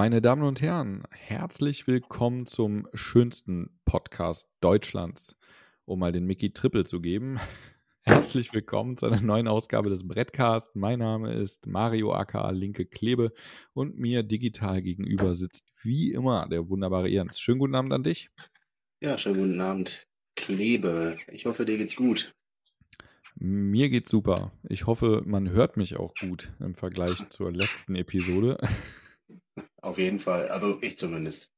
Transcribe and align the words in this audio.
Meine 0.00 0.22
Damen 0.22 0.44
und 0.44 0.62
Herren, 0.62 1.02
herzlich 1.10 1.86
willkommen 1.86 2.46
zum 2.46 2.88
schönsten 2.94 3.68
Podcast 3.84 4.48
Deutschlands, 4.62 5.36
um 5.84 5.98
mal 5.98 6.10
den 6.10 6.24
Mickey 6.24 6.54
Triple 6.54 6.84
zu 6.84 7.02
geben. 7.02 7.38
Herzlich 8.00 8.54
willkommen 8.54 8.96
zu 8.96 9.04
einer 9.04 9.20
neuen 9.20 9.46
Ausgabe 9.46 9.90
des 9.90 10.08
Brettcast. 10.08 10.74
Mein 10.74 11.00
Name 11.00 11.34
ist 11.34 11.66
Mario 11.66 12.14
aka 12.14 12.48
Linke 12.48 12.86
Klebe 12.86 13.34
und 13.74 13.98
mir 13.98 14.22
digital 14.22 14.80
gegenüber 14.80 15.34
sitzt 15.34 15.66
wie 15.82 16.12
immer 16.12 16.48
der 16.48 16.70
wunderbare 16.70 17.10
Jens. 17.10 17.38
Schönen 17.38 17.58
guten 17.58 17.74
Abend 17.74 17.92
an 17.92 18.02
dich. 18.02 18.30
Ja, 19.02 19.18
schönen 19.18 19.36
guten 19.36 19.60
Abend, 19.60 20.08
Klebe. 20.34 21.18
Ich 21.30 21.44
hoffe, 21.44 21.66
dir 21.66 21.76
geht's 21.76 21.96
gut. 21.96 22.34
Mir 23.34 23.90
geht's 23.90 24.10
super. 24.10 24.50
Ich 24.66 24.86
hoffe, 24.86 25.22
man 25.26 25.50
hört 25.50 25.76
mich 25.76 25.96
auch 25.96 26.14
gut 26.14 26.50
im 26.58 26.74
Vergleich 26.74 27.28
zur 27.28 27.52
letzten 27.52 27.96
Episode. 27.96 28.56
Auf 29.82 29.98
jeden 29.98 30.18
Fall, 30.18 30.48
also 30.48 30.78
ich 30.82 30.98
zumindest. 30.98 31.52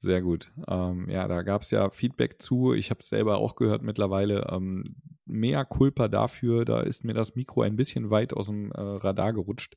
Sehr 0.00 0.20
gut. 0.20 0.52
Ähm, 0.68 1.08
ja, 1.08 1.26
da 1.28 1.42
gab 1.42 1.62
es 1.62 1.70
ja 1.70 1.88
Feedback 1.90 2.42
zu. 2.42 2.74
Ich 2.74 2.90
habe 2.90 3.00
es 3.00 3.08
selber 3.08 3.38
auch 3.38 3.56
gehört 3.56 3.82
mittlerweile. 3.82 4.46
Ähm, 4.50 4.96
mehr 5.24 5.64
Culpa 5.64 6.08
dafür, 6.08 6.66
da 6.66 6.82
ist 6.82 7.04
mir 7.04 7.14
das 7.14 7.34
Mikro 7.34 7.62
ein 7.62 7.76
bisschen 7.76 8.10
weit 8.10 8.34
aus 8.34 8.46
dem 8.46 8.70
äh, 8.72 8.80
Radar 8.80 9.32
gerutscht. 9.32 9.76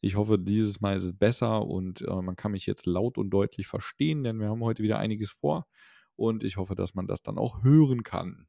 Ich 0.00 0.16
hoffe, 0.16 0.38
dieses 0.38 0.80
Mal 0.80 0.96
ist 0.96 1.04
es 1.04 1.12
besser 1.16 1.66
und 1.66 2.02
äh, 2.02 2.22
man 2.22 2.36
kann 2.36 2.52
mich 2.52 2.66
jetzt 2.66 2.86
laut 2.86 3.18
und 3.18 3.30
deutlich 3.30 3.66
verstehen, 3.66 4.22
denn 4.22 4.38
wir 4.38 4.48
haben 4.48 4.62
heute 4.62 4.82
wieder 4.82 4.98
einiges 4.98 5.32
vor 5.32 5.66
und 6.16 6.44
ich 6.44 6.56
hoffe, 6.56 6.74
dass 6.74 6.94
man 6.94 7.06
das 7.06 7.22
dann 7.22 7.36
auch 7.36 7.62
hören 7.62 8.04
kann. 8.04 8.46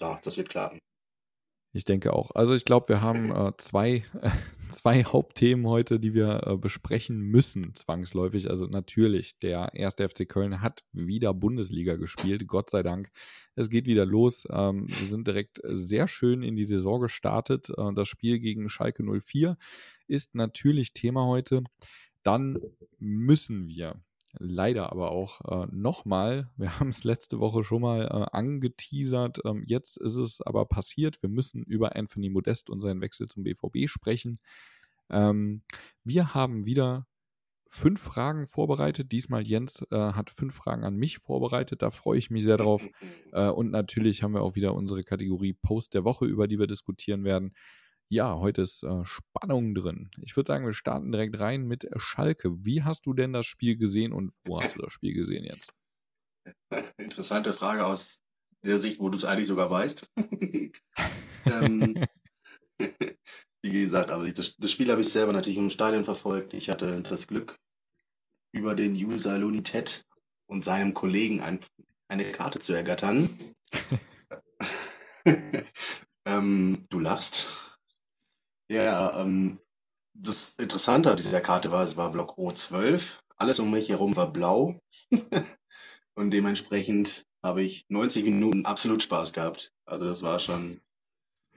Ja, 0.00 0.18
das 0.22 0.36
wird 0.36 0.48
klappen. 0.48 0.78
Ich 1.72 1.84
denke 1.84 2.12
auch. 2.12 2.30
Also 2.34 2.54
ich 2.54 2.64
glaube, 2.64 2.88
wir 2.88 3.02
haben 3.02 3.30
äh, 3.30 3.52
zwei, 3.58 4.04
zwei 4.70 5.04
Hauptthemen 5.04 5.66
heute, 5.66 5.98
die 6.00 6.14
wir 6.14 6.46
äh, 6.46 6.56
besprechen 6.56 7.20
müssen, 7.20 7.74
zwangsläufig. 7.74 8.50
Also 8.50 8.66
natürlich, 8.66 9.38
der 9.38 9.70
erste 9.74 10.08
FC 10.08 10.28
Köln 10.28 10.60
hat 10.60 10.84
wieder 10.92 11.34
Bundesliga 11.34 11.96
gespielt, 11.96 12.46
Gott 12.46 12.70
sei 12.70 12.82
Dank. 12.82 13.10
Es 13.54 13.70
geht 13.70 13.86
wieder 13.86 14.06
los. 14.06 14.46
Ähm, 14.50 14.86
wir 14.88 15.08
sind 15.08 15.26
direkt 15.26 15.60
sehr 15.64 16.08
schön 16.08 16.42
in 16.42 16.56
die 16.56 16.64
Saison 16.64 17.00
gestartet. 17.00 17.70
Äh, 17.70 17.92
das 17.94 18.08
Spiel 18.08 18.38
gegen 18.38 18.68
Schalke 18.68 19.02
04 19.02 19.56
ist 20.06 20.34
natürlich 20.34 20.92
Thema 20.92 21.26
heute. 21.26 21.62
Dann 22.22 22.58
müssen 22.98 23.68
wir 23.68 24.00
leider 24.38 24.92
aber 24.92 25.10
auch 25.10 25.40
äh, 25.44 25.66
nochmal, 25.70 26.50
wir 26.56 26.68
haben 26.80 26.90
es 26.90 27.04
letzte 27.04 27.38
Woche 27.38 27.64
schon 27.64 27.82
mal 27.82 28.06
äh, 28.06 28.36
angeteasert, 28.36 29.40
ähm, 29.44 29.64
jetzt 29.66 29.96
ist 29.96 30.16
es 30.16 30.40
aber 30.40 30.66
passiert, 30.66 31.22
wir 31.22 31.30
müssen 31.30 31.62
über 31.62 31.96
Anthony 31.96 32.30
Modest 32.30 32.70
und 32.70 32.80
seinen 32.80 33.00
Wechsel 33.00 33.28
zum 33.28 33.44
BVB 33.44 33.88
sprechen. 33.88 34.38
Ähm, 35.10 35.62
wir 36.04 36.34
haben 36.34 36.64
wieder 36.66 37.06
fünf 37.68 38.00
Fragen 38.00 38.46
vorbereitet. 38.46 39.12
Diesmal 39.12 39.46
Jens 39.46 39.82
äh, 39.90 39.96
hat 39.96 40.30
fünf 40.30 40.54
Fragen 40.54 40.84
an 40.84 40.96
mich 40.96 41.18
vorbereitet. 41.18 41.82
Da 41.82 41.90
freue 41.90 42.18
ich 42.18 42.30
mich 42.30 42.44
sehr 42.44 42.56
drauf. 42.56 42.82
Äh, 43.32 43.50
und 43.50 43.70
natürlich 43.70 44.22
haben 44.22 44.32
wir 44.32 44.40
auch 44.40 44.54
wieder 44.54 44.74
unsere 44.74 45.02
Kategorie 45.02 45.52
Post 45.52 45.92
der 45.94 46.04
Woche, 46.04 46.24
über 46.24 46.46
die 46.46 46.58
wir 46.58 46.68
diskutieren 46.68 47.24
werden. 47.24 47.52
Ja, 48.08 48.38
heute 48.38 48.62
ist 48.62 48.84
äh, 48.84 49.04
Spannung 49.04 49.74
drin. 49.74 50.10
Ich 50.22 50.36
würde 50.36 50.46
sagen, 50.46 50.64
wir 50.64 50.74
starten 50.74 51.10
direkt 51.10 51.40
rein 51.40 51.66
mit 51.66 51.88
Schalke. 51.96 52.64
Wie 52.64 52.84
hast 52.84 53.04
du 53.04 53.14
denn 53.14 53.32
das 53.32 53.46
Spiel 53.46 53.76
gesehen 53.76 54.12
und 54.12 54.32
wo 54.44 54.60
hast 54.60 54.76
du 54.76 54.82
das 54.82 54.92
Spiel 54.92 55.12
gesehen 55.12 55.44
jetzt? 55.44 55.74
Interessante 56.98 57.52
Frage 57.52 57.84
aus 57.84 58.22
der 58.64 58.78
Sicht, 58.78 59.00
wo 59.00 59.08
du 59.08 59.18
es 59.18 59.24
eigentlich 59.24 59.48
sogar 59.48 59.70
weißt. 59.70 60.08
ähm, 61.46 62.06
wie 63.62 63.72
gesagt, 63.72 64.12
aber 64.12 64.30
das, 64.30 64.56
das 64.56 64.70
Spiel 64.70 64.90
habe 64.92 65.00
ich 65.00 65.08
selber 65.08 65.32
natürlich 65.32 65.58
im 65.58 65.70
Stadion 65.70 66.04
verfolgt. 66.04 66.54
Ich 66.54 66.70
hatte 66.70 67.02
das 67.02 67.26
Glück, 67.26 67.58
über 68.52 68.76
den 68.76 68.92
User 68.92 69.36
Lunitet 69.36 70.06
und 70.46 70.62
seinem 70.62 70.94
Kollegen 70.94 71.40
ein, 71.40 71.58
eine 72.06 72.24
Karte 72.24 72.60
zu 72.60 72.72
ergattern. 72.72 73.28
ähm, 76.24 76.84
du 76.88 77.00
lachst. 77.00 77.66
Ja, 78.68 79.20
ähm, 79.20 79.58
das 80.14 80.54
Interessante 80.54 81.10
an 81.10 81.16
dieser 81.16 81.40
Karte 81.40 81.70
war, 81.70 81.82
es 81.84 81.96
war 81.96 82.10
Block 82.10 82.38
O12. 82.38 83.18
Alles 83.36 83.60
um 83.60 83.70
mich 83.70 83.88
herum 83.88 84.16
war 84.16 84.32
blau. 84.32 84.78
Und 86.14 86.30
dementsprechend 86.30 87.24
habe 87.42 87.62
ich 87.62 87.84
90 87.88 88.24
Minuten 88.24 88.64
absolut 88.64 89.02
Spaß 89.02 89.32
gehabt. 89.32 89.72
Also 89.84 90.06
das 90.06 90.22
war 90.22 90.38
schon, 90.40 90.80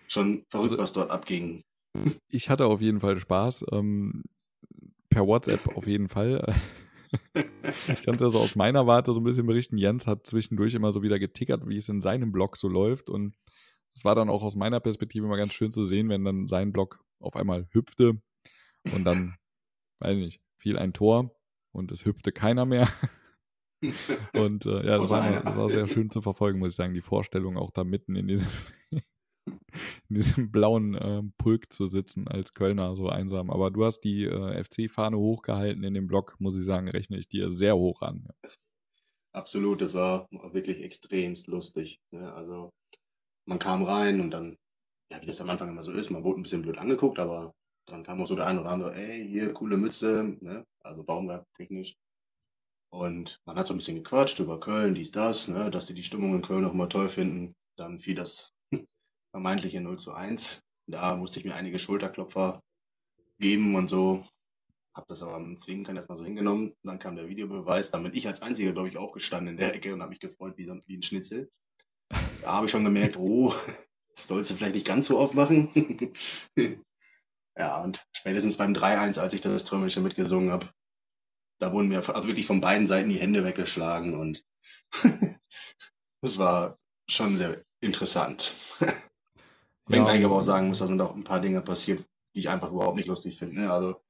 schon 0.08 0.44
verrückt, 0.50 0.72
Also- 0.72 0.84
was 0.84 0.94
dort 0.94 1.12
abging. 1.12 1.64
Ich 2.30 2.50
hatte 2.50 2.66
auf 2.66 2.81
jeden 2.81 3.00
Fall 3.00 3.20
Spaß. 3.20 3.66
Ähm, 3.72 4.24
per 5.09 5.26
WhatsApp 5.26 5.76
auf 5.76 5.88
jeden 5.88 6.09
Fall. 6.09 6.53
Ich 7.88 8.03
kann 8.03 8.14
es 8.14 8.22
also 8.22 8.38
aus 8.38 8.56
meiner 8.56 8.86
Warte 8.86 9.14
so 9.14 9.20
ein 9.20 9.24
bisschen 9.24 9.47
berichten. 9.47 9.80
Jens 9.80 10.06
hat 10.06 10.28
zwischendurch 10.28 10.76
immer 10.76 10.91
so 10.91 11.02
wieder 11.02 11.18
getickert, 11.18 11.68
wie 11.68 11.78
es 11.78 11.90
in 11.90 12.02
seinem 12.02 12.31
Blog 12.31 12.56
so 12.56 12.68
läuft. 12.68 13.09
Und 13.09 13.36
es 13.96 14.06
war 14.06 14.16
dann 14.16 14.30
auch 14.30 14.44
aus 14.44 14.56
meiner 14.56 14.80
Perspektive 14.80 15.26
immer 15.26 15.38
ganz 15.38 15.54
schön 15.54 15.72
zu 15.72 15.86
sehen, 15.86 16.10
wenn 16.10 16.24
dann 16.24 16.48
sein 16.48 16.72
Blog 16.72 17.04
auf 17.20 17.36
einmal 17.36 17.68
hüpfte 17.72 18.22
und 18.94 19.04
dann, 19.04 19.36
weiß 20.00 20.18
ich 20.18 20.24
nicht, 20.24 20.42
fiel 20.58 20.78
ein 20.78 20.94
Tor 20.94 21.36
und 21.72 21.92
es 21.92 22.06
hüpfte 22.06 22.32
keiner 22.32 22.66
mehr. 22.66 22.88
Und 24.34 24.66
äh, 24.66 24.86
ja, 24.86 24.98
das 24.98 25.10
war, 25.12 25.42
das 25.42 25.56
war 25.56 25.70
sehr 25.70 25.88
schön 25.88 26.10
zu 26.10 26.22
verfolgen, 26.22 26.60
muss 26.60 26.72
ich 26.72 26.76
sagen. 26.76 26.94
Die 26.94 27.02
Vorstellung 27.02 27.58
auch 27.58 27.72
da 27.72 27.86
mitten 27.86 28.18
in 28.18 28.28
diesem, 28.28 28.48
in 30.10 30.16
diesem 30.16 30.52
blauen 30.52 30.96
äh, 30.96 31.24
Pulk 31.38 31.72
zu 31.72 31.88
sitzen 31.88 32.28
als 32.28 32.54
Kölner, 32.54 32.98
so 32.98 33.08
einsam. 33.08 33.50
Aber 33.50 33.72
du 33.72 33.86
hast 33.86 34.02
die 34.02 34.26
äh, 34.26 34.64
FC-Fahne 34.64 35.18
hochgehalten 35.18 35.84
in 35.84 35.94
dem 35.94 36.08
Blog, 36.08 36.36
muss 36.40 36.58
ich 36.58 36.66
sagen, 36.66 36.90
rechne 36.90 37.18
ich 37.18 37.30
dir 37.30 37.54
sehr 37.54 37.78
hoch 37.78 38.02
an. 38.02 38.28
Absolut, 39.34 39.80
das 39.82 39.94
war 39.94 40.28
wirklich 40.32 40.82
extremst 40.84 41.48
lustig. 41.48 42.00
Ne? 42.12 42.34
Also 42.34 42.72
man 43.50 43.60
kam 43.60 43.84
rein 43.84 44.22
und 44.22 44.30
dann, 44.30 44.58
ja, 45.12 45.20
wie 45.22 45.26
das 45.26 45.42
am 45.42 45.50
Anfang 45.50 45.70
immer 45.70 45.82
so 45.82 45.92
ist, 45.92 46.12
man 46.12 46.24
wurde 46.24 46.40
ein 46.40 46.44
bisschen 46.44 46.62
blöd 46.62 46.78
angeguckt, 46.78 47.18
aber 47.18 47.54
dann 47.88 48.04
kam 48.04 48.22
auch 48.22 48.28
so 48.28 48.36
der 48.36 48.46
ein 48.46 48.60
oder 48.60 48.70
andere, 48.70 48.96
ey, 48.96 49.28
hier, 49.28 49.54
coole 49.54 49.76
Mütze, 49.76 50.38
ne? 50.42 50.64
also 50.82 51.04
Baumwerk 51.04 51.46
technisch. 51.56 51.96
Und 52.92 53.42
man 53.46 53.58
hat 53.58 53.66
so 53.66 53.74
ein 53.74 53.78
bisschen 53.78 53.98
gequatscht 53.98 54.40
über 54.40 54.59
Köln, 54.59 54.94
dies, 54.94 55.09
das, 55.09 55.48
ne? 55.48 55.72
dass 55.72 55.88
die 55.88 55.96
die 55.96 56.04
Stimmung 56.04 56.36
in 56.36 56.44
Köln 56.44 56.64
auch 56.64 56.74
mal 56.74 56.88
toll 56.88 57.09
finden. 57.09 57.56
Dann 57.76 58.00
fiel 58.00 58.16
das 58.16 58.52
vermeintliche 59.32 59.82
0 59.82 59.98
zu 59.98 60.14
1. 60.14 60.62
Da 60.88 61.16
musste 61.16 61.40
ich 61.40 61.46
mir 61.46 61.56
einige 61.56 61.80
Schulterklopfer 61.80 62.62
geben 63.40 63.76
und 63.76 63.90
so. 63.90 64.26
Hab 64.96 65.08
das 65.08 65.24
aber 65.24 65.38
im 65.38 65.58
Zwinkern 65.58 65.96
erstmal 65.96 66.18
so 66.18 66.26
hingenommen. 66.26 66.74
Dann 66.84 67.00
kam 67.00 67.16
der 67.16 67.30
Videobeweis. 67.30 67.92
Dann 67.92 68.04
bin 68.04 68.14
ich 68.14 68.28
als 68.28 68.42
Einziger, 68.42 68.74
glaube 68.74 68.90
ich, 68.90 68.98
aufgestanden 68.98 69.54
in 69.54 69.58
der 69.58 69.76
Ecke 69.76 69.94
und 69.94 70.02
habe 70.02 70.09
mich 70.09 70.20
gefreut 70.20 70.58
wie, 70.58 70.68
wie 70.68 70.98
ein 70.98 71.04
Schnitzel. 71.04 71.50
Da 72.42 72.53
habe 72.53 72.66
ich 72.66 72.72
schon 72.72 72.84
gemerkt, 72.84 73.18
oh, 73.18 73.53
das 74.16 74.28
sollst 74.28 74.50
du 74.50 74.56
vielleicht 74.56 74.75
nicht 74.75 74.88
ganz 74.88 75.08
so 75.08 75.18
oft 75.18 75.34
machen. 75.34 75.70
ja, 77.58 77.84
und 77.84 78.06
spätestens 78.12 78.58
beim 78.58 78.74
3-1, 78.74 79.20
als 79.20 79.34
ich 79.34 79.42
das 79.42 79.66
Trömmerische 79.66 80.02
mitgesungen 80.02 80.52
habe, 80.52 80.68
da 81.59 81.74
wurden 81.74 81.90
mir 81.90 81.97
also 81.97 82.28
wirklich 82.28 82.46
von 82.46 82.62
beiden 82.62 82.88
Seiten 82.88 83.09
die 83.09 83.20
Hände 83.20 83.44
weggeschlagen 83.44 84.18
und 84.18 84.44
das 86.22 86.38
war 86.38 86.78
schon 87.09 87.38
sehr 87.38 87.64
interessant. 87.82 88.53
Wenngleich 89.88 90.20
ich 90.20 90.26
aber 90.26 90.38
auch 90.38 90.44
sagen 90.44 90.67
muss, 90.67 90.79
da 90.79 90.88
sind 90.88 91.02
auch 91.02 91.16
ein 91.16 91.23
paar 91.23 91.41
Dinge 91.41 91.61
passiert, 91.61 92.06
die 92.35 92.41
ich 92.41 92.50
einfach 92.50 92.72
überhaupt 92.72 92.96
nicht 92.96 93.08
lustig 93.08 93.38
finde. 93.38 93.61
ne? 93.61 93.72
Also 93.72 94.02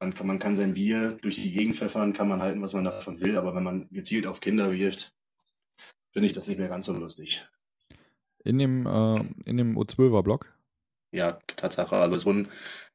man 0.00 0.14
kann, 0.14 0.26
man 0.26 0.38
kann 0.38 0.56
sein 0.56 0.74
Bier 0.74 1.12
durch 1.22 1.36
die 1.36 1.52
Gegend 1.52 1.76
pfeffern, 1.76 2.12
kann 2.12 2.28
man 2.28 2.42
halten, 2.42 2.62
was 2.62 2.72
man 2.72 2.84
davon 2.84 3.20
will, 3.20 3.36
aber 3.36 3.54
wenn 3.54 3.62
man 3.62 3.88
gezielt 3.90 4.26
auf 4.26 4.40
Kinder 4.40 4.72
wirft, 4.72 5.14
finde 6.12 6.26
ich 6.26 6.32
das 6.32 6.46
nicht 6.46 6.58
mehr 6.58 6.68
ganz 6.68 6.86
so 6.86 6.92
lustig. 6.92 7.46
In 8.44 8.58
dem, 8.58 8.86
äh, 8.86 9.20
in 9.44 9.56
dem 9.56 9.76
O12er-Blog. 9.76 10.52
Ja, 11.12 11.38
Tatsache. 11.56 11.96
Also 11.96 12.16
es 12.16 12.26
wurden 12.26 12.48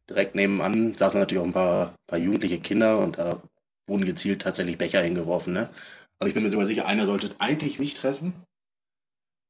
direkt 0.09 0.35
nebenan, 0.35 0.95
saßen 0.95 1.19
natürlich 1.19 1.41
auch 1.41 1.47
ein 1.47 1.53
paar, 1.53 1.95
paar 2.07 2.19
jugendliche 2.19 2.59
Kinder 2.59 2.99
und 2.99 3.17
da 3.17 3.41
wurden 3.87 4.05
gezielt 4.05 4.41
tatsächlich 4.41 4.77
Becher 4.77 5.01
hingeworfen. 5.01 5.53
Ne? 5.53 5.69
Also 6.19 6.29
ich 6.29 6.33
bin 6.33 6.43
mir 6.43 6.49
sogar 6.49 6.65
sicher, 6.65 6.87
einer 6.87 7.05
sollte 7.05 7.35
eigentlich 7.39 7.79
mich 7.79 7.93
treffen. 7.93 8.33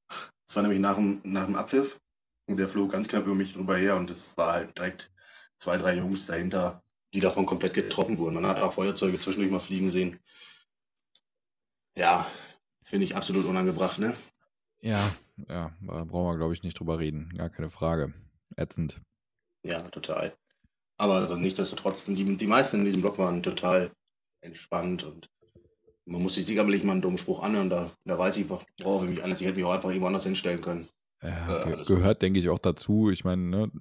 Das 0.09 0.55
war 0.55 0.63
nämlich 0.63 0.81
nach 0.81 0.95
dem, 0.95 1.21
nach 1.23 1.45
dem 1.45 1.55
Abpfiff. 1.55 1.99
Und 2.47 2.57
der 2.57 2.67
flog 2.67 2.91
ganz 2.91 3.07
knapp 3.07 3.25
über 3.25 3.35
mich 3.35 3.53
drüber 3.53 3.75
her 3.75 3.95
und 3.95 4.11
es 4.11 4.37
war 4.37 4.53
halt 4.53 4.77
direkt 4.77 5.11
zwei, 5.57 5.77
drei 5.77 5.95
Jungs 5.95 6.27
dahinter, 6.27 6.83
die 7.13 7.19
davon 7.19 7.45
komplett 7.45 7.73
getroffen 7.73 8.17
wurden. 8.19 8.35
Man 8.35 8.45
hat 8.45 8.61
auch 8.61 8.73
Feuerzeuge 8.73 9.19
zwischendurch 9.19 9.51
mal 9.51 9.59
fliegen 9.59 9.89
sehen. 9.89 10.19
Ja, 11.97 12.27
finde 12.85 13.05
ich 13.05 13.15
absolut 13.15 13.45
unangebracht, 13.45 13.99
ne? 13.99 14.15
Ja, 14.81 14.99
ja, 15.49 15.71
da 15.81 16.03
brauchen 16.03 16.33
wir, 16.33 16.37
glaube 16.37 16.53
ich, 16.53 16.63
nicht 16.63 16.79
drüber 16.79 16.99
reden. 16.99 17.33
Gar 17.35 17.49
keine 17.49 17.69
Frage. 17.69 18.13
Ätzend. 18.55 19.01
Ja, 19.63 19.81
total. 19.89 20.33
Aber 20.97 21.15
also 21.15 21.35
nichtsdestotrotz, 21.35 22.05
die, 22.05 22.37
die 22.37 22.47
meisten 22.47 22.79
in 22.79 22.85
diesem 22.85 23.01
Blog 23.01 23.17
waren 23.17 23.43
total 23.43 23.91
entspannt 24.41 25.03
und 25.03 25.27
man 26.05 26.21
muss 26.21 26.35
sich 26.35 26.45
sicherlich 26.45 26.83
mal 26.83 26.93
einen 26.93 27.01
dummen 27.01 27.17
Spruch 27.17 27.41
anhören, 27.41 27.69
da, 27.69 27.91
da 28.05 28.17
weiß 28.17 28.37
ich, 28.37 28.47
worauf 28.47 29.03
ich 29.03 29.09
mich 29.09 29.23
anders, 29.23 29.41
ich 29.41 29.47
hätte 29.47 29.57
mich 29.57 29.65
auch 29.65 29.73
einfach 29.73 29.89
irgendwo 29.89 30.07
anders 30.07 30.23
hinstellen 30.23 30.61
können. 30.61 30.87
Ja, 31.21 31.63
Äh, 31.63 31.75
ge 31.77 31.85
gehört, 31.85 32.21
denke 32.21 32.39
ich, 32.39 32.49
auch 32.49 32.59
dazu. 32.59 33.09
Ich 33.09 33.23
meine, 33.23 33.41
ne, 33.41 33.71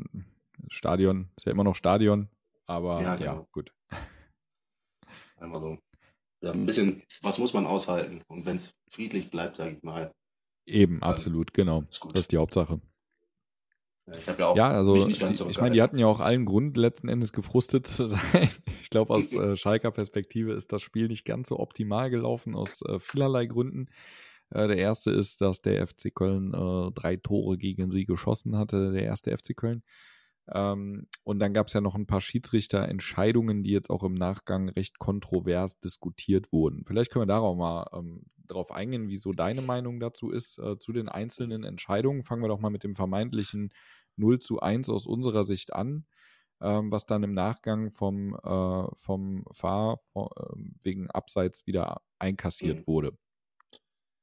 Stadion 0.69 1.31
ist 1.37 1.45
ja 1.45 1.53
immer 1.53 1.65
noch 1.65 1.77
Stadion, 1.77 2.31
aber 2.65 3.03
Ja, 3.03 3.09
ja, 3.09 3.17
genau. 3.17 3.49
gut. 3.53 3.75
Einmal 5.37 5.61
so. 5.61 5.79
Ja, 6.45 6.53
ein 6.53 6.67
bisschen, 6.67 7.03
was 7.23 7.39
muss 7.39 7.55
man 7.55 7.67
aushalten? 7.67 8.21
Und 8.29 8.45
wenn 8.45 8.57
es 8.57 8.75
friedlich 8.91 9.31
bleibt, 9.31 9.57
sage 9.57 9.77
ich 9.77 9.83
mal. 9.83 10.13
Eben, 10.67 11.03
absolut, 11.03 11.55
genau. 11.55 11.85
ist. 11.89 12.05
Das 12.13 12.21
ist 12.21 12.33
die 12.33 12.37
Hauptsache. 12.37 12.81
Ja, 14.07 14.15
Ich 14.19 14.29
habe 14.29 14.43
ja 14.43 14.49
auch 14.49 14.57
Ja, 14.57 14.69
also 14.69 14.95
die, 14.95 15.13
ich 15.13 15.19
zurückgehalten. 15.19 15.63
meine, 15.63 15.75
die 15.75 15.81
hatten 15.81 15.99
ja 15.99 16.07
auch 16.07 16.21
allen 16.21 16.45
Grund, 16.45 16.77
letzten 16.77 17.09
Endes 17.09 17.33
gefrustet 17.33 17.87
zu 17.87 18.07
sein. 18.09 18.51
Ich 18.83 18.91
glaube, 18.91 19.15
aus 19.15 19.33
äh, 19.35 19.57
Schalker 19.57 19.91
Perspektive 19.91 20.53
ist 20.53 20.73
das 20.73 20.83
Spiel 20.83 21.09
nicht 21.09 21.25
ganz 21.25 21.49
so 21.49 21.59
optimal 21.59 22.11
gelaufen, 22.11 22.55
aus 22.55 22.83
äh, 22.83 22.99
vielerlei 23.01 23.47
Gründen. 23.47 23.87
Äh, 24.51 24.69
der 24.69 24.77
erste 24.77 25.13
ist, 25.13 25.41
dass 25.41 25.63
der 25.63 25.87
FC 25.87 26.15
Köln 26.15 26.53
äh, 26.53 26.93
drei 26.93 27.17
Tore 27.17 27.57
gegen 27.57 27.91
sie 27.91 28.05
geschossen 28.05 28.59
hatte, 28.59 28.93
der 28.93 29.05
erste 29.05 29.35
FC 29.37 29.57
Köln. 29.57 29.83
Ähm, 30.53 31.07
und 31.25 31.39
dann 31.39 31.55
gab 31.55 31.69
es 31.69 31.73
ja 31.73 31.81
noch 31.81 31.95
ein 31.95 32.07
paar 32.07 32.21
Schiedsrichterentscheidungen, 32.21 33.63
die 33.63 33.71
jetzt 33.71 33.91
auch 33.91 34.03
im 34.03 34.15
Nachgang 34.15 34.69
recht 34.69 34.99
kontrovers 34.99 35.79
diskutiert 35.81 36.53
wurden. 36.53 36.85
Vielleicht 36.85 37.11
können 37.11 37.23
wir 37.23 37.27
darauf 37.35 37.57
mal 37.57 37.87
ähm, 37.95 38.25
drauf 38.47 38.71
eingehen, 38.71 39.09
wie 39.09 39.17
so 39.17 39.33
deine 39.33 39.63
Meinung 39.63 40.01
dazu 40.01 40.31
ist, 40.31 40.59
äh, 40.59 40.77
zu 40.79 40.93
den 40.93 41.09
einzelnen 41.09 41.65
Entscheidungen. 41.65 42.25
Fangen 42.25 42.43
wir 42.43 42.49
doch 42.49 42.61
mal 42.61 42.71
mit 42.71 42.85
dem 42.85 42.95
vermeintlichen 42.95 43.71
0 44.17 44.39
zu 44.39 44.61
1 44.61 44.91
aus 44.91 45.07
unserer 45.07 45.45
Sicht 45.45 45.73
an, 45.73 46.07
ähm, 46.61 46.91
was 46.93 47.07
dann 47.07 47.23
im 47.23 47.35
Nachgang 47.35 47.91
vom, 47.91 48.35
äh, 48.37 48.87
vom 48.97 49.45
Fahr 49.53 50.01
vom, 50.13 50.29
ähm, 50.39 50.77
wegen 50.83 51.11
Abseits 51.11 51.67
wieder 51.67 52.03
einkassiert 52.19 52.81
Mhm. 52.81 52.87
wurde. 52.87 53.17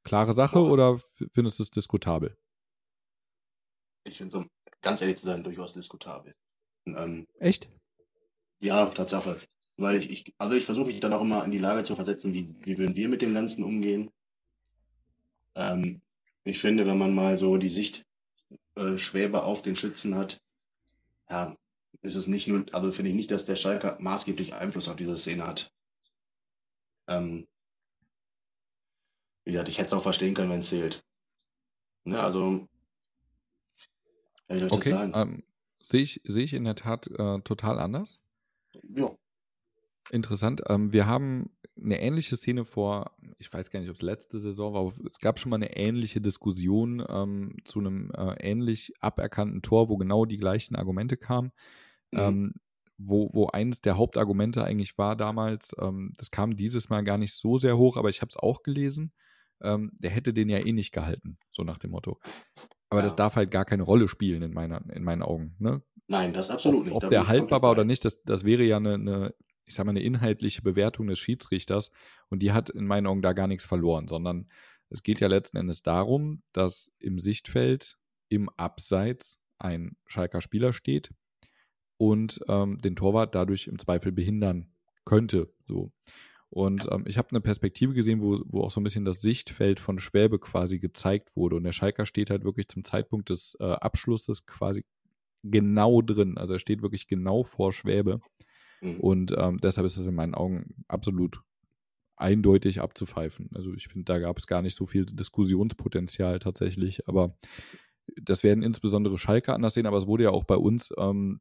Klare 0.04 0.34
Sache 0.34 0.60
oder 0.60 1.00
findest 1.34 1.58
du 1.58 1.64
es 1.64 1.72
diskutabel? 1.72 2.38
Ich 4.04 4.18
finde 4.18 4.38
es, 4.38 4.46
ganz 4.82 5.02
ehrlich 5.02 5.18
zu 5.18 5.26
sein, 5.26 5.44
durchaus 5.44 5.74
diskutabel. 5.74 6.34
Ähm, 6.86 7.28
Echt? 7.40 7.70
ja, 8.62 8.86
Tatsache. 8.88 9.38
Weil 9.78 9.98
ich, 9.98 10.10
ich 10.10 10.36
also 10.38 10.56
ich 10.56 10.66
versuche 10.66 10.88
mich 10.88 11.00
dann 11.00 11.14
auch 11.14 11.22
immer 11.22 11.44
in 11.44 11.52
die 11.52 11.58
Lage 11.58 11.84
zu 11.84 11.96
versetzen, 11.96 12.34
wie, 12.34 12.54
wie 12.62 12.78
würden 12.78 12.96
wir 12.96 13.10
mit 13.10 13.22
dem 13.22 13.34
Ganzen 13.34 13.64
umgehen. 13.64 14.12
Ähm, 15.56 16.02
ich 16.44 16.60
finde, 16.60 16.86
wenn 16.86 16.98
man 16.98 17.14
mal 17.14 17.38
so 17.38 17.58
die 17.58 17.70
Sicht 17.70 18.06
äh, 18.76 18.98
Schwäbe 18.98 19.44
auf 19.44 19.62
den 19.62 19.76
Schützen 19.76 20.16
hat, 20.16 20.42
ja, 21.30 21.56
ist 22.02 22.16
es 22.16 22.28
nicht 22.28 22.48
nur, 22.48 22.66
also 22.74 22.92
finde 22.92 23.12
ich 23.12 23.18
nicht, 23.18 23.32
dass 23.32 23.46
der 23.46 23.56
Schalker 23.56 23.98
maßgeblich 24.00 24.54
Einfluss 24.54 24.88
auf 24.88 24.96
diese 24.96 25.18
Szene 25.18 25.48
hat. 25.48 25.74
Ähm, 27.08 27.48
wie 29.44 29.52
gesagt, 29.52 29.70
ich 29.70 29.78
hätte 29.78 29.88
es 29.88 29.94
auch 29.94 30.04
verstehen 30.04 30.34
können, 30.34 30.52
wenn 30.52 30.60
es 30.60 30.70
zählt. 30.70 31.04
Ne, 32.04 32.20
also, 32.20 32.68
soll 34.58 34.68
ich 34.68 34.74
das 34.74 34.82
Okay. 34.82 34.90
sagen? 34.90 35.14
Ähm, 35.16 35.44
Sehe 35.84 36.02
ich, 36.02 36.22
sehe 36.24 36.44
ich 36.44 36.54
in 36.54 36.64
der 36.64 36.76
Tat 36.76 37.08
äh, 37.08 37.40
total 37.42 37.80
anders. 37.80 38.20
Ja, 38.96 39.12
Interessant. 40.12 40.62
Ähm, 40.68 40.92
wir 40.92 41.06
haben 41.06 41.52
eine 41.82 42.02
ähnliche 42.02 42.36
Szene 42.36 42.66
vor, 42.66 43.16
ich 43.38 43.52
weiß 43.52 43.70
gar 43.70 43.80
nicht, 43.80 43.90
ob 43.90 43.96
es 43.96 44.02
letzte 44.02 44.40
Saison 44.40 44.74
war, 44.74 44.82
aber 44.82 44.94
es 45.10 45.20
gab 45.20 45.40
schon 45.40 45.52
mal 45.52 45.56
eine 45.56 45.78
ähnliche 45.78 46.20
Diskussion 46.20 47.04
ähm, 47.08 47.56
zu 47.64 47.80
einem 47.80 48.12
äh, 48.12 48.34
ähnlich 48.40 48.94
aberkannten 49.00 49.62
Tor, 49.62 49.88
wo 49.88 49.98
genau 49.98 50.26
die 50.26 50.38
gleichen 50.38 50.76
Argumente 50.76 51.16
kamen. 51.18 51.52
Mhm. 52.12 52.20
Ähm, 52.20 52.54
wo, 52.98 53.30
wo 53.34 53.48
eines 53.48 53.82
der 53.82 53.98
Hauptargumente 53.98 54.64
eigentlich 54.64 54.98
war 54.98 55.16
damals, 55.16 55.74
ähm, 55.80 56.14
das 56.18 56.30
kam 56.30 56.56
dieses 56.56 56.90
Mal 56.90 57.04
gar 57.04 57.18
nicht 57.18 57.34
so 57.34 57.58
sehr 57.58 57.78
hoch, 57.78 57.96
aber 57.98 58.10
ich 58.10 58.22
habe 58.22 58.30
es 58.30 58.38
auch 58.38 58.64
gelesen, 58.64 59.14
ähm, 59.62 59.92
der 60.00 60.12
hätte 60.12 60.34
den 60.34 60.50
ja 60.50 60.60
eh 60.60 60.74
nicht 60.74 60.92
gehalten, 60.92 61.38
so 61.52 61.64
nach 61.64 61.80
dem 61.80 61.92
Motto. 61.92 62.20
Aber 62.92 63.00
Ja. 63.00 63.06
das 63.08 63.16
darf 63.16 63.36
halt 63.36 63.50
gar 63.52 63.66
keine 63.66 63.84
Rolle 63.84 64.08
spielen 64.08 64.44
in, 64.44 64.54
meiner, 64.54 64.82
in 64.94 65.04
meinen 65.04 65.24
Augen. 65.24 65.56
Ne? 65.60 65.82
nein, 66.08 66.34
das 66.34 66.52
absolut 66.52 66.86
nicht. 66.86 66.94
Ob 66.94 67.02
Da 67.02 67.10
der 67.10 67.28
haltbar 67.28 67.62
war 67.62 67.72
oder 67.72 67.86
nicht, 67.86 68.04
das, 68.06 68.22
das 68.24 68.44
wäre 68.44 68.64
ja 68.64 68.78
eine, 68.78 68.96
eine, 68.96 69.34
ich 69.66 69.74
sag 69.74 69.86
mal, 69.86 69.92
eine 69.92 70.02
inhaltliche 70.02 70.62
Bewertung 70.62 71.08
des 71.08 71.18
Schiedsrichters 71.18 71.90
und 72.30 72.44
die 72.44 72.52
hat 72.52 72.70
in 72.70 72.86
meinen 72.86 73.08
Augen 73.08 73.22
da 73.22 73.32
gar 73.34 73.48
nichts 73.48 73.66
verloren, 73.66 74.08
sondern 74.10 74.50
es 74.90 75.04
geht 75.04 75.22
ja 75.22 75.30
letzten 75.30 75.56
Endes 75.58 75.84
darum, 75.84 76.44
dass 76.52 76.92
im 77.00 77.18
Sichtfeld 77.18 77.98
im 78.28 78.50
Abseits 78.50 79.40
ein 79.58 79.96
Schalker 80.06 80.42
Spieler 80.42 80.74
steht 80.74 81.12
und 81.98 82.42
ähm, 82.50 82.82
den 82.82 82.98
Torwart 82.98 83.34
dadurch 83.36 83.68
im 83.68 83.80
Zweifel 83.80 84.12
behindern 84.12 84.74
könnte. 85.06 85.54
So. 85.66 85.94
Und 86.52 86.86
ähm, 86.92 87.06
ich 87.08 87.18
habe 87.18 87.30
eine 87.32 87.40
Perspektive 87.40 87.94
gesehen, 87.94 88.22
wo, 88.22 88.42
wo 88.46 88.62
auch 88.62 88.72
so 88.72 88.82
ein 88.82 88.84
bisschen 88.84 89.06
das 89.06 89.22
Sichtfeld 89.22 89.80
von 89.80 90.00
Schwäbe 90.00 90.38
quasi 90.38 90.80
gezeigt 90.80 91.38
wurde. 91.38 91.56
Und 91.56 91.64
der 91.64 91.72
Schalker 91.72 92.06
steht 92.06 92.30
halt 92.30 92.44
wirklich 92.44 92.68
zum 92.68 92.84
Zeitpunkt 92.84 93.30
des 93.30 93.56
äh, 93.62 93.64
Abschlusses 93.64 94.46
quasi 94.46 94.84
genau 95.44 96.02
drin. 96.02 96.38
Also 96.38 96.54
er 96.54 96.60
steht 96.60 96.82
wirklich 96.82 97.08
genau 97.08 97.44
vor 97.44 97.72
Schwäbe. 97.72 98.20
Mhm. 98.82 99.00
Und 99.00 99.36
ähm, 99.38 99.60
deshalb 99.62 99.88
ist 99.88 99.98
das 99.98 100.06
in 100.06 100.14
meinen 100.14 100.36
Augen 100.36 100.84
absolut 100.90 101.42
eindeutig 102.18 102.82
abzupfeifen. 102.82 103.50
Also 103.56 103.74
ich 103.74 103.88
finde, 103.88 104.06
da 104.06 104.20
gab 104.20 104.38
es 104.38 104.46
gar 104.46 104.62
nicht 104.62 104.76
so 104.76 104.86
viel 104.86 105.06
Diskussionspotenzial 105.06 106.40
tatsächlich. 106.40 107.08
Aber 107.08 107.34
das 108.22 108.44
werden 108.44 108.62
insbesondere 108.62 109.18
Schalke 109.18 109.54
anders 109.54 109.74
sehen. 109.74 109.86
Aber 109.86 109.98
es 109.98 110.06
wurde 110.06 110.26
ja 110.26 110.32
auch 110.32 110.44
bei 110.44 110.58
uns 110.58 110.94
ähm, 110.98 111.40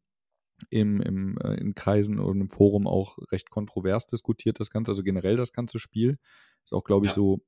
im, 0.69 1.01
im, 1.01 1.39
äh, 1.39 1.55
in 1.55 1.75
Kreisen 1.75 2.19
und 2.19 2.41
im 2.41 2.51
Forum 2.51 2.87
auch 2.87 3.19
recht 3.33 3.51
kontrovers 3.51 4.07
diskutiert, 4.07 4.61
das 4.61 4.71
Ganze. 4.71 4.91
Also 4.91 5.03
generell 5.03 5.37
das 5.37 5.53
ganze 5.53 5.79
Spiel. 5.79 6.19
Ist 6.65 6.73
auch, 6.73 6.85
glaube 6.85 7.07
ich, 7.07 7.13
Ja. 7.13 7.17
so 7.17 7.41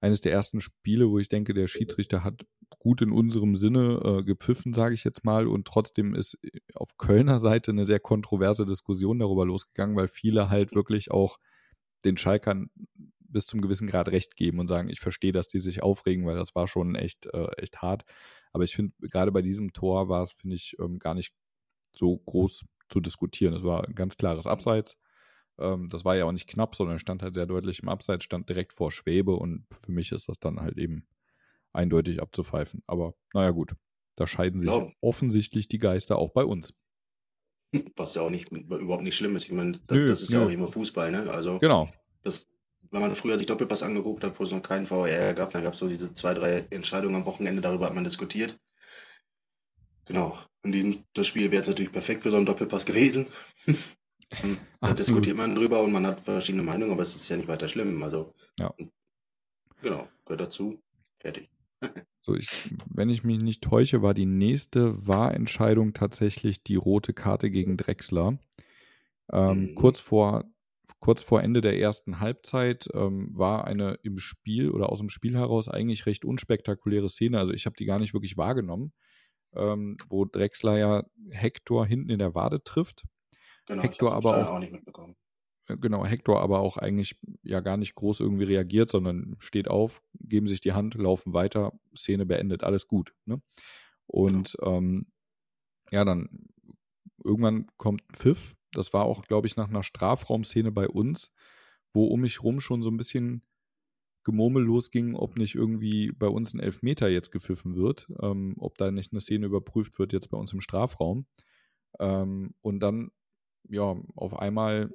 eines 0.00 0.20
der 0.20 0.32
ersten 0.32 0.60
Spiele, 0.60 1.10
wo 1.10 1.18
ich 1.18 1.28
denke, 1.28 1.54
der 1.54 1.68
Schiedsrichter 1.68 2.24
hat 2.24 2.44
gut 2.78 3.02
in 3.02 3.12
unserem 3.12 3.54
Sinne 3.56 4.00
äh, 4.04 4.24
gepfiffen, 4.24 4.72
sage 4.72 4.94
ich 4.94 5.04
jetzt 5.04 5.24
mal. 5.24 5.46
Und 5.46 5.66
trotzdem 5.66 6.14
ist 6.14 6.38
äh, 6.42 6.50
auf 6.74 6.96
Kölner 6.96 7.38
Seite 7.40 7.70
eine 7.70 7.84
sehr 7.84 8.00
kontroverse 8.00 8.66
Diskussion 8.66 9.18
darüber 9.20 9.46
losgegangen, 9.46 9.94
weil 9.96 10.08
viele 10.08 10.50
halt 10.50 10.74
wirklich 10.74 11.10
auch 11.10 11.38
den 12.04 12.16
Schalkern 12.16 12.70
bis 13.20 13.46
zum 13.46 13.60
gewissen 13.60 13.86
Grad 13.86 14.08
recht 14.08 14.36
geben 14.36 14.58
und 14.58 14.68
sagen, 14.68 14.88
ich 14.88 15.00
verstehe, 15.00 15.32
dass 15.32 15.48
die 15.48 15.60
sich 15.60 15.82
aufregen, 15.82 16.26
weil 16.26 16.36
das 16.36 16.54
war 16.54 16.68
schon 16.68 16.94
echt, 16.96 17.26
äh, 17.26 17.46
echt 17.56 17.78
hart. 17.80 18.02
Aber 18.52 18.64
ich 18.64 18.74
finde, 18.74 18.92
gerade 19.00 19.32
bei 19.32 19.40
diesem 19.40 19.72
Tor 19.72 20.08
war 20.08 20.22
es, 20.22 20.32
finde 20.32 20.56
ich, 20.56 20.76
ähm, 20.80 20.98
gar 20.98 21.14
nicht 21.14 21.32
so 21.94 22.18
groß 22.18 22.64
zu 22.88 23.00
diskutieren. 23.00 23.54
Es 23.54 23.62
war 23.62 23.84
ein 23.86 23.94
ganz 23.94 24.16
klares 24.16 24.46
Abseits. 24.46 24.96
Ähm, 25.58 25.88
das 25.88 26.04
war 26.04 26.16
ja 26.16 26.24
auch 26.24 26.32
nicht 26.32 26.48
knapp, 26.48 26.74
sondern 26.74 26.98
stand 26.98 27.22
halt 27.22 27.34
sehr 27.34 27.46
deutlich 27.46 27.80
im 27.82 27.88
Abseits, 27.88 28.24
stand 28.24 28.48
direkt 28.48 28.72
vor 28.72 28.92
Schwebe 28.92 29.36
und 29.36 29.66
für 29.84 29.92
mich 29.92 30.12
ist 30.12 30.28
das 30.28 30.38
dann 30.38 30.60
halt 30.60 30.78
eben 30.78 31.06
eindeutig 31.72 32.20
abzupfeifen. 32.20 32.82
Aber 32.86 33.14
naja, 33.34 33.50
gut. 33.50 33.74
Da 34.16 34.26
scheiden 34.26 34.60
sich 34.60 34.68
Ja. 34.68 34.86
offensichtlich 35.00 35.68
die 35.68 35.78
Geister 35.78 36.18
auch 36.18 36.32
bei 36.32 36.44
uns. 36.44 36.74
Was 37.96 38.14
ja 38.14 38.22
auch 38.22 38.30
nicht, 38.30 38.50
überhaupt 38.52 39.02
nicht 39.02 39.16
schlimm 39.16 39.36
ist. 39.36 39.44
Ich 39.44 39.52
meine, 39.52 39.72
das, 39.86 39.96
Nö, 39.96 40.06
das 40.06 40.22
ist 40.22 40.32
ja 40.32 40.40
nö. 40.40 40.46
auch 40.46 40.50
immer 40.50 40.68
Fußball, 40.68 41.10
ne? 41.10 41.30
Also, 41.30 41.58
Genau. 41.60 41.88
das, 42.22 42.46
wenn 42.90 43.00
man 43.00 43.14
früher 43.14 43.38
sich 43.38 43.46
Doppelpass 43.46 43.82
angeguckt 43.82 44.22
hat, 44.24 44.38
wo 44.38 44.44
es 44.44 44.50
noch 44.50 44.62
keinen 44.62 44.86
VR 44.86 45.32
gab, 45.32 45.50
dann 45.50 45.62
gab 45.62 45.72
es 45.72 45.78
so 45.78 45.88
diese 45.88 46.12
zwei, 46.12 46.34
drei 46.34 46.66
Entscheidungen 46.70 47.16
am 47.16 47.24
Wochenende, 47.24 47.62
darüber 47.62 47.86
hat 47.86 47.94
man 47.94 48.04
diskutiert. 48.04 48.58
Genau. 50.06 50.38
In 50.64 50.72
diesem 50.72 51.04
das 51.14 51.26
Spiel 51.26 51.50
wäre 51.50 51.62
es 51.62 51.68
natürlich 51.68 51.92
perfekt 51.92 52.22
für 52.22 52.30
so 52.30 52.36
einen 52.36 52.46
Doppelpass 52.46 52.86
gewesen. 52.86 53.26
da 53.66 54.36
Absolut. 54.80 54.98
diskutiert 54.98 55.36
man 55.36 55.54
drüber 55.54 55.82
und 55.82 55.92
man 55.92 56.06
hat 56.06 56.20
verschiedene 56.20 56.62
Meinungen, 56.62 56.92
aber 56.92 57.02
es 57.02 57.14
ist 57.14 57.28
ja 57.28 57.36
nicht 57.36 57.48
weiter 57.48 57.68
schlimm. 57.68 58.02
Also, 58.02 58.32
Ja. 58.58 58.72
genau, 59.80 60.08
gehört 60.24 60.40
dazu. 60.40 60.80
Fertig. 61.18 61.50
So, 62.24 62.36
ich, 62.36 62.48
wenn 62.88 63.10
ich 63.10 63.24
mich 63.24 63.42
nicht 63.42 63.64
täusche, 63.64 64.00
war 64.00 64.14
die 64.14 64.26
nächste 64.26 65.08
Wahrentscheidung 65.08 65.92
tatsächlich 65.92 66.62
die 66.62 66.76
rote 66.76 67.14
Karte 67.14 67.50
gegen 67.50 67.76
Drexler. 67.76 68.38
Ähm, 69.32 69.70
Mhm. 69.70 69.74
kurz, 69.74 69.98
vor, 69.98 70.44
kurz 71.00 71.22
vor 71.24 71.42
Ende 71.42 71.60
der 71.62 71.78
ersten 71.80 72.20
Halbzeit 72.20 72.88
ähm, 72.94 73.30
war 73.36 73.64
eine 73.66 73.98
im 74.04 74.18
Spiel 74.18 74.70
oder 74.70 74.90
aus 74.90 75.00
dem 75.00 75.08
Spiel 75.08 75.34
heraus 75.36 75.68
eigentlich 75.68 76.06
recht 76.06 76.24
unspektakuläre 76.24 77.08
Szene. 77.08 77.40
Also 77.40 77.52
ich 77.52 77.66
habe 77.66 77.74
die 77.76 77.86
gar 77.86 77.98
nicht 77.98 78.14
wirklich 78.14 78.36
wahrgenommen, 78.36 78.92
ähm, 79.54 79.96
wo 80.08 80.24
Drexler 80.24 80.78
ja 80.78 81.04
Hector 81.30 81.86
hinten 81.86 82.10
in 82.10 82.18
der 82.18 82.34
Wade 82.34 82.62
trifft. 82.64 83.04
Genau, 83.66 83.82
Hector 83.82 84.12
aber 84.14 84.36
auch- 84.48 84.54
auch 84.54 84.58
nicht 84.58 84.72
mitbekommen. 84.72 85.16
Äh, 85.68 85.76
Genau, 85.76 86.04
Hector 86.04 86.40
aber 86.40 86.58
auch 86.60 86.76
eigentlich 86.76 87.16
ja 87.44 87.60
gar 87.60 87.76
nicht 87.76 87.94
groß 87.94 88.20
irgendwie 88.20 88.44
reagiert, 88.44 88.90
sondern 88.90 89.36
steht 89.38 89.68
auf, 89.68 90.02
geben 90.18 90.46
sich 90.48 90.60
die 90.60 90.72
Hand, 90.72 90.94
laufen 90.94 91.32
weiter, 91.32 91.72
Szene 91.96 92.26
beendet, 92.26 92.64
alles 92.64 92.88
gut. 92.88 93.14
Ne? 93.26 93.40
Und 94.06 94.56
ähm, 94.62 95.06
ja, 95.92 96.04
dann 96.04 96.46
irgendwann 97.24 97.66
kommt 97.76 98.02
ein 98.10 98.14
Pfiff. 98.14 98.56
Das 98.72 98.92
war 98.92 99.04
auch, 99.04 99.22
glaube 99.26 99.46
ich, 99.46 99.56
nach 99.56 99.68
einer 99.68 99.82
Strafraumszene 99.82 100.72
bei 100.72 100.88
uns, 100.88 101.30
wo 101.92 102.06
um 102.06 102.22
mich 102.22 102.42
rum 102.42 102.60
schon 102.60 102.82
so 102.82 102.90
ein 102.90 102.96
bisschen 102.96 103.42
Gemurmel 104.24 104.62
losging, 104.62 105.14
ob 105.14 105.36
nicht 105.36 105.54
irgendwie 105.54 106.12
bei 106.12 106.28
uns 106.28 106.54
ein 106.54 106.60
Elfmeter 106.60 107.08
jetzt 107.08 107.32
gepfiffen 107.32 107.76
wird, 107.76 108.08
ähm, 108.20 108.54
ob 108.58 108.78
da 108.78 108.90
nicht 108.90 109.12
eine 109.12 109.20
Szene 109.20 109.46
überprüft 109.46 109.98
wird 109.98 110.12
jetzt 110.12 110.28
bei 110.30 110.38
uns 110.38 110.52
im 110.52 110.60
Strafraum. 110.60 111.26
Ähm, 111.98 112.54
und 112.60 112.80
dann, 112.80 113.10
ja, 113.68 113.96
auf 114.14 114.38
einmal 114.38 114.90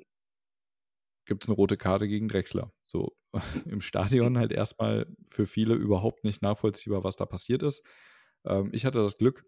gibt 1.25 1.43
es 1.43 1.50
eine 1.50 1.55
rote 1.55 1.77
Karte 1.77 2.07
gegen 2.07 2.29
Drexler. 2.29 2.72
So 2.88 3.15
im 3.65 3.81
Stadion 3.81 4.38
halt 4.38 4.51
erstmal 4.51 5.07
für 5.29 5.46
viele 5.46 5.75
überhaupt 5.75 6.24
nicht 6.24 6.41
nachvollziehbar, 6.41 7.03
was 7.03 7.17
da 7.17 7.25
passiert 7.25 7.63
ist. 7.63 7.84
Ähm, 8.46 8.69
ich 8.72 8.86
hatte 8.86 9.00
das 9.00 9.17
Glück, 9.17 9.46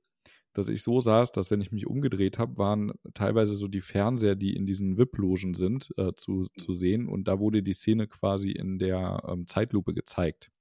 dass 0.53 0.67
ich 0.67 0.81
so 0.81 0.99
saß, 0.99 1.31
dass 1.31 1.51
wenn 1.51 1.61
ich 1.61 1.71
mich 1.71 1.87
umgedreht 1.87 2.37
habe, 2.39 2.57
waren 2.57 2.93
teilweise 3.13 3.55
so 3.55 3.67
die 3.67 3.81
Fernseher, 3.81 4.35
die 4.35 4.55
in 4.55 4.65
diesen 4.65 4.97
VIP-Logen 4.97 5.53
sind, 5.53 5.93
äh, 5.97 6.13
zu, 6.15 6.47
zu 6.57 6.73
sehen. 6.73 7.07
Und 7.07 7.27
da 7.27 7.39
wurde 7.39 7.61
die 7.61 7.73
Szene 7.73 8.07
quasi 8.07 8.51
in 8.51 8.79
der 8.79 9.23
ähm, 9.27 9.47
Zeitlupe 9.47 9.93
gezeigt. 9.93 10.51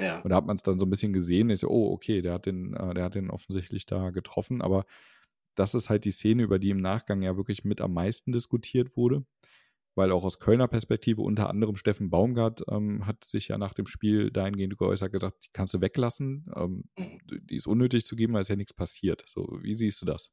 Ja. 0.00 0.20
Und 0.20 0.30
da 0.30 0.36
hat 0.36 0.46
man 0.46 0.56
es 0.56 0.62
dann 0.62 0.78
so 0.78 0.86
ein 0.86 0.90
bisschen 0.90 1.12
gesehen. 1.12 1.50
Ich 1.50 1.60
so, 1.60 1.68
oh, 1.68 1.92
okay, 1.92 2.22
der 2.22 2.34
hat 2.34 2.46
den, 2.46 2.74
äh, 2.74 2.94
der 2.94 3.04
hat 3.04 3.14
den 3.14 3.30
offensichtlich 3.30 3.86
da 3.86 4.10
getroffen. 4.10 4.62
Aber 4.62 4.84
das 5.54 5.74
ist 5.74 5.90
halt 5.90 6.04
die 6.04 6.12
Szene, 6.12 6.42
über 6.42 6.58
die 6.58 6.70
im 6.70 6.80
Nachgang 6.80 7.22
ja 7.22 7.36
wirklich 7.36 7.64
mit 7.64 7.80
am 7.80 7.94
meisten 7.94 8.32
diskutiert 8.32 8.96
wurde 8.96 9.24
weil 9.96 10.12
auch 10.12 10.24
aus 10.24 10.38
Kölner 10.38 10.68
Perspektive 10.68 11.22
unter 11.22 11.48
anderem 11.48 11.74
Steffen 11.74 12.10
Baumgart 12.10 12.62
ähm, 12.70 13.06
hat 13.06 13.24
sich 13.24 13.48
ja 13.48 13.58
nach 13.58 13.72
dem 13.72 13.86
Spiel 13.86 14.30
dahingehend 14.30 14.78
geäußert, 14.78 15.10
gesagt, 15.10 15.44
die 15.44 15.50
kannst 15.52 15.74
du 15.74 15.80
weglassen, 15.80 16.52
ähm, 16.54 16.84
mhm. 16.96 17.18
die 17.26 17.56
ist 17.56 17.66
unnötig 17.66 18.04
zu 18.04 18.14
geben, 18.14 18.34
weil 18.34 18.42
es 18.42 18.48
ja 18.48 18.56
nichts 18.56 18.74
passiert. 18.74 19.24
So, 19.26 19.58
wie 19.62 19.74
siehst 19.74 20.00
du 20.02 20.06
das? 20.06 20.30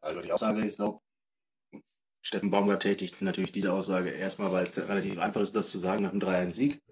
Also 0.00 0.22
die 0.22 0.32
Aussage, 0.32 0.66
ich 0.66 0.76
glaube, 0.76 1.00
Steffen 2.22 2.50
Baumgart 2.50 2.82
tätigt 2.82 3.20
natürlich 3.20 3.52
diese 3.52 3.72
Aussage 3.72 4.08
erstmal, 4.08 4.52
weil 4.52 4.66
es 4.66 4.88
relativ 4.88 5.18
einfach 5.18 5.42
ist, 5.42 5.54
das 5.54 5.70
zu 5.70 5.78
sagen 5.78 6.02
nach 6.02 6.10
einem 6.10 6.20
3-1-Sieg. 6.20 6.82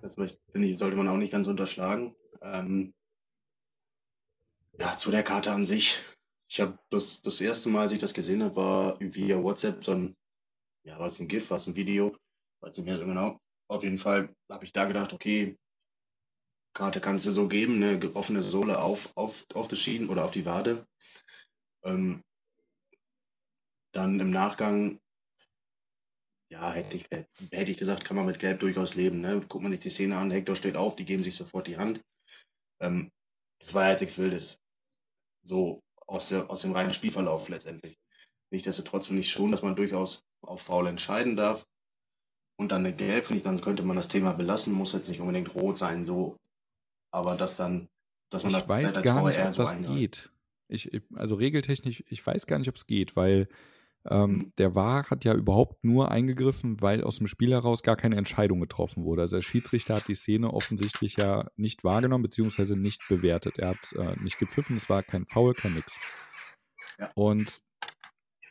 Das 0.00 0.14
finde 0.14 0.68
ich, 0.68 0.78
sollte 0.78 0.96
man 0.96 1.08
auch 1.08 1.16
nicht 1.16 1.32
ganz 1.32 1.48
unterschlagen. 1.48 2.14
Ähm, 2.40 2.94
ja, 4.78 4.96
zu 4.96 5.10
der 5.10 5.22
Karte 5.22 5.52
an 5.52 5.66
sich 5.66 6.02
ich 6.48 6.60
habe 6.60 6.78
das, 6.90 7.22
das 7.22 7.40
erste 7.40 7.68
Mal, 7.68 7.82
als 7.82 7.92
ich 7.92 7.98
das 7.98 8.14
gesehen 8.14 8.42
habe, 8.42 8.56
war 8.56 9.00
via 9.00 9.42
WhatsApp 9.42 9.84
so 9.84 9.92
ein, 9.92 10.16
ja, 10.84 10.98
war 10.98 11.08
es 11.08 11.18
ein 11.18 11.28
GIF, 11.28 11.50
war 11.50 11.56
es 11.56 11.66
ein 11.66 11.76
Video, 11.76 12.16
weiß 12.60 12.76
nicht 12.76 12.86
mehr 12.86 12.96
so 12.96 13.04
genau. 13.04 13.38
Auf 13.68 13.82
jeden 13.82 13.98
Fall 13.98 14.32
habe 14.50 14.64
ich 14.64 14.72
da 14.72 14.84
gedacht, 14.84 15.12
okay, 15.12 15.56
Karte 16.72 17.00
kannst 17.00 17.26
du 17.26 17.30
so 17.30 17.48
geben, 17.48 17.82
eine 17.82 18.14
offene 18.14 18.42
Sohle 18.42 18.80
auf, 18.80 19.16
auf, 19.16 19.46
auf 19.54 19.66
das 19.66 19.80
Schienen 19.80 20.08
oder 20.08 20.24
auf 20.24 20.30
die 20.30 20.46
Wade. 20.46 20.86
Ähm, 21.84 22.22
dann 23.92 24.20
im 24.20 24.30
Nachgang, 24.30 25.00
ja, 26.52 26.72
hätte 26.72 26.98
ich, 26.98 27.06
hätte 27.50 27.70
ich 27.70 27.78
gesagt, 27.78 28.04
kann 28.04 28.16
man 28.16 28.26
mit 28.26 28.38
Gelb 28.38 28.60
durchaus 28.60 28.94
leben. 28.94 29.20
Ne? 29.20 29.40
Guckt 29.48 29.62
man 29.62 29.72
sich 29.72 29.80
die 29.80 29.90
Szene 29.90 30.16
an, 30.16 30.30
Hector 30.30 30.54
steht 30.54 30.76
auf, 30.76 30.94
die 30.94 31.06
geben 31.06 31.24
sich 31.24 31.34
sofort 31.34 31.66
die 31.66 31.78
Hand. 31.78 32.02
Ähm, 32.80 33.10
das 33.58 33.74
war 33.74 33.90
jetzt 33.90 34.02
nichts 34.02 34.18
Wildes. 34.18 34.60
So, 35.42 35.80
aus, 36.06 36.28
der, 36.28 36.50
aus 36.50 36.62
dem 36.62 36.72
reinen 36.72 36.94
Spielverlauf 36.94 37.48
letztendlich. 37.48 37.98
Nichtsdestotrotz 38.50 39.08
finde 39.08 39.22
ich 39.22 39.30
schon, 39.30 39.50
dass 39.50 39.62
man 39.62 39.76
durchaus 39.76 40.24
auf 40.42 40.62
Foul 40.62 40.86
entscheiden 40.86 41.36
darf. 41.36 41.66
Und 42.58 42.72
dann 42.72 42.86
eine 42.86 42.94
Gelb, 42.94 43.24
finde 43.24 43.38
ich, 43.38 43.44
dann 43.44 43.60
könnte 43.60 43.82
man 43.82 43.96
das 43.96 44.08
Thema 44.08 44.32
belassen, 44.32 44.72
muss 44.72 44.92
jetzt 44.92 45.08
nicht 45.08 45.20
unbedingt 45.20 45.54
rot 45.54 45.76
sein, 45.76 46.04
so. 46.04 46.38
Aber 47.10 47.36
dass 47.36 47.56
dann, 47.56 47.88
dass 48.30 48.44
man 48.44 48.52
ich 48.52 48.58
das 48.58 48.68
weiß 48.68 49.02
gar 49.02 49.28
nicht, 49.28 49.38
ob 49.40 49.52
so 49.52 49.62
das 49.62 49.76
geht. 49.78 50.30
Ich, 50.68 51.02
also 51.14 51.34
regeltechnisch, 51.34 52.02
ich 52.08 52.26
weiß 52.26 52.46
gar 52.46 52.58
nicht, 52.58 52.68
ob 52.68 52.76
es 52.76 52.86
geht, 52.86 53.14
weil 53.14 53.48
ähm. 54.10 54.52
Der 54.58 54.74
VAR 54.74 55.10
hat 55.10 55.24
ja 55.24 55.34
überhaupt 55.34 55.84
nur 55.84 56.10
eingegriffen, 56.10 56.80
weil 56.80 57.02
aus 57.02 57.18
dem 57.18 57.26
Spiel 57.26 57.52
heraus 57.52 57.82
gar 57.82 57.96
keine 57.96 58.16
Entscheidung 58.16 58.60
getroffen 58.60 59.04
wurde. 59.04 59.22
Also 59.22 59.36
der 59.36 59.42
Schiedsrichter 59.42 59.96
hat 59.96 60.08
die 60.08 60.14
Szene 60.14 60.52
offensichtlich 60.52 61.16
ja 61.16 61.48
nicht 61.56 61.84
wahrgenommen, 61.84 62.22
beziehungsweise 62.22 62.76
nicht 62.76 63.02
bewertet. 63.08 63.58
Er 63.58 63.70
hat 63.70 63.92
äh, 63.92 64.16
nicht 64.22 64.38
gepfiffen, 64.38 64.76
es 64.76 64.88
war 64.88 65.02
kein 65.02 65.26
Foul, 65.26 65.54
kein 65.54 65.74
nix. 65.74 65.96
Ja. 66.98 67.10
Und 67.14 67.62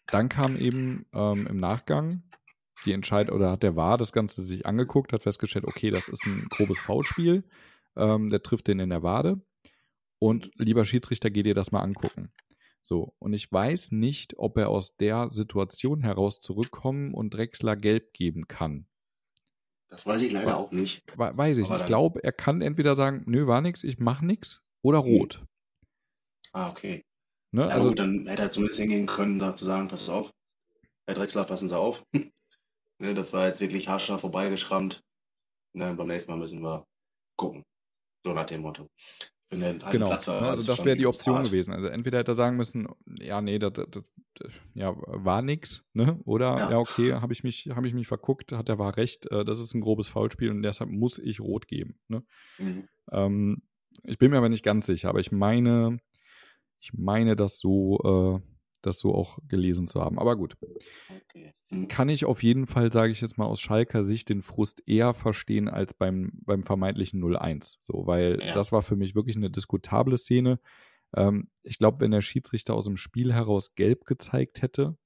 dann 0.07 0.29
kam 0.29 0.55
eben 0.55 1.05
ähm, 1.13 1.47
im 1.47 1.57
Nachgang 1.57 2.23
die 2.85 2.93
Entscheidung, 2.93 3.35
oder 3.35 3.51
hat 3.51 3.63
der 3.63 3.75
VAR 3.75 3.97
das 3.97 4.11
Ganze 4.11 4.43
sich 4.43 4.65
angeguckt, 4.65 5.13
hat 5.13 5.23
festgestellt, 5.23 5.65
okay, 5.65 5.89
das 5.89 6.07
ist 6.07 6.25
ein 6.25 6.47
grobes 6.49 6.79
Foulspiel, 6.79 7.43
ähm, 7.95 8.29
der 8.29 8.43
trifft 8.43 8.67
den 8.67 8.79
in 8.79 8.89
der 8.89 9.03
Wade. 9.03 9.41
Und 10.19 10.51
lieber 10.55 10.85
Schiedsrichter, 10.85 11.29
geh 11.29 11.43
dir 11.43 11.55
das 11.55 11.71
mal 11.71 11.81
angucken. 11.81 12.31
So, 12.87 13.15
und 13.17 13.33
ich 13.33 13.51
weiß 13.51 13.93
nicht, 13.93 14.37
ob 14.37 14.59
er 14.59 14.69
aus 14.69 14.95
der 14.95 15.31
Situation 15.31 16.01
heraus 16.01 16.39
zurückkommen 16.39 17.15
und 17.15 17.33
Drexler 17.33 17.75
gelb 17.75 18.13
geben 18.13 18.47
kann. 18.47 18.85
Das 19.87 20.05
weiß 20.05 20.21
ich 20.21 20.33
leider 20.33 20.51
We 20.51 20.55
auch 20.55 20.71
nicht. 20.71 21.03
Weiß 21.17 21.57
ich. 21.57 21.67
ich 21.67 21.85
glaube, 21.87 22.23
er 22.23 22.31
kann 22.31 22.61
entweder 22.61 22.95
sagen, 22.95 23.23
nö, 23.25 23.47
war 23.47 23.61
nix, 23.61 23.83
ich 23.83 23.97
mach 23.97 24.21
nix, 24.21 24.61
oder 24.83 25.03
hm. 25.03 25.15
rot. 25.15 25.43
Ah, 26.53 26.69
okay. 26.69 27.03
Ne? 27.51 27.61
Ja, 27.61 27.69
also, 27.69 27.87
gut, 27.87 27.97
dann 27.97 28.27
hätte 28.27 28.43
er 28.43 28.51
zumindest 28.51 28.79
hingehen 28.79 29.07
können, 29.07 29.39
da 29.39 29.55
zu 29.55 29.65
sagen, 29.65 29.87
pass 29.87 30.07
auf, 30.07 30.31
Herr 31.07 31.15
Drexler, 31.15 31.43
passen 31.45 31.69
Sie 31.69 31.77
auf. 31.77 32.05
ne, 32.13 33.13
das 33.15 33.33
war 33.33 33.47
jetzt 33.47 33.61
wirklich 33.61 33.87
haarscharf 33.87 34.21
vorbeigeschrammt. 34.21 35.01
Ne, 35.73 35.95
beim 35.95 36.07
nächsten 36.07 36.31
Mal 36.31 36.37
müssen 36.37 36.61
wir 36.61 36.85
gucken. 37.35 37.63
So 38.23 38.33
nach 38.33 38.45
dem 38.45 38.61
Motto. 38.61 38.87
Wenn 39.61 39.83
halt 39.83 39.91
genau. 39.91 40.07
Platz 40.07 40.27
war, 40.27 40.41
ne, 40.41 40.47
also 40.47 40.65
das 40.65 40.85
wäre 40.85 40.97
die 40.97 41.07
Option 41.07 41.37
hart. 41.37 41.47
gewesen. 41.47 41.73
Also 41.73 41.87
entweder 41.87 42.19
hätte 42.19 42.31
er 42.31 42.35
sagen 42.35 42.57
müssen, 42.57 42.87
ja, 43.19 43.41
nee, 43.41 43.59
das, 43.59 43.73
das, 43.73 43.87
das 43.91 44.51
ja, 44.73 44.93
war 44.95 45.41
nix, 45.41 45.83
ne? 45.93 46.19
Oder 46.25 46.57
ja, 46.57 46.71
ja 46.71 46.77
okay, 46.79 47.13
habe 47.13 47.33
ich 47.33 47.43
mich, 47.43 47.69
habe 47.73 47.87
ich 47.87 47.93
mich 47.93 48.07
verguckt, 48.07 48.51
hat 48.51 48.69
er 48.69 48.79
war 48.79 48.97
recht, 48.97 49.31
äh, 49.31 49.45
das 49.45 49.59
ist 49.59 49.73
ein 49.73 49.81
grobes 49.81 50.07
Foulspiel 50.07 50.51
und 50.51 50.63
deshalb 50.63 50.89
muss 50.89 51.17
ich 51.17 51.39
rot 51.39 51.67
geben. 51.67 51.97
Ne? 52.07 52.23
Mhm. 52.57 52.87
Ähm, 53.11 53.61
ich 54.03 54.17
bin 54.17 54.31
mir 54.31 54.37
aber 54.37 54.49
nicht 54.49 54.63
ganz 54.63 54.85
sicher, 54.85 55.09
aber 55.09 55.19
ich 55.19 55.31
meine, 55.31 55.99
ich 56.79 56.93
meine, 56.93 57.35
das 57.35 57.59
so, 57.59 58.41
äh, 58.43 58.54
das 58.85 58.99
so 58.99 59.13
auch 59.13 59.37
gelesen 59.47 59.87
zu 59.87 60.01
haben. 60.01 60.19
Aber 60.19 60.35
gut. 60.35 60.55
Okay. 60.61 61.53
Mhm. 61.69 61.87
Kann 61.87 62.09
ich 62.09 62.25
auf 62.25 62.43
jeden 62.43 62.67
Fall, 62.67 62.91
sage 62.91 63.11
ich 63.11 63.21
jetzt 63.21 63.37
mal 63.37 63.45
aus 63.45 63.59
Schalker 63.59 64.03
Sicht, 64.03 64.29
den 64.29 64.41
Frust 64.41 64.83
eher 64.85 65.13
verstehen 65.13 65.67
als 65.67 65.93
beim, 65.93 66.31
beim 66.43 66.63
vermeintlichen 66.63 67.21
0-1. 67.23 67.77
So, 67.83 68.07
weil 68.07 68.39
ja. 68.41 68.53
das 68.53 68.71
war 68.71 68.81
für 68.81 68.95
mich 68.95 69.15
wirklich 69.15 69.35
eine 69.35 69.49
diskutable 69.49 70.17
Szene. 70.17 70.59
Ähm, 71.15 71.49
ich 71.63 71.77
glaube, 71.77 71.99
wenn 71.99 72.11
der 72.11 72.21
Schiedsrichter 72.21 72.73
aus 72.73 72.85
dem 72.85 72.97
Spiel 72.97 73.33
heraus 73.33 73.75
gelb 73.75 74.05
gezeigt 74.05 74.61
hätte, 74.61 74.97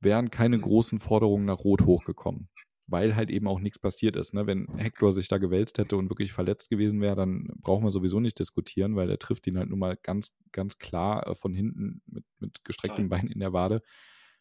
wären 0.00 0.30
keine 0.30 0.58
mhm. 0.58 0.62
großen 0.62 0.98
Forderungen 0.98 1.44
nach 1.44 1.58
Rot 1.58 1.82
hochgekommen 1.84 2.48
weil 2.90 3.14
halt 3.14 3.30
eben 3.30 3.46
auch 3.46 3.60
nichts 3.60 3.78
passiert 3.78 4.16
ist. 4.16 4.34
Ne? 4.34 4.46
Wenn 4.46 4.66
Hector 4.76 5.12
sich 5.12 5.28
da 5.28 5.38
gewälzt 5.38 5.78
hätte 5.78 5.96
und 5.96 6.10
wirklich 6.10 6.32
verletzt 6.32 6.70
gewesen 6.70 7.00
wäre, 7.00 7.14
dann 7.14 7.48
brauchen 7.62 7.84
wir 7.84 7.92
sowieso 7.92 8.20
nicht 8.20 8.38
diskutieren, 8.38 8.96
weil 8.96 9.08
er 9.08 9.18
trifft 9.18 9.46
ihn 9.46 9.58
halt 9.58 9.70
nun 9.70 9.78
mal 9.78 9.96
ganz, 10.02 10.32
ganz 10.52 10.78
klar 10.78 11.26
äh, 11.26 11.34
von 11.34 11.54
hinten 11.54 12.02
mit, 12.06 12.24
mit 12.40 12.64
gestrecktem 12.64 13.08
Bein 13.08 13.28
in 13.28 13.40
der 13.40 13.52
Wade. 13.52 13.82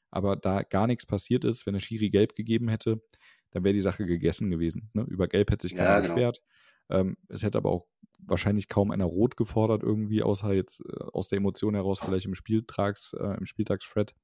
Aber 0.09 0.35
da 0.35 0.63
gar 0.63 0.87
nichts 0.87 1.05
passiert 1.05 1.45
ist, 1.45 1.65
wenn 1.67 1.73
der 1.73 1.79
Schiri 1.79 2.09
gelb 2.09 2.35
gegeben 2.35 2.67
hätte, 2.67 3.01
dann 3.51 3.63
wäre 3.63 3.73
die 3.73 3.81
Sache 3.81 4.05
gegessen 4.05 4.49
gewesen. 4.49 4.89
Ne? 4.93 5.05
Über 5.07 5.27
gelb 5.27 5.51
hätte 5.51 5.67
sich 5.67 5.77
keiner 5.77 5.89
ja, 5.89 5.99
genau. 5.99 6.13
beschwert. 6.15 6.41
Ähm, 6.89 7.17
es 7.27 7.43
hätte 7.43 7.59
aber 7.59 7.69
auch 7.69 7.87
wahrscheinlich 8.25 8.67
kaum 8.67 8.89
einer 8.89 9.05
rot 9.05 9.37
gefordert 9.37 9.83
irgendwie, 9.83 10.23
außer 10.23 10.53
jetzt 10.53 10.81
äh, 10.81 11.03
aus 11.13 11.27
der 11.27 11.37
Emotion 11.37 11.75
heraus 11.75 11.99
vielleicht 11.99 12.25
im 12.25 12.35
Spieltags, 12.35 13.13
äh, 13.13 13.37
im 13.37 13.45
Spieltagsfred. 13.45 14.15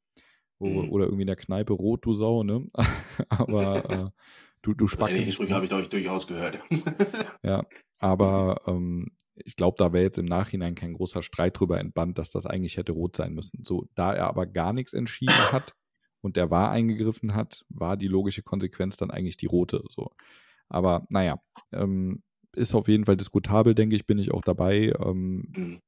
Mhm. 0.60 0.90
Oder 0.90 1.06
irgendwie 1.06 1.24
in 1.24 1.28
der 1.28 1.36
Kneipe 1.36 1.74
rot, 1.74 2.06
du 2.06 2.14
Sau, 2.14 2.44
ne? 2.44 2.66
aber 3.30 3.90
äh, 3.90 4.10
du, 4.62 4.74
du 4.74 4.88
Spacken. 4.88 5.16
Ähnliche 5.16 5.34
Sprüche 5.34 5.54
habe 5.54 5.66
ich 5.66 5.72
durch, 5.72 5.90
durchaus 5.90 6.28
gehört. 6.28 6.60
ja, 7.44 7.66
aber 8.00 8.62
ähm, 8.68 9.10
ich 9.36 9.56
glaube, 9.56 9.76
da 9.78 9.92
wäre 9.92 10.04
jetzt 10.04 10.18
im 10.18 10.26
Nachhinein 10.26 10.76
kein 10.76 10.94
großer 10.94 11.22
Streit 11.22 11.60
drüber 11.60 11.80
entbannt, 11.80 12.18
dass 12.18 12.30
das 12.30 12.46
eigentlich 12.46 12.78
hätte 12.78 12.94
rot 12.94 13.16
sein 13.16 13.34
müssen. 13.34 13.64
So, 13.66 13.88
da 13.96 14.14
er 14.14 14.28
aber 14.28 14.46
gar 14.46 14.72
nichts 14.72 14.94
entschieden 14.94 15.52
hat 15.52 15.74
und 16.22 16.38
der 16.38 16.50
war 16.50 16.72
eingegriffen 16.72 17.36
hat, 17.36 17.66
war 17.70 17.98
die 17.98 18.08
logische 18.08 18.44
Konsequenz 18.44 18.98
dann 18.98 19.12
eigentlich 19.12 19.38
die 19.38 19.46
rote. 19.46 19.84
So. 19.90 20.12
Aber 20.70 21.06
naja, 21.10 21.40
ähm, 21.74 22.24
ist 22.56 22.74
auf 22.74 22.88
jeden 22.88 23.06
Fall 23.06 23.18
diskutabel, 23.18 23.76
denke 23.76 23.96
ich, 23.96 24.08
bin 24.08 24.18
ich 24.18 24.32
auch 24.32 24.42
dabei. 24.42 24.94
Ähm, 25.00 25.52
mhm. 25.56 25.80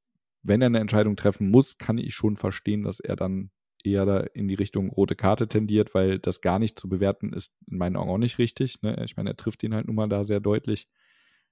Wenn 0.42 0.60
er 0.60 0.66
eine 0.66 0.78
Entscheidung 0.78 1.16
treffen 1.16 1.50
muss, 1.50 1.78
kann 1.78 1.98
ich 1.98 2.14
schon 2.14 2.36
verstehen, 2.36 2.82
dass 2.82 3.00
er 3.00 3.16
dann 3.16 3.50
eher 3.84 4.06
da 4.06 4.20
in 4.20 4.48
die 4.48 4.54
Richtung 4.54 4.90
rote 4.90 5.14
Karte 5.14 5.48
tendiert, 5.48 5.94
weil 5.94 6.18
das 6.18 6.40
gar 6.40 6.58
nicht 6.58 6.78
zu 6.78 6.88
bewerten 6.88 7.32
ist 7.32 7.52
in 7.70 7.78
meinen 7.78 7.96
Augen 7.96 8.10
auch 8.10 8.18
nicht 8.18 8.38
richtig. 8.38 8.82
Ne? 8.82 9.02
Ich 9.04 9.16
meine, 9.16 9.30
er 9.30 9.36
trifft 9.36 9.62
ihn 9.62 9.74
halt 9.74 9.86
nun 9.86 9.96
mal 9.96 10.08
da 10.08 10.24
sehr 10.24 10.40
deutlich. 10.40 10.88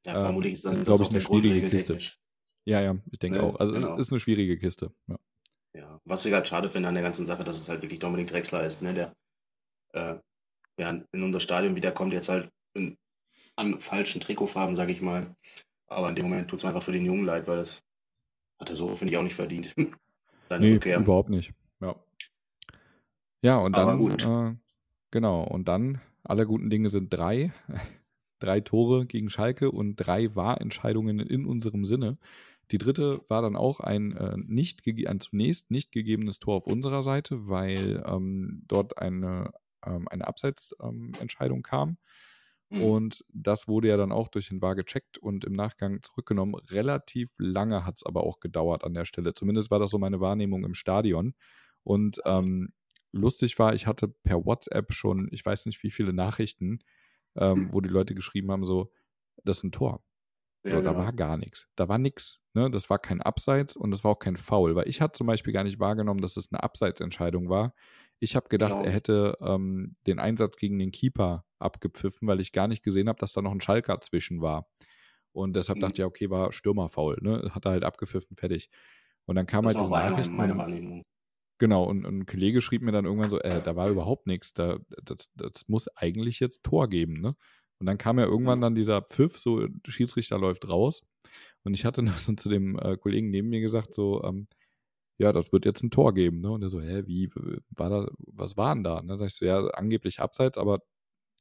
Ja, 0.04 0.20
vermutlich 0.20 0.54
ist 0.54 0.64
das, 0.64 0.72
ähm, 0.72 0.78
das 0.78 0.86
glaube 0.86 1.04
ich, 1.04 1.10
eine 1.10 1.20
schwierige 1.20 1.68
Kiste. 1.68 1.98
Ja, 2.64 2.80
ja, 2.80 2.96
ich 3.10 3.18
denke 3.18 3.38
ne? 3.38 3.44
auch. 3.44 3.56
Also 3.60 3.72
genau. 3.72 3.94
es 3.94 4.06
ist 4.06 4.12
eine 4.12 4.20
schwierige 4.20 4.58
Kiste. 4.58 4.92
Ja. 5.08 5.18
ja. 5.74 6.00
was 6.04 6.24
ich 6.26 6.32
halt 6.32 6.48
schade 6.48 6.68
finde 6.68 6.88
an 6.88 6.94
der 6.94 7.02
ganzen 7.02 7.26
Sache, 7.26 7.44
dass 7.44 7.60
es 7.60 7.68
halt 7.68 7.82
wirklich 7.82 8.00
Dominik 8.00 8.28
Drexler 8.28 8.64
ist, 8.64 8.82
ne? 8.82 8.94
der 8.94 9.14
äh, 9.92 10.18
ja, 10.78 10.96
in 11.12 11.22
unser 11.22 11.40
Stadion 11.40 11.74
wiederkommt, 11.76 12.12
jetzt 12.12 12.28
halt 12.28 12.50
in, 12.74 12.96
an 13.56 13.80
falschen 13.80 14.20
Trikotfarben, 14.20 14.76
sage 14.76 14.92
ich 14.92 15.00
mal. 15.00 15.34
Aber 15.86 16.08
in 16.08 16.16
dem 16.16 16.28
Moment 16.28 16.50
tut 16.50 16.58
es 16.58 16.64
einfach 16.64 16.82
für 16.82 16.92
den 16.92 17.04
Jungen 17.06 17.24
leid, 17.24 17.46
weil 17.46 17.58
das 17.58 17.82
hat 18.58 18.68
er 18.68 18.76
so, 18.76 18.88
finde 18.94 19.12
ich, 19.12 19.18
auch 19.18 19.22
nicht 19.22 19.34
verdient. 19.34 19.74
nee, 20.58 20.74
Rückkehr. 20.74 20.98
überhaupt 20.98 21.30
nicht. 21.30 21.52
Ja. 23.46 23.58
Und 23.58 23.76
dann, 23.76 24.00
äh, 24.00 24.56
genau, 25.12 25.44
und 25.44 25.68
dann, 25.68 26.00
alle 26.24 26.46
guten 26.46 26.68
Dinge 26.68 26.90
sind 26.90 27.12
drei. 27.12 27.52
drei 28.38 28.60
Tore 28.60 29.06
gegen 29.06 29.30
Schalke 29.30 29.70
und 29.70 29.96
drei 29.96 30.34
Wahrentscheidungen 30.34 31.20
in 31.20 31.46
unserem 31.46 31.86
Sinne. 31.86 32.18
Die 32.70 32.78
dritte 32.78 33.22
war 33.28 33.40
dann 33.40 33.56
auch 33.56 33.80
ein, 33.80 34.12
äh, 34.12 34.36
nicht 34.36 34.82
ein 34.86 35.20
zunächst 35.20 35.70
nicht 35.70 35.92
gegebenes 35.92 36.38
Tor 36.38 36.56
auf 36.56 36.66
unserer 36.66 37.02
Seite, 37.02 37.46
weil 37.48 38.02
ähm, 38.06 38.64
dort 38.66 38.98
eine, 38.98 39.52
ähm, 39.86 40.08
eine 40.08 40.26
Abseitsentscheidung 40.26 41.58
ähm, 41.58 41.62
kam. 41.62 41.98
Mhm. 42.70 42.82
Und 42.82 43.24
das 43.32 43.68
wurde 43.68 43.88
ja 43.88 43.96
dann 43.96 44.10
auch 44.10 44.28
durch 44.28 44.48
den 44.48 44.60
VAR 44.60 44.74
gecheckt 44.74 45.18
und 45.18 45.44
im 45.44 45.52
Nachgang 45.52 46.02
zurückgenommen. 46.02 46.56
Relativ 46.70 47.30
lange 47.38 47.86
hat 47.86 47.96
es 47.96 48.04
aber 48.04 48.24
auch 48.24 48.40
gedauert 48.40 48.82
an 48.82 48.94
der 48.94 49.04
Stelle. 49.04 49.34
Zumindest 49.34 49.70
war 49.70 49.78
das 49.78 49.90
so 49.92 49.98
meine 49.98 50.20
Wahrnehmung 50.20 50.64
im 50.64 50.74
Stadion. 50.74 51.34
Und 51.84 52.20
ähm, 52.24 52.72
lustig 53.12 53.58
war, 53.58 53.74
ich 53.74 53.86
hatte 53.86 54.08
per 54.08 54.44
WhatsApp 54.44 54.92
schon, 54.92 55.28
ich 55.30 55.44
weiß 55.44 55.66
nicht 55.66 55.82
wie 55.82 55.90
viele 55.90 56.12
Nachrichten, 56.12 56.80
ähm, 57.36 57.68
wo 57.72 57.80
die 57.80 57.88
Leute 57.88 58.14
geschrieben 58.14 58.50
haben, 58.50 58.64
so, 58.64 58.90
das 59.44 59.58
ist 59.58 59.64
ein 59.64 59.72
Tor. 59.72 60.02
Ja, 60.64 60.72
so, 60.72 60.78
genau. 60.78 60.92
Da 60.92 60.98
war 60.98 61.12
gar 61.12 61.36
nichts. 61.36 61.68
Da 61.76 61.88
war 61.88 61.98
nichts. 61.98 62.40
Ne? 62.54 62.70
Das 62.70 62.90
war 62.90 62.98
kein 62.98 63.22
Abseits 63.22 63.76
und 63.76 63.90
das 63.90 64.02
war 64.02 64.12
auch 64.12 64.18
kein 64.18 64.36
Foul, 64.36 64.74
weil 64.74 64.88
ich 64.88 65.00
hatte 65.00 65.16
zum 65.16 65.26
Beispiel 65.26 65.52
gar 65.52 65.64
nicht 65.64 65.78
wahrgenommen, 65.78 66.20
dass 66.20 66.36
es 66.36 66.50
eine 66.50 66.62
Abseitsentscheidung 66.62 67.48
war. 67.48 67.74
Ich 68.18 68.34
habe 68.34 68.48
gedacht, 68.48 68.72
genau. 68.72 68.84
er 68.84 68.90
hätte 68.90 69.36
ähm, 69.40 69.92
den 70.06 70.18
Einsatz 70.18 70.56
gegen 70.56 70.78
den 70.78 70.90
Keeper 70.90 71.44
abgepfiffen, 71.58 72.26
weil 72.26 72.40
ich 72.40 72.52
gar 72.52 72.66
nicht 72.66 72.82
gesehen 72.82 73.08
habe, 73.08 73.18
dass 73.18 73.32
da 73.32 73.42
noch 73.42 73.52
ein 73.52 73.60
Schalker 73.60 74.00
zwischen 74.00 74.40
war. 74.40 74.68
Und 75.32 75.54
deshalb 75.54 75.76
mhm. 75.76 75.82
dachte 75.82 76.00
ich, 76.00 76.06
okay, 76.06 76.30
war 76.30 76.52
Stürmerfaul, 76.52 77.18
ne? 77.20 77.50
Hat 77.52 77.66
er 77.66 77.72
halt 77.72 77.84
abgepfiffen, 77.84 78.36
fertig. 78.36 78.70
Und 79.26 79.36
dann 79.36 79.46
kam 79.46 79.64
das 79.64 79.74
halt 79.74 79.84
diese 79.84 79.90
Nachricht. 79.90 80.30
Meine 80.30 80.56
Wahrnehmung. 80.56 81.04
Genau, 81.58 81.84
und, 81.84 82.04
und, 82.04 82.18
ein 82.20 82.26
Kollege 82.26 82.60
schrieb 82.60 82.82
mir 82.82 82.92
dann 82.92 83.06
irgendwann 83.06 83.30
so, 83.30 83.38
äh, 83.40 83.62
da 83.62 83.76
war 83.76 83.88
überhaupt 83.88 84.26
nichts, 84.26 84.52
da, 84.52 84.78
das, 85.02 85.30
das 85.34 85.68
muss 85.68 85.88
eigentlich 85.96 86.38
jetzt 86.40 86.62
Tor 86.62 86.88
geben, 86.88 87.20
ne? 87.20 87.34
Und 87.78 87.86
dann 87.86 87.98
kam 87.98 88.18
ja 88.18 88.24
irgendwann 88.26 88.60
dann 88.60 88.74
dieser 88.74 89.02
Pfiff, 89.02 89.38
so 89.38 89.66
Schiedsrichter 89.86 90.38
läuft 90.38 90.68
raus. 90.68 91.02
Und 91.64 91.74
ich 91.74 91.84
hatte 91.84 92.02
noch 92.02 92.18
so 92.18 92.34
zu 92.34 92.48
dem 92.48 92.78
äh, 92.78 92.96
Kollegen 92.96 93.30
neben 93.30 93.48
mir 93.48 93.60
gesagt, 93.60 93.94
so, 93.94 94.22
ähm, 94.24 94.48
ja, 95.18 95.32
das 95.32 95.52
wird 95.52 95.64
jetzt 95.66 95.82
ein 95.82 95.90
Tor 95.90 96.14
geben, 96.14 96.40
ne? 96.40 96.50
Und 96.52 96.60
der 96.62 96.70
so, 96.70 96.80
hä, 96.80 97.04
wie, 97.06 97.30
war 97.70 97.90
da, 97.90 98.08
was 98.18 98.56
war 98.56 98.74
denn 98.74 98.84
da? 98.84 98.98
Und 98.98 99.08
dann 99.08 99.18
sag 99.18 99.28
ich 99.28 99.34
so, 99.36 99.46
ja, 99.46 99.66
angeblich 99.68 100.20
abseits, 100.20 100.58
aber 100.58 100.80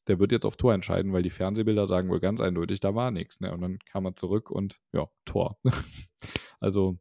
der 0.07 0.19
wird 0.19 0.31
jetzt 0.31 0.45
auf 0.45 0.57
Tor 0.57 0.74
entscheiden, 0.74 1.13
weil 1.13 1.24
die 1.24 1.29
Fernsehbilder 1.29 1.88
sagen 1.88 2.10
wohl 2.10 2.19
ganz 2.19 2.41
eindeutig, 2.41 2.79
da 2.79 2.95
war 2.95 3.12
nichts, 3.12 3.39
ne? 3.41 3.53
Und 3.53 3.62
dann 3.62 3.79
kam 3.79 4.05
er 4.05 4.15
zurück 4.15 4.50
und 4.51 4.79
ja, 4.93 5.07
Tor. 5.25 5.57
also, 6.60 6.98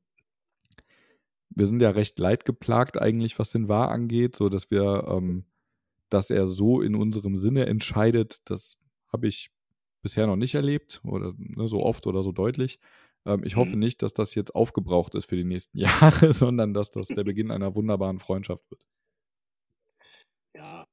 wir 1.54 1.66
sind 1.66 1.80
ja 1.80 1.90
recht 1.90 2.18
leidgeplagt 2.18 3.00
eigentlich, 3.00 3.38
was 3.38 3.50
den 3.50 3.68
Wahr 3.68 3.90
angeht, 3.90 4.36
so 4.36 4.48
dass 4.48 4.70
wir, 4.70 5.04
ähm, 5.08 5.44
dass 6.10 6.30
er 6.30 6.46
so 6.46 6.80
in 6.80 6.94
unserem 6.94 7.38
Sinne 7.38 7.66
entscheidet, 7.66 8.38
das 8.44 8.78
habe 9.12 9.28
ich 9.28 9.50
bisher 10.02 10.26
noch 10.26 10.36
nicht 10.36 10.54
erlebt 10.54 11.00
oder 11.04 11.32
ne, 11.36 11.66
so 11.68 11.82
oft 11.82 12.06
oder 12.06 12.22
so 12.22 12.32
deutlich. 12.32 12.78
Ähm, 13.24 13.42
ich 13.44 13.56
hoffe 13.56 13.72
mhm. 13.72 13.78
nicht, 13.78 14.02
dass 14.02 14.12
das 14.12 14.34
jetzt 14.34 14.54
aufgebraucht 14.54 15.14
ist 15.14 15.26
für 15.26 15.36
die 15.36 15.44
nächsten 15.44 15.78
Jahre, 15.78 16.34
sondern 16.34 16.74
dass 16.74 16.90
das 16.90 17.08
der 17.08 17.24
Beginn 17.24 17.50
einer 17.50 17.74
wunderbaren 17.74 18.18
Freundschaft 18.18 18.70
wird. 18.70 18.86
Ja, 20.56 20.86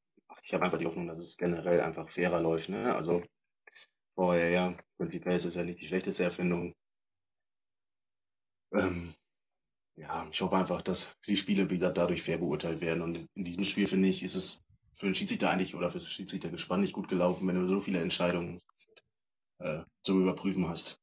ich 0.44 0.54
habe 0.54 0.64
einfach 0.66 0.80
die 0.80 0.86
Hoffnung, 0.86 1.08
dass 1.08 1.20
es 1.20 1.38
generell 1.38 1.82
einfach 1.82 2.10
fairer 2.10 2.42
läuft. 2.42 2.70
Ne? 2.70 2.96
Also 2.96 3.24
vorher, 4.16 4.50
ja, 4.50 4.78
prinzipiell 4.98 5.36
ist 5.36 5.46
es 5.46 5.56
ja 5.56 5.64
nicht 5.64 5.82
die 5.82 5.88
schlechteste 5.88 6.24
Erfindung. 6.24 6.74
Ähm, 8.74 9.14
ja, 10.02 10.28
ich 10.32 10.42
hoffe 10.42 10.56
einfach, 10.56 10.82
dass 10.82 11.16
die 11.28 11.38
Spiele, 11.38 11.70
wie 11.70 11.76
gesagt, 11.76 11.98
dadurch 11.98 12.24
fair 12.24 12.40
beurteilt 12.40 12.82
werden. 12.82 13.04
Und 13.04 13.28
in 13.36 13.46
diesem 13.46 13.66
Spiel, 13.66 13.88
finde 13.88 14.08
ich, 14.08 14.24
ist 14.24 14.36
es 14.36 14.62
für 14.94 15.06
den 15.06 15.14
Schiedsrichter 15.14 15.50
eigentlich 15.50 15.76
oder 15.76 15.90
für 15.90 16.00
das 16.00 16.12
Schiedsrichtergespann 16.12 16.82
nicht 16.82 16.94
gut 16.94 17.08
gelaufen, 17.08 17.48
wenn 17.48 17.56
du 17.56 17.68
so 17.68 17.80
viele 17.80 18.02
Entscheidungen 18.02 18.60
äh, 19.60 19.84
zum 20.02 20.22
Überprüfen 20.22 20.68
hast. 20.68 21.00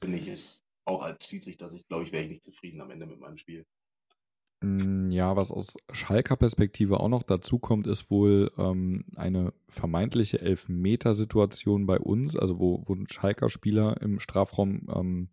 Finde 0.00 0.18
ich, 0.18 0.28
ist 0.28 0.64
auch 0.84 1.02
als 1.02 1.26
Schiedsrichter, 1.26 1.70
ich 1.72 1.88
glaube 1.88 2.04
ich, 2.04 2.12
wäre 2.12 2.24
ich 2.24 2.28
nicht 2.28 2.44
zufrieden 2.44 2.80
am 2.82 2.90
Ende 2.90 3.06
mit 3.06 3.18
meinem 3.18 3.38
Spiel. 3.38 3.64
Mm, 4.60 5.10
ja, 5.10 5.34
was 5.34 5.50
aus 5.50 5.74
Schalker 5.90 6.36
Perspektive 6.36 7.00
auch 7.00 7.08
noch 7.08 7.22
dazu 7.22 7.58
kommt, 7.58 7.86
ist 7.86 8.10
wohl 8.10 8.50
ähm, 8.58 9.06
eine 9.16 9.54
vermeintliche 9.68 10.40
Elfmetersituation 10.40 11.86
bei 11.86 11.98
uns, 11.98 12.36
also 12.36 12.58
wo, 12.58 12.82
wo 12.86 12.94
ein 12.94 13.08
Schalker 13.08 13.48
Spieler 13.48 14.00
im 14.02 14.20
Strafraum 14.20 14.86
ähm, 14.94 15.30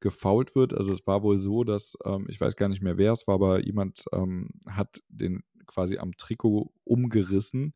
gefault 0.00 0.54
wird. 0.54 0.74
Also 0.74 0.92
es 0.92 1.06
war 1.06 1.22
wohl 1.22 1.38
so, 1.38 1.64
dass, 1.64 1.96
ähm, 2.04 2.26
ich 2.28 2.40
weiß 2.40 2.56
gar 2.56 2.68
nicht 2.68 2.82
mehr 2.82 2.98
wer 2.98 3.12
es 3.12 3.26
war, 3.26 3.36
aber 3.36 3.64
jemand 3.64 4.04
ähm, 4.12 4.50
hat 4.68 5.02
den 5.08 5.42
quasi 5.66 5.98
am 5.98 6.16
Trikot 6.16 6.72
umgerissen, 6.84 7.74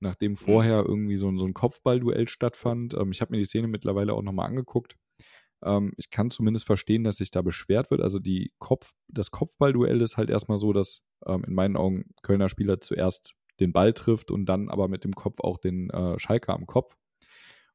nachdem 0.00 0.32
mhm. 0.32 0.36
vorher 0.36 0.84
irgendwie 0.86 1.16
so, 1.16 1.36
so 1.36 1.44
ein 1.44 1.54
Kopfballduell 1.54 2.28
stattfand. 2.28 2.94
Ähm, 2.94 3.12
ich 3.12 3.20
habe 3.20 3.32
mir 3.32 3.38
die 3.38 3.44
Szene 3.44 3.68
mittlerweile 3.68 4.14
auch 4.14 4.22
nochmal 4.22 4.46
angeguckt. 4.46 4.96
Ähm, 5.62 5.92
ich 5.96 6.10
kann 6.10 6.30
zumindest 6.30 6.66
verstehen, 6.66 7.04
dass 7.04 7.16
sich 7.16 7.30
da 7.30 7.42
beschwert 7.42 7.90
wird. 7.90 8.00
Also 8.00 8.18
die 8.18 8.52
Kopf, 8.58 8.92
das 9.08 9.30
Kopfballduell 9.30 10.00
ist 10.00 10.16
halt 10.16 10.30
erstmal 10.30 10.58
so, 10.58 10.72
dass 10.72 11.02
ähm, 11.26 11.44
in 11.46 11.54
meinen 11.54 11.76
Augen 11.76 12.06
Kölner 12.22 12.48
Spieler 12.48 12.80
zuerst 12.80 13.34
den 13.60 13.72
Ball 13.72 13.92
trifft 13.92 14.30
und 14.30 14.46
dann 14.46 14.70
aber 14.70 14.88
mit 14.88 15.04
dem 15.04 15.12
Kopf 15.12 15.40
auch 15.40 15.58
den 15.58 15.90
äh, 15.90 16.18
Schalker 16.18 16.54
am 16.54 16.66
Kopf. 16.66 16.96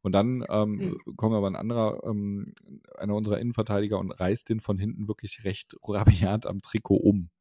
Und 0.06 0.12
dann 0.12 0.46
ähm, 0.50 0.76
mhm. 0.76 1.16
kommt 1.16 1.34
aber 1.34 1.48
ein 1.48 1.56
anderer, 1.56 2.04
ähm, 2.04 2.54
einer 2.96 3.16
unserer 3.16 3.40
Innenverteidiger 3.40 3.98
und 3.98 4.12
reißt 4.12 4.48
den 4.48 4.60
von 4.60 4.78
hinten 4.78 5.08
wirklich 5.08 5.44
recht 5.46 5.76
rabiat 5.84 6.46
am 6.46 6.62
Trikot 6.62 6.98
um, 6.98 7.32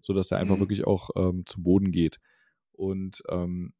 sodass 0.00 0.30
er 0.30 0.38
einfach 0.38 0.56
mhm. 0.56 0.60
wirklich 0.60 0.86
auch 0.86 1.10
ähm, 1.16 1.44
zu 1.44 1.62
Boden 1.62 1.92
geht. 1.92 2.18
Und 2.72 3.22
ähm, 3.28 3.74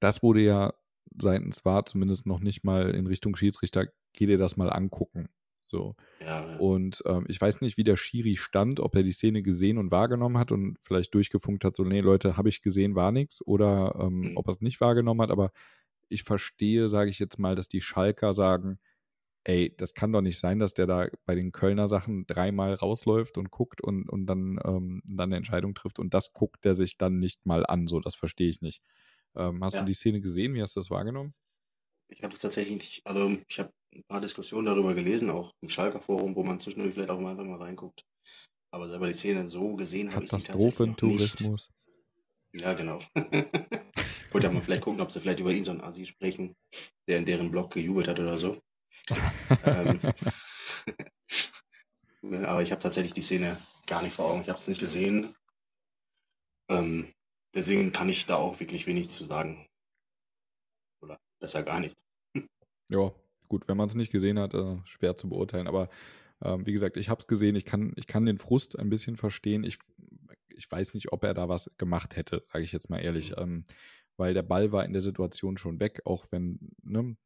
das 0.00 0.22
wurde 0.22 0.40
ja 0.40 0.72
seitens 1.20 1.62
war 1.66 1.84
zumindest 1.84 2.24
noch 2.24 2.40
nicht 2.40 2.64
mal 2.64 2.88
in 2.88 3.06
Richtung 3.06 3.36
Schiedsrichter, 3.36 3.88
geh 4.14 4.24
dir 4.24 4.38
das 4.38 4.56
mal 4.56 4.70
angucken. 4.70 5.28
So. 5.66 5.94
Ja, 6.24 6.56
Und 6.56 7.02
ähm, 7.04 7.26
ich 7.28 7.38
weiß 7.38 7.60
nicht, 7.60 7.76
wie 7.76 7.84
der 7.84 7.98
Schiri 7.98 8.38
stand, 8.38 8.80
ob 8.80 8.96
er 8.96 9.02
die 9.02 9.12
Szene 9.12 9.42
gesehen 9.42 9.76
und 9.76 9.90
wahrgenommen 9.90 10.38
hat 10.38 10.52
und 10.52 10.78
vielleicht 10.80 11.12
durchgefunkt 11.12 11.66
hat, 11.66 11.76
so, 11.76 11.84
nee, 11.84 12.00
Leute, 12.00 12.38
habe 12.38 12.48
ich 12.48 12.62
gesehen, 12.62 12.94
war 12.94 13.12
nichts, 13.12 13.46
oder 13.46 13.94
ähm, 14.00 14.20
mhm. 14.20 14.36
ob 14.38 14.48
er 14.48 14.52
es 14.52 14.62
nicht 14.62 14.80
wahrgenommen 14.80 15.20
hat, 15.20 15.30
aber 15.30 15.52
ich 16.12 16.22
verstehe, 16.22 16.88
sage 16.88 17.10
ich 17.10 17.18
jetzt 17.18 17.38
mal, 17.38 17.54
dass 17.54 17.68
die 17.68 17.80
Schalker 17.80 18.34
sagen, 18.34 18.78
ey, 19.44 19.74
das 19.76 19.94
kann 19.94 20.12
doch 20.12 20.20
nicht 20.20 20.38
sein, 20.38 20.58
dass 20.58 20.74
der 20.74 20.86
da 20.86 21.08
bei 21.26 21.34
den 21.34 21.52
Kölner 21.52 21.88
Sachen 21.88 22.26
dreimal 22.26 22.74
rausläuft 22.74 23.38
und 23.38 23.50
guckt 23.50 23.80
und, 23.80 24.08
und 24.08 24.26
dann, 24.26 24.58
ähm, 24.64 25.02
dann 25.06 25.30
eine 25.30 25.36
Entscheidung 25.36 25.74
trifft 25.74 25.98
und 25.98 26.14
das 26.14 26.32
guckt 26.32 26.64
der 26.64 26.74
sich 26.74 26.96
dann 26.96 27.18
nicht 27.18 27.44
mal 27.44 27.66
an. 27.66 27.86
So, 27.86 28.00
das 28.00 28.14
verstehe 28.14 28.48
ich 28.48 28.60
nicht. 28.60 28.82
Ähm, 29.34 29.64
hast 29.64 29.74
ja. 29.74 29.80
du 29.80 29.86
die 29.86 29.94
Szene 29.94 30.20
gesehen? 30.20 30.54
Wie 30.54 30.62
hast 30.62 30.76
du 30.76 30.80
das 30.80 30.90
wahrgenommen? 30.90 31.34
Ich 32.08 32.22
habe 32.22 32.32
das 32.32 32.40
tatsächlich 32.40 32.74
nicht, 32.74 33.06
also 33.06 33.36
ich 33.48 33.58
habe 33.58 33.72
ein 33.94 34.04
paar 34.06 34.20
Diskussionen 34.20 34.66
darüber 34.66 34.94
gelesen, 34.94 35.30
auch 35.30 35.54
im 35.60 35.68
Schalker 35.68 36.00
Forum, 36.00 36.36
wo 36.36 36.42
man 36.44 36.60
zwischendurch 36.60 36.94
vielleicht 36.94 37.10
auch 37.10 37.18
einfach 37.18 37.44
mal 37.44 37.58
reinguckt. 37.58 38.04
Aber 38.70 38.88
selber 38.88 39.06
die 39.06 39.14
Szene 39.14 39.48
so 39.48 39.76
gesehen 39.76 40.14
habe 40.14 40.24
ich 40.24 40.30
sie 40.30 40.36
tatsächlich. 40.36 40.58
Nicht. 42.52 42.62
Ja, 42.62 42.74
genau. 42.74 43.00
Wollte 44.32 44.46
ja 44.46 44.52
mal 44.52 44.62
vielleicht 44.62 44.82
gucken, 44.82 45.00
ob 45.00 45.10
sie 45.10 45.20
vielleicht 45.20 45.40
über 45.40 45.52
ihn 45.52 45.64
so 45.64 45.70
einen 45.70 45.80
Asi 45.80 46.06
sprechen, 46.06 46.56
der 47.06 47.18
in 47.18 47.26
deren 47.26 47.50
Blog 47.50 47.72
gejubelt 47.72 48.08
hat 48.08 48.18
oder 48.18 48.38
so. 48.38 48.60
ähm, 49.64 50.00
aber 52.46 52.62
ich 52.62 52.70
habe 52.70 52.82
tatsächlich 52.82 53.12
die 53.12 53.22
Szene 53.22 53.56
gar 53.86 54.02
nicht 54.02 54.14
vor 54.14 54.30
Augen. 54.30 54.42
Ich 54.42 54.48
habe 54.48 54.58
es 54.58 54.68
nicht 54.68 54.80
gesehen. 54.80 55.34
Ähm, 56.70 57.12
deswegen 57.54 57.92
kann 57.92 58.08
ich 58.08 58.26
da 58.26 58.36
auch 58.36 58.60
wirklich 58.60 58.86
wenig 58.86 59.10
zu 59.10 59.24
sagen. 59.24 59.66
Oder 61.02 61.18
besser 61.40 61.62
gar 61.62 61.80
nichts. 61.80 62.04
Ja, 62.88 63.12
gut, 63.48 63.68
wenn 63.68 63.76
man 63.76 63.88
es 63.88 63.94
nicht 63.94 64.12
gesehen 64.12 64.38
hat, 64.38 64.54
äh, 64.54 64.78
schwer 64.84 65.16
zu 65.16 65.28
beurteilen. 65.28 65.66
Aber 65.66 65.88
ähm, 66.42 66.66
wie 66.66 66.72
gesagt, 66.72 66.96
ich 66.96 67.08
habe 67.08 67.20
es 67.20 67.26
gesehen. 67.26 67.56
Ich 67.56 67.64
kann, 67.64 67.92
ich 67.96 68.06
kann 68.06 68.26
den 68.26 68.38
Frust 68.38 68.78
ein 68.78 68.90
bisschen 68.90 69.16
verstehen. 69.16 69.64
Ich, 69.64 69.78
ich 70.48 70.70
weiß 70.70 70.94
nicht, 70.94 71.12
ob 71.12 71.24
er 71.24 71.34
da 71.34 71.48
was 71.48 71.70
gemacht 71.78 72.16
hätte, 72.16 72.42
sage 72.44 72.64
ich 72.64 72.72
jetzt 72.72 72.90
mal 72.90 72.98
ehrlich. 72.98 73.30
Mhm. 73.30 73.42
Ähm, 73.42 73.64
weil 74.16 74.34
der 74.34 74.42
Ball 74.42 74.72
war 74.72 74.84
in 74.84 74.92
der 74.92 75.02
Situation 75.02 75.56
schon 75.56 75.80
weg, 75.80 76.02
auch 76.04 76.26
wenn, 76.30 76.70
ne, 76.82 77.16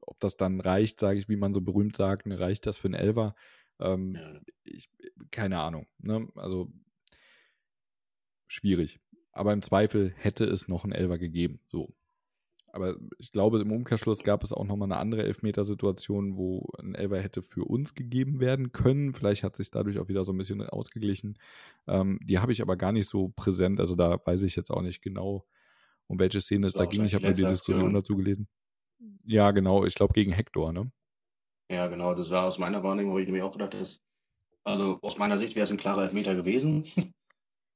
ob 0.00 0.18
das 0.20 0.36
dann 0.36 0.60
reicht, 0.60 1.00
sage 1.00 1.18
ich, 1.18 1.28
wie 1.28 1.36
man 1.36 1.54
so 1.54 1.60
berühmt 1.60 1.96
sagt, 1.96 2.26
ne, 2.26 2.38
reicht 2.38 2.66
das 2.66 2.78
für 2.78 2.88
einen 2.88 2.94
Elfer? 2.94 3.34
Ähm, 3.80 4.16
ich, 4.64 4.88
keine 5.30 5.60
Ahnung. 5.60 5.86
Ne? 5.98 6.28
Also 6.36 6.72
schwierig. 8.46 9.00
Aber 9.32 9.52
im 9.52 9.62
Zweifel 9.62 10.14
hätte 10.16 10.44
es 10.44 10.68
noch 10.68 10.84
einen 10.84 10.92
Elfer 10.92 11.18
gegeben. 11.18 11.60
So. 11.68 11.92
Aber 12.74 12.96
ich 13.18 13.30
glaube, 13.30 13.60
im 13.60 13.72
Umkehrschluss 13.72 14.24
gab 14.24 14.42
es 14.42 14.52
auch 14.52 14.64
nochmal 14.64 14.90
eine 14.90 15.00
andere 15.00 15.22
Elfmetersituation, 15.22 16.36
wo 16.36 16.68
ein 16.78 16.94
Elfer 16.94 17.20
hätte 17.20 17.42
für 17.42 17.64
uns 17.64 17.94
gegeben 17.94 18.40
werden 18.40 18.72
können. 18.72 19.14
Vielleicht 19.14 19.44
hat 19.44 19.54
sich 19.54 19.70
dadurch 19.70 19.98
auch 19.98 20.08
wieder 20.08 20.24
so 20.24 20.32
ein 20.32 20.38
bisschen 20.38 20.60
ausgeglichen. 20.60 21.38
Ähm, 21.86 22.18
die 22.22 22.38
habe 22.38 22.52
ich 22.52 22.62
aber 22.62 22.76
gar 22.76 22.92
nicht 22.92 23.08
so 23.08 23.28
präsent. 23.28 23.80
Also 23.80 23.94
da 23.94 24.20
weiß 24.24 24.42
ich 24.42 24.56
jetzt 24.56 24.70
auch 24.70 24.82
nicht 24.82 25.02
genau, 25.02 25.46
um 26.08 26.18
welche 26.18 26.40
Szene 26.40 26.66
es 26.66 26.72
da 26.72 26.84
ging. 26.84 27.04
Ich 27.04 27.14
habe 27.14 27.26
mir 27.26 27.34
die 27.34 27.44
Diskussion 27.44 27.94
dazu 27.94 28.16
gelesen. 28.16 28.48
Ja, 29.24 29.50
genau. 29.50 29.84
Ich 29.84 29.94
glaube 29.94 30.14
gegen 30.14 30.32
Hector, 30.32 30.72
ne? 30.72 30.90
Ja, 31.70 31.86
genau. 31.88 32.14
Das 32.14 32.30
war 32.30 32.44
aus 32.44 32.58
meiner 32.58 32.82
Wahrnehmung, 32.82 33.14
wo 33.14 33.18
ich 33.18 33.26
nämlich 33.26 33.42
auch 33.42 33.52
gedacht, 33.52 33.74
dass, 33.74 34.00
also 34.64 34.98
aus 35.02 35.18
meiner 35.18 35.38
Sicht 35.38 35.56
wäre 35.56 35.64
es 35.64 35.70
ein 35.70 35.78
klarer 35.78 36.02
Elfmeter 36.04 36.34
gewesen. 36.34 36.84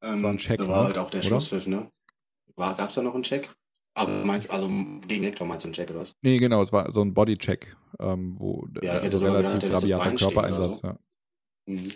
das 0.00 0.10
war 0.10 0.12
ein 0.12 0.24
ähm, 0.24 0.38
Check. 0.38 0.58
Das 0.58 0.68
war 0.68 0.80
ne? 0.80 0.86
halt 0.88 0.98
auch 0.98 1.10
der 1.10 1.20
oder? 1.20 1.28
Schlusspfiff, 1.28 1.66
ne? 1.66 1.90
Gab 2.56 2.88
es 2.88 2.94
da 2.94 3.02
noch 3.02 3.14
einen 3.14 3.22
Check? 3.22 3.48
Aber 3.94 4.24
meinst, 4.24 4.48
also 4.50 4.68
gegen 5.08 5.24
Hector 5.24 5.46
meinst 5.46 5.64
du 5.64 5.68
einen 5.68 5.72
Check 5.72 5.90
oder 5.90 6.00
was? 6.00 6.14
Nee, 6.22 6.38
genau, 6.38 6.62
es 6.62 6.72
war 6.72 6.92
so 6.92 7.00
ein 7.02 7.14
Bodycheck, 7.14 7.76
ähm, 7.98 8.36
wo 8.38 8.68
ja, 8.80 8.92
also 8.92 9.18
relativ 9.18 9.72
rabiater 9.72 10.14
Körpereinsatz, 10.14 10.78
so. 10.78 10.86
ja. 10.86 10.98
Mhm. 11.66 11.92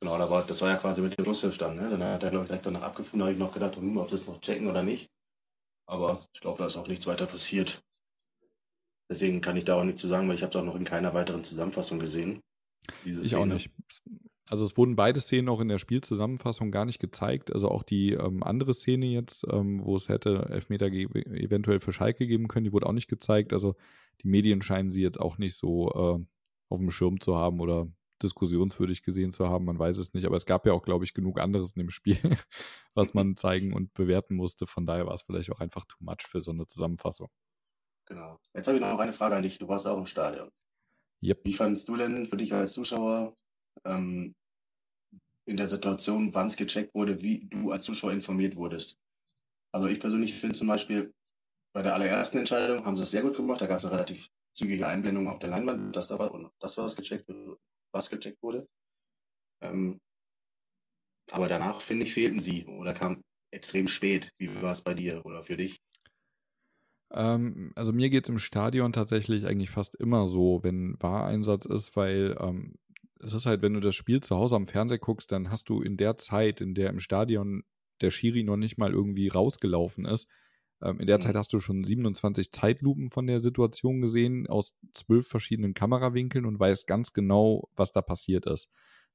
Genau, 0.00 0.18
da 0.18 0.30
war, 0.30 0.44
das 0.46 0.60
war 0.62 0.70
ja 0.70 0.76
quasi 0.76 1.00
mit 1.00 1.18
dem 1.18 1.24
Schlusspfiff 1.24 1.58
dann, 1.58 1.76
ne? 1.76 1.88
Dann 1.90 2.02
hat 2.02 2.22
er, 2.22 2.30
glaube 2.30 2.44
ich, 2.44 2.48
direkt 2.48 2.66
danach 2.66 2.82
abgepfiffen, 2.82 3.18
da 3.18 3.24
habe 3.24 3.32
ich 3.32 3.38
noch 3.38 3.52
gedacht, 3.52 3.76
hm, 3.76 3.96
ob 3.96 4.10
das 4.10 4.26
noch 4.26 4.40
checken 4.40 4.68
oder 4.68 4.82
nicht. 4.82 5.10
Aber 5.86 6.20
ich 6.32 6.40
glaube, 6.40 6.58
da 6.58 6.66
ist 6.66 6.76
auch 6.76 6.88
nichts 6.88 7.06
weiter 7.06 7.26
passiert. 7.26 7.82
Deswegen 9.10 9.40
kann 9.40 9.56
ich 9.56 9.64
da 9.64 9.78
auch 9.78 9.84
nichts 9.84 10.00
zu 10.00 10.08
sagen, 10.08 10.28
weil 10.28 10.34
ich 10.34 10.42
habe 10.42 10.50
es 10.50 10.56
auch 10.56 10.64
noch 10.64 10.76
in 10.76 10.84
keiner 10.84 11.12
weiteren 11.12 11.44
Zusammenfassung 11.44 11.98
gesehen. 11.98 12.40
Diese 13.04 13.22
ich 13.22 13.28
Szene. 13.28 13.42
auch 13.42 13.46
nicht. 13.46 13.70
Also 14.46 14.64
es 14.64 14.76
wurden 14.76 14.96
beide 14.96 15.20
Szenen 15.20 15.48
auch 15.48 15.60
in 15.60 15.68
der 15.68 15.78
Spielzusammenfassung 15.78 16.70
gar 16.70 16.84
nicht 16.84 16.98
gezeigt. 16.98 17.52
Also 17.52 17.68
auch 17.70 17.82
die 17.82 18.12
ähm, 18.12 18.42
andere 18.42 18.74
Szene 18.74 19.06
jetzt, 19.06 19.46
ähm, 19.50 19.84
wo 19.84 19.96
es 19.96 20.08
hätte 20.08 20.46
Elfmeter 20.50 20.86
eventuell 20.86 21.80
für 21.80 21.92
Schalke 21.92 22.26
geben 22.26 22.48
können, 22.48 22.64
die 22.64 22.72
wurde 22.72 22.86
auch 22.86 22.92
nicht 22.92 23.08
gezeigt. 23.08 23.52
Also 23.52 23.74
die 24.22 24.28
Medien 24.28 24.60
scheinen 24.62 24.90
sie 24.90 25.02
jetzt 25.02 25.18
auch 25.18 25.38
nicht 25.38 25.56
so 25.56 25.90
äh, 25.92 26.24
auf 26.68 26.78
dem 26.78 26.90
Schirm 26.90 27.20
zu 27.20 27.36
haben 27.36 27.60
oder 27.60 27.88
diskussionswürdig 28.22 29.02
gesehen 29.02 29.32
zu 29.32 29.48
haben. 29.48 29.64
Man 29.64 29.78
weiß 29.78 29.98
es 29.98 30.14
nicht. 30.14 30.26
Aber 30.26 30.36
es 30.36 30.46
gab 30.46 30.66
ja 30.66 30.72
auch, 30.72 30.82
glaube 30.82 31.04
ich, 31.04 31.14
genug 31.14 31.40
anderes 31.40 31.72
in 31.72 31.80
dem 31.80 31.90
Spiel, 31.90 32.18
was 32.94 33.14
man 33.14 33.36
zeigen 33.36 33.72
und 33.72 33.92
bewerten 33.94 34.36
musste. 34.36 34.66
Von 34.66 34.86
daher 34.86 35.06
war 35.06 35.14
es 35.14 35.22
vielleicht 35.22 35.50
auch 35.50 35.60
einfach 35.60 35.84
too 35.86 35.98
much 36.00 36.22
für 36.28 36.40
so 36.40 36.50
eine 36.50 36.66
Zusammenfassung. 36.66 37.28
Genau. 38.06 38.38
Jetzt 38.54 38.66
habe 38.66 38.76
ich 38.76 38.82
noch 38.82 38.98
eine 38.98 39.12
Frage 39.12 39.36
an 39.36 39.42
dich. 39.42 39.58
Du 39.58 39.68
warst 39.68 39.86
auch 39.86 39.98
im 39.98 40.06
Stadion. 40.06 40.50
Yep. 41.22 41.40
Wie 41.44 41.54
fandest 41.54 41.88
du 41.88 41.96
denn 41.96 42.26
für 42.26 42.36
dich 42.36 42.52
als 42.52 42.74
Zuschauer 42.74 43.34
ähm, 43.84 44.34
in 45.46 45.56
der 45.56 45.68
Situation, 45.68 46.34
wann 46.34 46.48
es 46.48 46.56
gecheckt 46.56 46.94
wurde, 46.94 47.22
wie 47.22 47.46
du 47.48 47.70
als 47.70 47.84
Zuschauer 47.84 48.12
informiert 48.12 48.56
wurdest? 48.56 48.98
Also 49.72 49.88
ich 49.88 50.00
persönlich 50.00 50.34
finde 50.34 50.54
zum 50.54 50.68
Beispiel, 50.68 51.12
bei 51.74 51.82
der 51.82 51.94
allerersten 51.94 52.38
Entscheidung 52.38 52.84
haben 52.84 52.96
sie 52.96 53.02
es 53.02 53.10
sehr 53.10 53.22
gut 53.22 53.36
gemacht. 53.36 53.60
Da 53.60 53.66
gab 53.66 53.78
es 53.78 53.84
eine 53.84 53.94
relativ 53.94 54.30
zügige 54.52 54.86
Einblendung 54.86 55.28
auf 55.28 55.40
der 55.40 55.50
Leinwand, 55.50 55.96
dass 55.96 56.08
da 56.08 56.18
war 56.18 56.32
und 56.32 56.50
das 56.60 56.78
was 56.78 56.94
gecheckt, 56.94 57.28
was 57.94 58.10
gecheckt 58.10 58.42
wurde. 58.42 58.66
Ähm, 59.62 60.00
aber 61.30 61.48
danach, 61.48 61.80
finde 61.80 62.04
ich, 62.04 62.12
fehlten 62.12 62.40
sie 62.40 62.66
oder 62.66 62.92
kam 62.92 63.22
extrem 63.50 63.88
spät. 63.88 64.30
Wie 64.38 64.50
war 64.60 64.72
es 64.72 64.82
bei 64.82 64.94
dir 64.94 65.24
oder 65.24 65.42
für 65.42 65.56
dich? 65.56 65.80
Ähm, 67.12 67.72
also 67.76 67.92
mir 67.92 68.10
geht 68.10 68.24
es 68.24 68.28
im 68.28 68.38
Stadion 68.38 68.92
tatsächlich 68.92 69.46
eigentlich 69.46 69.70
fast 69.70 69.94
immer 69.94 70.26
so, 70.26 70.60
wenn 70.62 70.96
Wahreinsatz 71.00 71.64
ist, 71.64 71.96
weil 71.96 72.36
ähm, 72.40 72.74
es 73.20 73.32
ist 73.32 73.46
halt, 73.46 73.62
wenn 73.62 73.74
du 73.74 73.80
das 73.80 73.94
Spiel 73.94 74.20
zu 74.20 74.36
Hause 74.36 74.56
am 74.56 74.66
Fernseher 74.66 74.98
guckst, 74.98 75.32
dann 75.32 75.50
hast 75.50 75.68
du 75.68 75.80
in 75.80 75.96
der 75.96 76.18
Zeit, 76.18 76.60
in 76.60 76.74
der 76.74 76.90
im 76.90 76.98
Stadion 76.98 77.62
der 78.00 78.10
Schiri 78.10 78.42
noch 78.42 78.56
nicht 78.56 78.76
mal 78.76 78.92
irgendwie 78.92 79.28
rausgelaufen 79.28 80.04
ist, 80.04 80.28
ähm, 80.84 81.00
in 81.00 81.06
der 81.06 81.18
mhm. 81.18 81.22
Zeit 81.22 81.34
hast 81.34 81.52
du 81.52 81.60
schon 81.60 81.82
27 81.82 82.52
Zeitlupen 82.52 83.08
von 83.08 83.26
der 83.26 83.40
Situation 83.40 84.00
gesehen, 84.00 84.46
aus 84.46 84.76
zwölf 84.92 85.26
verschiedenen 85.26 85.74
Kamerawinkeln 85.74 86.44
und 86.44 86.60
weißt 86.60 86.86
ganz 86.86 87.12
genau, 87.12 87.68
was 87.74 87.92
da 87.92 88.02
passiert 88.02 88.46
ist. 88.46 88.68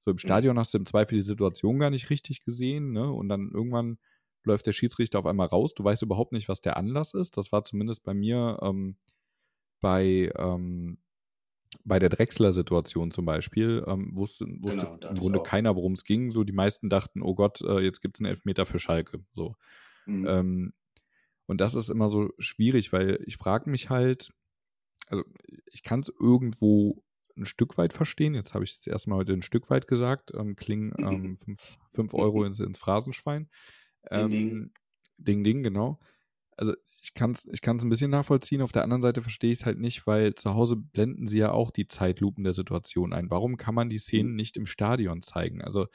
So 0.03 0.12
im 0.12 0.15
mhm. 0.15 0.19
Stadion 0.19 0.60
hast 0.60 0.73
du 0.73 0.79
im 0.79 0.86
Zweifel 0.86 1.15
die 1.15 1.21
Situation 1.21 1.79
gar 1.79 1.89
nicht 1.89 2.10
richtig 2.10 2.43
gesehen, 2.43 2.91
ne? 2.91 3.12
Und 3.12 3.29
dann 3.29 3.51
irgendwann 3.53 3.99
läuft 4.43 4.65
der 4.65 4.73
Schiedsrichter 4.73 5.19
auf 5.19 5.25
einmal 5.25 5.47
raus. 5.47 5.73
Du 5.73 5.84
weißt 5.84 6.01
überhaupt 6.01 6.32
nicht, 6.32 6.49
was 6.49 6.62
der 6.62 6.77
Anlass 6.77 7.13
ist. 7.13 7.38
Das 7.38 7.51
war 7.51 7.63
zumindest 7.63 8.03
bei 8.03 8.13
mir 8.13 8.58
ähm, 8.62 8.95
bei, 9.82 10.32
ähm, 10.38 10.97
bei 11.84 11.99
der 11.99 12.10
Drechsler-Situation 12.10 13.12
zum 13.12 13.25
Beispiel. 13.25 13.84
Ähm, 13.86 14.15
wusste, 14.15 14.45
wusste 14.60 14.86
genau, 14.86 15.10
im 15.10 15.17
Grunde 15.17 15.43
keiner, 15.43 15.75
worum 15.75 15.93
es 15.93 16.03
ging. 16.03 16.32
So 16.32 16.43
die 16.43 16.53
meisten 16.53 16.89
dachten, 16.89 17.21
oh 17.21 17.36
Gott, 17.36 17.62
äh, 17.62 17.79
jetzt 17.79 18.01
gibt 18.01 18.17
es 18.17 18.21
einen 18.21 18.32
Elfmeter 18.32 18.65
für 18.65 18.79
Schalke. 18.79 19.23
So. 19.34 19.55
Mhm. 20.05 20.73
Und 21.49 21.59
das 21.62 21.73
ist 21.73 21.89
immer 21.89 22.09
so 22.09 22.29
schwierig, 22.38 22.93
weil 22.93 23.23
ich 23.25 23.38
frage 23.38 23.71
mich 23.71 23.89
halt, 23.89 24.31
also 25.07 25.23
ich 25.73 25.81
kann 25.81 26.01
es 26.01 26.13
irgendwo 26.19 27.03
ein 27.35 27.47
Stück 27.47 27.79
weit 27.79 27.91
verstehen. 27.91 28.35
Jetzt 28.35 28.53
habe 28.53 28.65
ich 28.65 28.77
es 28.77 28.85
erstmal 28.85 29.17
heute 29.17 29.33
ein 29.33 29.41
Stück 29.41 29.67
weit 29.71 29.88
gesagt. 29.88 30.31
Ähm, 30.35 30.55
klingen 30.55 30.91
5 31.38 31.79
ähm, 31.97 32.09
Euro 32.13 32.43
ins, 32.43 32.59
ins 32.59 32.77
Phrasenschwein. 32.77 33.49
Ähm, 34.12 34.29
ding, 34.29 34.71
ding, 35.17 35.43
ding, 35.43 35.63
genau. 35.63 35.99
Also 36.55 36.75
ich 37.01 37.15
kann 37.15 37.31
es 37.31 37.47
ich 37.51 37.62
kann's 37.62 37.81
ein 37.81 37.89
bisschen 37.89 38.12
nachvollziehen. 38.12 38.62
Auf 38.62 38.71
der 38.71 38.83
anderen 38.83 39.01
Seite 39.01 39.23
verstehe 39.23 39.51
ich 39.51 39.62
es 39.62 39.65
halt 39.65 39.79
nicht, 39.79 40.05
weil 40.05 40.35
zu 40.35 40.53
Hause 40.53 40.75
blenden 40.75 41.25
sie 41.25 41.39
ja 41.39 41.51
auch 41.51 41.71
die 41.71 41.88
Zeitlupen 41.88 42.43
der 42.43 42.53
Situation 42.53 43.12
ein. 43.12 43.31
Warum 43.31 43.57
kann 43.57 43.73
man 43.73 43.89
die 43.89 43.97
Szenen 43.97 44.29
mhm. 44.29 44.35
nicht 44.35 44.55
im 44.55 44.67
Stadion 44.67 45.23
zeigen? 45.23 45.63
Also 45.63 45.88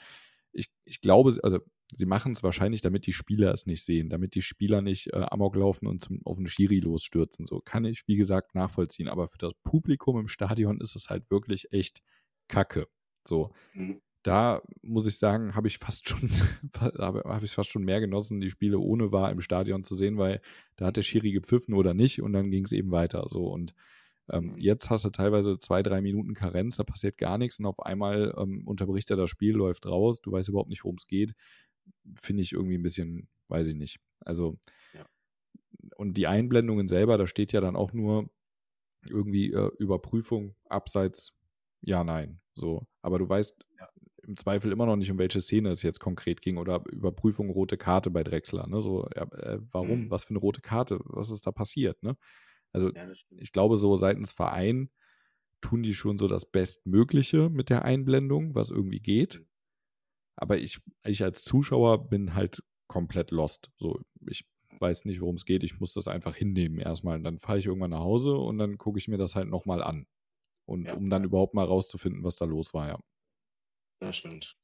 ich, 0.50 0.72
ich 0.84 1.00
glaube, 1.00 1.38
also 1.44 1.60
sie 1.94 2.06
machen 2.06 2.32
es 2.32 2.42
wahrscheinlich, 2.42 2.80
damit 2.80 3.06
die 3.06 3.12
Spieler 3.12 3.52
es 3.52 3.66
nicht 3.66 3.84
sehen, 3.84 4.10
damit 4.10 4.34
die 4.34 4.42
Spieler 4.42 4.82
nicht 4.82 5.12
äh, 5.12 5.26
Amok 5.30 5.56
laufen 5.56 5.86
und 5.86 6.02
zum, 6.02 6.20
auf 6.24 6.36
den 6.36 6.46
Schiri 6.46 6.80
losstürzen. 6.80 7.46
So 7.46 7.60
kann 7.60 7.84
ich, 7.84 8.06
wie 8.06 8.16
gesagt, 8.16 8.54
nachvollziehen. 8.54 9.08
Aber 9.08 9.28
für 9.28 9.38
das 9.38 9.52
Publikum 9.62 10.18
im 10.18 10.28
Stadion 10.28 10.80
ist 10.80 10.96
es 10.96 11.10
halt 11.10 11.30
wirklich 11.30 11.72
echt 11.72 12.02
Kacke. 12.48 12.88
So. 13.26 13.52
Mhm 13.74 14.00
da 14.24 14.62
muss 14.82 15.06
ich 15.06 15.18
sagen, 15.18 15.54
habe 15.54 15.68
ich 15.68 15.78
fast 15.78 16.08
schon, 16.08 16.30
habe 16.98 17.44
ich 17.44 17.52
fast 17.52 17.70
schon 17.70 17.84
mehr 17.84 18.00
genossen, 18.00 18.40
die 18.40 18.50
Spiele 18.50 18.78
ohne 18.78 19.12
war 19.12 19.30
im 19.30 19.40
Stadion 19.40 19.84
zu 19.84 19.94
sehen, 19.94 20.16
weil 20.16 20.40
da 20.76 20.86
hat 20.86 20.96
der 20.96 21.02
Schiri 21.02 21.30
gepfiffen 21.30 21.74
oder 21.74 21.94
nicht 21.94 22.22
und 22.22 22.32
dann 22.32 22.50
ging 22.50 22.64
es 22.64 22.72
eben 22.72 22.90
weiter. 22.90 23.26
So 23.28 23.46
und 23.46 23.74
ähm, 24.30 24.52
mhm. 24.52 24.58
jetzt 24.58 24.88
hast 24.88 25.04
du 25.04 25.10
teilweise 25.10 25.58
zwei, 25.58 25.82
drei 25.82 26.00
Minuten 26.00 26.32
Karenz, 26.32 26.76
da 26.76 26.84
passiert 26.84 27.18
gar 27.18 27.36
nichts 27.36 27.58
und 27.58 27.66
auf 27.66 27.80
einmal 27.80 28.34
ähm, 28.38 28.66
unterbricht 28.66 29.10
er 29.10 29.18
das 29.18 29.28
Spiel, 29.28 29.54
läuft 29.54 29.86
raus, 29.86 30.22
du 30.22 30.32
weißt 30.32 30.48
überhaupt 30.48 30.70
nicht, 30.70 30.84
worum 30.84 30.96
es 30.96 31.06
geht. 31.06 31.34
Finde 32.16 32.42
ich 32.42 32.52
irgendwie 32.52 32.76
ein 32.76 32.82
bisschen, 32.82 33.28
weiß 33.48 33.66
ich 33.66 33.74
nicht. 33.74 34.00
Also 34.20 34.58
ja. 34.92 35.04
und 35.96 36.16
die 36.16 36.26
Einblendungen 36.26 36.88
selber, 36.88 37.18
da 37.18 37.26
steht 37.26 37.52
ja 37.52 37.60
dann 37.60 37.76
auch 37.76 37.92
nur 37.92 38.30
irgendwie 39.06 39.52
äh, 39.52 39.70
Überprüfung 39.78 40.54
abseits 40.68 41.32
ja, 41.86 42.02
nein. 42.02 42.40
So, 42.54 42.86
aber 43.02 43.18
du 43.18 43.28
weißt 43.28 43.62
ja 43.78 43.88
im 44.26 44.36
Zweifel 44.36 44.72
immer 44.72 44.86
noch 44.86 44.96
nicht, 44.96 45.10
um 45.10 45.18
welche 45.18 45.40
Szene 45.40 45.70
es 45.70 45.82
jetzt 45.82 46.00
konkret 46.00 46.40
ging 46.40 46.56
oder 46.56 46.82
Überprüfung 46.90 47.50
rote 47.50 47.76
Karte 47.76 48.10
bei 48.10 48.24
Drexler. 48.24 48.66
Ne? 48.66 48.80
So, 48.80 49.06
äh, 49.10 49.58
warum? 49.70 50.04
Mhm. 50.04 50.10
Was 50.10 50.24
für 50.24 50.30
eine 50.30 50.38
rote 50.38 50.60
Karte? 50.60 50.98
Was 51.04 51.30
ist 51.30 51.46
da 51.46 51.52
passiert? 51.52 52.02
Ne? 52.02 52.16
Also 52.72 52.90
ja, 52.92 53.06
ich 53.36 53.52
glaube, 53.52 53.76
so 53.76 53.96
seitens 53.96 54.32
Verein 54.32 54.90
tun 55.60 55.82
die 55.82 55.94
schon 55.94 56.18
so 56.18 56.28
das 56.28 56.50
Bestmögliche 56.50 57.50
mit 57.50 57.70
der 57.70 57.84
Einblendung, 57.84 58.54
was 58.54 58.70
irgendwie 58.70 59.00
geht. 59.00 59.44
Aber 60.36 60.58
ich, 60.58 60.80
ich 61.04 61.22
als 61.22 61.44
Zuschauer 61.44 62.08
bin 62.08 62.34
halt 62.34 62.62
komplett 62.86 63.30
lost. 63.30 63.70
So, 63.78 64.00
ich 64.28 64.44
weiß 64.80 65.04
nicht, 65.04 65.20
worum 65.20 65.36
es 65.36 65.44
geht. 65.44 65.62
Ich 65.62 65.78
muss 65.80 65.92
das 65.92 66.08
einfach 66.08 66.34
hinnehmen 66.34 66.78
erstmal. 66.78 67.16
Und 67.16 67.24
dann 67.24 67.38
fahre 67.38 67.58
ich 67.58 67.66
irgendwann 67.66 67.90
nach 67.90 68.00
Hause 68.00 68.36
und 68.36 68.58
dann 68.58 68.78
gucke 68.78 68.98
ich 68.98 69.08
mir 69.08 69.18
das 69.18 69.34
halt 69.34 69.48
nochmal 69.48 69.82
an. 69.82 70.06
Und 70.66 70.86
ja, 70.86 70.94
um 70.94 71.10
dann 71.10 71.24
überhaupt 71.24 71.54
mal 71.54 71.66
rauszufinden, 71.66 72.24
was 72.24 72.36
da 72.36 72.44
los 72.44 72.74
war, 72.74 72.88
ja. 72.88 72.98
Das 74.00 74.16
stimmt. 74.16 74.56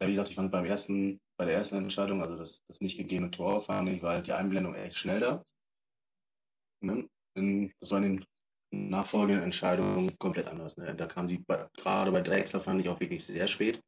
Ja, 0.00 0.08
wie 0.08 0.12
gesagt, 0.12 0.30
ich 0.30 0.36
fand 0.36 0.52
beim 0.52 0.64
ersten, 0.64 1.20
bei 1.36 1.46
der 1.46 1.54
ersten 1.54 1.76
Entscheidung, 1.76 2.22
also 2.22 2.36
das, 2.36 2.62
das 2.68 2.80
nicht 2.80 2.96
gegebene 2.96 3.30
Tor, 3.30 3.60
fand 3.60 3.88
ich, 3.88 4.02
war 4.02 4.14
halt 4.14 4.26
die 4.26 4.32
Einblendung 4.32 4.74
echt 4.74 4.98
schnell 4.98 5.20
da. 5.20 5.44
Ne? 6.80 7.08
Das 7.80 7.90
war 7.90 8.02
in 8.02 8.18
den 8.18 8.24
nachfolgenden 8.90 9.44
Entscheidungen 9.44 10.16
komplett 10.18 10.46
anders. 10.46 10.76
Ne? 10.76 10.94
Da 10.94 11.06
kam 11.06 11.26
die, 11.26 11.42
gerade 11.76 12.12
bei 12.12 12.20
Drexler 12.20 12.60
fand 12.60 12.80
ich 12.80 12.88
auch 12.88 13.00
wirklich 13.00 13.24
sehr 13.24 13.48
spät. 13.48 13.80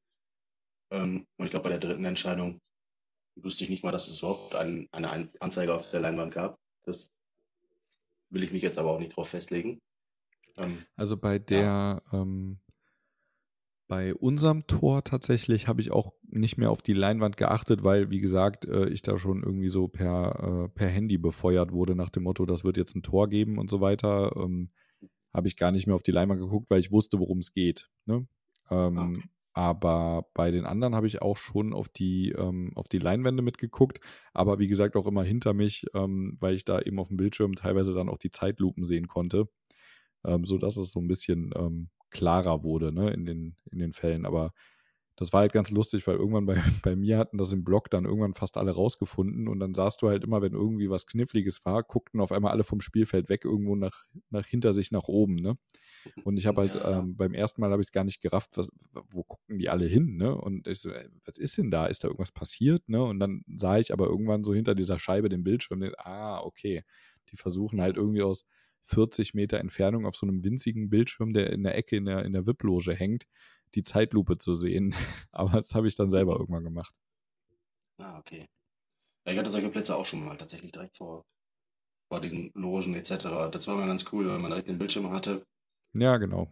Ähm, 0.90 1.26
und 1.36 1.46
ich 1.46 1.50
glaube, 1.50 1.64
bei 1.64 1.76
der 1.76 1.78
dritten 1.78 2.04
Entscheidung 2.04 2.60
wusste 3.36 3.64
ich 3.64 3.70
nicht 3.70 3.84
mal, 3.84 3.92
dass 3.92 4.08
es 4.08 4.20
überhaupt 4.20 4.54
ein, 4.54 4.88
eine 4.92 5.10
Anzeige 5.40 5.74
auf 5.74 5.90
der 5.90 6.00
Leinwand 6.00 6.32
gab. 6.32 6.58
Das 6.84 7.10
will 8.30 8.42
ich 8.42 8.52
mich 8.52 8.62
jetzt 8.62 8.78
aber 8.78 8.92
auch 8.92 8.98
nicht 8.98 9.16
drauf 9.16 9.28
festlegen. 9.28 9.80
Ähm, 10.56 10.78
also 10.96 11.16
bei 11.16 11.38
der, 11.38 11.60
ja. 11.60 12.02
ähm, 12.12 12.58
bei 13.88 14.14
unserem 14.14 14.66
Tor 14.66 15.04
tatsächlich 15.04 15.68
habe 15.68 15.80
ich 15.80 15.92
auch 15.92 16.12
nicht 16.22 16.56
mehr 16.56 16.70
auf 16.70 16.82
die 16.82 16.92
Leinwand 16.92 17.36
geachtet, 17.36 17.84
weil, 17.84 18.10
wie 18.10 18.20
gesagt, 18.20 18.64
äh, 18.64 18.88
ich 18.88 19.02
da 19.02 19.18
schon 19.18 19.42
irgendwie 19.42 19.68
so 19.68 19.86
per, 19.86 20.64
äh, 20.64 20.68
per 20.68 20.88
Handy 20.88 21.18
befeuert 21.18 21.72
wurde 21.72 21.94
nach 21.94 22.10
dem 22.10 22.24
Motto, 22.24 22.46
das 22.46 22.64
wird 22.64 22.78
jetzt 22.78 22.96
ein 22.96 23.02
Tor 23.02 23.28
geben 23.28 23.58
und 23.58 23.70
so 23.70 23.80
weiter. 23.80 24.34
Ähm, 24.36 24.70
habe 25.32 25.48
ich 25.48 25.56
gar 25.56 25.70
nicht 25.70 25.86
mehr 25.86 25.94
auf 25.94 26.02
die 26.02 26.12
Leinwand 26.12 26.40
geguckt, 26.40 26.70
weil 26.70 26.80
ich 26.80 26.90
wusste, 26.90 27.18
worum 27.18 27.38
es 27.38 27.52
geht. 27.52 27.90
Ne? 28.06 28.26
Ähm, 28.70 28.98
okay. 28.98 29.22
Aber 29.56 30.26
bei 30.34 30.50
den 30.50 30.66
anderen 30.66 30.94
habe 30.94 31.06
ich 31.06 31.22
auch 31.22 31.38
schon 31.38 31.72
auf 31.72 31.88
die, 31.88 32.30
ähm, 32.32 32.72
auf 32.74 32.88
die 32.88 32.98
Leinwände 32.98 33.42
mitgeguckt, 33.42 34.00
aber 34.34 34.58
wie 34.58 34.66
gesagt 34.66 34.96
auch 34.96 35.06
immer 35.06 35.24
hinter 35.24 35.54
mich, 35.54 35.86
ähm, 35.94 36.36
weil 36.40 36.54
ich 36.54 36.66
da 36.66 36.78
eben 36.78 36.98
auf 36.98 37.08
dem 37.08 37.16
Bildschirm 37.16 37.54
teilweise 37.54 37.94
dann 37.94 38.10
auch 38.10 38.18
die 38.18 38.30
Zeitlupen 38.30 38.84
sehen 38.84 39.08
konnte, 39.08 39.48
ähm, 40.26 40.44
so 40.44 40.58
dass 40.58 40.76
es 40.76 40.90
so 40.90 41.00
ein 41.00 41.08
bisschen 41.08 41.52
ähm, 41.56 41.88
klarer 42.10 42.64
wurde 42.64 42.92
ne, 42.92 43.08
in, 43.12 43.24
den, 43.24 43.56
in 43.72 43.78
den 43.78 43.94
Fällen. 43.94 44.26
Aber 44.26 44.52
das 45.16 45.32
war 45.32 45.40
halt 45.40 45.54
ganz 45.54 45.70
lustig, 45.70 46.06
weil 46.06 46.16
irgendwann 46.16 46.44
bei, 46.44 46.56
bei 46.82 46.94
mir 46.94 47.16
hatten 47.16 47.38
das 47.38 47.50
im 47.52 47.64
Blog 47.64 47.88
dann 47.90 48.04
irgendwann 48.04 48.34
fast 48.34 48.58
alle 48.58 48.72
rausgefunden 48.72 49.48
und 49.48 49.58
dann 49.58 49.72
sahst 49.72 50.02
du 50.02 50.08
halt 50.08 50.22
immer, 50.22 50.42
wenn 50.42 50.52
irgendwie 50.52 50.90
was 50.90 51.06
Kniffliges 51.06 51.64
war, 51.64 51.82
guckten 51.82 52.20
auf 52.20 52.30
einmal 52.30 52.52
alle 52.52 52.64
vom 52.64 52.82
Spielfeld 52.82 53.30
weg 53.30 53.46
irgendwo 53.46 53.74
nach, 53.74 54.04
nach 54.28 54.44
hinter 54.44 54.74
sich 54.74 54.90
nach 54.90 55.04
oben, 55.04 55.36
ne? 55.36 55.56
Und 56.24 56.36
ich 56.36 56.46
habe 56.46 56.62
halt 56.62 56.74
ja. 56.74 56.98
ähm, 56.98 57.16
beim 57.16 57.34
ersten 57.34 57.60
Mal 57.60 57.70
habe 57.70 57.82
ich 57.82 57.88
es 57.88 57.92
gar 57.92 58.04
nicht 58.04 58.20
gerafft, 58.20 58.56
was, 58.56 58.68
wo 59.10 59.22
gucken 59.22 59.58
die 59.58 59.68
alle 59.68 59.86
hin, 59.86 60.16
ne? 60.16 60.34
Und 60.34 60.66
ich 60.66 60.80
so, 60.80 60.90
ey, 60.90 61.08
was 61.24 61.38
ist 61.38 61.58
denn 61.58 61.70
da? 61.70 61.86
Ist 61.86 62.04
da 62.04 62.08
irgendwas 62.08 62.32
passiert, 62.32 62.88
ne? 62.88 63.02
Und 63.02 63.20
dann 63.20 63.44
sah 63.54 63.78
ich 63.78 63.92
aber 63.92 64.06
irgendwann 64.06 64.44
so 64.44 64.54
hinter 64.54 64.74
dieser 64.74 64.98
Scheibe 64.98 65.28
den 65.28 65.44
Bildschirm, 65.44 65.82
ah, 65.98 66.40
okay. 66.40 66.84
Die 67.30 67.36
versuchen 67.36 67.80
halt 67.80 67.96
irgendwie 67.96 68.22
aus 68.22 68.46
40 68.82 69.34
Meter 69.34 69.58
Entfernung 69.58 70.06
auf 70.06 70.16
so 70.16 70.26
einem 70.26 70.44
winzigen 70.44 70.90
Bildschirm, 70.90 71.32
der 71.32 71.52
in 71.52 71.62
der 71.62 71.76
Ecke 71.76 71.96
in 71.96 72.04
der, 72.04 72.24
in 72.24 72.32
der 72.32 72.46
VIP-Loge 72.46 72.94
hängt, 72.94 73.26
die 73.74 73.82
Zeitlupe 73.82 74.38
zu 74.38 74.56
sehen. 74.56 74.94
Aber 75.32 75.60
das 75.60 75.74
habe 75.74 75.88
ich 75.88 75.96
dann 75.96 76.10
selber 76.10 76.38
irgendwann 76.38 76.64
gemacht. 76.64 76.94
Ah, 77.98 78.18
okay. 78.18 78.46
Ja, 79.26 79.32
ich 79.32 79.38
hatte 79.38 79.50
solche 79.50 79.70
Plätze 79.70 79.96
auch 79.96 80.06
schon 80.06 80.24
mal 80.24 80.36
tatsächlich 80.36 80.70
direkt 80.70 80.96
vor, 80.96 81.24
vor 82.08 82.20
diesen 82.20 82.50
Logen 82.54 82.94
etc. 82.94 83.50
Das 83.50 83.66
war 83.66 83.76
mal 83.76 83.88
ganz 83.88 84.04
cool, 84.12 84.28
wenn 84.28 84.40
man 84.40 84.50
direkt 84.50 84.68
den 84.68 84.78
Bildschirm 84.78 85.10
hatte 85.10 85.44
Ja, 86.00 86.16
genau. 86.18 86.48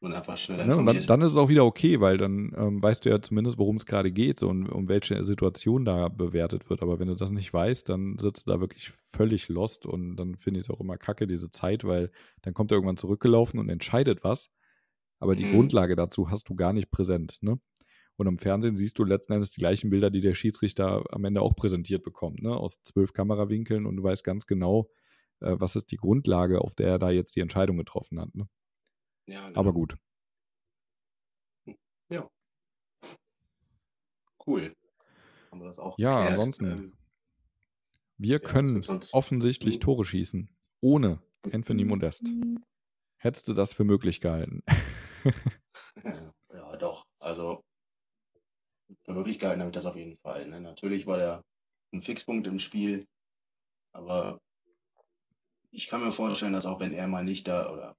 und 0.00 0.12
einfach 0.12 0.36
schnell 0.36 0.60
Ne, 0.62 0.76
und 0.76 0.86
dann, 0.86 0.96
informiert. 0.96 1.10
dann 1.10 1.20
ist 1.20 1.32
es 1.32 1.36
auch 1.36 1.48
wieder 1.50 1.64
okay, 1.64 2.00
weil 2.00 2.16
dann 2.16 2.50
ähm, 2.56 2.82
weißt 2.82 3.04
du 3.04 3.10
ja 3.10 3.20
zumindest, 3.20 3.58
worum 3.58 3.76
es 3.76 3.84
gerade 3.86 4.10
geht 4.10 4.40
so, 4.40 4.48
und 4.48 4.68
um 4.68 4.88
welche 4.88 5.24
Situation 5.24 5.84
da 5.84 6.08
bewertet 6.08 6.70
wird. 6.70 6.82
Aber 6.82 6.98
wenn 6.98 7.08
du 7.08 7.14
das 7.14 7.30
nicht 7.30 7.52
weißt, 7.52 7.88
dann 7.88 8.16
sitzt 8.18 8.46
du 8.46 8.52
da 8.52 8.60
wirklich 8.60 8.90
völlig 8.90 9.48
lost 9.48 9.84
und 9.86 10.16
dann 10.16 10.36
finde 10.36 10.60
ich 10.60 10.66
es 10.66 10.70
auch 10.70 10.80
immer 10.80 10.96
kacke, 10.96 11.26
diese 11.26 11.50
Zeit, 11.50 11.84
weil 11.84 12.10
dann 12.42 12.54
kommt 12.54 12.70
er 12.72 12.76
irgendwann 12.76 12.96
zurückgelaufen 12.96 13.60
und 13.60 13.68
entscheidet 13.68 14.24
was. 14.24 14.48
Aber 15.20 15.36
die 15.36 15.44
Mhm. 15.44 15.50
Grundlage 15.50 15.96
dazu 15.96 16.30
hast 16.30 16.48
du 16.48 16.54
gar 16.56 16.72
nicht 16.72 16.90
präsent. 16.90 17.38
Ne? 17.42 17.58
Und 18.16 18.28
am 18.28 18.38
Fernsehen 18.38 18.76
siehst 18.76 18.98
du 18.98 19.04
letzten 19.04 19.34
Endes 19.34 19.50
die 19.50 19.60
gleichen 19.60 19.90
Bilder, 19.90 20.10
die 20.10 20.20
der 20.22 20.34
Schiedsrichter 20.34 21.04
am 21.10 21.24
Ende 21.24 21.42
auch 21.42 21.56
präsentiert 21.56 22.02
bekommt, 22.02 22.42
ne? 22.42 22.56
aus 22.56 22.78
zwölf 22.84 23.12
Kamerawinkeln 23.12 23.86
und 23.86 23.96
du 23.96 24.02
weißt 24.02 24.24
ganz 24.24 24.46
genau, 24.46 24.90
äh, 25.40 25.56
was 25.58 25.76
ist 25.76 25.90
die 25.90 25.96
Grundlage, 25.96 26.60
auf 26.60 26.74
der 26.74 26.88
er 26.88 26.98
da 26.98 27.10
jetzt 27.10 27.36
die 27.36 27.40
Entscheidung 27.40 27.76
getroffen 27.76 28.20
hat. 28.20 28.34
Ne? 28.34 28.48
Ja, 29.26 29.48
genau. 29.48 29.60
Aber 29.60 29.72
gut. 29.72 29.96
Cool. 34.46 34.72
Haben 35.50 35.60
wir 35.60 35.66
das 35.66 35.78
auch 35.78 35.96
Ja, 35.98 36.18
geklärt. 36.18 36.38
ansonsten, 36.38 36.64
Ähm, 36.66 36.92
wir 38.18 38.38
ja, 38.40 38.48
können 38.48 38.82
sonst? 38.82 39.12
offensichtlich 39.12 39.76
Mhm. 39.76 39.80
Tore 39.80 40.04
schießen, 40.04 40.50
ohne 40.80 41.20
Anthony 41.52 41.84
Modest. 41.84 42.30
Hättest 43.18 43.48
du 43.48 43.54
das 43.54 43.72
für 43.72 43.84
möglich 43.84 44.20
gehalten? 44.20 44.62
Ja, 46.52 46.76
doch. 46.76 47.02
Also 47.20 47.60
für 49.04 49.12
möglich 49.14 49.38
gehalten 49.38 49.60
habe 49.60 49.70
ich 49.70 49.74
das 49.74 49.86
auf 49.86 49.96
jeden 49.96 50.16
Fall. 50.16 50.46
Ne? 50.48 50.60
Natürlich 50.60 51.06
war 51.06 51.18
der 51.18 51.42
ein 51.92 52.02
Fixpunkt 52.02 52.46
im 52.46 52.58
Spiel, 52.58 53.04
aber 53.94 54.38
ich 55.76 55.88
kann 55.88 56.02
mir 56.02 56.10
vorstellen, 56.10 56.54
dass 56.54 56.64
auch 56.64 56.80
wenn 56.80 56.94
er 56.94 57.06
mal 57.06 57.22
nicht 57.22 57.46
da 57.48 57.70
oder 57.70 57.96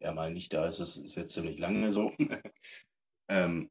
er 0.00 0.14
mal 0.14 0.32
nicht 0.32 0.52
da 0.54 0.66
ist, 0.66 0.80
das 0.80 0.96
ist 0.96 1.16
jetzt 1.16 1.34
ziemlich 1.34 1.58
lange 1.58 1.92
so, 1.92 2.12
ähm, 3.28 3.70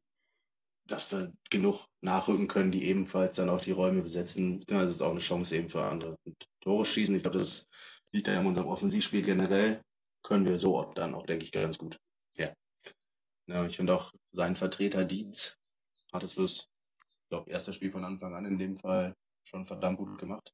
dass 0.86 1.10
da 1.10 1.28
genug 1.50 1.88
nachrücken 2.02 2.48
können, 2.48 2.72
die 2.72 2.86
ebenfalls 2.86 3.38
dann 3.38 3.50
auch 3.50 3.62
die 3.62 3.72
Räume 3.72 4.04
besetzen. 4.04 4.62
Es 4.68 4.92
ist 4.92 5.02
auch 5.02 5.12
eine 5.12 5.20
Chance 5.20 5.56
eben 5.56 5.70
für 5.70 5.84
andere 5.84 6.16
Tore 6.62 6.86
schießen. 6.86 7.16
Ich 7.16 7.24
glaube, 7.24 7.40
das 7.40 7.68
liegt 8.12 8.28
ja 8.28 8.40
in 8.40 8.46
unserem 8.46 8.68
Offensivspiel 8.68 9.24
generell. 9.24 9.82
Können 10.24 10.46
wir 10.46 10.60
so 10.60 10.92
dann 10.94 11.16
auch, 11.16 11.26
denke 11.26 11.46
ich, 11.46 11.52
ganz 11.52 11.78
gut. 11.78 11.98
Ja. 12.38 12.54
ja 13.48 13.66
ich 13.66 13.78
finde 13.78 13.96
auch 13.96 14.12
sein 14.30 14.56
Vertreter 14.56 15.06
Dietz 15.06 15.58
hat 16.14 16.24
es 16.24 16.34
fürs, 16.34 16.68
ich 17.00 17.30
glaube, 17.30 17.50
erste 17.50 17.74
Spiel 17.74 17.92
von 17.92 18.06
Anfang 18.06 18.36
an 18.36 18.46
in 18.46 18.60
dem 18.60 18.78
Fall 18.78 19.16
schon 19.44 19.66
verdammt 19.66 19.98
gut 19.98 20.20
gemacht. 20.20 20.54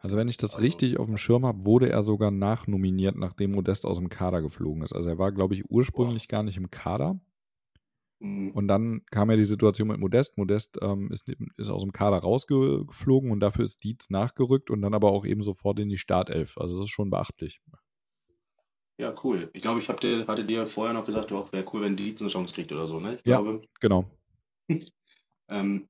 Also 0.00 0.16
wenn 0.16 0.28
ich 0.28 0.36
das 0.38 0.54
Also- 0.54 0.62
richtig 0.64 0.98
auf 0.98 1.06
dem 1.06 1.18
Schirm 1.18 1.44
habe, 1.46 1.64
wurde 1.64 1.90
er 1.90 2.02
sogar 2.02 2.30
nachnominiert, 2.30 3.16
nachdem 3.16 3.52
Modest 3.52 3.84
aus 3.86 3.98
dem 3.98 4.08
Kader 4.08 4.40
geflogen 4.42 4.82
ist. 4.82 4.92
Also 4.94 5.08
er 5.08 5.18
war, 5.18 5.30
glaube 5.32 5.54
ich, 5.54 5.70
ursprünglich 5.70 6.26
gar 6.28 6.42
nicht 6.42 6.56
im 6.56 6.70
Kader. 6.70 7.20
Mhm. 8.18 8.50
Und 8.52 8.68
dann 8.68 9.02
kam 9.10 9.30
ja 9.30 9.36
die 9.36 9.44
Situation 9.44 9.88
mit 9.88 9.98
Modest. 9.98 10.36
Modest 10.38 10.78
ähm, 10.82 11.10
ist, 11.12 11.28
ist 11.28 11.68
aus 11.68 11.82
dem 11.82 11.92
Kader 11.92 12.18
rausgeflogen 12.18 13.30
und 13.30 13.40
dafür 13.40 13.64
ist 13.64 13.82
Dietz 13.84 14.10
nachgerückt 14.10 14.70
und 14.70 14.82
dann 14.82 14.94
aber 14.94 15.10
auch 15.10 15.24
eben 15.26 15.42
sofort 15.42 15.78
in 15.78 15.88
die 15.88 15.98
Startelf. 15.98 16.56
Also 16.58 16.78
das 16.78 16.86
ist 16.86 16.92
schon 16.92 17.10
beachtlich. 17.10 17.60
Ja, 18.98 19.14
cool. 19.24 19.48
Ich 19.54 19.62
glaube, 19.62 19.80
ich 19.80 19.86
dir, 19.86 20.26
hatte 20.26 20.44
dir 20.44 20.66
vorher 20.66 20.92
noch 20.92 21.06
gesagt, 21.06 21.30
wäre 21.30 21.64
cool, 21.72 21.80
wenn 21.80 21.96
Dietz 21.96 22.20
eine 22.20 22.28
Chance 22.30 22.54
kriegt 22.54 22.70
oder 22.72 22.86
so, 22.86 23.00
ne? 23.00 23.14
Ich 23.14 23.26
Ja. 23.26 23.40
glaube, 23.40 23.60
Genau. 23.80 24.04
Ähm, 25.48 25.88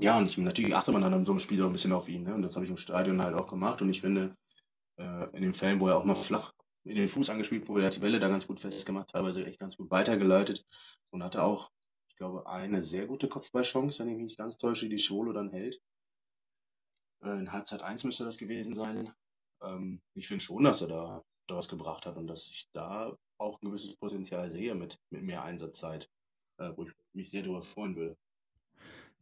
ja, 0.00 0.18
und 0.18 0.26
ich, 0.26 0.38
natürlich 0.38 0.74
achtet 0.74 0.92
man 0.92 1.02
dann 1.02 1.12
in 1.12 1.26
so 1.26 1.32
einem 1.32 1.38
Spiel 1.40 1.62
auch 1.62 1.66
ein 1.66 1.72
bisschen 1.72 1.92
auf 1.92 2.08
ihn. 2.08 2.22
Ne? 2.24 2.34
Und 2.34 2.42
das 2.42 2.54
habe 2.56 2.64
ich 2.64 2.70
im 2.70 2.76
Stadion 2.76 3.22
halt 3.22 3.34
auch 3.34 3.46
gemacht. 3.46 3.82
Und 3.82 3.90
ich 3.90 4.00
finde, 4.00 4.36
äh, 4.98 5.36
in 5.36 5.42
den 5.42 5.52
Fällen, 5.52 5.80
wo 5.80 5.88
er 5.88 5.96
auch 5.96 6.04
mal 6.04 6.14
flach 6.14 6.52
in 6.84 6.96
den 6.96 7.08
Fuß 7.08 7.30
angespielt 7.30 7.68
wurde, 7.68 7.84
hat 7.84 7.96
die 7.96 8.02
Welle 8.02 8.20
da 8.20 8.28
ganz 8.28 8.46
gut 8.46 8.60
festgemacht, 8.60 9.10
teilweise 9.10 9.44
echt 9.44 9.60
ganz 9.60 9.76
gut 9.76 9.90
weitergeleitet 9.90 10.64
und 11.10 11.22
hatte 11.22 11.42
auch, 11.42 11.70
ich 12.08 12.16
glaube, 12.16 12.46
eine 12.46 12.82
sehr 12.82 13.06
gute 13.06 13.28
Kopfballchance, 13.28 13.98
wenn 13.98 14.08
ich 14.08 14.16
mich 14.16 14.24
nicht 14.24 14.38
ganz 14.38 14.56
täusche, 14.56 14.88
die 14.88 14.98
Schwolo 14.98 15.32
dann 15.32 15.50
hält. 15.50 15.80
Äh, 17.22 17.38
in 17.38 17.52
Halbzeit 17.52 17.82
1 17.82 18.04
müsste 18.04 18.24
das 18.24 18.38
gewesen 18.38 18.74
sein. 18.74 19.12
Ähm, 19.62 20.00
ich 20.14 20.26
finde 20.28 20.42
schon, 20.42 20.64
dass 20.64 20.80
er 20.80 20.88
da, 20.88 21.24
da 21.46 21.56
was 21.56 21.68
gebracht 21.68 22.06
hat 22.06 22.16
und 22.16 22.26
dass 22.26 22.46
ich 22.48 22.68
da 22.72 23.14
auch 23.38 23.60
ein 23.60 23.66
gewisses 23.68 23.96
Potenzial 23.96 24.50
sehe 24.50 24.74
mit, 24.74 24.98
mit 25.10 25.22
mehr 25.22 25.42
Einsatzzeit, 25.42 26.10
äh, 26.58 26.70
wo 26.76 26.84
ich 26.84 26.92
mich 27.12 27.30
sehr 27.30 27.42
darüber 27.42 27.62
freuen 27.62 27.96
würde. 27.96 28.16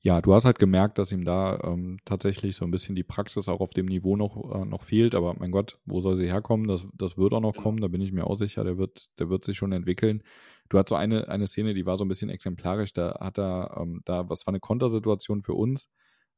Ja, 0.01 0.21
du 0.21 0.33
hast 0.33 0.45
halt 0.45 0.61
gemerkt, 0.61 0.99
dass 0.99 1.11
ihm 1.11 1.25
da 1.25 1.59
ähm, 1.65 1.99
tatsächlich 2.05 2.55
so 2.55 2.65
ein 2.65 2.71
bisschen 2.71 2.95
die 2.95 3.03
Praxis 3.03 3.49
auch 3.49 3.61
auf 3.61 3.71
dem 3.75 3.87
Niveau 3.87 4.17
noch, 4.17 4.37
äh, 4.55 4.65
noch 4.65 4.83
fehlt. 4.85 5.15
Aber 5.17 5.35
mein 5.39 5.51
Gott, 5.51 5.81
wo 5.87 6.01
soll 6.01 6.17
sie 6.17 6.27
herkommen? 6.27 6.69
Das, 6.69 6.87
das 6.95 7.19
wird 7.19 7.33
auch 7.35 7.41
noch 7.41 7.57
Genau. 7.57 7.57
kommen, 7.57 7.81
da 7.81 7.89
bin 7.89 8.01
ich 8.01 8.13
mir 8.13 8.25
auch 8.27 8.39
sicher. 8.39 8.63
Der 8.63 8.79
wird, 8.79 9.09
der 9.19 9.29
wird 9.29 9.45
sich 9.45 9.57
schon 9.57 9.73
entwickeln. 9.73 10.23
Du 10.69 10.79
hast 10.79 10.89
so 10.91 10.95
eine, 10.95 11.29
eine 11.29 11.49
Szene, 11.49 11.75
die 11.75 11.85
war 11.85 11.97
so 11.97 12.05
ein 12.05 12.09
bisschen 12.09 12.31
exemplarisch. 12.31 12.93
Da 12.93 13.19
hat 13.21 13.39
er, 13.39 13.77
ähm, 13.81 14.01
da, 14.05 14.29
was 14.31 14.47
war 14.47 14.53
eine 14.53 14.61
Kontersituation 14.61 15.43
für 15.43 15.55
uns? 15.55 15.89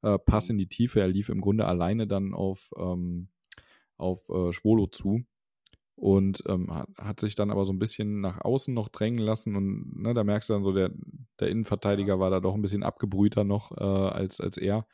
Äh, 0.02 0.18
Pass 0.18 0.48
Mhm. 0.48 0.50
in 0.50 0.56
die 0.56 0.68
Tiefe. 0.68 1.00
Er 1.00 1.08
lief 1.08 1.28
im 1.28 1.42
Grunde 1.42 1.66
alleine 1.66 2.06
dann 2.06 2.32
auf, 2.32 2.70
ähm, 2.78 3.28
auf 3.98 4.28
äh, 4.30 4.52
Schwolo 4.52 4.86
zu 4.86 5.24
und 6.00 6.42
ähm, 6.48 6.72
hat, 6.74 6.88
hat 6.98 7.20
sich 7.20 7.34
dann 7.34 7.50
aber 7.50 7.64
so 7.66 7.72
ein 7.72 7.78
bisschen 7.78 8.20
nach 8.22 8.40
außen 8.42 8.72
noch 8.74 8.88
drängen 8.88 9.18
lassen 9.20 9.56
und 9.56 10.02
ne, 10.02 10.14
da 10.14 10.24
merkst 10.24 10.48
du 10.48 10.54
dann 10.54 10.64
so, 10.64 10.72
der, 10.72 10.90
der 11.40 11.48
Innenverteidiger 11.50 12.18
war 12.20 12.30
da 12.30 12.40
doch 12.40 12.54
ein 12.54 12.62
bisschen 12.62 12.82
abgebrühter 12.84 13.44
noch 13.44 13.72
äh, 13.76 13.84
als, 13.84 14.40
als 14.40 14.56
er 14.56 14.86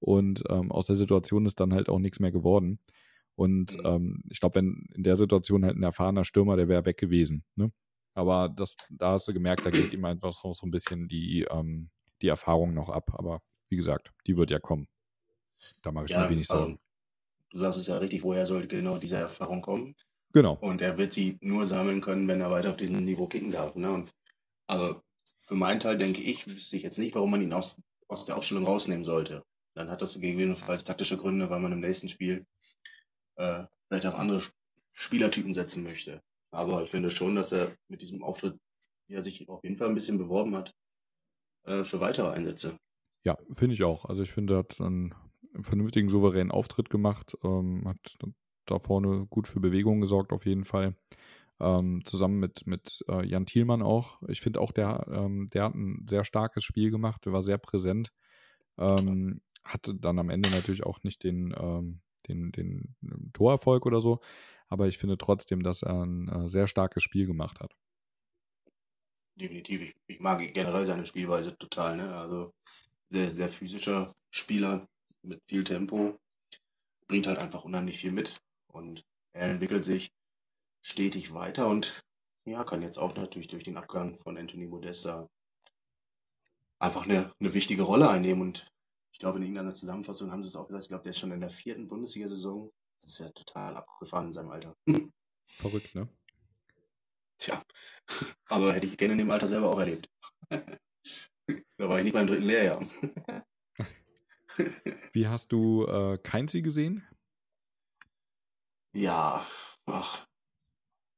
und 0.00 0.44
ähm, 0.50 0.72
aus 0.72 0.86
der 0.86 0.96
Situation 0.96 1.46
ist 1.46 1.60
dann 1.60 1.74
halt 1.74 1.88
auch 1.88 1.98
nichts 1.98 2.20
mehr 2.20 2.32
geworden 2.32 2.80
und 3.34 3.76
Mhm. 3.76 3.82
ähm, 3.84 4.22
ich 4.30 4.40
glaube, 4.40 4.56
wenn 4.56 4.86
in 4.94 5.02
der 5.04 5.16
Situation 5.16 5.64
halt 5.64 5.76
ein 5.76 5.82
erfahrener 5.82 6.24
Stürmer, 6.24 6.56
der 6.56 6.68
wäre 6.68 6.86
weg 6.86 6.98
gewesen, 6.98 7.44
ne? 7.56 7.72
aber 8.14 8.48
das, 8.48 8.76
da 8.90 9.12
hast 9.12 9.28
du 9.28 9.34
gemerkt, 9.34 9.66
da 9.66 9.72
geht 9.72 9.92
ihm 9.92 10.04
einfach 10.06 10.34
so, 10.34 10.54
so 10.54 10.66
ein 10.66 10.70
bisschen 10.70 11.08
die, 11.08 11.46
ähm, 11.50 11.90
die 12.22 12.28
Erfahrung 12.28 12.72
noch 12.74 12.88
ab, 12.88 13.10
aber 13.14 13.42
wie 13.68 13.76
gesagt, 13.76 14.12
die 14.26 14.36
wird 14.38 14.50
ja 14.50 14.58
kommen. 14.58 14.88
Da 15.82 15.92
mache 15.92 16.06
ich 16.06 16.16
mir 16.16 16.28
wenig 16.28 16.48
Sorgen. 16.48 16.72
also, 16.72 16.78
du 17.50 17.58
sagst 17.58 17.78
es 17.80 17.88
ja 17.88 17.98
richtig, 17.98 18.22
woher 18.24 18.46
soll 18.46 18.66
genau 18.68 18.98
diese 18.98 19.16
Erfahrung 19.16 19.62
kommen? 19.62 19.96
Genau. 20.32 20.54
Und 20.60 20.82
er 20.82 20.98
wird 20.98 21.12
sie 21.12 21.38
nur 21.40 21.66
sammeln 21.66 22.00
können, 22.00 22.28
wenn 22.28 22.40
er 22.40 22.50
weiter 22.50 22.70
auf 22.70 22.76
diesem 22.76 23.04
Niveau 23.04 23.26
kicken 23.26 23.52
darf. 23.52 23.74
Ne? 23.74 23.90
Und 23.90 24.10
also 24.66 25.00
für 25.42 25.54
meinen 25.54 25.80
Teil 25.80 25.96
denke 25.96 26.20
ich, 26.20 26.46
wüsste 26.46 26.76
ich 26.76 26.82
jetzt 26.82 26.98
nicht, 26.98 27.14
warum 27.14 27.30
man 27.30 27.42
ihn 27.42 27.52
aus, 27.52 27.80
aus 28.08 28.26
der 28.26 28.36
Aufstellung 28.36 28.66
rausnehmen 28.66 29.04
sollte. 29.04 29.44
Dann 29.74 29.90
hat 29.90 30.02
das 30.02 30.14
gegebenenfalls 30.14 30.84
taktische 30.84 31.16
Gründe, 31.16 31.48
weil 31.50 31.60
man 31.60 31.72
im 31.72 31.80
nächsten 31.80 32.08
Spiel 32.08 32.46
äh, 33.36 33.64
vielleicht 33.88 34.06
auf 34.06 34.14
andere 34.14 34.38
Sp- 34.44 34.56
Spielertypen 34.92 35.52
setzen 35.54 35.84
möchte. 35.84 36.22
Aber 36.50 36.82
ich 36.82 36.90
finde 36.90 37.10
schon, 37.10 37.34
dass 37.34 37.52
er 37.52 37.76
mit 37.88 38.00
diesem 38.00 38.22
Auftritt 38.22 38.58
ja, 39.08 39.22
sich 39.22 39.48
auf 39.48 39.62
jeden 39.62 39.76
Fall 39.76 39.88
ein 39.88 39.94
bisschen 39.94 40.18
beworben 40.18 40.56
hat 40.56 40.74
äh, 41.64 41.84
für 41.84 42.00
weitere 42.00 42.30
Einsätze. 42.30 42.76
Ja, 43.24 43.36
finde 43.52 43.74
ich 43.74 43.84
auch. 43.84 44.06
Also 44.06 44.22
ich 44.22 44.32
finde, 44.32 44.54
er 44.54 44.58
hat 44.58 44.80
einen 44.80 45.14
vernünftigen, 45.62 46.08
souveränen 46.08 46.50
Auftritt 46.50 46.88
gemacht, 46.88 47.36
ähm, 47.44 47.86
hat 47.86 48.16
da 48.66 48.78
vorne 48.78 49.26
gut 49.26 49.48
für 49.48 49.60
Bewegung 49.60 50.00
gesorgt 50.00 50.32
auf 50.32 50.46
jeden 50.46 50.64
Fall. 50.64 50.94
Ähm, 51.58 52.04
zusammen 52.04 52.38
mit, 52.38 52.66
mit 52.66 53.04
äh, 53.08 53.26
Jan 53.26 53.46
Thielmann 53.46 53.82
auch. 53.82 54.20
Ich 54.28 54.42
finde 54.42 54.60
auch, 54.60 54.72
der, 54.72 55.06
ähm, 55.10 55.48
der 55.54 55.64
hat 55.64 55.74
ein 55.74 56.06
sehr 56.08 56.24
starkes 56.24 56.64
Spiel 56.64 56.90
gemacht, 56.90 57.24
der 57.24 57.32
war 57.32 57.42
sehr 57.42 57.58
präsent. 57.58 58.12
Ähm, 58.78 59.40
hatte 59.64 59.94
dann 59.94 60.18
am 60.18 60.30
Ende 60.30 60.50
natürlich 60.50 60.84
auch 60.84 61.02
nicht 61.02 61.24
den, 61.24 61.54
ähm, 61.58 62.00
den, 62.28 62.52
den 62.52 62.94
Torerfolg 63.32 63.86
oder 63.86 64.00
so, 64.00 64.20
aber 64.68 64.86
ich 64.86 64.98
finde 64.98 65.16
trotzdem, 65.16 65.62
dass 65.62 65.82
er 65.82 66.04
ein 66.04 66.28
äh, 66.28 66.48
sehr 66.48 66.68
starkes 66.68 67.02
Spiel 67.02 67.26
gemacht 67.26 67.60
hat. 67.60 67.74
Definitiv. 69.36 69.82
Ich, 69.82 69.94
ich 70.06 70.20
mag 70.20 70.40
generell 70.54 70.86
seine 70.86 71.06
Spielweise 71.06 71.56
total. 71.56 71.96
Ne? 71.96 72.14
Also 72.14 72.52
sehr, 73.10 73.30
sehr 73.30 73.48
physischer 73.48 74.14
Spieler 74.30 74.88
mit 75.22 75.40
viel 75.46 75.62
Tempo. 75.62 76.18
Bringt 77.06 77.26
halt 77.26 77.38
einfach 77.38 77.64
unheimlich 77.64 77.98
viel 77.98 78.12
mit. 78.12 78.40
Und 78.68 79.04
er 79.32 79.50
entwickelt 79.50 79.84
sich 79.84 80.12
stetig 80.82 81.34
weiter 81.34 81.68
und 81.68 82.04
ja, 82.44 82.62
kann 82.62 82.82
jetzt 82.82 82.98
auch 82.98 83.14
natürlich 83.16 83.48
durch 83.48 83.64
den 83.64 83.76
Abgang 83.76 84.16
von 84.16 84.38
Anthony 84.38 84.66
Modesta 84.66 85.28
einfach 86.78 87.04
eine, 87.04 87.32
eine 87.40 87.54
wichtige 87.54 87.82
Rolle 87.82 88.08
einnehmen. 88.08 88.42
Und 88.42 88.72
ich 89.12 89.18
glaube, 89.18 89.38
in 89.38 89.42
irgendeiner 89.42 89.74
Zusammenfassung 89.74 90.30
haben 90.30 90.42
sie 90.42 90.48
es 90.48 90.56
auch 90.56 90.68
gesagt, 90.68 90.84
ich 90.84 90.88
glaube, 90.88 91.02
der 91.02 91.10
ist 91.10 91.18
schon 91.18 91.32
in 91.32 91.40
der 91.40 91.50
vierten 91.50 91.88
Bundesliga-Saison. 91.88 92.72
Das 93.00 93.12
ist 93.12 93.18
ja 93.18 93.28
total 93.30 93.76
abgefahren 93.76 94.26
in 94.26 94.32
seinem 94.32 94.50
Alter. 94.50 94.76
Verrückt, 95.46 95.94
ne? 95.94 96.08
Tja, 97.38 97.62
aber 98.46 98.72
hätte 98.72 98.86
ich 98.86 98.96
gerne 98.96 99.12
in 99.12 99.18
dem 99.18 99.30
Alter 99.30 99.46
selber 99.46 99.70
auch 99.70 99.78
erlebt. 99.80 100.08
da 100.50 101.88
war 101.88 101.98
ich 101.98 102.04
nicht 102.04 102.14
beim 102.14 102.26
dritten 102.26 102.44
Lehrjahr. 102.44 102.84
Wie 105.12 105.26
hast 105.26 105.52
du 105.52 105.84
äh, 105.86 106.18
Keinzi 106.18 106.62
gesehen? 106.62 107.06
Ja, 108.96 109.46
ach. 109.84 110.26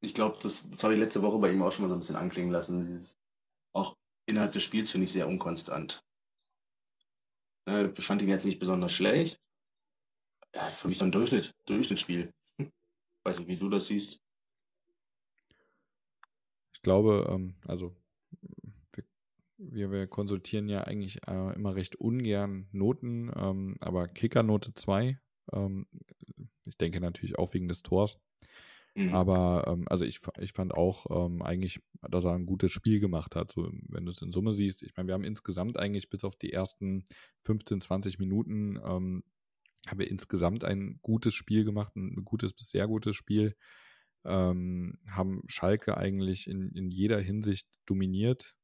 Ich 0.01 0.12
glaube, 0.12 0.37
das, 0.43 0.69
das 0.69 0.83
habe 0.83 0.95
ich 0.95 1.01
letzte 1.01 1.23
Woche 1.23 1.38
bei 1.38 1.53
ihm 1.53 1.62
auch 1.62 1.71
schon 1.71 1.85
mal 1.85 1.88
so 1.88 1.95
ein 1.95 2.01
bisschen 2.01 2.17
anklingen 2.17 2.51
lassen. 2.51 2.81
Dieses, 2.81 3.17
auch 3.73 3.97
innerhalb 4.27 4.53
des 4.53 4.64
Spiels 4.64 4.91
finde 4.91 5.05
ich 5.05 5.12
sehr 5.12 5.29
unkonstant. 5.29 6.05
Ne, 7.67 7.95
Ich 7.97 8.05
fand 8.05 8.21
ihn 8.21 8.29
jetzt 8.29 8.47
nicht 8.47 8.59
besonders 8.59 8.93
schlecht, 8.93 9.41
ja, 10.57 10.64
für 10.71 10.88
mich 10.88 10.99
so 10.99 11.05
ein 11.05 11.12
Durchschnitt, 11.12 11.55
Durchschnittsspiel. 11.67 12.33
Weiß 13.25 13.38
nicht, 13.38 13.49
wie 13.49 13.57
du 13.57 13.69
das 13.69 13.87
siehst. 13.87 14.21
Ich 16.73 16.83
glaube, 16.83 17.29
ähm, 17.31 17.55
also 17.64 17.95
wir, 19.57 19.93
wir, 19.93 20.09
konsultieren 20.09 20.69
ja 20.69 20.83
eigentlich 20.83 21.29
äh, 21.29 21.55
immer 21.55 21.77
recht 21.77 21.95
ungern 21.95 22.69
Noten, 22.73 23.31
ähm, 23.37 23.77
aber 23.81 24.09
Kickernote 24.09 24.75
2. 24.75 25.21
Ähm, 25.53 25.87
ich 26.69 26.77
denke 26.77 27.01
natürlich 27.01 27.39
auch 27.39 27.55
wegen 27.55 27.69
des 27.69 27.83
Tors. 27.83 28.19
Mhm. 28.95 29.15
Aber 29.15 29.65
ähm, 29.69 29.87
also 29.89 30.05
ich, 30.05 30.21
ich 30.41 30.53
fand 30.53 30.75
auch 30.75 31.07
ähm, 31.11 31.43
eigentlich, 31.43 31.81
dass 32.03 32.25
er 32.25 32.33
ein 32.33 32.47
gutes 32.47 32.73
Spiel 32.73 33.01
gemacht 33.01 33.37
hat. 33.37 33.53
So, 33.53 33.71
wenn 33.89 34.05
du 34.05 34.11
es 34.11 34.23
in 34.23 34.33
Summe 34.33 34.55
siehst, 34.55 34.83
ich 34.83 34.97
meine, 34.97 35.09
wir 35.09 35.15
haben 35.15 35.25
insgesamt 35.25 35.79
eigentlich 35.79 36.11
bis 36.11 36.25
auf 36.25 36.37
die 36.37 36.53
ersten 36.53 37.05
15, 37.43 37.81
20 37.81 38.19
Minuten 38.19 38.77
ähm, 38.85 39.23
haben 39.89 40.01
wir 40.01 40.11
insgesamt 40.11 40.65
ein 40.65 40.99
gutes 41.03 41.35
Spiel 41.35 41.65
gemacht, 41.65 41.95
ein 41.97 42.25
gutes 42.25 42.53
bis 42.53 42.71
sehr 42.71 42.87
gutes 42.89 43.17
Spiel. 43.17 43.55
Ähm, 44.25 44.99
haben 45.09 45.43
Schalke 45.47 45.97
eigentlich 45.97 46.49
in, 46.49 46.73
in 46.73 46.91
jeder 46.91 47.21
Hinsicht 47.21 47.69
dominiert. 47.87 48.55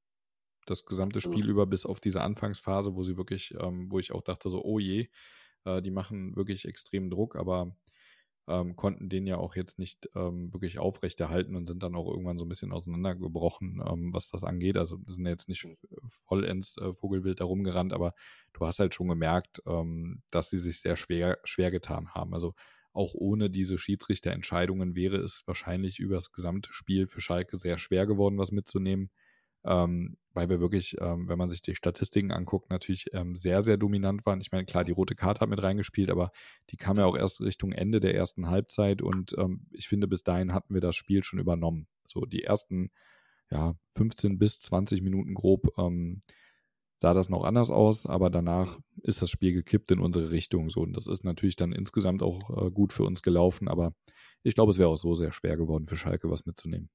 Das 0.66 0.84
gesamte 0.84 1.20
Spiel 1.20 1.48
über, 1.48 1.66
bis 1.66 1.86
auf 1.86 2.00
diese 2.00 2.22
Anfangsphase, 2.22 2.94
wo 2.94 3.02
sie 3.02 3.16
wirklich, 3.16 3.54
ähm, 3.60 3.90
wo 3.90 3.98
ich 3.98 4.12
auch 4.12 4.22
dachte, 4.22 4.50
so, 4.50 4.64
oh 4.64 4.78
je, 4.78 5.08
äh, 5.64 5.82
die 5.82 5.90
machen 5.90 6.34
wirklich 6.36 6.64
extremen 6.64 7.10
Druck, 7.10 7.36
aber 7.36 7.76
ähm, 8.46 8.76
konnten 8.76 9.08
den 9.08 9.26
ja 9.26 9.38
auch 9.38 9.56
jetzt 9.56 9.78
nicht 9.78 10.08
ähm, 10.14 10.52
wirklich 10.52 10.78
aufrechterhalten 10.78 11.56
und 11.56 11.66
sind 11.66 11.82
dann 11.82 11.94
auch 11.94 12.08
irgendwann 12.08 12.38
so 12.38 12.44
ein 12.44 12.48
bisschen 12.48 12.72
auseinandergebrochen, 12.72 13.82
ähm, 13.86 14.12
was 14.12 14.28
das 14.28 14.44
angeht. 14.44 14.76
Also 14.76 14.98
sind 15.06 15.26
jetzt 15.26 15.48
nicht 15.48 15.66
vollends 16.26 16.76
äh, 16.78 16.92
Vogelwild 16.92 17.40
da 17.40 17.44
rumgerannt, 17.44 17.92
aber 17.92 18.14
du 18.52 18.66
hast 18.66 18.78
halt 18.78 18.94
schon 18.94 19.08
gemerkt, 19.08 19.62
ähm, 19.66 20.22
dass 20.30 20.50
sie 20.50 20.58
sich 20.58 20.80
sehr 20.80 20.96
schwer, 20.96 21.38
schwer 21.44 21.70
getan 21.70 22.10
haben. 22.14 22.34
Also 22.34 22.54
auch 22.92 23.14
ohne 23.14 23.50
diese 23.50 23.78
Schiedsrichterentscheidungen 23.78 24.94
wäre 24.94 25.16
es 25.16 25.42
wahrscheinlich 25.46 25.98
über 25.98 26.16
das 26.16 26.30
gesamte 26.32 26.72
Spiel 26.72 27.06
für 27.08 27.20
Schalke 27.20 27.56
sehr 27.56 27.78
schwer 27.78 28.06
geworden, 28.06 28.38
was 28.38 28.52
mitzunehmen 28.52 29.10
ähm, 29.64 30.16
weil 30.34 30.48
wir 30.48 30.60
wirklich, 30.60 30.96
ähm, 31.00 31.28
wenn 31.28 31.38
man 31.38 31.48
sich 31.48 31.62
die 31.62 31.74
Statistiken 31.74 32.32
anguckt, 32.32 32.70
natürlich 32.70 33.06
ähm, 33.14 33.36
sehr, 33.36 33.62
sehr 33.62 33.76
dominant 33.76 34.26
waren. 34.26 34.40
Ich 34.40 34.52
meine, 34.52 34.64
klar, 34.64 34.84
die 34.84 34.92
rote 34.92 35.14
Karte 35.14 35.40
hat 35.40 35.48
mit 35.48 35.62
reingespielt, 35.62 36.10
aber 36.10 36.32
die 36.70 36.76
kam 36.76 36.98
ja 36.98 37.06
auch 37.06 37.16
erst 37.16 37.40
Richtung 37.40 37.72
Ende 37.72 38.00
der 38.00 38.14
ersten 38.14 38.48
Halbzeit 38.48 39.00
und 39.00 39.34
ähm, 39.38 39.66
ich 39.70 39.88
finde, 39.88 40.08
bis 40.08 40.22
dahin 40.22 40.52
hatten 40.52 40.74
wir 40.74 40.80
das 40.80 40.96
Spiel 40.96 41.22
schon 41.22 41.38
übernommen. 41.38 41.86
So 42.06 42.26
die 42.26 42.42
ersten 42.42 42.90
ja, 43.50 43.74
15 43.92 44.38
bis 44.38 44.58
20 44.58 45.02
Minuten 45.02 45.34
grob 45.34 45.68
ähm, 45.78 46.20
sah 46.96 47.14
das 47.14 47.28
noch 47.28 47.44
anders 47.44 47.70
aus, 47.70 48.06
aber 48.06 48.30
danach 48.30 48.78
ist 49.02 49.22
das 49.22 49.30
Spiel 49.30 49.52
gekippt 49.52 49.90
in 49.90 50.00
unsere 50.00 50.30
Richtung. 50.30 50.70
So, 50.70 50.80
und 50.80 50.94
das 50.94 51.06
ist 51.06 51.24
natürlich 51.24 51.56
dann 51.56 51.72
insgesamt 51.72 52.22
auch 52.22 52.66
äh, 52.66 52.70
gut 52.70 52.92
für 52.92 53.04
uns 53.04 53.22
gelaufen, 53.22 53.68
aber 53.68 53.94
ich 54.42 54.54
glaube, 54.54 54.72
es 54.72 54.78
wäre 54.78 54.88
auch 54.88 54.98
so 54.98 55.14
sehr 55.14 55.32
schwer 55.32 55.56
geworden 55.56 55.86
für 55.86 55.96
Schalke, 55.96 56.30
was 56.30 56.46
mitzunehmen. 56.46 56.90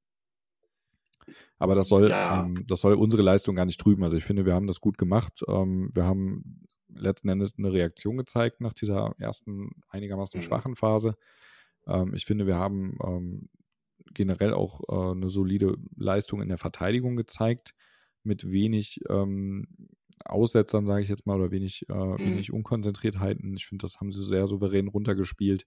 Aber 1.57 1.75
das 1.75 1.87
soll, 1.87 2.09
ja. 2.09 2.45
ähm, 2.45 2.65
das 2.67 2.81
soll 2.81 2.93
unsere 2.93 3.21
Leistung 3.21 3.55
gar 3.55 3.65
nicht 3.65 3.79
trüben. 3.79 4.03
Also 4.03 4.17
ich 4.17 4.23
finde, 4.23 4.45
wir 4.45 4.53
haben 4.53 4.67
das 4.67 4.81
gut 4.81 4.97
gemacht. 4.97 5.43
Ähm, 5.47 5.91
wir 5.93 6.05
haben 6.05 6.67
letzten 6.93 7.29
Endes 7.29 7.53
eine 7.57 7.71
Reaktion 7.71 8.17
gezeigt 8.17 8.61
nach 8.61 8.73
dieser 8.73 9.13
ersten 9.19 9.71
einigermaßen 9.89 10.39
mhm. 10.39 10.43
schwachen 10.43 10.75
Phase. 10.75 11.15
Ähm, 11.87 12.13
ich 12.13 12.25
finde, 12.25 12.47
wir 12.47 12.57
haben 12.57 12.97
ähm, 13.05 13.49
generell 14.13 14.53
auch 14.53 14.81
äh, 14.89 15.11
eine 15.11 15.29
solide 15.29 15.75
Leistung 15.95 16.41
in 16.41 16.49
der 16.49 16.57
Verteidigung 16.57 17.15
gezeigt, 17.15 17.73
mit 18.23 18.49
wenig 18.49 18.99
ähm, 19.09 19.67
Aussetzern, 20.25 20.85
sage 20.85 21.03
ich 21.03 21.09
jetzt 21.09 21.25
mal, 21.25 21.39
oder 21.39 21.51
wenig, 21.51 21.87
äh, 21.89 21.93
mhm. 21.93 22.19
wenig 22.19 22.51
Unkonzentriertheiten. 22.51 23.55
Ich 23.55 23.67
finde, 23.67 23.83
das 23.83 23.99
haben 23.99 24.11
sie 24.11 24.23
sehr 24.23 24.47
souverän 24.47 24.87
runtergespielt. 24.87 25.65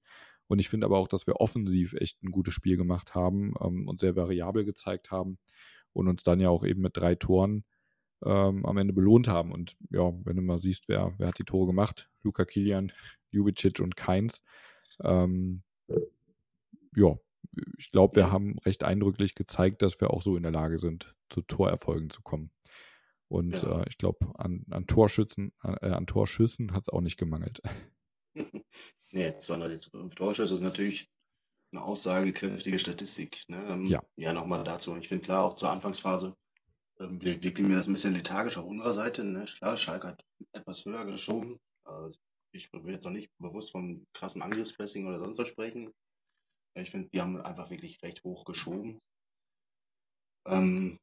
Und 0.49 0.59
ich 0.59 0.69
finde 0.69 0.87
aber 0.87 0.99
auch, 0.99 1.09
dass 1.09 1.27
wir 1.27 1.37
offensiv 1.37 1.95
echt 1.95 2.23
ein 2.23 2.31
gutes 2.31 2.55
Spiel 2.55 2.77
gemacht 2.77 3.15
haben 3.15 3.55
ähm, 3.61 3.89
und 3.89 4.01
sehr 4.01 4.17
variabel 4.17 4.65
gezeigt 4.65 5.11
haben 5.11 5.39
und 5.93 6.09
uns 6.09 6.23
dann 6.23 6.41
ja 6.41 6.51
auch 6.51 6.65
eben 6.65 6.83
mit 6.83 6.97
drei 6.97 7.15
Toren 7.15 7.65
ähm, 8.25 8.65
am 8.67 8.77
Ende 8.77 8.93
belohnt 8.93 9.29
haben. 9.29 9.53
Und 9.53 9.77
ja, 9.91 10.13
wenn 10.25 10.37
du 10.37 10.43
mal 10.43 10.59
siehst, 10.59 10.89
wer, 10.89 11.15
wer 11.19 11.29
hat 11.29 11.39
die 11.39 11.45
Tore 11.45 11.67
gemacht? 11.67 12.09
Luca 12.23 12.45
Kilian, 12.45 12.93
Ljubicic 13.31 13.81
und 13.81 13.97
Keins. 13.97 14.43
Ähm, 15.03 15.63
ja, 16.95 17.17
ich 17.79 17.91
glaube, 17.91 18.17
wir 18.17 18.31
haben 18.31 18.59
recht 18.61 18.85
eindrücklich 18.85 19.35
gezeigt, 19.35 19.83
dass 19.83 20.01
wir 20.01 20.11
auch 20.11 20.23
so 20.23 20.37
in 20.37 20.43
der 20.43 20.53
Lage 20.53 20.79
sind, 20.79 21.15
zu 21.29 21.43
Torerfolgen 21.43 22.11
zu 22.11 22.23
kommen. 22.23 22.51
Und 23.29 23.63
ja. 23.63 23.81
äh, 23.81 23.85
ich 23.89 23.99
glaube, 23.99 24.31
an, 24.39 24.65
an 24.71 24.87
Torschützen, 24.87 25.53
äh, 25.63 25.91
an 25.91 26.07
Torschüssen 26.07 26.73
hat 26.73 26.83
es 26.83 26.89
auch 26.89 27.01
nicht 27.01 27.17
gemangelt. 27.17 27.63
Nee, 29.12 29.38
205 29.38 30.14
Torschüsse 30.14 30.55
ist 30.55 30.61
natürlich 30.61 31.09
eine 31.73 31.83
aussagekräftige 31.83 32.79
Statistik. 32.79 33.42
Ne? 33.49 33.64
Ähm, 33.68 33.87
ja. 33.87 34.03
Ja, 34.16 34.33
nochmal 34.33 34.64
dazu. 34.64 34.92
Und 34.92 35.01
ich 35.01 35.09
finde 35.09 35.25
klar, 35.25 35.45
auch 35.45 35.55
zur 35.55 35.71
Anfangsphase 35.71 36.37
ähm, 37.01 37.21
wirkte 37.23 37.62
mir 37.62 37.77
das 37.77 37.87
ein 37.87 37.95
bisschen 37.95 38.14
lethargisch 38.14 38.59
auf 38.59 38.66
unserer 38.66 38.95
Seite. 38.95 39.25
Ne? 39.25 39.45
Klar, 39.45 39.77
Schalke 39.77 40.09
hat 40.09 40.25
etwas 40.53 40.85
höher 40.85 41.05
geschoben. 41.05 41.59
Also 41.85 42.18
ich 42.53 42.71
will 42.73 42.92
jetzt 42.92 43.05
noch 43.05 43.12
nicht 43.12 43.31
bewusst 43.38 43.73
vom 43.73 44.07
krassen 44.12 44.42
Angriffspressing 44.42 45.07
oder 45.07 45.18
sonst 45.18 45.38
was 45.38 45.49
sprechen. 45.49 45.90
Ich 46.75 46.90
finde, 46.90 47.09
die 47.11 47.21
haben 47.21 47.40
einfach 47.40 47.71
wirklich 47.71 48.03
recht 48.03 48.23
hoch 48.25 48.45
geschoben. 48.45 49.01
Ähm, 50.47 50.99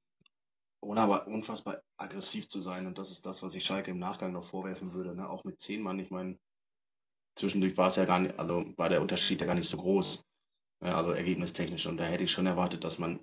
ohne 0.82 1.02
aber 1.02 1.28
unfassbar 1.28 1.82
aggressiv 1.98 2.48
zu 2.48 2.62
sein. 2.62 2.88
Und 2.88 2.98
das 2.98 3.12
ist 3.12 3.26
das, 3.26 3.44
was 3.44 3.56
ich 3.56 3.66
Schalke 3.66 3.92
im 3.92 4.00
Nachgang 4.00 4.32
noch 4.32 4.46
vorwerfen 4.46 4.94
würde. 4.94 5.16
Ne? 5.16 5.30
Auch 5.30 5.44
mit 5.44 5.60
zehn 5.60 5.82
Mann, 5.82 6.00
ich 6.00 6.10
meine, 6.10 6.38
zwischendurch 7.40 7.78
war 7.78 7.88
es 7.88 7.96
ja 7.96 8.06
gar 8.06 8.20
nicht, 8.20 8.38
also 8.40 8.66
war 8.78 8.90
der 8.90 9.02
Unterschied 9.02 9.42
ja 9.42 9.48
gar 9.48 9.56
nicht 9.56 9.70
so 9.70 9.78
groß. 9.78 10.24
Ja, 10.84 10.96
also 10.96 11.12
ergebnistechnisch. 11.12 11.88
Und 11.88 11.98
da 11.98 12.06
hätte 12.06 12.24
ich 12.24 12.32
schon 12.32 12.46
erwartet, 12.46 12.84
dass 12.84 13.00
man 13.00 13.20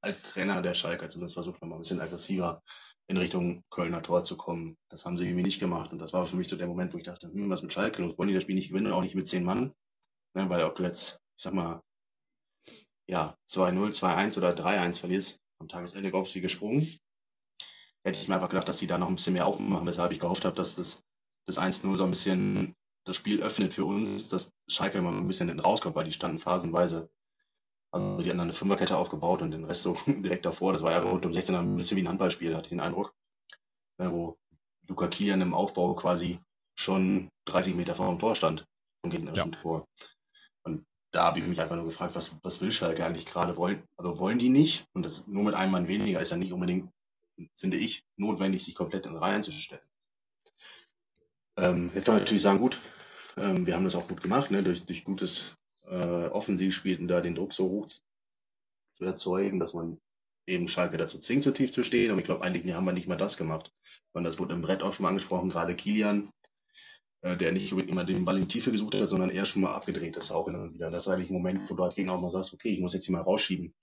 als 0.00 0.22
Trainer 0.22 0.62
der 0.62 0.74
Schalke 0.74 1.08
zumindest 1.08 1.34
versucht, 1.34 1.60
nochmal 1.60 1.78
ein 1.78 1.82
bisschen 1.82 2.00
aggressiver 2.00 2.62
in 3.08 3.16
Richtung 3.16 3.62
Kölner 3.70 4.02
Tor 4.02 4.24
zu 4.24 4.36
kommen. 4.36 4.76
Das 4.88 5.04
haben 5.04 5.18
sie 5.18 5.26
irgendwie 5.26 5.42
nicht 5.42 5.60
gemacht. 5.60 5.92
Und 5.92 5.98
das 5.98 6.12
war 6.12 6.26
für 6.26 6.36
mich 6.36 6.48
so 6.48 6.56
der 6.56 6.66
Moment, 6.66 6.94
wo 6.94 6.98
ich 6.98 7.04
dachte, 7.04 7.28
hm, 7.28 7.50
was 7.50 7.62
mit 7.62 7.72
Schalke 7.72 8.02
los? 8.02 8.16
Wollen 8.16 8.28
die 8.28 8.34
das 8.34 8.44
Spiel 8.44 8.54
nicht 8.54 8.68
gewinnen, 8.68 8.92
auch 8.92 9.02
nicht 9.02 9.14
mit 9.14 9.28
zehn 9.28 9.44
Mann? 9.44 9.72
Ja, 10.34 10.48
weil 10.48 10.62
ob 10.64 10.76
du 10.76 10.84
jetzt, 10.84 11.20
ich 11.36 11.42
sag 11.42 11.54
mal, 11.54 11.82
ja, 13.08 13.34
2-0, 13.48 13.92
2-1 13.92 14.38
oder 14.38 14.54
3-1 14.54 14.98
verlierst, 14.98 15.40
am 15.58 15.68
Tagesende 15.68 16.10
glaubst 16.10 16.34
du 16.34 16.36
wie 16.36 16.42
gesprungen. 16.42 16.82
Hätte 18.04 18.20
ich 18.20 18.28
mir 18.28 18.34
einfach 18.36 18.50
gedacht, 18.50 18.68
dass 18.68 18.78
sie 18.78 18.86
da 18.86 18.98
noch 18.98 19.08
ein 19.08 19.16
bisschen 19.16 19.32
mehr 19.32 19.46
aufmachen, 19.46 19.86
weshalb 19.86 20.12
ich 20.12 20.20
gehofft 20.20 20.44
habe, 20.44 20.54
dass 20.54 20.76
das, 20.76 21.02
das 21.46 21.58
1-0 21.58 21.96
so 21.96 22.04
ein 22.04 22.10
bisschen 22.10 22.74
das 23.08 23.16
Spiel 23.16 23.42
öffnet 23.42 23.72
für 23.72 23.84
uns, 23.84 24.28
dass 24.28 24.52
Schalke 24.68 24.98
immer 24.98 25.10
ein 25.10 25.26
bisschen 25.26 25.58
rauskommt, 25.58 25.96
weil 25.96 26.04
die 26.04 26.12
standen 26.12 26.38
phasenweise. 26.38 27.10
Also 27.90 28.22
die 28.22 28.28
hatten 28.28 28.40
eine 28.40 28.52
Fünferkette 28.52 28.96
aufgebaut 28.96 29.40
und 29.40 29.50
den 29.50 29.64
Rest 29.64 29.82
so 29.82 29.96
direkt 30.06 30.44
davor. 30.44 30.72
Das 30.72 30.82
war 30.82 30.92
ja 30.92 31.00
rund 31.00 31.24
um 31.24 31.32
16 31.32 31.54
ein 31.54 31.76
bisschen 31.76 31.96
wie 31.96 32.02
ein 32.02 32.08
Handballspiel, 32.08 32.54
hatte 32.54 32.66
ich 32.66 32.70
den 32.70 32.80
Eindruck. 32.80 33.14
Wo 33.96 34.38
Luca 34.86 35.08
Kilian 35.08 35.40
im 35.40 35.54
Aufbau 35.54 35.94
quasi 35.94 36.38
schon 36.78 37.30
30 37.46 37.74
Meter 37.74 37.94
vor 37.94 38.08
dem 38.08 38.18
Tor 38.18 38.36
stand 38.36 38.66
und 39.02 39.10
gegnerischen 39.10 39.52
ja. 39.52 39.58
Tor. 39.58 39.88
Und 40.62 40.86
da 41.10 41.24
habe 41.24 41.40
ich 41.40 41.46
mich 41.46 41.60
einfach 41.60 41.76
nur 41.76 41.84
gefragt, 41.84 42.14
was, 42.14 42.38
was 42.42 42.60
will 42.60 42.70
Schalke 42.70 43.04
eigentlich 43.04 43.26
gerade 43.26 43.56
wollen? 43.56 43.82
Also 43.96 44.18
wollen 44.18 44.38
die 44.38 44.50
nicht? 44.50 44.86
Und 44.92 45.04
das 45.04 45.26
nur 45.26 45.42
mit 45.42 45.54
einem 45.54 45.72
Mann 45.72 45.88
weniger 45.88 46.20
ist 46.20 46.30
ja 46.30 46.36
nicht 46.36 46.52
unbedingt, 46.52 46.92
finde 47.54 47.78
ich, 47.78 48.04
notwendig, 48.16 48.62
sich 48.64 48.74
komplett 48.74 49.06
in 49.06 49.16
Reihen 49.16 49.42
zu 49.42 49.50
stellen. 49.50 49.82
Ähm, 51.56 51.90
jetzt 51.94 52.04
kann 52.04 52.14
man 52.14 52.22
natürlich 52.22 52.42
sagen, 52.42 52.60
gut, 52.60 52.78
ähm, 53.40 53.66
wir 53.66 53.74
haben 53.74 53.84
das 53.84 53.94
auch 53.94 54.08
gut 54.08 54.22
gemacht, 54.22 54.50
ne, 54.50 54.62
durch, 54.62 54.84
durch 54.84 55.04
gutes 55.04 55.56
äh, 55.86 56.26
Offensivspiel 56.28 57.06
da 57.06 57.20
den 57.20 57.34
Druck 57.34 57.52
so 57.52 57.68
hoch 57.68 57.88
zu 58.94 59.04
erzeugen, 59.04 59.60
dass 59.60 59.74
man 59.74 59.98
eben 60.46 60.68
Schalke 60.68 60.96
dazu 60.96 61.18
zwingt, 61.18 61.42
so 61.42 61.50
tief 61.50 61.72
zu 61.72 61.82
stehen. 61.82 62.10
Und 62.10 62.18
ich 62.18 62.24
glaube, 62.24 62.44
eigentlich 62.44 62.74
haben 62.74 62.84
wir 62.84 62.92
nicht 62.92 63.08
mal 63.08 63.16
das 63.16 63.36
gemacht. 63.36 63.72
Und 64.12 64.24
das 64.24 64.38
wurde 64.38 64.54
im 64.54 64.62
Brett 64.62 64.82
auch 64.82 64.94
schon 64.94 65.04
mal 65.04 65.10
angesprochen, 65.10 65.50
gerade 65.50 65.76
Kilian, 65.76 66.28
äh, 67.20 67.36
der 67.36 67.52
nicht 67.52 67.72
immer 67.72 68.04
den 68.04 68.24
Ball 68.24 68.38
in 68.38 68.48
Tiefe 68.48 68.72
gesucht 68.72 68.94
hat, 68.94 69.10
sondern 69.10 69.30
eher 69.30 69.44
schon 69.44 69.62
mal 69.62 69.74
abgedreht 69.74 70.16
ist, 70.16 70.30
auch 70.30 70.48
immer 70.48 70.72
wieder. 70.72 70.90
Das 70.90 71.06
ist 71.06 71.12
eigentlich 71.12 71.30
ein 71.30 71.34
Moment, 71.34 71.68
wo 71.68 71.74
du 71.74 71.82
als 71.82 71.94
Gegner 71.94 72.14
auch 72.14 72.20
mal 72.20 72.30
sagst, 72.30 72.52
okay, 72.54 72.70
ich 72.70 72.80
muss 72.80 72.94
jetzt 72.94 73.06
hier 73.06 73.16
mal 73.16 73.22
rausschieben. 73.22 73.74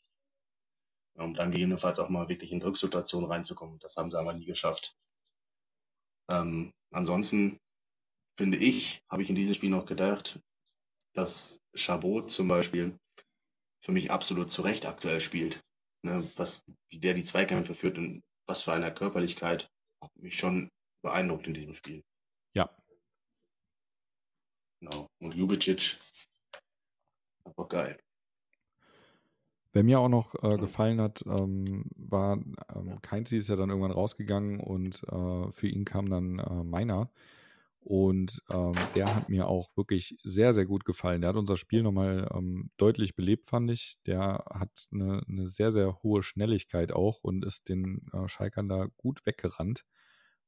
Um 1.18 1.34
dann 1.34 1.52
gegebenenfalls 1.52 2.00
auch 2.00 2.10
mal 2.10 2.28
wirklich 2.28 2.52
in 2.52 2.60
Drucksituationen 2.60 3.32
reinzukommen. 3.32 3.80
Das 3.80 3.96
haben 3.96 4.12
sie 4.12 4.20
aber 4.20 4.34
nie 4.34 4.46
geschafft. 4.46 4.98
Ähm, 6.30 6.74
ansonsten 6.92 7.60
finde 8.36 8.58
ich, 8.58 9.04
habe 9.10 9.22
ich 9.22 9.30
in 9.30 9.36
diesem 9.36 9.54
Spiel 9.54 9.70
noch 9.70 9.86
gedacht, 9.86 10.40
dass 11.14 11.62
Chabot 11.76 12.30
zum 12.30 12.48
Beispiel 12.48 12.98
für 13.80 13.92
mich 13.92 14.12
absolut 14.12 14.50
zu 14.50 14.62
Recht 14.62 14.86
aktuell 14.86 15.22
spielt. 15.22 15.64
Ne, 16.04 16.30
was, 16.36 16.64
wie 16.90 17.00
der 17.00 17.14
die 17.14 17.24
Zweikämpfe 17.24 17.74
führt 17.74 17.98
und 17.98 18.24
was 18.46 18.62
für 18.62 18.74
eine 18.74 18.94
Körperlichkeit, 18.94 19.72
hat 20.02 20.16
mich 20.18 20.38
schon 20.38 20.70
beeindruckt 21.02 21.48
in 21.48 21.54
diesem 21.54 21.74
Spiel. 21.74 22.04
Ja. 22.54 22.70
Genau. 24.80 25.08
Und 25.20 25.34
Ljubicic, 25.34 25.98
einfach 27.44 27.70
geil. 27.70 27.98
Wer 29.74 29.84
mir 29.84 30.00
auch 30.00 30.10
noch 30.10 30.36
äh, 30.44 30.58
gefallen 30.58 31.02
hat, 31.02 31.24
ähm, 31.28 31.86
war, 31.98 32.38
ähm, 32.74 33.02
Keinzi 33.02 33.38
ist 33.38 33.50
ja 33.50 33.56
dann 33.56 33.70
irgendwann 33.70 33.92
rausgegangen 33.92 34.60
und 34.60 35.04
äh, 35.04 35.52
für 35.52 35.68
ihn 35.68 35.86
kam 35.86 36.10
dann 36.10 36.40
äh, 36.40 36.64
Meiner. 36.64 37.10
Und 37.86 38.42
ähm, 38.50 38.74
der 38.96 39.16
hat 39.16 39.30
mir 39.30 39.48
auch 39.48 39.70
wirklich 39.78 40.18
sehr, 40.24 40.56
sehr 40.56 40.66
gut 40.66 40.86
gefallen. 40.86 41.22
Der 41.22 41.30
hat 41.30 41.36
unser 41.36 41.56
Spiel 41.56 41.84
nochmal 41.84 42.28
ähm, 42.34 42.72
deutlich 42.78 43.16
belebt, 43.16 43.48
fand 43.48 43.70
ich. 43.70 44.00
Der 44.08 44.44
hat 44.52 44.88
eine, 44.92 45.22
eine, 45.30 45.50
sehr, 45.50 45.72
sehr 45.72 46.02
hohe 46.02 46.24
Schnelligkeit 46.24 46.92
auch 46.92 47.20
und 47.22 47.46
ist 47.46 47.70
den 47.70 48.08
äh, 48.12 48.28
Schalkern 48.28 48.68
da 48.68 48.88
gut 48.98 49.24
weggerannt 49.28 49.86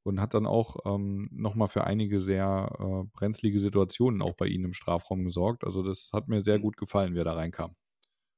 und 0.02 0.20
hat 0.20 0.34
dann 0.34 0.46
auch 0.46 0.78
ähm, 0.84 1.28
nochmal 1.30 1.68
für 1.68 1.84
einige 1.84 2.20
sehr 2.20 2.72
äh, 2.80 3.08
brenzlige 3.16 3.60
Situationen 3.60 4.20
auch 4.20 4.34
bei 4.34 4.46
ihnen 4.46 4.64
im 4.64 4.72
Strafraum 4.72 5.24
gesorgt. 5.24 5.62
Also 5.62 5.84
das 5.84 6.10
hat 6.12 6.26
mir 6.26 6.42
sehr 6.42 6.58
mhm. 6.58 6.62
gut 6.62 6.76
gefallen, 6.76 7.14
wie 7.14 7.20
er 7.20 7.24
da 7.24 7.34
reinkam. 7.34 7.76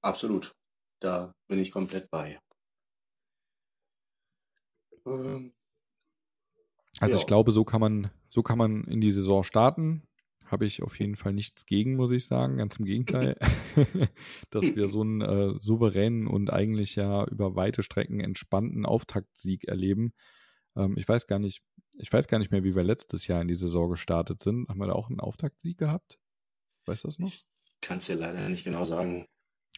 Absolut. 0.03 0.53
Da 1.01 1.35
bin 1.49 1.59
ich 1.59 1.73
komplett 1.73 2.11
bei. 2.11 2.39
Ähm, 5.07 5.55
also 6.99 7.15
ja. 7.15 7.21
ich 7.21 7.27
glaube, 7.27 7.53
so 7.53 7.65
kann 7.65 7.81
man, 7.81 8.11
so 8.31 8.43
kann 8.43 8.59
man 8.59 8.85
in 8.85 9.01
die 9.01 9.11
Saison 9.11 9.45
starten. 9.45 10.03
Habe 10.47 10.67
ich 10.67 10.83
auf 10.83 10.99
jeden 10.99 11.15
Fall 11.15 11.33
nichts 11.33 11.67
gegen, 11.67 11.95
muss 11.97 12.11
ich 12.11 12.25
sagen. 12.25 12.57
Ganz 12.57 12.77
im 12.77 12.85
Gegenteil, 12.85 13.37
dass 14.51 14.75
wir 14.75 14.89
so 14.89 15.03
einen 15.03 15.21
äh, 15.21 15.55
souveränen 15.61 16.27
und 16.27 16.53
eigentlich 16.53 16.97
ja 16.97 17.25
über 17.27 17.55
weite 17.55 17.83
Strecken 17.83 18.21
entspannten 18.21 18.85
Auftaktsieg 18.85 19.69
erleben. 19.69 20.13
Ähm, 20.77 20.97
ich 20.97 21.09
weiß 21.09 21.27
gar 21.27 21.39
nicht, 21.39 21.63
ich 21.99 22.13
weiß 22.13 22.27
gar 22.27 22.39
nicht 22.39 22.51
mehr, 22.51 22.65
wie 22.65 22.75
wir 22.75 22.83
letztes 22.83 23.27
Jahr 23.27 23.43
in 23.43 23.49
die 23.49 23.55
Saison 23.55 23.91
gestartet 23.91 24.41
sind. 24.41 24.69
Haben 24.69 24.79
wir 24.79 24.87
da 24.89 24.95
auch 24.95 25.09
einen 25.09 25.21
Auftaktsieg 25.21 25.79
gehabt? 25.79 26.19
Weißt 26.87 27.05
du 27.05 27.09
das 27.09 27.19
noch? 27.19 27.33
Kann 27.81 27.99
es 27.99 28.07
dir 28.07 28.17
leider 28.17 28.49
nicht 28.49 28.65
genau 28.65 28.85
sagen. 28.85 29.27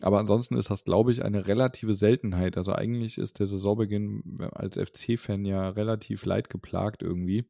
Aber 0.02 0.18
ansonsten 0.18 0.56
ist 0.56 0.68
das, 0.68 0.84
glaube 0.84 1.12
ich, 1.12 1.24
eine 1.24 1.46
relative 1.46 1.94
Seltenheit. 1.94 2.56
Also 2.56 2.72
eigentlich 2.72 3.18
ist 3.18 3.38
der 3.38 3.46
Saisonbeginn 3.46 4.48
als 4.52 4.76
FC-Fan 4.76 5.44
ja 5.44 5.68
relativ 5.68 6.24
leidgeplagt 6.24 7.02
irgendwie. 7.02 7.48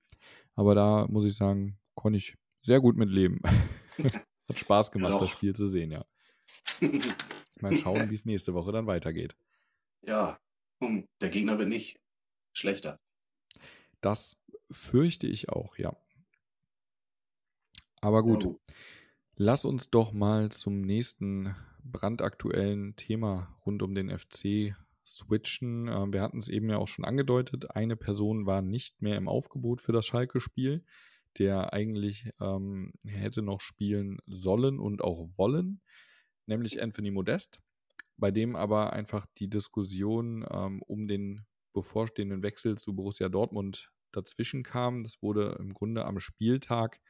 Aber 0.55 0.75
da 0.75 1.07
muss 1.09 1.25
ich 1.25 1.35
sagen, 1.35 1.79
konnte 1.95 2.19
ich 2.19 2.37
sehr 2.61 2.81
gut 2.81 2.97
mit 2.97 3.09
leben. 3.09 3.41
Hat 4.49 4.59
Spaß 4.59 4.91
gemacht, 4.91 5.15
ja, 5.15 5.21
das 5.21 5.31
Spiel 5.31 5.57
zu 5.57 5.69
sehen, 5.69 5.93
ja. 5.93 6.05
Mal 7.61 7.75
schauen, 7.75 8.11
wie 8.11 8.15
es 8.15 8.27
nächste 8.27 8.53
Woche 8.53 8.71
dann 8.71 8.87
weitergeht. 8.87 9.35
Ja, 10.03 10.39
der 11.23 11.29
Gegner 11.31 11.59
wird 11.59 11.69
nicht 11.69 12.01
schlechter. 12.53 13.01
Das 14.03 14.37
fürchte 14.71 15.27
ich 15.27 15.49
auch, 15.49 15.79
ja. 15.79 15.97
Aber 18.03 18.23
gut, 18.23 18.45
oh. 18.45 18.61
lass 19.37 19.65
uns 19.65 19.89
doch 19.89 20.13
mal 20.13 20.51
zum 20.51 20.83
nächsten 20.83 21.57
brandaktuellen 21.85 22.97
Thema 22.97 23.57
rund 23.65 23.83
um 23.83 23.95
den 23.95 24.11
FC 24.11 24.75
switchen. 25.07 25.89
Ähm, 25.89 26.13
wir 26.13 26.23
hatten 26.23 26.39
es 26.39 26.49
eben 26.49 26.71
ja 26.71 26.79
auch 26.79 26.89
schon 26.89 27.05
angedeutet. 27.05 27.75
Eine 27.75 27.97
Person 27.97 28.47
war 28.47 28.63
nicht 28.63 29.03
mehr 29.03 29.17
im 29.17 29.29
Aufgebot 29.29 29.81
für 29.81 29.93
das 29.93 30.07
Schalke-Spiel, 30.07 30.85
der 31.39 31.73
eigentlich 31.73 32.31
ähm, 32.41 32.93
hätte 33.07 33.43
noch 33.43 33.61
spielen 33.61 34.19
sollen 34.27 34.79
und 34.79 35.03
auch 35.03 35.29
wollen, 35.37 35.81
nämlich 36.47 36.83
Anthony 36.83 37.11
Modest, 37.11 37.61
bei 38.17 38.31
dem 38.31 38.57
aber 38.57 38.93
einfach 38.93 39.27
die 39.39 39.49
Diskussion 39.49 40.47
ähm, 40.51 40.83
um 40.83 41.07
den 41.07 41.47
bevorstehenden 41.73 42.43
Wechsel 42.43 42.77
zu 42.77 42.95
Borussia 42.95 43.29
Dortmund 43.29 43.91
dazwischen 44.13 44.63
kam. 44.63 45.05
Das 45.05 45.23
wurde 45.23 45.57
im 45.59 45.73
Grunde 45.73 46.05
am 46.05 46.21
Spieltag 46.21 47.01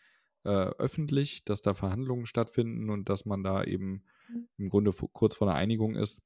äh, 0.45 0.49
öffentlich, 0.79 1.45
dass 1.45 1.63
da 1.63 1.75
Verhandlungen 1.75 2.27
stattfinden 2.27 2.91
und 2.91 3.09
dass 3.09 3.25
man 3.25 3.43
da 3.43 3.65
eben 3.65 4.05
mhm. 4.29 4.49
im 4.59 4.69
Grunde 4.69 4.93
kurz 5.13 5.37
vor 5.37 5.47
der 5.47 5.57
Einigung 5.57 5.95
ist. 5.95 6.21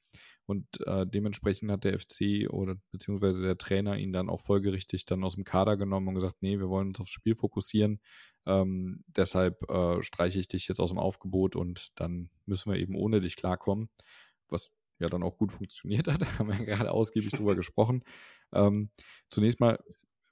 Und 0.47 0.67
äh, 0.87 1.07
dementsprechend 1.07 1.71
hat 1.73 1.83
der 1.85 1.99
FC 1.99 2.49
oder 2.51 2.77
beziehungsweise 2.93 3.43
der 3.43 3.59
Trainer 3.59 3.99
ihn 3.99 4.13
dann 4.13 4.29
auch 4.29 4.41
folgerichtig 4.41 5.05
dann 5.05 5.25
aus 5.25 5.35
dem 5.35 5.45
Kader 5.45 5.77
genommen 5.77 6.09
und 6.09 6.15
gesagt, 6.15 6.37
nee, 6.41 6.59
wir 6.59 6.69
wollen 6.69 6.89
uns 6.89 7.01
aufs 7.01 7.11
Spiel 7.11 7.35
fokussieren. 7.35 8.01
Ähm, 8.47 9.03
deshalb 9.09 9.69
äh, 9.69 10.03
streiche 10.03 10.39
ich 10.39 10.47
dich 10.47 10.69
jetzt 10.69 10.79
aus 10.79 10.91
dem 10.91 11.01
Aufgebot 11.01 11.57
und 11.57 11.89
dann 11.97 12.31
müssen 12.47 12.71
wir 12.71 12.79
eben 12.79 12.95
ohne 12.95 13.21
dich 13.21 13.35
klarkommen. 13.35 13.91
Was 14.49 14.71
ja 15.01 15.09
dann 15.09 15.25
auch 15.25 15.37
gut 15.37 15.53
funktioniert 15.53 16.07
hat, 16.07 16.21
da 16.23 16.39
haben 16.39 16.49
wir 16.49 16.65
gerade 16.65 16.93
ausgiebig 16.93 17.33
drüber 17.33 17.57
gesprochen. 17.57 18.05
Ähm, 18.53 18.91
zunächst 19.29 19.59
mal, 19.59 19.83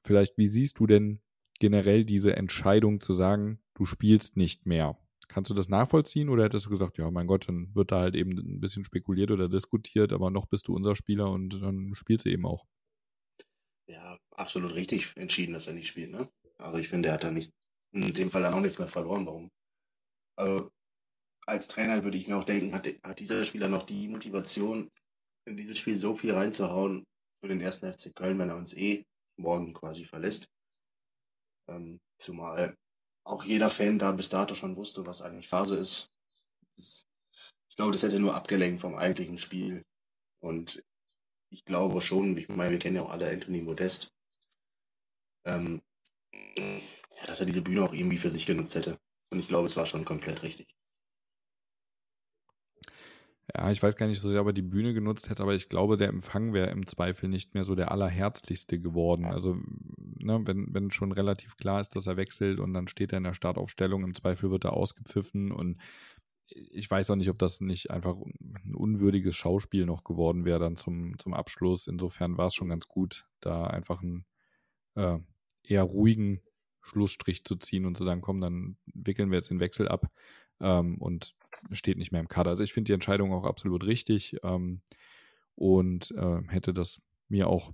vielleicht, 0.04 0.38
wie 0.38 0.46
siehst 0.46 0.78
du 0.78 0.86
denn 0.86 1.22
generell 1.58 2.04
diese 2.04 2.36
Entscheidung 2.36 3.00
zu 3.00 3.14
sagen, 3.14 3.63
du 3.74 3.84
spielst 3.84 4.36
nicht 4.36 4.66
mehr? 4.66 4.98
Kannst 5.28 5.50
du 5.50 5.54
das 5.54 5.68
nachvollziehen 5.68 6.28
oder 6.28 6.44
hättest 6.44 6.66
du 6.66 6.70
gesagt, 6.70 6.98
ja, 6.98 7.10
mein 7.10 7.26
Gott, 7.26 7.48
dann 7.48 7.74
wird 7.74 7.92
da 7.92 8.00
halt 8.00 8.14
eben 8.14 8.32
ein 8.32 8.60
bisschen 8.60 8.84
spekuliert 8.84 9.30
oder 9.30 9.48
diskutiert, 9.48 10.12
aber 10.12 10.30
noch 10.30 10.46
bist 10.46 10.68
du 10.68 10.74
unser 10.74 10.96
Spieler 10.96 11.30
und 11.30 11.62
dann 11.62 11.94
spielst 11.94 12.26
du 12.26 12.30
eben 12.30 12.46
auch? 12.46 12.66
Ja, 13.86 14.18
absolut 14.32 14.74
richtig 14.74 15.12
entschieden, 15.16 15.54
dass 15.54 15.66
er 15.66 15.74
nicht 15.74 15.88
spielt. 15.88 16.10
Ne? 16.10 16.28
Also 16.58 16.78
ich 16.78 16.88
finde, 16.88 17.08
er 17.08 17.14
hat 17.14 17.24
da 17.24 17.30
nicht, 17.30 17.52
in 17.92 18.12
dem 18.12 18.30
Fall 18.30 18.42
dann 18.42 18.54
auch 18.54 18.60
nichts 18.60 18.78
mehr 18.78 18.88
verloren. 18.88 19.26
Warum? 19.26 19.50
Also 20.36 20.70
als 21.46 21.68
Trainer 21.68 22.04
würde 22.04 22.16
ich 22.16 22.28
mir 22.28 22.36
auch 22.36 22.44
denken, 22.44 22.72
hat, 22.74 22.86
hat 23.04 23.20
dieser 23.20 23.44
Spieler 23.44 23.68
noch 23.68 23.82
die 23.82 24.08
Motivation, 24.08 24.90
in 25.46 25.56
dieses 25.56 25.78
Spiel 25.78 25.96
so 25.98 26.14
viel 26.14 26.32
reinzuhauen 26.32 27.04
für 27.40 27.48
den 27.48 27.60
ersten 27.60 27.92
FC 27.92 28.14
Köln, 28.14 28.38
wenn 28.38 28.48
er 28.48 28.56
uns 28.56 28.74
eh 28.74 29.04
morgen 29.36 29.74
quasi 29.74 30.04
verlässt. 30.04 30.48
Ähm, 31.68 32.00
zumal 32.18 32.74
auch 33.24 33.44
jeder 33.44 33.70
Fan 33.70 33.98
da 33.98 34.12
bis 34.12 34.28
dato 34.28 34.54
schon 34.54 34.76
wusste, 34.76 35.06
was 35.06 35.22
eigentlich 35.22 35.48
Phase 35.48 35.76
ist. 35.76 36.10
Ich 36.76 37.76
glaube, 37.76 37.92
das 37.92 38.02
hätte 38.02 38.20
nur 38.20 38.34
abgelenkt 38.34 38.80
vom 38.80 38.94
eigentlichen 38.94 39.38
Spiel. 39.38 39.82
Und 40.40 40.84
ich 41.50 41.64
glaube 41.64 42.00
schon, 42.00 42.36
ich 42.36 42.48
meine, 42.48 42.72
wir 42.72 42.78
kennen 42.78 42.96
ja 42.96 43.02
auch 43.02 43.10
alle 43.10 43.30
Anthony 43.30 43.62
Modest, 43.62 44.12
ähm, 45.44 45.82
dass 47.26 47.40
er 47.40 47.46
diese 47.46 47.62
Bühne 47.62 47.82
auch 47.82 47.92
irgendwie 47.92 48.18
für 48.18 48.30
sich 48.30 48.46
genutzt 48.46 48.74
hätte. 48.74 48.98
Und 49.30 49.38
ich 49.38 49.48
glaube, 49.48 49.66
es 49.66 49.76
war 49.76 49.86
schon 49.86 50.04
komplett 50.04 50.42
richtig. 50.42 50.76
Ja, 53.56 53.70
ich 53.70 53.80
weiß 53.82 53.94
gar 53.96 54.08
nicht 54.08 54.20
so 54.20 54.28
sehr, 54.30 54.40
ob 54.40 54.48
er 54.48 54.52
die 54.52 54.62
Bühne 54.62 54.94
genutzt 54.94 55.30
hätte, 55.30 55.42
aber 55.42 55.54
ich 55.54 55.68
glaube, 55.68 55.96
der 55.96 56.08
Empfang 56.08 56.52
wäre 56.52 56.70
im 56.70 56.86
Zweifel 56.86 57.28
nicht 57.28 57.54
mehr 57.54 57.64
so 57.64 57.76
der 57.76 57.92
allerherzlichste 57.92 58.80
geworden. 58.80 59.26
Also, 59.26 59.56
ne, 59.96 60.40
wenn, 60.44 60.74
wenn 60.74 60.90
schon 60.90 61.12
relativ 61.12 61.56
klar 61.56 61.80
ist, 61.80 61.94
dass 61.94 62.06
er 62.06 62.16
wechselt 62.16 62.58
und 62.58 62.74
dann 62.74 62.88
steht 62.88 63.12
er 63.12 63.18
in 63.18 63.24
der 63.24 63.34
Startaufstellung, 63.34 64.02
im 64.02 64.14
Zweifel 64.14 64.50
wird 64.50 64.64
er 64.64 64.72
ausgepfiffen 64.72 65.52
und 65.52 65.80
ich 66.50 66.90
weiß 66.90 67.10
auch 67.10 67.16
nicht, 67.16 67.30
ob 67.30 67.38
das 67.38 67.60
nicht 67.60 67.90
einfach 67.90 68.16
ein 68.16 68.74
unwürdiges 68.74 69.36
Schauspiel 69.36 69.86
noch 69.86 70.04
geworden 70.04 70.44
wäre 70.44 70.58
dann 70.58 70.76
zum, 70.76 71.18
zum 71.18 71.32
Abschluss. 71.32 71.86
Insofern 71.86 72.36
war 72.36 72.48
es 72.48 72.54
schon 72.54 72.68
ganz 72.68 72.86
gut, 72.88 73.26
da 73.40 73.60
einfach 73.60 74.02
einen 74.02 74.26
äh, 74.96 75.18
eher 75.62 75.84
ruhigen 75.84 76.40
Schlussstrich 76.82 77.44
zu 77.44 77.56
ziehen 77.56 77.86
und 77.86 77.96
zu 77.96 78.04
sagen, 78.04 78.20
komm, 78.20 78.40
dann 78.40 78.76
wickeln 78.92 79.30
wir 79.30 79.36
jetzt 79.36 79.50
den 79.50 79.60
Wechsel 79.60 79.88
ab 79.88 80.10
ähm, 80.60 80.98
und 80.98 81.34
steht 81.72 81.98
nicht 81.98 82.12
mehr 82.12 82.20
im 82.20 82.28
Kader. 82.28 82.50
Also 82.50 82.62
ich 82.62 82.72
finde 82.72 82.88
die 82.88 82.94
Entscheidung 82.94 83.32
auch 83.32 83.44
absolut 83.44 83.84
richtig 83.84 84.36
ähm, 84.42 84.80
und 85.54 86.10
äh, 86.12 86.42
hätte 86.48 86.74
das 86.74 87.00
mir 87.28 87.48
auch, 87.48 87.72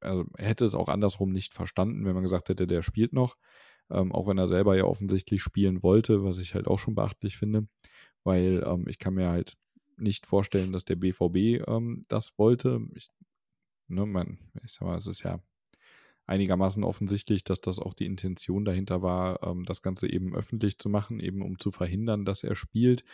also 0.00 0.24
hätte 0.36 0.64
es 0.64 0.74
auch 0.74 0.88
andersrum 0.88 1.32
nicht 1.32 1.54
verstanden, 1.54 2.04
wenn 2.04 2.14
man 2.14 2.22
gesagt 2.22 2.48
hätte, 2.48 2.66
der 2.66 2.82
spielt 2.82 3.12
noch, 3.12 3.36
ähm, 3.90 4.12
auch 4.12 4.26
wenn 4.26 4.38
er 4.38 4.48
selber 4.48 4.76
ja 4.76 4.84
offensichtlich 4.84 5.42
spielen 5.42 5.82
wollte, 5.82 6.24
was 6.24 6.38
ich 6.38 6.54
halt 6.54 6.66
auch 6.66 6.78
schon 6.78 6.94
beachtlich 6.94 7.36
finde, 7.36 7.66
weil 8.24 8.64
ähm, 8.66 8.86
ich 8.88 8.98
kann 8.98 9.14
mir 9.14 9.28
halt 9.28 9.56
nicht 9.96 10.26
vorstellen, 10.26 10.72
dass 10.72 10.84
der 10.84 10.96
BVB 10.96 11.66
ähm, 11.68 12.02
das 12.08 12.38
wollte. 12.38 12.80
Ich, 12.94 13.10
ne, 13.88 14.06
mein, 14.06 14.38
ich 14.64 14.72
sag 14.72 14.82
mal, 14.82 14.96
es 14.96 15.06
ist 15.06 15.22
ja 15.22 15.40
einigermaßen 16.30 16.84
offensichtlich, 16.84 17.44
dass 17.44 17.60
das 17.60 17.78
auch 17.78 17.92
die 17.92 18.06
Intention 18.06 18.64
dahinter 18.64 19.02
war, 19.02 19.42
ähm, 19.42 19.64
das 19.64 19.82
Ganze 19.82 20.08
eben 20.10 20.34
öffentlich 20.34 20.78
zu 20.78 20.88
machen, 20.88 21.20
eben 21.20 21.42
um 21.42 21.58
zu 21.58 21.72
verhindern, 21.72 22.24
dass 22.24 22.44
er 22.44 22.54
spielt. 22.54 23.04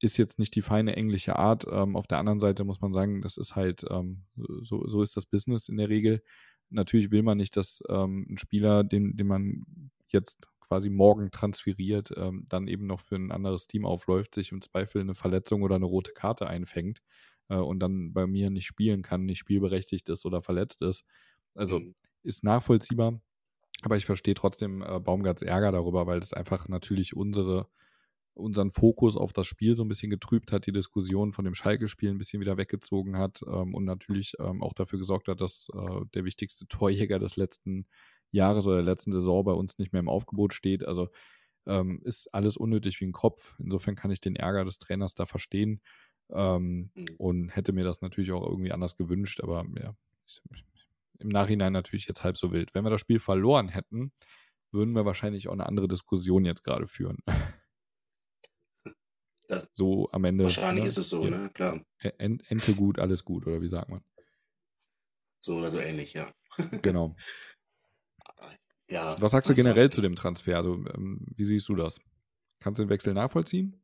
Ist 0.00 0.16
jetzt 0.18 0.38
nicht 0.38 0.54
die 0.54 0.62
feine 0.62 0.94
englische 0.96 1.36
Art. 1.36 1.66
Ähm, 1.70 1.96
auf 1.96 2.06
der 2.06 2.18
anderen 2.18 2.40
Seite 2.40 2.64
muss 2.64 2.80
man 2.80 2.92
sagen, 2.92 3.22
das 3.22 3.36
ist 3.36 3.56
halt, 3.56 3.84
ähm, 3.90 4.24
so, 4.36 4.86
so 4.86 5.02
ist 5.02 5.16
das 5.16 5.26
Business 5.26 5.68
in 5.68 5.76
der 5.76 5.88
Regel. 5.88 6.22
Natürlich 6.70 7.10
will 7.10 7.22
man 7.22 7.38
nicht, 7.38 7.56
dass 7.56 7.82
ähm, 7.88 8.26
ein 8.30 8.38
Spieler, 8.38 8.84
den, 8.84 9.16
den 9.16 9.26
man 9.26 9.64
jetzt 10.08 10.38
quasi 10.60 10.90
morgen 10.90 11.30
transferiert, 11.30 12.12
ähm, 12.16 12.44
dann 12.48 12.68
eben 12.68 12.86
noch 12.86 13.00
für 13.00 13.16
ein 13.16 13.32
anderes 13.32 13.66
Team 13.66 13.84
aufläuft, 13.86 14.34
sich 14.34 14.52
im 14.52 14.60
Zweifel 14.60 15.00
eine 15.00 15.14
Verletzung 15.14 15.62
oder 15.62 15.76
eine 15.76 15.86
rote 15.86 16.12
Karte 16.12 16.46
einfängt 16.46 17.02
äh, 17.48 17.56
und 17.56 17.80
dann 17.80 18.12
bei 18.12 18.26
mir 18.26 18.50
nicht 18.50 18.66
spielen 18.66 19.02
kann, 19.02 19.24
nicht 19.24 19.38
spielberechtigt 19.38 20.08
ist 20.10 20.24
oder 20.26 20.42
verletzt 20.42 20.82
ist. 20.82 21.04
Also 21.54 21.80
mhm 21.80 21.94
ist 22.26 22.44
nachvollziehbar. 22.44 23.20
Aber 23.82 23.96
ich 23.96 24.06
verstehe 24.06 24.34
trotzdem 24.34 24.82
äh, 24.82 24.98
Baumgarts 25.00 25.42
Ärger 25.42 25.72
darüber, 25.72 26.06
weil 26.06 26.18
es 26.18 26.32
einfach 26.32 26.68
natürlich 26.68 27.14
unsere, 27.14 27.68
unseren 28.34 28.70
Fokus 28.70 29.16
auf 29.16 29.32
das 29.32 29.46
Spiel 29.46 29.76
so 29.76 29.84
ein 29.84 29.88
bisschen 29.88 30.10
getrübt 30.10 30.50
hat, 30.50 30.66
die 30.66 30.72
Diskussion 30.72 31.32
von 31.32 31.44
dem 31.44 31.54
Schalke-Spiel 31.54 32.10
ein 32.10 32.18
bisschen 32.18 32.40
wieder 32.40 32.56
weggezogen 32.56 33.18
hat 33.18 33.40
ähm, 33.46 33.74
und 33.74 33.84
natürlich 33.84 34.34
ähm, 34.40 34.62
auch 34.62 34.72
dafür 34.72 34.98
gesorgt 34.98 35.28
hat, 35.28 35.40
dass 35.40 35.68
äh, 35.74 36.04
der 36.14 36.24
wichtigste 36.24 36.66
Torjäger 36.66 37.18
des 37.18 37.36
letzten 37.36 37.86
Jahres 38.30 38.66
oder 38.66 38.76
der 38.76 38.84
letzten 38.84 39.12
Saison 39.12 39.44
bei 39.44 39.52
uns 39.52 39.78
nicht 39.78 39.92
mehr 39.92 40.00
im 40.00 40.08
Aufgebot 40.08 40.54
steht. 40.54 40.86
Also 40.86 41.08
ähm, 41.66 42.00
ist 42.02 42.32
alles 42.34 42.56
unnötig 42.56 43.00
wie 43.00 43.06
ein 43.06 43.12
Kopf. 43.12 43.54
Insofern 43.58 43.94
kann 43.94 44.10
ich 44.10 44.20
den 44.20 44.36
Ärger 44.36 44.64
des 44.64 44.78
Trainers 44.78 45.14
da 45.14 45.26
verstehen 45.26 45.80
ähm, 46.30 46.90
mhm. 46.94 47.06
und 47.18 47.48
hätte 47.50 47.72
mir 47.72 47.84
das 47.84 48.00
natürlich 48.00 48.32
auch 48.32 48.46
irgendwie 48.46 48.72
anders 48.72 48.96
gewünscht, 48.96 49.40
aber 49.42 49.64
ja, 49.80 49.94
ich, 50.26 50.42
im 51.18 51.28
Nachhinein 51.28 51.72
natürlich 51.72 52.06
jetzt 52.06 52.24
halb 52.24 52.36
so 52.36 52.52
wild. 52.52 52.74
Wenn 52.74 52.84
wir 52.84 52.90
das 52.90 53.00
Spiel 53.00 53.20
verloren 53.20 53.68
hätten, 53.68 54.12
würden 54.72 54.94
wir 54.94 55.04
wahrscheinlich 55.04 55.48
auch 55.48 55.52
eine 55.52 55.66
andere 55.66 55.88
Diskussion 55.88 56.44
jetzt 56.44 56.64
gerade 56.64 56.86
führen. 56.86 57.18
Das, 59.48 59.70
so 59.74 60.08
am 60.10 60.24
Ende. 60.24 60.42
Wahrscheinlich 60.42 60.82
ne? 60.82 60.88
ist 60.88 60.98
es 60.98 61.08
so, 61.08 61.22
ja. 61.22 61.30
ne? 61.30 61.50
Klar. 61.54 61.80
Ente 62.00 62.74
gut, 62.74 62.98
alles 62.98 63.24
gut, 63.24 63.46
oder 63.46 63.60
wie 63.60 63.68
sagt 63.68 63.88
man? 63.88 64.02
So 65.40 65.58
oder 65.58 65.70
so 65.70 65.78
ähnlich, 65.78 66.14
ja. 66.14 66.28
Genau. 66.82 67.14
ja. 68.90 69.14
Was 69.20 69.30
sagst 69.30 69.48
du 69.48 69.54
generell 69.54 69.90
zu 69.90 70.00
dem 70.00 70.16
Transfer? 70.16 70.56
Also, 70.56 70.74
ähm, 70.74 71.24
wie 71.36 71.44
siehst 71.44 71.68
du 71.68 71.76
das? 71.76 72.00
Kannst 72.58 72.80
du 72.80 72.84
den 72.84 72.90
Wechsel 72.90 73.14
nachvollziehen? 73.14 73.80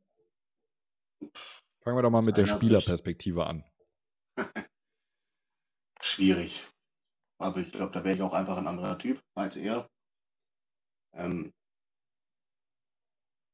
Fangen 1.81 1.97
wir 1.97 2.01
doch 2.01 2.09
mal 2.09 2.23
mit 2.23 2.35
der 2.35 2.47
Spielerperspektive 2.47 3.45
an. 3.45 3.63
Schwierig. 6.01 6.63
Aber 7.39 7.59
ich 7.59 7.71
glaube, 7.71 7.91
da 7.91 8.03
wäre 8.03 8.15
ich 8.15 8.21
auch 8.21 8.33
einfach 8.33 8.57
ein 8.57 8.67
anderer 8.67 8.97
Typ 8.97 9.21
als 9.35 9.57
er. 9.57 9.89
Ähm, 11.13 11.53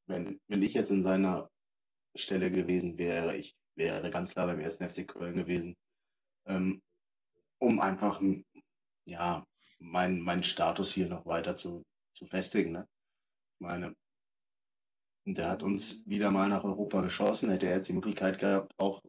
wenn, 0.06 0.40
wenn 0.48 0.62
ich 0.62 0.74
jetzt 0.74 0.90
in 0.90 1.02
seiner 1.02 1.50
Stelle 2.14 2.50
gewesen 2.50 2.98
wäre, 2.98 3.36
ich 3.36 3.56
wäre 3.76 4.10
ganz 4.10 4.32
klar 4.32 4.46
beim 4.46 4.60
ersten 4.60 4.88
FC 4.88 5.06
Köln 5.06 5.34
gewesen, 5.34 5.76
ähm, 6.46 6.82
um 7.58 7.80
einfach 7.80 8.20
ja, 9.04 9.44
meinen 9.78 10.20
mein 10.20 10.42
Status 10.42 10.92
hier 10.92 11.08
noch 11.08 11.26
weiter 11.26 11.56
zu, 11.56 11.84
zu 12.12 12.26
festigen. 12.26 12.72
Ne? 12.72 12.88
Ich 13.54 13.60
meine, 13.60 13.94
der 15.24 15.50
hat 15.50 15.62
uns 15.62 16.06
wieder 16.06 16.30
mal 16.30 16.48
nach 16.48 16.64
Europa 16.64 17.02
geschossen, 17.02 17.50
hätte 17.50 17.68
er 17.68 17.76
jetzt 17.76 17.88
die 17.88 17.94
Möglichkeit 17.94 18.38
gehabt, 18.38 18.72
auch 18.78 19.02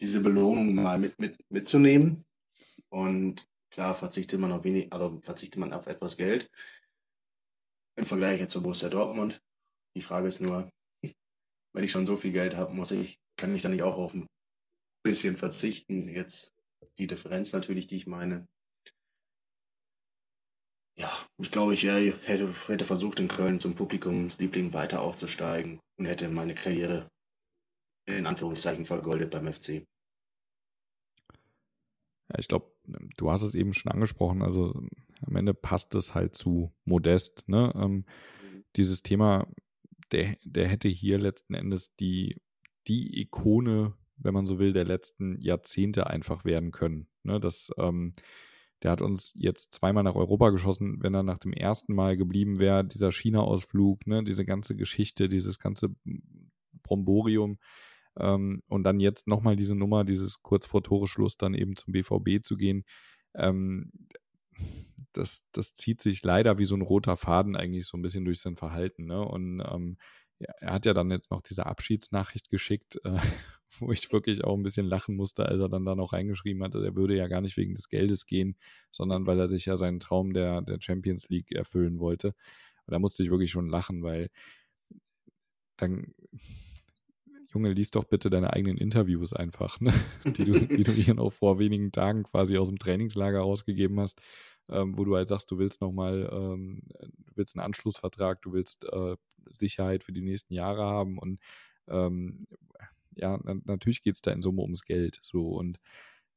diese 0.00 0.20
Belohnung 0.20 0.74
mal 0.74 0.98
mit, 0.98 1.18
mit, 1.18 1.38
mitzunehmen. 1.50 2.24
Und 2.90 3.46
klar 3.70 3.94
verzichtet 3.94 4.40
man 4.40 4.52
auf 4.52 4.64
wenig, 4.64 4.92
also 4.92 5.20
verzichtet 5.20 5.58
man 5.58 5.72
auf 5.72 5.86
etwas 5.86 6.16
Geld. 6.16 6.50
Im 7.96 8.06
Vergleich 8.06 8.40
jetzt 8.40 8.52
zu 8.52 8.62
Borussia 8.62 8.88
Dortmund. 8.88 9.40
Die 9.96 10.02
Frage 10.02 10.28
ist 10.28 10.40
nur, 10.40 10.70
wenn 11.72 11.84
ich 11.84 11.90
schon 11.90 12.06
so 12.06 12.16
viel 12.16 12.32
Geld 12.32 12.56
habe, 12.56 12.74
muss 12.74 12.90
ich, 12.90 13.18
kann 13.36 13.54
ich 13.54 13.62
dann 13.62 13.72
nicht 13.72 13.82
auch 13.82 13.96
auf 13.96 14.14
ein 14.14 14.26
bisschen 15.04 15.36
verzichten. 15.36 16.08
Jetzt 16.08 16.54
die 16.98 17.06
Differenz 17.06 17.52
natürlich, 17.52 17.86
die 17.86 17.96
ich 17.96 18.06
meine. 18.06 18.46
Ja, 20.96 21.10
ich 21.38 21.50
glaube, 21.50 21.74
ich 21.74 21.82
hätte, 21.82 22.54
hätte 22.68 22.84
versucht, 22.84 23.18
in 23.18 23.26
Köln 23.26 23.58
zum 23.58 23.74
Publikumsliebling 23.74 24.72
weiter 24.72 25.02
aufzusteigen 25.02 25.80
und 25.98 26.06
hätte 26.06 26.28
meine 26.28 26.54
Karriere 26.54 27.08
in 28.06 28.26
Anführungszeichen 28.26 28.84
vergoldet 28.84 29.30
beim 29.30 29.52
FC. 29.52 29.86
Ja, 32.28 32.38
ich 32.38 32.48
glaube, 32.48 32.73
du 33.16 33.30
hast 33.30 33.42
es 33.42 33.54
eben 33.54 33.72
schon 33.72 33.92
angesprochen, 33.92 34.42
also 34.42 34.74
am 35.22 35.36
Ende 35.36 35.54
passt 35.54 35.94
es 35.94 36.14
halt 36.14 36.36
zu 36.36 36.72
Modest. 36.84 37.48
Ne? 37.48 37.72
Ähm, 37.74 37.92
mhm. 37.92 38.64
Dieses 38.76 39.02
Thema, 39.02 39.46
der, 40.12 40.36
der 40.44 40.68
hätte 40.68 40.88
hier 40.88 41.18
letzten 41.18 41.54
Endes 41.54 41.94
die, 41.96 42.40
die 42.86 43.20
Ikone, 43.20 43.94
wenn 44.16 44.34
man 44.34 44.46
so 44.46 44.58
will, 44.58 44.72
der 44.72 44.84
letzten 44.84 45.40
Jahrzehnte 45.40 46.08
einfach 46.08 46.44
werden 46.44 46.70
können. 46.70 47.08
Ne? 47.22 47.40
Das, 47.40 47.70
ähm, 47.78 48.12
der 48.82 48.90
hat 48.90 49.00
uns 49.00 49.32
jetzt 49.34 49.72
zweimal 49.72 50.02
nach 50.04 50.14
Europa 50.14 50.50
geschossen. 50.50 50.98
Wenn 51.00 51.14
er 51.14 51.22
nach 51.22 51.38
dem 51.38 51.54
ersten 51.54 51.94
Mal 51.94 52.18
geblieben 52.18 52.58
wäre, 52.58 52.84
dieser 52.84 53.12
China-Ausflug, 53.12 54.06
ne, 54.06 54.22
diese 54.22 54.44
ganze 54.44 54.76
Geschichte, 54.76 55.30
dieses 55.30 55.58
ganze 55.58 55.96
Bromborium, 56.82 57.58
ähm, 58.18 58.62
und 58.68 58.84
dann 58.84 59.00
jetzt 59.00 59.26
nochmal 59.26 59.56
diese 59.56 59.74
Nummer, 59.74 60.04
dieses 60.04 60.42
kurz 60.42 60.66
vor 60.66 60.82
Toreschluss 60.82 61.36
dann 61.36 61.54
eben 61.54 61.76
zum 61.76 61.92
BVB 61.92 62.44
zu 62.44 62.56
gehen, 62.56 62.84
ähm, 63.34 63.90
das, 65.12 65.44
das 65.52 65.74
zieht 65.74 66.00
sich 66.00 66.22
leider 66.22 66.58
wie 66.58 66.64
so 66.64 66.74
ein 66.74 66.82
roter 66.82 67.16
Faden 67.16 67.56
eigentlich 67.56 67.86
so 67.86 67.96
ein 67.96 68.02
bisschen 68.02 68.24
durch 68.24 68.40
sein 68.40 68.56
Verhalten. 68.56 69.06
Ne? 69.06 69.20
Und 69.20 69.60
ähm, 69.60 69.96
er 70.38 70.72
hat 70.72 70.86
ja 70.86 70.94
dann 70.94 71.10
jetzt 71.10 71.30
noch 71.30 71.42
diese 71.42 71.66
Abschiedsnachricht 71.66 72.50
geschickt, 72.50 73.00
äh, 73.04 73.18
wo 73.78 73.92
ich 73.92 74.12
wirklich 74.12 74.44
auch 74.44 74.56
ein 74.56 74.62
bisschen 74.62 74.86
lachen 74.86 75.16
musste, 75.16 75.46
als 75.46 75.60
er 75.60 75.68
dann 75.68 75.84
da 75.84 75.94
noch 75.94 76.12
reingeschrieben 76.12 76.62
hatte, 76.62 76.84
er 76.84 76.94
würde 76.94 77.16
ja 77.16 77.26
gar 77.26 77.40
nicht 77.40 77.56
wegen 77.56 77.74
des 77.74 77.88
Geldes 77.88 78.26
gehen, 78.26 78.56
sondern 78.90 79.26
weil 79.26 79.38
er 79.38 79.48
sich 79.48 79.66
ja 79.66 79.76
seinen 79.76 80.00
Traum 80.00 80.32
der, 80.32 80.62
der 80.62 80.80
Champions 80.80 81.28
League 81.28 81.52
erfüllen 81.52 81.98
wollte. 81.98 82.28
Und 82.86 82.92
da 82.92 82.98
musste 82.98 83.22
ich 83.22 83.30
wirklich 83.30 83.50
schon 83.50 83.68
lachen, 83.68 84.02
weil 84.02 84.30
dann 85.76 86.14
Junge, 87.54 87.72
lies 87.72 87.90
doch 87.90 88.04
bitte 88.04 88.30
deine 88.30 88.52
eigenen 88.52 88.76
Interviews 88.76 89.32
einfach, 89.32 89.80
ne? 89.80 89.92
die, 90.24 90.44
du, 90.44 90.66
die 90.66 90.84
du 90.84 90.92
hier 90.92 91.14
noch 91.14 91.30
vor 91.30 91.58
wenigen 91.58 91.92
Tagen 91.92 92.24
quasi 92.24 92.58
aus 92.58 92.68
dem 92.68 92.78
Trainingslager 92.78 93.40
rausgegeben 93.40 94.00
hast, 94.00 94.20
ähm, 94.68 94.98
wo 94.98 95.04
du 95.04 95.16
halt 95.16 95.28
sagst, 95.28 95.50
du 95.50 95.58
willst 95.58 95.80
nochmal, 95.80 96.28
ähm, 96.32 96.78
du 97.00 97.36
willst 97.36 97.56
einen 97.56 97.64
Anschlussvertrag, 97.64 98.42
du 98.42 98.52
willst 98.52 98.84
äh, 98.84 99.16
Sicherheit 99.50 100.04
für 100.04 100.12
die 100.12 100.22
nächsten 100.22 100.54
Jahre 100.54 100.82
haben 100.82 101.18
und 101.18 101.38
ähm, 101.88 102.40
ja, 103.16 103.38
na, 103.44 103.54
natürlich 103.64 104.02
geht 104.02 104.16
es 104.16 104.22
da 104.22 104.32
in 104.32 104.42
Summe 104.42 104.62
ums 104.62 104.84
Geld. 104.84 105.20
So 105.22 105.48
und 105.48 105.78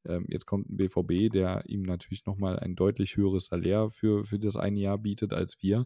ähm, 0.04 0.26
jetzt 0.28 0.46
kommt 0.46 0.70
ein 0.70 0.76
BVB, 0.76 1.32
der 1.32 1.64
ihm 1.66 1.82
natürlich 1.82 2.26
nochmal 2.26 2.58
ein 2.58 2.76
deutlich 2.76 3.16
höheres 3.16 3.46
Salär 3.46 3.90
für, 3.90 4.24
für 4.24 4.38
das 4.38 4.56
eine 4.56 4.80
Jahr 4.80 4.98
bietet 4.98 5.32
als 5.32 5.56
wir. 5.60 5.84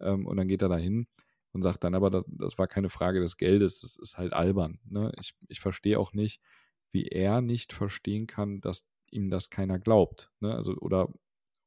Ähm, 0.00 0.26
und 0.26 0.36
dann 0.36 0.48
geht 0.48 0.62
er 0.62 0.68
dahin 0.68 1.06
und 1.52 1.62
sagt 1.62 1.84
dann, 1.84 1.94
aber 1.94 2.10
das, 2.26 2.58
war 2.58 2.68
keine 2.68 2.90
Frage 2.90 3.20
des 3.20 3.36
Geldes, 3.36 3.80
das 3.80 3.96
ist 3.96 4.18
halt 4.18 4.32
albern. 4.32 4.78
Ne? 4.84 5.12
Ich, 5.20 5.34
ich 5.48 5.60
verstehe 5.60 5.98
auch 5.98 6.12
nicht, 6.12 6.40
wie 6.90 7.06
er 7.06 7.40
nicht 7.40 7.72
verstehen 7.72 8.26
kann, 8.26 8.60
dass 8.60 8.84
ihm 9.10 9.30
das 9.30 9.50
keiner 9.50 9.78
glaubt. 9.78 10.30
Ne? 10.40 10.54
Also, 10.54 10.74
oder, 10.76 11.08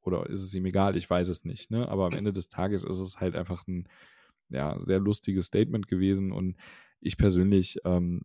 oder 0.01 0.29
ist 0.29 0.41
es 0.41 0.53
ihm 0.53 0.65
egal, 0.65 0.95
ich 0.97 1.09
weiß 1.09 1.29
es 1.29 1.45
nicht. 1.45 1.71
Ne? 1.71 1.87
Aber 1.87 2.05
am 2.05 2.13
Ende 2.13 2.33
des 2.33 2.47
Tages 2.47 2.83
ist 2.83 2.99
es 2.99 3.19
halt 3.19 3.35
einfach 3.35 3.67
ein 3.67 3.87
ja, 4.49 4.77
sehr 4.83 4.99
lustiges 4.99 5.47
Statement 5.47 5.87
gewesen 5.87 6.31
und 6.31 6.57
ich 6.99 7.17
persönlich 7.17 7.79
ähm, 7.85 8.21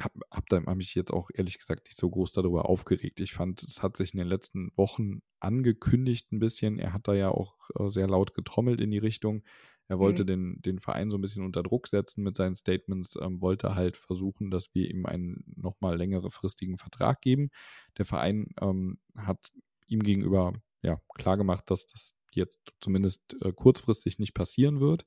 habe 0.00 0.20
hab, 0.30 0.44
hab 0.50 0.76
mich 0.76 0.94
jetzt 0.94 1.12
auch 1.12 1.30
ehrlich 1.34 1.58
gesagt 1.58 1.86
nicht 1.86 1.98
so 1.98 2.10
groß 2.10 2.32
darüber 2.32 2.68
aufgeregt. 2.68 3.20
Ich 3.20 3.32
fand, 3.32 3.62
es 3.62 3.82
hat 3.82 3.96
sich 3.96 4.12
in 4.12 4.18
den 4.18 4.28
letzten 4.28 4.70
Wochen 4.76 5.22
angekündigt 5.40 6.32
ein 6.32 6.38
bisschen. 6.38 6.78
Er 6.78 6.92
hat 6.92 7.08
da 7.08 7.14
ja 7.14 7.30
auch 7.30 7.70
äh, 7.78 7.88
sehr 7.88 8.06
laut 8.06 8.34
getrommelt 8.34 8.80
in 8.80 8.90
die 8.90 8.98
Richtung. 8.98 9.42
Er 9.88 9.98
wollte 9.98 10.22
mhm. 10.22 10.26
den, 10.26 10.62
den 10.62 10.78
Verein 10.80 11.10
so 11.10 11.16
ein 11.16 11.20
bisschen 11.20 11.44
unter 11.44 11.62
Druck 11.62 11.86
setzen 11.86 12.22
mit 12.22 12.36
seinen 12.36 12.56
Statements, 12.56 13.16
ähm, 13.20 13.40
wollte 13.40 13.74
halt 13.74 13.96
versuchen, 13.96 14.50
dass 14.50 14.74
wir 14.74 14.90
ihm 14.90 15.06
einen 15.06 15.44
nochmal 15.56 15.96
längere 15.96 16.30
fristigen 16.30 16.78
Vertrag 16.78 17.20
geben. 17.20 17.50
Der 17.98 18.04
Verein 18.04 18.48
ähm, 18.60 18.98
hat 19.16 19.52
ihm 19.86 20.02
gegenüber 20.02 20.54
ja 20.82 21.00
klar 21.14 21.36
gemacht, 21.36 21.64
dass 21.70 21.86
das 21.86 22.14
jetzt 22.32 22.60
zumindest 22.80 23.36
äh, 23.42 23.52
kurzfristig 23.52 24.18
nicht 24.18 24.34
passieren 24.34 24.80
wird. 24.80 25.04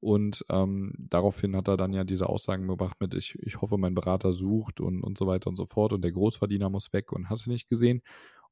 Und 0.00 0.44
ähm, 0.50 0.92
daraufhin 0.98 1.56
hat 1.56 1.68
er 1.68 1.78
dann 1.78 1.94
ja 1.94 2.04
diese 2.04 2.28
Aussagen 2.28 2.68
gebracht 2.68 3.00
mit, 3.00 3.14
ich, 3.14 3.38
ich 3.40 3.62
hoffe, 3.62 3.78
mein 3.78 3.94
Berater 3.94 4.34
sucht 4.34 4.80
und, 4.80 5.02
und 5.02 5.16
so 5.16 5.26
weiter 5.26 5.48
und 5.48 5.56
so 5.56 5.64
fort 5.64 5.94
und 5.94 6.02
der 6.02 6.12
Großverdiener 6.12 6.68
muss 6.68 6.92
weg 6.92 7.10
und 7.12 7.30
hast 7.30 7.46
du 7.46 7.50
nicht 7.50 7.68
gesehen. 7.68 8.02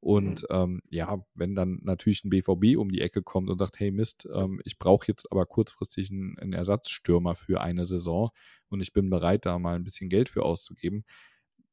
Und 0.03 0.43
mhm. 0.43 0.47
ähm, 0.51 0.83
ja, 0.91 1.25
wenn 1.35 1.55
dann 1.55 1.79
natürlich 1.85 2.25
ein 2.25 2.31
BVB 2.31 2.77
um 2.77 2.91
die 2.91 3.01
Ecke 3.01 3.23
kommt 3.23 3.49
und 3.49 3.59
sagt, 3.59 3.79
hey 3.79 3.93
Mist, 3.93 4.29
ähm, 4.35 4.61
ich 4.65 4.81
brauche 4.81 5.07
jetzt 5.07 5.31
aber 5.31 5.47
kurzfristig 5.47 6.11
einen, 6.11 6.37
einen, 6.41 6.55
Ersatzstürmer 6.55 7.37
für 7.37 7.61
eine 7.61 7.85
Saison 7.85 8.31
und 8.69 8.81
ich 8.81 8.93
bin 8.93 9.11
bereit, 9.11 9.47
da 9.47 9.61
mal 9.61 9.77
ein 9.77 9.85
bisschen 9.85 10.09
Geld 10.09 10.29
für 10.29 10.43
auszugeben, 10.43 11.05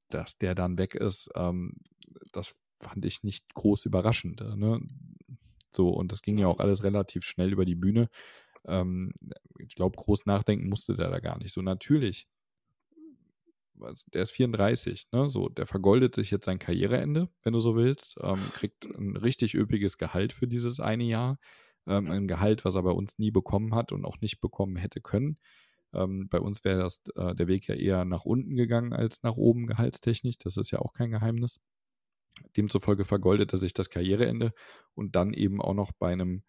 dass 0.09 0.37
der 0.37 0.53
dann 0.53 0.77
weg 0.77 0.93
ist, 0.93 1.31
ähm, 1.35 1.77
das 2.31 2.53
fand 2.79 3.03
ich 3.03 3.23
nicht 3.23 3.51
groß 3.55 3.85
überraschend. 3.85 4.41
Ne? 4.41 4.79
So, 5.71 5.89
und 5.89 6.11
das 6.11 6.21
ging 6.21 6.37
ja 6.37 6.45
auch 6.45 6.59
alles 6.59 6.83
relativ 6.83 7.23
schnell 7.23 7.51
über 7.51 7.65
die 7.65 7.75
Bühne. 7.75 8.09
Ähm, 8.65 9.11
ich 9.57 9.73
glaube, 9.73 9.97
groß 9.97 10.27
nachdenken 10.27 10.69
musste 10.69 10.95
der 10.95 11.09
da 11.09 11.19
gar 11.19 11.39
nicht. 11.39 11.51
So 11.51 11.63
natürlich 11.63 12.27
der 14.13 14.23
ist 14.23 14.31
34, 14.31 15.07
ne? 15.11 15.29
So, 15.29 15.49
der 15.49 15.65
vergoldet 15.65 16.15
sich 16.15 16.31
jetzt 16.31 16.45
sein 16.45 16.59
Karriereende, 16.59 17.29
wenn 17.43 17.53
du 17.53 17.59
so 17.59 17.75
willst, 17.75 18.17
ähm, 18.21 18.39
kriegt 18.53 18.85
ein 18.85 19.15
richtig 19.15 19.55
üppiges 19.55 19.97
Gehalt 19.97 20.33
für 20.33 20.47
dieses 20.47 20.79
eine 20.79 21.03
Jahr. 21.03 21.39
Ähm, 21.87 22.11
ein 22.11 22.27
Gehalt, 22.27 22.65
was 22.65 22.75
er 22.75 22.83
bei 22.83 22.91
uns 22.91 23.17
nie 23.17 23.31
bekommen 23.31 23.73
hat 23.73 23.91
und 23.91 24.05
auch 24.05 24.19
nicht 24.21 24.41
bekommen 24.41 24.75
hätte 24.75 25.01
können. 25.01 25.37
Ähm, 25.93 26.27
bei 26.29 26.39
uns 26.39 26.63
wäre 26.63 26.79
das 26.79 27.01
äh, 27.15 27.33
der 27.35 27.47
Weg 27.47 27.67
ja 27.67 27.75
eher 27.75 28.05
nach 28.05 28.25
unten 28.25 28.55
gegangen 28.55 28.93
als 28.93 29.23
nach 29.23 29.35
oben 29.35 29.65
gehaltstechnisch. 29.67 30.37
Das 30.39 30.57
ist 30.57 30.71
ja 30.71 30.79
auch 30.79 30.93
kein 30.93 31.11
Geheimnis. 31.11 31.59
Demzufolge 32.57 33.05
vergoldet 33.05 33.53
er 33.53 33.59
sich 33.59 33.73
das 33.73 33.89
Karriereende 33.89 34.53
und 34.93 35.15
dann 35.15 35.33
eben 35.33 35.61
auch 35.61 35.73
noch 35.73 35.91
bei 35.91 36.11
einem 36.11 36.43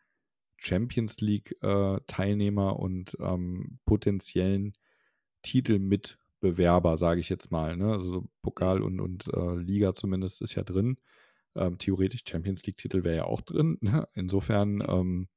Champions 0.58 1.20
League 1.20 1.56
äh, 1.62 2.00
Teilnehmer 2.06 2.78
und 2.78 3.16
ähm, 3.20 3.78
potenziellen 3.86 4.74
Titel 5.42 5.78
mit 5.78 6.18
Bewerber, 6.40 6.96
sage 6.96 7.20
ich 7.20 7.28
jetzt 7.28 7.50
mal. 7.50 7.76
Ne? 7.76 7.92
Also 7.92 8.28
Pokal 8.42 8.82
und, 8.82 9.00
und 9.00 9.28
äh, 9.28 9.56
Liga 9.56 9.94
zumindest 9.94 10.42
ist 10.42 10.54
ja 10.54 10.62
drin. 10.62 10.96
Ähm, 11.54 11.78
theoretisch 11.78 12.22
Champions 12.26 12.64
League-Titel 12.64 13.04
wäre 13.04 13.16
ja 13.16 13.24
auch 13.24 13.40
drin. 13.40 13.78
Ne? 13.80 14.08
Insofern, 14.14 14.82
ähm, 14.86 15.28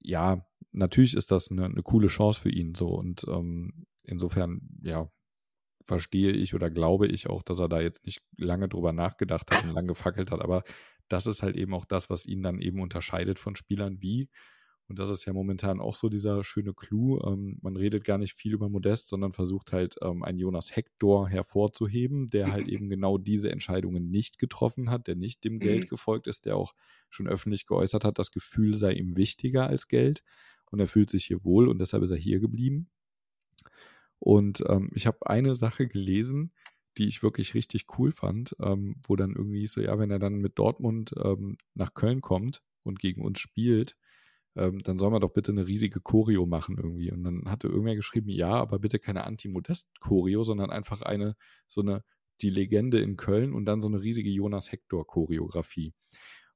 ja, 0.00 0.46
natürlich 0.72 1.14
ist 1.14 1.30
das 1.30 1.50
eine, 1.50 1.66
eine, 1.66 1.82
coole 1.82 2.08
Chance 2.08 2.40
für 2.40 2.50
ihn 2.50 2.74
so. 2.74 2.88
Und 2.88 3.24
ähm, 3.28 3.86
insofern, 4.02 4.62
ja, 4.82 5.10
verstehe 5.84 6.32
ich 6.32 6.54
oder 6.54 6.70
glaube 6.70 7.06
ich 7.08 7.28
auch, 7.28 7.42
dass 7.42 7.58
er 7.58 7.68
da 7.68 7.80
jetzt 7.80 8.06
nicht 8.06 8.22
lange 8.36 8.68
drüber 8.68 8.92
nachgedacht 8.92 9.54
hat 9.54 9.64
und 9.64 9.74
lange 9.74 9.88
gefackelt 9.88 10.30
hat. 10.30 10.40
Aber 10.40 10.62
das 11.08 11.26
ist 11.26 11.42
halt 11.42 11.56
eben 11.56 11.74
auch 11.74 11.84
das, 11.84 12.08
was 12.08 12.24
ihn 12.26 12.42
dann 12.42 12.60
eben 12.60 12.80
unterscheidet 12.80 13.38
von 13.38 13.56
Spielern 13.56 14.00
wie 14.00 14.28
Und 14.88 14.98
das 14.98 15.10
ist 15.10 15.24
ja 15.24 15.32
momentan 15.32 15.80
auch 15.80 15.94
so 15.94 16.08
dieser 16.08 16.44
schöne 16.44 16.74
Clou. 16.74 17.20
Ähm, 17.24 17.58
man 17.62 17.76
redet 17.76 18.04
gar 18.04 18.18
nicht 18.18 18.34
viel 18.34 18.52
über 18.52 18.68
Modest, 18.68 19.08
sondern 19.08 19.32
versucht 19.32 19.72
halt 19.72 19.96
ähm, 20.02 20.22
einen 20.22 20.38
Jonas 20.38 20.74
Hector 20.74 21.28
hervorzuheben, 21.28 22.28
der 22.28 22.52
halt 22.52 22.68
eben 22.68 22.88
genau 22.88 23.16
diese 23.16 23.50
Entscheidungen 23.50 24.10
nicht 24.10 24.38
getroffen 24.38 24.90
hat, 24.90 25.06
der 25.06 25.14
nicht 25.14 25.44
dem 25.44 25.60
Geld 25.60 25.84
mhm. 25.84 25.88
gefolgt 25.88 26.26
ist, 26.26 26.44
der 26.44 26.56
auch 26.56 26.74
schon 27.08 27.28
öffentlich 27.28 27.66
geäußert 27.66 28.04
hat, 28.04 28.18
das 28.18 28.32
Gefühl 28.32 28.76
sei 28.76 28.92
ihm 28.92 29.16
wichtiger 29.16 29.66
als 29.66 29.88
Geld. 29.88 30.22
Und 30.70 30.80
er 30.80 30.88
fühlt 30.88 31.10
sich 31.10 31.26
hier 31.26 31.44
wohl 31.44 31.68
und 31.68 31.78
deshalb 31.78 32.02
ist 32.02 32.10
er 32.10 32.16
hier 32.16 32.40
geblieben. 32.40 32.88
Und 34.18 34.62
ähm, 34.68 34.90
ich 34.94 35.06
habe 35.06 35.26
eine 35.26 35.54
Sache 35.54 35.86
gelesen, 35.86 36.52
die 36.98 37.08
ich 37.08 37.22
wirklich 37.22 37.54
richtig 37.54 37.86
cool 37.98 38.12
fand, 38.12 38.54
ähm, 38.60 38.96
wo 39.04 39.16
dann 39.16 39.34
irgendwie 39.34 39.66
so, 39.66 39.80
ja, 39.80 39.98
wenn 39.98 40.10
er 40.10 40.18
dann 40.18 40.36
mit 40.36 40.58
Dortmund 40.58 41.12
ähm, 41.22 41.56
nach 41.74 41.94
Köln 41.94 42.20
kommt 42.20 42.62
und 42.82 42.98
gegen 42.98 43.22
uns 43.22 43.40
spielt, 43.40 43.96
ähm, 44.56 44.82
dann 44.82 44.98
soll 44.98 45.10
man 45.10 45.20
doch 45.20 45.32
bitte 45.32 45.52
eine 45.52 45.66
riesige 45.66 46.00
Choreo 46.00 46.46
machen 46.46 46.76
irgendwie. 46.76 47.10
Und 47.10 47.24
dann 47.24 47.50
hatte 47.50 47.68
irgendwer 47.68 47.96
geschrieben, 47.96 48.28
ja, 48.28 48.50
aber 48.50 48.78
bitte 48.78 48.98
keine 48.98 49.24
Anti-Modest-Choreo, 49.24 50.44
sondern 50.44 50.70
einfach 50.70 51.02
eine, 51.02 51.36
so 51.68 51.80
eine, 51.80 52.04
die 52.40 52.50
Legende 52.50 53.00
in 53.00 53.16
Köln 53.16 53.52
und 53.52 53.64
dann 53.64 53.80
so 53.80 53.88
eine 53.88 54.02
riesige 54.02 54.30
Jonas 54.30 54.72
Hector-Choreografie. 54.72 55.94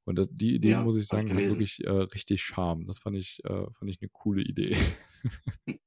Und 0.04 0.18
das, 0.18 0.28
die 0.30 0.54
Idee, 0.54 0.70
ja, 0.70 0.84
muss 0.84 0.96
ich 0.96 1.06
sagen, 1.06 1.30
hat 1.30 1.42
wirklich 1.42 1.84
äh, 1.84 1.90
richtig 1.90 2.42
Charme. 2.42 2.86
Das 2.86 2.98
fand 2.98 3.16
ich, 3.16 3.40
äh, 3.44 3.66
fand 3.72 3.90
ich 3.90 4.00
eine 4.00 4.10
coole 4.12 4.42
Idee. 4.42 4.76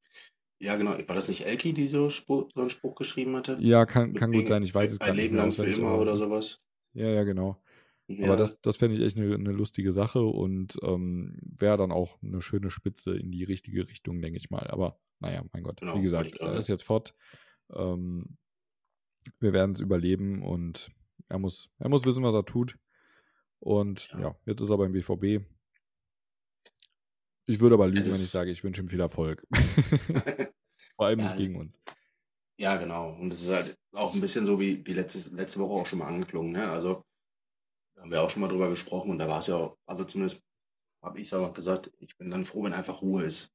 Ja, 0.61 0.75
genau. 0.75 0.91
War 0.91 1.15
das 1.15 1.29
nicht 1.29 1.45
Elki, 1.45 1.73
die 1.73 1.87
so, 1.87 2.09
Spruch, 2.09 2.49
so 2.53 2.59
einen 2.59 2.69
Spruch 2.69 2.95
geschrieben 2.95 3.35
hatte? 3.35 3.57
Ja, 3.61 3.85
kann, 3.85 4.13
kann 4.13 4.33
gut 4.33 4.47
sein. 4.47 4.61
Ich 4.61 4.75
weiß 4.75 4.91
es 4.91 4.99
gar 4.99 5.07
nicht. 5.07 5.13
Ein 5.13 5.17
Leben 5.17 5.35
lang 5.37 5.51
für 5.53 5.63
immer 5.63 5.97
oder 5.97 6.17
sowas. 6.17 6.59
Ja, 6.93 7.07
ja, 7.07 7.23
genau. 7.23 7.61
Ja. 8.09 8.25
Aber 8.25 8.37
das, 8.37 8.59
das 8.61 8.77
fände 8.77 8.97
ich 8.97 9.03
echt 9.03 9.17
eine, 9.17 9.35
eine 9.35 9.51
lustige 9.51 9.93
Sache 9.93 10.23
und 10.23 10.79
ähm, 10.81 11.37
wäre 11.41 11.77
dann 11.77 11.91
auch 11.91 12.21
eine 12.23 12.41
schöne 12.41 12.71
Spitze 12.71 13.15
in 13.15 13.31
die 13.31 13.43
richtige 13.43 13.87
Richtung, 13.87 14.19
denke 14.19 14.37
ich 14.37 14.49
mal. 14.49 14.65
Aber 14.67 14.99
naja, 15.19 15.43
mein 15.53 15.61
Gott, 15.61 15.79
genau, 15.79 15.95
wie 15.95 16.01
gesagt, 16.01 16.35
er 16.37 16.57
ist 16.57 16.69
jetzt 16.69 16.83
fort. 16.83 17.13
Ähm, 17.71 18.37
wir 19.39 19.53
werden 19.53 19.73
es 19.73 19.79
überleben 19.79 20.41
und 20.41 20.89
er 21.27 21.37
muss, 21.37 21.69
er 21.77 21.89
muss 21.89 22.03
wissen, 22.03 22.23
was 22.23 22.33
er 22.33 22.45
tut. 22.45 22.79
Und 23.59 24.09
ja, 24.13 24.21
ja 24.21 24.35
jetzt 24.45 24.61
ist 24.61 24.71
er 24.71 24.77
beim 24.77 24.91
BVB. 24.91 25.45
Ich 27.45 27.59
würde 27.59 27.75
aber 27.75 27.87
lügen, 27.87 28.05
wenn 28.05 28.13
ich 28.13 28.29
sage, 28.29 28.49
ich 28.49 28.63
wünsche 28.63 28.81
ihm 28.81 28.89
viel 28.89 28.99
Erfolg. 28.99 29.45
Vor 30.95 31.05
allem 31.05 31.19
nicht 31.19 31.37
gegen 31.37 31.57
uns. 31.57 31.79
Ja, 32.57 32.77
genau. 32.77 33.11
Und 33.13 33.31
es 33.31 33.43
ist 33.43 33.53
halt 33.53 33.77
auch 33.93 34.15
ein 34.15 34.21
bisschen 34.21 34.47
so 34.47 34.59
wie, 34.59 34.85
wie 34.85 34.93
letztes, 34.93 35.31
letzte 35.31 35.59
Woche 35.59 35.81
auch 35.81 35.85
schon 35.85 35.99
mal 35.99 36.07
angeklungen. 36.07 36.51
Ne? 36.51 36.69
Also, 36.69 37.03
da 37.99 38.03
haben 38.03 38.11
wir 38.11 38.21
auch 38.21 38.29
schon 38.29 38.41
mal 38.41 38.47
drüber 38.47 38.69
gesprochen 38.69 39.11
und 39.11 39.19
da 39.19 39.27
war 39.27 39.39
es 39.39 39.47
ja 39.47 39.57
auch, 39.57 39.77
also 39.85 40.05
zumindest 40.05 40.41
habe 41.03 41.19
ich 41.19 41.27
es 41.27 41.33
auch 41.33 41.53
gesagt, 41.53 41.91
ich 41.99 42.17
bin 42.17 42.31
dann 42.31 42.45
froh, 42.45 42.63
wenn 42.63 42.71
einfach 42.71 43.01
Ruhe 43.01 43.23
ist. 43.23 43.51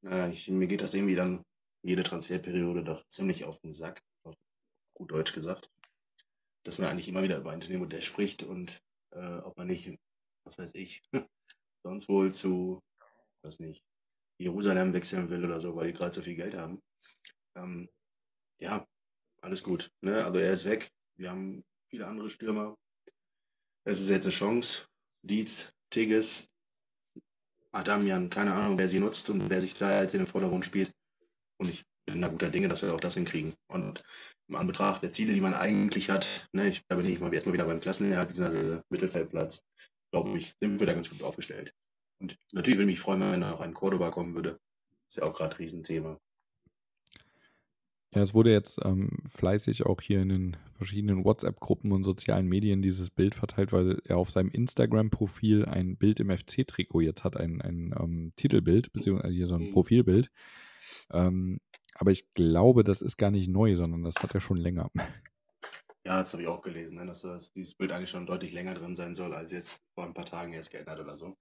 Ja, 0.00 0.28
ich, 0.28 0.48
mir 0.48 0.66
geht 0.66 0.80
das 0.80 0.94
irgendwie 0.94 1.14
dann 1.14 1.44
jede 1.82 2.02
Transferperiode 2.02 2.84
doch 2.84 3.06
ziemlich 3.08 3.44
auf 3.44 3.60
den 3.60 3.74
Sack, 3.74 4.02
auf 4.22 4.34
gut 4.94 5.12
Deutsch 5.12 5.34
gesagt, 5.34 5.70
dass 6.64 6.78
man 6.78 6.88
eigentlich 6.88 7.08
immer 7.08 7.22
wieder 7.22 7.36
über 7.36 7.52
Anthony 7.52 7.76
Modell 7.76 8.00
spricht 8.00 8.44
und 8.44 8.82
äh, 9.10 9.38
ob 9.40 9.58
man 9.58 9.66
nicht, 9.66 9.94
was 10.44 10.56
weiß 10.56 10.74
ich, 10.74 11.02
sonst 11.82 12.08
wohl 12.08 12.32
zu 12.32 12.82
weiß 13.42 13.60
nicht, 13.60 13.84
Jerusalem 14.38 14.94
wechseln 14.94 15.28
will 15.28 15.44
oder 15.44 15.60
so, 15.60 15.76
weil 15.76 15.88
die 15.88 15.92
gerade 15.92 16.14
so 16.14 16.22
viel 16.22 16.34
Geld 16.34 16.54
haben. 16.54 16.82
Ähm, 17.54 17.90
ja, 18.58 18.86
alles 19.42 19.62
gut. 19.62 19.90
Ne? 20.00 20.24
Also 20.24 20.38
er 20.38 20.52
ist 20.52 20.64
weg. 20.64 20.90
Wir 21.16 21.30
haben 21.30 21.62
viele 21.88 22.06
andere 22.06 22.30
Stürmer. 22.30 22.76
Es 23.88 24.00
ist 24.00 24.10
jetzt 24.10 24.24
eine 24.24 24.32
Chance. 24.32 24.88
Dietz, 25.22 25.72
Tigges, 25.90 26.48
Adamian, 27.70 28.30
keine 28.30 28.52
Ahnung, 28.52 28.78
wer 28.78 28.88
sie 28.88 28.98
nutzt 28.98 29.30
und 29.30 29.48
wer 29.48 29.60
sich 29.60 29.74
da 29.74 30.02
jetzt 30.02 30.14
in 30.14 30.20
den 30.20 30.26
Vordergrund 30.26 30.66
spielt. 30.66 30.92
Und 31.58 31.70
ich 31.70 31.84
bin 32.04 32.20
da 32.20 32.26
guter 32.26 32.50
Dinge, 32.50 32.66
dass 32.66 32.82
wir 32.82 32.92
auch 32.92 33.00
das 33.00 33.14
hinkriegen. 33.14 33.54
Und 33.68 34.02
im 34.48 34.56
Anbetracht 34.56 35.04
der 35.04 35.12
Ziele, 35.12 35.34
die 35.34 35.40
man 35.40 35.54
eigentlich 35.54 36.10
hat, 36.10 36.48
ne, 36.52 36.66
ich 36.66 36.84
bin 36.88 37.06
ich 37.06 37.20
mal 37.20 37.32
erstmal 37.32 37.52
wieder 37.52 37.66
beim 37.66 37.78
Klassenerhalt, 37.78 38.30
dieser 38.30 38.82
Mittelfeldplatz, 38.88 39.62
glaube 40.10 40.36
ich, 40.36 40.54
sind 40.60 40.80
wir 40.80 40.86
da 40.86 40.94
ganz 40.94 41.08
gut 41.08 41.22
aufgestellt. 41.22 41.72
Und 42.18 42.36
natürlich 42.50 42.78
würde 42.78 42.90
mich 42.90 43.00
freuen, 43.00 43.20
wenn 43.20 43.40
noch 43.40 43.60
ein 43.60 43.74
Cordoba 43.74 44.10
kommen 44.10 44.34
würde. 44.34 44.58
Ist 45.08 45.18
ja 45.18 45.22
auch 45.22 45.34
gerade 45.34 45.54
ein 45.54 45.58
Riesenthema. 45.58 46.18
Ja, 48.14 48.22
es 48.22 48.34
wurde 48.34 48.52
jetzt 48.52 48.78
ähm, 48.84 49.18
fleißig 49.28 49.84
auch 49.84 50.00
hier 50.00 50.22
in 50.22 50.28
den 50.28 50.56
verschiedenen 50.76 51.24
WhatsApp-Gruppen 51.24 51.92
und 51.92 52.04
sozialen 52.04 52.46
Medien 52.46 52.80
dieses 52.80 53.10
Bild 53.10 53.34
verteilt, 53.34 53.72
weil 53.72 54.00
er 54.04 54.16
auf 54.16 54.30
seinem 54.30 54.50
Instagram-Profil 54.50 55.64
ein 55.64 55.96
Bild 55.96 56.20
im 56.20 56.30
FC-Trikot 56.30 57.00
jetzt 57.00 57.24
hat, 57.24 57.36
ein, 57.36 57.60
ein 57.60 57.94
ähm, 57.98 58.32
Titelbild, 58.36 58.92
beziehungsweise 58.92 59.34
hier 59.34 59.48
so 59.48 59.56
ein 59.56 59.68
mhm. 59.68 59.72
Profilbild. 59.72 60.30
Ähm, 61.10 61.60
aber 61.94 62.10
ich 62.10 62.32
glaube, 62.34 62.84
das 62.84 63.02
ist 63.02 63.16
gar 63.16 63.30
nicht 63.30 63.48
neu, 63.48 63.76
sondern 63.76 64.02
das 64.02 64.16
hat 64.22 64.34
er 64.34 64.40
schon 64.40 64.58
länger. 64.58 64.90
Ja, 66.06 66.22
das 66.22 66.32
habe 66.32 66.42
ich 66.42 66.48
auch 66.48 66.62
gelesen, 66.62 66.98
ne, 66.98 67.06
dass 67.06 67.22
das, 67.22 67.52
dieses 67.52 67.74
Bild 67.74 67.90
eigentlich 67.90 68.10
schon 68.10 68.26
deutlich 68.26 68.52
länger 68.52 68.74
drin 68.74 68.94
sein 68.94 69.16
soll, 69.16 69.34
als 69.34 69.50
jetzt 69.50 69.80
vor 69.94 70.04
ein 70.04 70.14
paar 70.14 70.24
Tagen 70.24 70.52
erst 70.52 70.70
geändert 70.70 71.00
oder 71.00 71.16
so. 71.16 71.36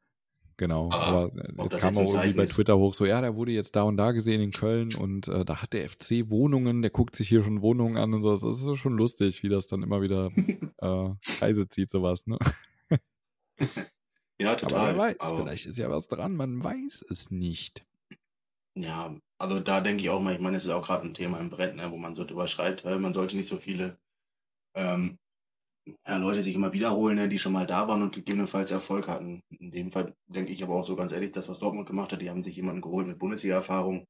Genau, 0.57 0.89
aber, 0.89 1.31
aber 1.33 1.63
jetzt 1.63 1.81
kam 1.81 1.97
auch 1.97 2.13
irgendwie 2.13 2.33
bei 2.33 2.45
Twitter 2.45 2.77
hoch, 2.77 2.93
so 2.93 3.05
ja, 3.05 3.19
der 3.19 3.35
wurde 3.35 3.51
jetzt 3.51 3.75
da 3.75 3.83
und 3.83 3.97
da 3.97 4.13
gesehen 4.13 4.39
in 4.39 4.51
Köln 4.51 4.95
und 4.95 5.27
äh, 5.27 5.43
da 5.43 5.61
hat 5.61 5.73
der 5.73 5.89
FC 5.89 6.29
Wohnungen, 6.29 6.81
der 6.81 6.91
guckt 6.91 7.17
sich 7.17 7.27
hier 7.27 7.43
schon 7.43 7.61
Wohnungen 7.61 7.97
an 7.97 8.13
und 8.13 8.21
so. 8.21 8.37
Das 8.37 8.61
ist 8.61 8.77
schon 8.77 8.95
lustig, 8.95 9.43
wie 9.43 9.49
das 9.49 9.67
dann 9.67 9.83
immer 9.83 10.01
wieder 10.01 10.31
äh, 10.77 11.09
Kreise 11.37 11.67
zieht, 11.67 11.89
sowas, 11.89 12.25
ne? 12.25 12.37
ja, 14.39 14.55
total. 14.55 14.79
Aber 14.79 14.87
wer 14.87 14.97
weiß, 14.97 15.19
aber 15.19 15.37
vielleicht 15.39 15.65
ist 15.65 15.77
ja 15.77 15.89
was 15.89 16.07
dran, 16.07 16.37
man 16.37 16.63
weiß 16.63 17.03
es 17.09 17.31
nicht. 17.31 17.85
Ja, 18.77 19.13
also 19.37 19.59
da 19.59 19.81
denke 19.81 20.03
ich 20.03 20.09
auch 20.09 20.21
mal, 20.21 20.35
ich 20.35 20.41
meine, 20.41 20.55
es 20.55 20.65
ist 20.65 20.71
auch 20.71 20.85
gerade 20.85 21.05
ein 21.05 21.13
Thema 21.13 21.39
im 21.39 21.49
Brett, 21.49 21.75
ne, 21.75 21.91
wo 21.91 21.97
man 21.97 22.15
so 22.15 22.23
drüber 22.23 22.47
schreibt, 22.47 22.85
man 22.85 23.13
sollte 23.13 23.35
nicht 23.35 23.49
so 23.49 23.57
viele 23.57 23.97
ähm, 24.73 25.17
ja, 25.85 26.17
Leute 26.17 26.41
sich 26.41 26.55
immer 26.55 26.73
wiederholen, 26.73 27.15
ne, 27.15 27.29
die 27.29 27.39
schon 27.39 27.53
mal 27.53 27.67
da 27.67 27.87
waren 27.87 28.01
und 28.01 28.15
gegebenenfalls 28.15 28.71
Erfolg 28.71 29.07
hatten. 29.07 29.41
In 29.49 29.71
dem 29.71 29.91
Fall 29.91 30.15
denke 30.27 30.51
ich 30.51 30.63
aber 30.63 30.75
auch 30.75 30.85
so 30.85 30.95
ganz 30.95 31.11
ehrlich, 31.11 31.31
das, 31.31 31.49
was 31.49 31.59
Dortmund 31.59 31.87
gemacht 31.87 32.11
hat, 32.11 32.21
die 32.21 32.29
haben 32.29 32.43
sich 32.43 32.55
jemanden 32.55 32.81
geholt 32.81 33.07
mit 33.07 33.19
Bundesliga-Erfahrung. 33.19 34.05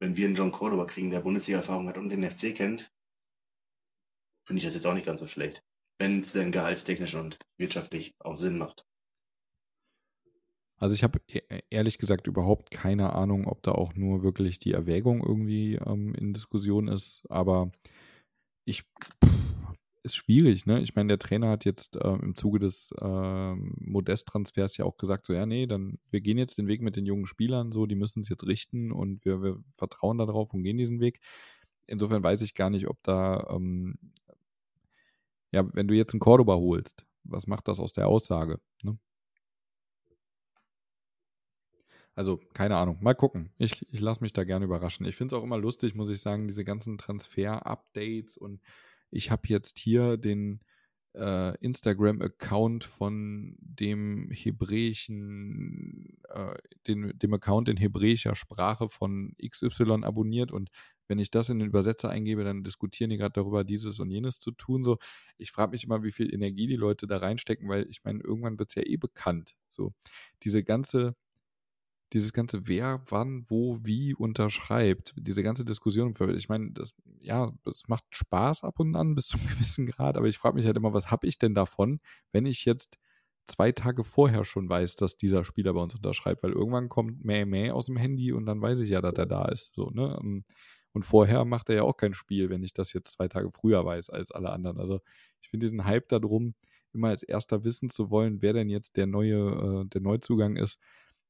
Wenn 0.00 0.16
wir 0.16 0.26
einen 0.26 0.34
John 0.34 0.52
Cordoba 0.52 0.86
kriegen, 0.86 1.10
der 1.10 1.20
Bundesliga-Erfahrung 1.20 1.88
hat 1.88 1.98
und 1.98 2.10
den 2.10 2.28
FC 2.28 2.54
kennt, 2.54 2.90
finde 4.44 4.58
ich 4.58 4.64
das 4.64 4.74
jetzt 4.74 4.86
auch 4.86 4.94
nicht 4.94 5.06
ganz 5.06 5.20
so 5.20 5.26
schlecht. 5.26 5.62
Wenn 5.98 6.20
es 6.20 6.32
denn 6.32 6.50
gehaltstechnisch 6.50 7.14
und 7.14 7.38
wirtschaftlich 7.56 8.14
auch 8.18 8.36
Sinn 8.36 8.58
macht. 8.58 8.84
Also 10.76 10.94
ich 10.94 11.04
habe 11.04 11.20
e-, 11.30 11.38
e-, 11.48 11.62
ehrlich 11.70 11.98
gesagt 11.98 12.26
überhaupt 12.26 12.70
keine 12.72 13.12
Ahnung, 13.12 13.46
ob 13.46 13.62
da 13.62 13.72
auch 13.72 13.94
nur 13.94 14.22
wirklich 14.24 14.58
die 14.58 14.72
Erwägung 14.72 15.24
irgendwie 15.24 15.76
ähm, 15.76 16.14
in 16.14 16.34
Diskussion 16.34 16.88
ist, 16.88 17.24
aber 17.30 17.70
ich 18.64 18.84
ist 20.04 20.16
schwierig, 20.16 20.66
ne? 20.66 20.80
Ich 20.82 20.94
meine, 20.94 21.08
der 21.08 21.18
Trainer 21.18 21.48
hat 21.48 21.64
jetzt 21.64 21.98
ähm, 22.02 22.20
im 22.22 22.36
Zuge 22.36 22.58
des 22.58 22.92
ähm, 23.00 23.74
Modest-Transfers 23.80 24.76
ja 24.76 24.84
auch 24.84 24.98
gesagt, 24.98 25.24
so, 25.26 25.32
ja, 25.32 25.46
nee, 25.46 25.66
dann, 25.66 25.98
wir 26.10 26.20
gehen 26.20 26.38
jetzt 26.38 26.58
den 26.58 26.68
Weg 26.68 26.82
mit 26.82 26.96
den 26.96 27.06
jungen 27.06 27.26
Spielern, 27.26 27.72
so, 27.72 27.86
die 27.86 27.94
müssen 27.94 28.20
es 28.20 28.28
jetzt 28.28 28.46
richten 28.46 28.92
und 28.92 29.24
wir, 29.24 29.42
wir 29.42 29.62
vertrauen 29.78 30.18
darauf 30.18 30.52
und 30.52 30.62
gehen 30.62 30.76
diesen 30.76 31.00
Weg. 31.00 31.20
Insofern 31.86 32.22
weiß 32.22 32.42
ich 32.42 32.54
gar 32.54 32.70
nicht, 32.70 32.86
ob 32.88 33.02
da, 33.02 33.46
ähm, 33.50 33.98
ja, 35.52 35.64
wenn 35.74 35.88
du 35.88 35.94
jetzt 35.94 36.12
einen 36.12 36.20
Cordoba 36.20 36.54
holst, 36.56 37.06
was 37.24 37.46
macht 37.46 37.68
das 37.68 37.80
aus 37.80 37.92
der 37.94 38.08
Aussage, 38.08 38.60
ne? 38.82 38.98
Also, 42.16 42.40
keine 42.54 42.76
Ahnung. 42.76 42.98
Mal 43.00 43.14
gucken. 43.14 43.50
Ich, 43.58 43.84
ich 43.92 44.00
lasse 44.00 44.20
mich 44.22 44.32
da 44.32 44.44
gerne 44.44 44.64
überraschen. 44.66 45.04
Ich 45.04 45.16
finde 45.16 45.34
es 45.34 45.40
auch 45.40 45.44
immer 45.44 45.58
lustig, 45.58 45.96
muss 45.96 46.10
ich 46.10 46.20
sagen, 46.20 46.46
diese 46.46 46.64
ganzen 46.64 46.96
Transfer-Updates 46.96 48.36
und 48.36 48.60
ich 49.14 49.30
habe 49.30 49.42
jetzt 49.48 49.78
hier 49.78 50.16
den 50.16 50.60
äh, 51.14 51.56
Instagram-Account 51.58 52.84
von 52.84 53.56
dem 53.58 54.30
hebräischen, 54.30 56.18
äh, 56.28 56.56
den, 56.88 57.16
dem 57.18 57.34
Account 57.34 57.68
in 57.68 57.76
hebräischer 57.76 58.34
Sprache 58.34 58.88
von 58.88 59.34
XY 59.40 60.02
abonniert 60.02 60.52
und 60.52 60.70
wenn 61.06 61.18
ich 61.18 61.30
das 61.30 61.50
in 61.50 61.58
den 61.58 61.68
Übersetzer 61.68 62.08
eingebe, 62.08 62.44
dann 62.44 62.64
diskutieren 62.64 63.10
die 63.10 63.18
gerade 63.18 63.34
darüber, 63.34 63.62
dieses 63.62 64.00
und 64.00 64.10
jenes 64.10 64.40
zu 64.40 64.52
tun. 64.52 64.82
So, 64.84 64.98
ich 65.36 65.52
frage 65.52 65.72
mich 65.72 65.84
immer, 65.84 66.02
wie 66.02 66.12
viel 66.12 66.32
Energie 66.32 66.66
die 66.66 66.76
Leute 66.76 67.06
da 67.06 67.18
reinstecken, 67.18 67.68
weil 67.68 67.86
ich 67.90 68.04
meine, 68.04 68.20
irgendwann 68.22 68.58
wird 68.58 68.70
es 68.70 68.74
ja 68.74 68.82
eh 68.84 68.96
bekannt. 68.96 69.54
So, 69.68 69.92
diese 70.42 70.64
ganze 70.64 71.14
dieses 72.12 72.32
ganze 72.32 72.68
wer, 72.68 73.02
wann, 73.08 73.44
wo, 73.48 73.78
wie 73.82 74.14
unterschreibt, 74.14 75.14
diese 75.16 75.42
ganze 75.42 75.64
Diskussion, 75.64 76.14
ich 76.36 76.48
meine, 76.48 76.70
das, 76.72 76.94
ja, 77.20 77.52
das 77.64 77.88
macht 77.88 78.04
Spaß 78.10 78.64
ab 78.64 78.78
und 78.78 78.94
an 78.96 79.14
bis 79.16 79.28
zu 79.28 79.38
einem 79.38 79.48
gewissen 79.48 79.86
Grad, 79.86 80.16
aber 80.16 80.26
ich 80.26 80.38
frage 80.38 80.56
mich 80.56 80.66
halt 80.66 80.76
immer, 80.76 80.94
was 80.94 81.10
habe 81.10 81.26
ich 81.26 81.38
denn 81.38 81.54
davon, 81.54 82.00
wenn 82.32 82.46
ich 82.46 82.64
jetzt 82.64 82.98
zwei 83.46 83.72
Tage 83.72 84.04
vorher 84.04 84.44
schon 84.44 84.68
weiß, 84.68 84.96
dass 84.96 85.16
dieser 85.16 85.44
Spieler 85.44 85.74
bei 85.74 85.80
uns 85.80 85.94
unterschreibt, 85.94 86.42
weil 86.42 86.52
irgendwann 86.52 86.88
kommt 86.88 87.24
Mäh 87.24 87.44
Mäh 87.44 87.70
aus 87.72 87.86
dem 87.86 87.96
Handy 87.96 88.32
und 88.32 88.46
dann 88.46 88.60
weiß 88.62 88.78
ich 88.78 88.90
ja, 88.90 89.00
dass 89.00 89.14
er 89.14 89.26
da 89.26 89.46
ist, 89.46 89.74
so, 89.74 89.90
ne? 89.90 90.18
Ähm, 90.22 90.44
und 90.92 91.02
vorher 91.04 91.44
macht 91.44 91.68
er 91.70 91.74
ja 91.74 91.82
auch 91.82 91.96
kein 91.96 92.14
Spiel, 92.14 92.50
wenn 92.50 92.62
ich 92.62 92.72
das 92.72 92.92
jetzt 92.92 93.14
zwei 93.14 93.26
Tage 93.26 93.50
früher 93.50 93.84
weiß 93.84 94.10
als 94.10 94.30
alle 94.30 94.50
anderen. 94.50 94.78
Also 94.78 95.00
ich 95.42 95.48
finde 95.48 95.64
diesen 95.66 95.84
Hype 95.84 96.08
darum, 96.08 96.54
immer 96.92 97.08
als 97.08 97.24
erster 97.24 97.64
wissen 97.64 97.90
zu 97.90 98.10
wollen, 98.10 98.42
wer 98.42 98.52
denn 98.52 98.70
jetzt 98.70 98.96
der 98.96 99.06
neue, 99.06 99.82
äh, 99.84 99.88
der 99.88 100.00
Neuzugang 100.00 100.54
ist, 100.56 100.78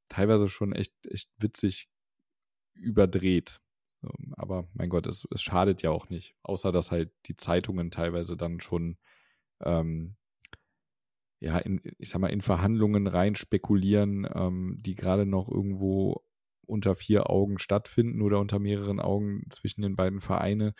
teilweise 0.09 0.49
schon 0.49 0.73
echt, 0.73 0.95
echt 1.07 1.31
witzig 1.39 1.89
überdreht. 2.75 3.61
Ähm, 4.03 4.35
aber 4.37 4.69
mein 4.75 4.89
Gott, 4.89 5.07
es, 5.07 5.27
es 5.31 5.43
schadet 5.43 5.83
ja 5.83 5.91
auch 5.91 6.09
nicht. 6.09 6.35
Außer 6.43 6.73
dass 6.73 6.91
halt 6.91 7.13
die 7.27 7.37
Zeitungen 7.37 7.91
teilweise 7.91 8.37
dann 8.37 8.61
schon 8.61 8.99
ähm, 9.61 10.17
ja, 11.41 11.59
in, 11.59 11.81
ich 11.99 12.09
sag 12.09 12.21
mal, 12.21 12.29
in 12.29 12.41
Verhandlungen 12.41 13.07
rein 13.07 13.35
spekulieren, 13.35 14.27
ähm, 14.35 14.79
die 14.81 14.95
gerade 14.95 15.27
noch 15.27 15.49
irgendwo 15.49 16.25
unter 16.67 16.97
vier 16.97 17.29
Augen 17.29 17.59
stattfinden 17.59 18.23
oder 18.23 18.41
unter 18.41 18.59
mehreren 18.59 18.99
Augen 18.99 19.45
zwischen 19.51 19.83
den 19.83 19.97
beiden 19.97 20.23
Vereinen. 20.23 20.73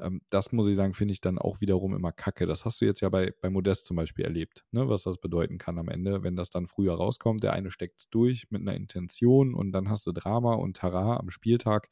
Ähm, 0.00 0.22
das 0.30 0.52
muss 0.52 0.66
ich 0.66 0.76
sagen, 0.76 0.94
finde 0.94 1.12
ich 1.12 1.20
dann 1.20 1.38
auch 1.38 1.60
wiederum 1.60 1.94
immer 1.94 2.12
kacke. 2.12 2.46
Das 2.46 2.64
hast 2.64 2.80
du 2.80 2.84
jetzt 2.84 3.00
ja 3.00 3.08
bei, 3.08 3.32
bei 3.40 3.50
Modest 3.50 3.86
zum 3.86 3.96
Beispiel 3.96 4.24
erlebt, 4.24 4.64
ne? 4.72 4.88
was 4.88 5.02
das 5.02 5.18
bedeuten 5.18 5.58
kann 5.58 5.78
am 5.78 5.88
Ende, 5.88 6.22
wenn 6.22 6.36
das 6.36 6.50
dann 6.50 6.66
früher 6.66 6.94
rauskommt. 6.94 7.42
Der 7.42 7.52
eine 7.52 7.70
steckt 7.70 7.98
es 7.98 8.10
durch 8.10 8.50
mit 8.50 8.62
einer 8.62 8.74
Intention 8.74 9.54
und 9.54 9.72
dann 9.72 9.88
hast 9.88 10.06
du 10.06 10.12
Drama 10.12 10.54
und 10.54 10.76
Tara 10.76 11.18
am 11.18 11.30
Spieltag. 11.30 11.88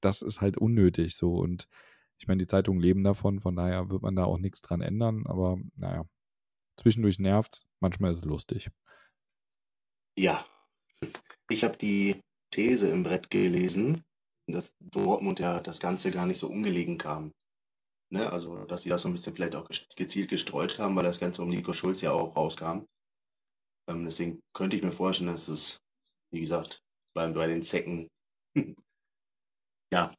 Das 0.00 0.22
ist 0.22 0.40
halt 0.40 0.56
unnötig 0.56 1.16
so. 1.16 1.34
Und 1.34 1.68
ich 2.18 2.28
meine, 2.28 2.38
die 2.38 2.46
Zeitungen 2.46 2.80
leben 2.80 3.04
davon, 3.04 3.40
von 3.40 3.56
daher 3.56 3.90
wird 3.90 4.02
man 4.02 4.16
da 4.16 4.24
auch 4.24 4.38
nichts 4.38 4.60
dran 4.60 4.80
ändern. 4.80 5.24
Aber 5.26 5.58
naja, 5.76 6.04
zwischendurch 6.76 7.18
nervt 7.18 7.66
manchmal 7.80 8.12
ist 8.12 8.18
es 8.18 8.24
lustig. 8.24 8.70
Ja, 10.18 10.44
ich 11.48 11.64
habe 11.64 11.76
die 11.76 12.20
These 12.50 12.90
im 12.90 13.02
Brett 13.02 13.30
gelesen, 13.30 14.02
dass 14.46 14.76
Dortmund 14.80 15.40
ja 15.40 15.60
das 15.60 15.80
Ganze 15.80 16.10
gar 16.10 16.26
nicht 16.26 16.38
so 16.38 16.48
ungelegen 16.48 16.98
kam. 16.98 17.32
Ne? 18.10 18.30
Also, 18.30 18.64
dass 18.64 18.82
sie 18.82 18.88
das 18.88 19.02
so 19.02 19.08
ein 19.08 19.12
bisschen 19.12 19.34
vielleicht 19.34 19.54
auch 19.54 19.68
gezielt 19.96 20.28
gestreut 20.28 20.78
haben, 20.78 20.96
weil 20.96 21.04
das 21.04 21.20
Ganze 21.20 21.42
um 21.42 21.48
Nico 21.48 21.72
Schulz 21.72 22.00
ja 22.00 22.12
auch 22.12 22.36
rauskam. 22.36 22.84
Ähm, 23.88 24.04
deswegen 24.04 24.40
könnte 24.52 24.76
ich 24.76 24.82
mir 24.82 24.92
vorstellen, 24.92 25.30
dass 25.30 25.48
es, 25.48 25.80
wie 26.30 26.40
gesagt, 26.40 26.82
bei, 27.14 27.30
bei 27.32 27.46
den 27.46 27.62
Zecken, 27.62 28.08
ja, 29.92 30.14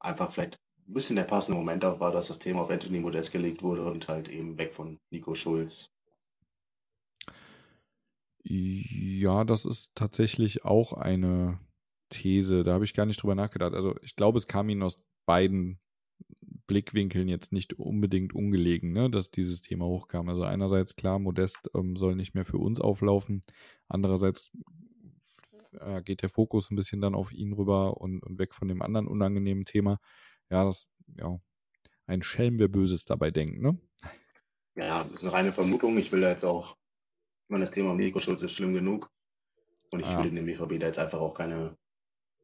einfach 0.00 0.30
vielleicht 0.30 0.58
ein 0.86 0.92
bisschen 0.92 1.16
der 1.16 1.24
passende 1.24 1.58
Moment 1.58 1.84
auch 1.84 1.98
war, 1.98 2.12
dass 2.12 2.28
das 2.28 2.38
Thema 2.38 2.60
auf 2.60 2.70
Anthony 2.70 3.00
Modest 3.00 3.32
gelegt 3.32 3.62
wurde 3.62 3.84
und 3.84 4.06
halt 4.08 4.28
eben 4.28 4.58
weg 4.58 4.74
von 4.74 4.98
Nico 5.10 5.34
Schulz. 5.34 5.90
Ja, 8.46 9.44
das 9.44 9.64
ist 9.64 9.92
tatsächlich 9.94 10.66
auch 10.66 10.92
eine 10.92 11.58
These. 12.10 12.64
Da 12.64 12.74
habe 12.74 12.84
ich 12.84 12.92
gar 12.92 13.06
nicht 13.06 13.22
drüber 13.22 13.34
nachgedacht. 13.34 13.72
Also 13.72 13.96
ich 14.02 14.16
glaube, 14.16 14.36
es 14.36 14.46
kam 14.46 14.68
ihnen 14.68 14.82
aus 14.82 14.98
beiden 15.24 15.80
Blickwinkeln 16.66 17.28
jetzt 17.28 17.52
nicht 17.52 17.74
unbedingt 17.74 18.34
ungelegen, 18.34 18.92
ne, 18.92 19.10
dass 19.10 19.30
dieses 19.30 19.60
Thema 19.60 19.86
hochkam. 19.86 20.28
Also 20.28 20.42
einerseits 20.42 20.96
klar, 20.96 21.18
Modest 21.18 21.70
ähm, 21.74 21.96
soll 21.96 22.16
nicht 22.16 22.34
mehr 22.34 22.44
für 22.44 22.58
uns 22.58 22.80
auflaufen. 22.80 23.44
Andererseits 23.88 24.50
äh, 25.72 26.02
geht 26.02 26.22
der 26.22 26.30
Fokus 26.30 26.70
ein 26.70 26.76
bisschen 26.76 27.00
dann 27.00 27.14
auf 27.14 27.32
ihn 27.32 27.52
rüber 27.52 27.98
und, 27.98 28.22
und 28.22 28.38
weg 28.38 28.54
von 28.54 28.68
dem 28.68 28.82
anderen 28.82 29.06
unangenehmen 29.06 29.64
Thema. 29.64 30.00
Ja, 30.50 30.64
das, 30.64 30.86
ja, 31.18 31.38
ein 32.06 32.22
Schelm, 32.22 32.58
wer 32.58 32.68
Böses 32.68 33.04
dabei 33.04 33.30
denkt, 33.30 33.60
ne? 33.60 33.78
Ja, 34.76 35.04
das 35.04 35.14
ist 35.14 35.24
eine 35.24 35.32
reine 35.32 35.52
Vermutung. 35.52 35.98
Ich 35.98 36.10
will 36.12 36.20
da 36.20 36.30
jetzt 36.30 36.44
auch 36.44 36.76
ich 37.44 37.50
meine, 37.50 37.64
das 37.64 37.72
Thema 37.72 37.94
Mikroschutz 37.94 38.40
ist 38.40 38.52
schlimm 38.52 38.72
genug. 38.72 39.10
Und 39.90 40.00
ich 40.00 40.06
ja. 40.06 40.16
würde 40.16 40.30
dem 40.30 40.46
BVB 40.46 40.80
da 40.80 40.86
jetzt 40.86 40.98
einfach 40.98 41.20
auch 41.20 41.34
keine 41.34 41.76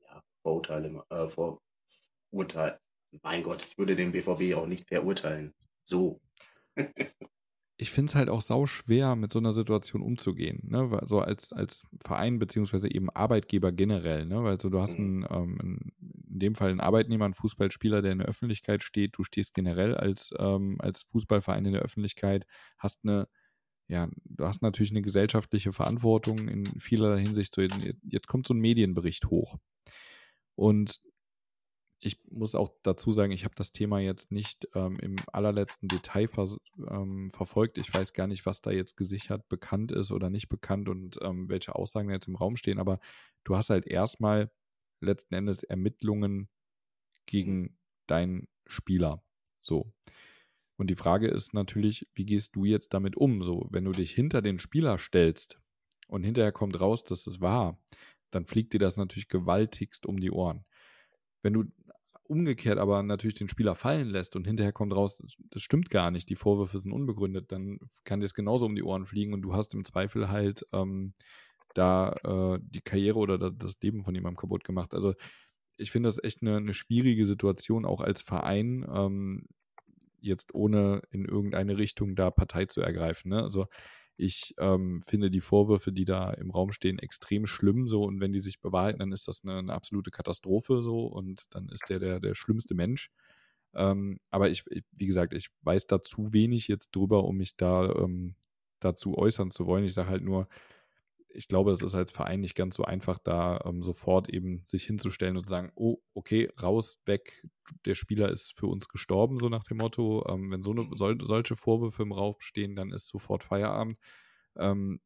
ja, 0.02 0.22
Vorurteile, 0.42 1.02
äh, 1.08 1.26
Vorurteile. 1.26 2.78
Mein 3.22 3.42
Gott, 3.42 3.66
ich 3.68 3.78
würde 3.78 3.96
den 3.96 4.12
BVB 4.12 4.54
auch 4.54 4.66
nicht 4.66 4.88
verurteilen. 4.88 5.54
So. 5.84 6.20
ich 7.76 7.90
finde 7.90 8.10
es 8.10 8.14
halt 8.14 8.28
auch 8.28 8.42
sau 8.42 8.66
schwer, 8.66 9.16
mit 9.16 9.32
so 9.32 9.38
einer 9.38 9.52
Situation 9.52 10.02
umzugehen, 10.02 10.60
ne? 10.64 11.00
So 11.04 11.20
als, 11.20 11.52
als 11.52 11.82
Verein 12.00 12.38
beziehungsweise 12.38 12.92
eben 12.92 13.08
Arbeitgeber 13.10 13.72
generell, 13.72 14.26
ne? 14.26 14.44
Weil 14.44 14.60
so 14.60 14.68
du 14.68 14.80
hast 14.80 14.98
mhm. 14.98 15.24
einen, 15.30 15.48
ähm, 15.48 15.92
in 16.28 16.38
dem 16.38 16.54
Fall 16.54 16.70
einen 16.70 16.80
Arbeitnehmer, 16.80 17.24
einen 17.24 17.34
Fußballspieler, 17.34 18.02
der 18.02 18.12
in 18.12 18.18
der 18.18 18.28
Öffentlichkeit 18.28 18.82
steht, 18.82 19.16
du 19.16 19.24
stehst 19.24 19.54
generell 19.54 19.94
als, 19.94 20.30
ähm, 20.38 20.76
als 20.78 21.02
Fußballverein 21.10 21.64
in 21.64 21.72
der 21.72 21.82
Öffentlichkeit, 21.82 22.46
hast 22.78 23.00
eine 23.02 23.28
ja, 23.88 24.08
du 24.24 24.46
hast 24.46 24.62
natürlich 24.62 24.92
eine 24.92 25.02
gesellschaftliche 25.02 25.72
Verantwortung 25.72 26.46
in 26.46 26.64
vielerlei 26.64 27.22
Hinsicht. 27.22 27.52
So, 27.56 27.60
jetzt 27.60 28.28
kommt 28.28 28.46
so 28.46 28.54
ein 28.54 28.60
Medienbericht 28.60 29.26
hoch. 29.26 29.56
Und 30.54 31.00
ich 32.00 32.18
muss 32.30 32.54
auch 32.54 32.70
dazu 32.82 33.12
sagen, 33.12 33.32
ich 33.32 33.44
habe 33.44 33.54
das 33.54 33.72
Thema 33.72 34.00
jetzt 34.00 34.32
nicht 34.32 34.68
ähm, 34.74 34.98
im 35.00 35.16
allerletzten 35.32 35.88
Detail 35.88 36.28
ver 36.28 36.56
ähm, 36.88 37.30
verfolgt. 37.30 37.76
Ich 37.76 37.92
weiß 37.92 38.14
gar 38.14 38.26
nicht, 38.26 38.46
was 38.46 38.62
da 38.62 38.70
jetzt 38.70 38.96
gesichert 38.96 39.48
bekannt 39.48 39.92
ist 39.92 40.10
oder 40.10 40.30
nicht 40.30 40.48
bekannt 40.48 40.88
und 40.88 41.18
ähm, 41.22 41.48
welche 41.50 41.74
Aussagen 41.74 42.08
da 42.08 42.14
jetzt 42.14 42.28
im 42.28 42.36
Raum 42.36 42.56
stehen. 42.56 42.78
Aber 42.78 43.00
du 43.44 43.54
hast 43.54 43.68
halt 43.68 43.86
erstmal 43.86 44.50
letzten 45.00 45.34
Endes 45.34 45.62
Ermittlungen 45.62 46.48
gegen 47.26 47.76
deinen 48.06 48.48
Spieler. 48.66 49.22
So. 49.60 49.92
Und 50.76 50.88
die 50.88 50.96
Frage 50.96 51.28
ist 51.28 51.52
natürlich, 51.52 52.08
wie 52.14 52.24
gehst 52.24 52.56
du 52.56 52.64
jetzt 52.64 52.94
damit 52.94 53.14
um? 53.14 53.42
So, 53.42 53.68
wenn 53.70 53.84
du 53.84 53.92
dich 53.92 54.12
hinter 54.12 54.40
den 54.40 54.58
Spieler 54.58 54.98
stellst 54.98 55.60
und 56.08 56.22
hinterher 56.22 56.52
kommt 56.52 56.80
raus, 56.80 57.04
dass 57.04 57.26
es 57.26 57.42
war, 57.42 57.78
dann 58.30 58.46
fliegt 58.46 58.72
dir 58.72 58.78
das 58.78 58.96
natürlich 58.96 59.28
gewaltigst 59.28 60.06
um 60.06 60.18
die 60.18 60.30
Ohren. 60.30 60.64
Wenn 61.42 61.52
du 61.52 61.64
umgekehrt 62.30 62.78
aber 62.78 63.02
natürlich 63.02 63.34
den 63.34 63.48
Spieler 63.48 63.74
fallen 63.74 64.08
lässt 64.08 64.36
und 64.36 64.46
hinterher 64.46 64.72
kommt 64.72 64.94
raus, 64.94 65.22
das 65.50 65.62
stimmt 65.62 65.90
gar 65.90 66.10
nicht, 66.10 66.28
die 66.28 66.36
Vorwürfe 66.36 66.78
sind 66.78 66.92
unbegründet, 66.92 67.50
dann 67.50 67.80
kann 68.04 68.20
dir 68.20 68.26
es 68.26 68.34
genauso 68.34 68.66
um 68.66 68.74
die 68.74 68.84
Ohren 68.84 69.04
fliegen 69.04 69.34
und 69.34 69.42
du 69.42 69.52
hast 69.52 69.74
im 69.74 69.84
Zweifel 69.84 70.28
halt 70.28 70.64
ähm, 70.72 71.12
da 71.74 72.12
äh, 72.24 72.60
die 72.62 72.80
Karriere 72.80 73.18
oder 73.18 73.50
das 73.50 73.80
Leben 73.82 74.04
von 74.04 74.14
jemandem 74.14 74.36
kaputt 74.36 74.64
gemacht. 74.64 74.94
Also 74.94 75.14
ich 75.76 75.90
finde 75.90 76.08
das 76.08 76.22
echt 76.22 76.42
eine, 76.42 76.56
eine, 76.56 76.74
schwierige 76.74 77.26
Situation, 77.26 77.84
auch 77.84 78.00
als 78.00 78.22
Verein. 78.22 78.86
Ähm, 78.92 79.46
jetzt 80.20 80.54
ohne 80.54 81.02
in 81.10 81.24
irgendeine 81.24 81.78
Richtung 81.78 82.14
da 82.14 82.30
Partei 82.30 82.66
zu 82.66 82.82
ergreifen. 82.82 83.30
Ne? 83.30 83.42
Also 83.42 83.66
ich 84.20 84.54
ähm, 84.58 85.02
finde 85.02 85.30
die 85.30 85.40
Vorwürfe, 85.40 85.92
die 85.92 86.04
da 86.04 86.32
im 86.32 86.50
Raum 86.50 86.72
stehen, 86.72 86.98
extrem 86.98 87.46
schlimm 87.46 87.88
so 87.88 88.04
und 88.04 88.20
wenn 88.20 88.32
die 88.32 88.40
sich 88.40 88.60
bewahrheiten, 88.60 89.00
dann 89.00 89.12
ist 89.12 89.28
das 89.28 89.42
eine, 89.42 89.58
eine 89.58 89.72
absolute 89.72 90.10
Katastrophe 90.10 90.82
so 90.82 91.06
und 91.06 91.46
dann 91.54 91.68
ist 91.68 91.88
der 91.88 91.98
der, 91.98 92.20
der 92.20 92.34
schlimmste 92.34 92.74
Mensch. 92.74 93.10
Ähm, 93.74 94.18
aber 94.30 94.50
ich, 94.50 94.64
wie 94.92 95.06
gesagt, 95.06 95.32
ich 95.34 95.48
weiß 95.62 95.86
da 95.86 96.02
zu 96.02 96.32
wenig 96.32 96.68
jetzt 96.68 96.90
drüber, 96.94 97.24
um 97.24 97.36
mich 97.36 97.56
da 97.56 97.92
ähm, 97.96 98.34
dazu 98.80 99.16
äußern 99.16 99.50
zu 99.50 99.66
wollen. 99.66 99.84
Ich 99.84 99.94
sage 99.94 100.08
halt 100.10 100.24
nur, 100.24 100.48
ich 101.32 101.48
glaube, 101.48 101.72
es 101.72 101.82
ist 101.82 101.94
als 101.94 102.12
Verein 102.12 102.40
nicht 102.40 102.54
ganz 102.54 102.76
so 102.76 102.84
einfach, 102.84 103.18
da 103.18 103.60
ähm, 103.64 103.82
sofort 103.82 104.28
eben 104.28 104.62
sich 104.66 104.84
hinzustellen 104.84 105.36
und 105.36 105.44
zu 105.44 105.50
sagen, 105.50 105.72
oh, 105.74 105.98
okay, 106.14 106.50
raus, 106.60 107.00
weg, 107.04 107.46
der 107.84 107.94
Spieler 107.94 108.30
ist 108.30 108.56
für 108.58 108.66
uns 108.66 108.88
gestorben, 108.88 109.38
so 109.38 109.48
nach 109.48 109.64
dem 109.64 109.78
Motto. 109.78 110.26
Ähm, 110.28 110.50
wenn 110.50 110.62
so 110.62 110.72
eine, 110.72 110.88
sol 110.94 111.18
solche 111.22 111.56
Vorwürfe 111.56 112.02
im 112.02 112.12
Raum 112.12 112.36
stehen, 112.40 112.76
dann 112.76 112.92
ist 112.92 113.08
sofort 113.08 113.44
Feierabend. 113.44 113.98
Ähm, 114.56 115.00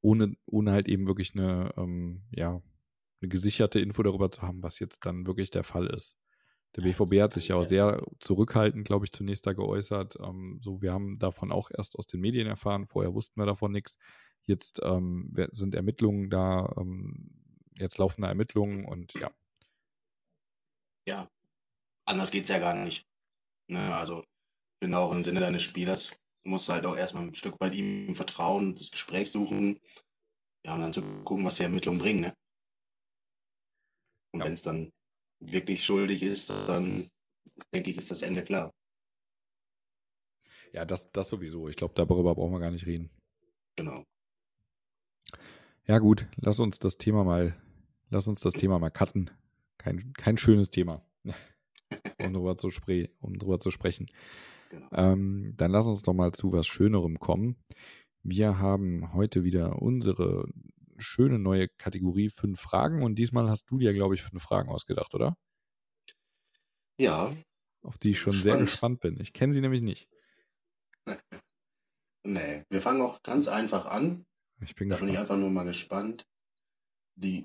ohne, 0.00 0.34
ohne 0.46 0.72
halt 0.72 0.88
eben 0.88 1.06
wirklich 1.06 1.34
eine, 1.34 1.72
ähm, 1.76 2.24
ja, 2.30 2.62
eine 3.20 3.28
gesicherte 3.28 3.80
Info 3.80 4.02
darüber 4.02 4.30
zu 4.30 4.42
haben, 4.42 4.62
was 4.62 4.78
jetzt 4.78 5.04
dann 5.06 5.26
wirklich 5.26 5.50
der 5.50 5.64
Fall 5.64 5.86
ist. 5.86 6.16
Der 6.76 6.82
BVB 6.82 7.22
hat 7.22 7.32
sich 7.32 7.48
ja 7.48 7.56
auch 7.56 7.66
sehr 7.66 8.02
zurückhaltend, 8.20 8.86
glaube 8.86 9.06
ich, 9.06 9.12
zunächst 9.12 9.46
da 9.46 9.54
geäußert. 9.54 10.18
Ähm, 10.22 10.58
so, 10.60 10.82
wir 10.82 10.92
haben 10.92 11.18
davon 11.18 11.50
auch 11.50 11.70
erst 11.76 11.96
aus 11.96 12.06
den 12.06 12.20
Medien 12.20 12.46
erfahren. 12.46 12.84
Vorher 12.84 13.14
wussten 13.14 13.40
wir 13.40 13.46
davon 13.46 13.72
nichts. 13.72 13.96
Jetzt 14.46 14.80
ähm, 14.82 15.34
sind 15.52 15.74
Ermittlungen 15.74 16.30
da, 16.30 16.72
ähm, 16.76 17.30
jetzt 17.74 17.98
laufen 17.98 18.22
da 18.22 18.28
Ermittlungen 18.28 18.84
und 18.84 19.12
ja. 19.14 19.30
Ja, 21.08 21.28
anders 22.04 22.30
geht 22.30 22.44
es 22.44 22.48
ja 22.48 22.58
gar 22.58 22.74
nicht. 22.74 23.06
Ne? 23.68 23.94
Also, 23.94 24.22
ich 24.22 24.80
bin 24.80 24.94
auch 24.94 25.12
im 25.12 25.24
Sinne 25.24 25.40
deines 25.40 25.62
Spielers, 25.62 26.10
du 26.44 26.50
musst 26.50 26.68
halt 26.68 26.86
auch 26.86 26.96
erstmal 26.96 27.24
ein 27.24 27.34
Stück 27.34 27.60
weit 27.60 27.74
ihm 27.74 28.14
vertrauen, 28.14 28.74
das 28.76 28.90
Gespräch 28.90 29.30
suchen, 29.30 29.80
ja, 30.64 30.74
und 30.74 30.80
dann 30.80 30.92
zu 30.92 31.02
gucken, 31.24 31.44
was 31.44 31.56
die 31.56 31.64
Ermittlungen 31.64 32.00
bringen. 32.00 32.20
Ne? 32.20 32.34
Und 34.32 34.40
ja. 34.40 34.46
wenn 34.46 34.54
es 34.54 34.62
dann 34.62 34.92
wirklich 35.40 35.84
schuldig 35.84 36.22
ist, 36.22 36.50
dann 36.50 37.08
denke 37.72 37.90
ich, 37.90 37.96
ist 37.96 38.10
das 38.10 38.22
Ende 38.22 38.44
klar. 38.44 38.72
Ja, 40.72 40.84
das, 40.84 41.10
das 41.12 41.28
sowieso. 41.28 41.68
Ich 41.68 41.76
glaube, 41.76 41.94
darüber 41.94 42.34
brauchen 42.34 42.52
wir 42.52 42.60
gar 42.60 42.70
nicht 42.70 42.86
reden. 42.86 43.10
Genau. 43.76 44.04
Ja, 45.88 46.00
gut, 46.00 46.26
lass 46.34 46.58
uns 46.58 46.80
das 46.80 46.98
Thema 46.98 47.22
mal, 47.22 47.56
lass 48.10 48.26
uns 48.26 48.40
das 48.40 48.54
Thema 48.54 48.80
mal 48.80 48.90
cutten. 48.90 49.30
Kein, 49.78 50.12
kein 50.14 50.36
schönes 50.36 50.70
Thema, 50.70 51.06
um 52.20 52.32
drüber 52.32 52.56
zu, 52.56 52.72
spre 52.72 53.08
um 53.20 53.38
drüber 53.38 53.60
zu 53.60 53.70
sprechen. 53.70 54.10
Genau. 54.70 54.88
Ähm, 54.90 55.54
dann 55.56 55.70
lass 55.70 55.86
uns 55.86 56.02
doch 56.02 56.12
mal 56.12 56.32
zu 56.32 56.52
was 56.52 56.66
Schönerem 56.66 57.20
kommen. 57.20 57.56
Wir 58.24 58.58
haben 58.58 59.12
heute 59.14 59.44
wieder 59.44 59.80
unsere 59.80 60.48
schöne 60.98 61.38
neue 61.38 61.68
Kategorie 61.78 62.30
fünf 62.30 62.60
Fragen 62.60 63.04
und 63.04 63.14
diesmal 63.14 63.48
hast 63.48 63.70
du 63.70 63.78
dir, 63.78 63.92
glaube 63.92 64.16
ich, 64.16 64.22
fünf 64.22 64.42
Fragen 64.42 64.70
ausgedacht, 64.70 65.14
oder? 65.14 65.36
Ja. 66.98 67.32
Auf 67.82 67.98
die 67.98 68.10
ich 68.10 68.18
schon 68.18 68.32
Spannend. 68.32 68.58
sehr 68.58 68.64
gespannt 68.64 69.00
bin. 69.00 69.20
Ich 69.20 69.32
kenne 69.32 69.52
sie 69.52 69.60
nämlich 69.60 69.82
nicht. 69.82 70.08
nee, 72.24 72.64
wir 72.70 72.82
fangen 72.82 73.02
auch 73.02 73.22
ganz 73.22 73.46
einfach 73.46 73.86
an. 73.86 74.26
Ich 74.60 74.74
bin 74.74 74.88
da 74.88 74.96
bin 74.96 75.08
ich 75.08 75.18
einfach 75.18 75.36
nur 75.36 75.50
mal 75.50 75.64
gespannt. 75.64 76.26
die 77.16 77.44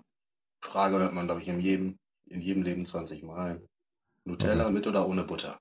Frage 0.64 0.99
hört 0.99 1.14
man, 1.14 1.26
glaube 1.26 1.41
ich, 1.41 1.47
in 1.47 1.59
jedem, 1.59 1.97
in 2.26 2.41
jedem 2.41 2.64
Leben 2.64 2.86
20 2.86 3.24
Mal. 3.24 3.68
Nutella 4.26 4.68
Oh 4.68 4.72
mit 4.72 4.86
oder 4.88 5.07
ohne 5.07 5.24
Butter? 5.24 5.59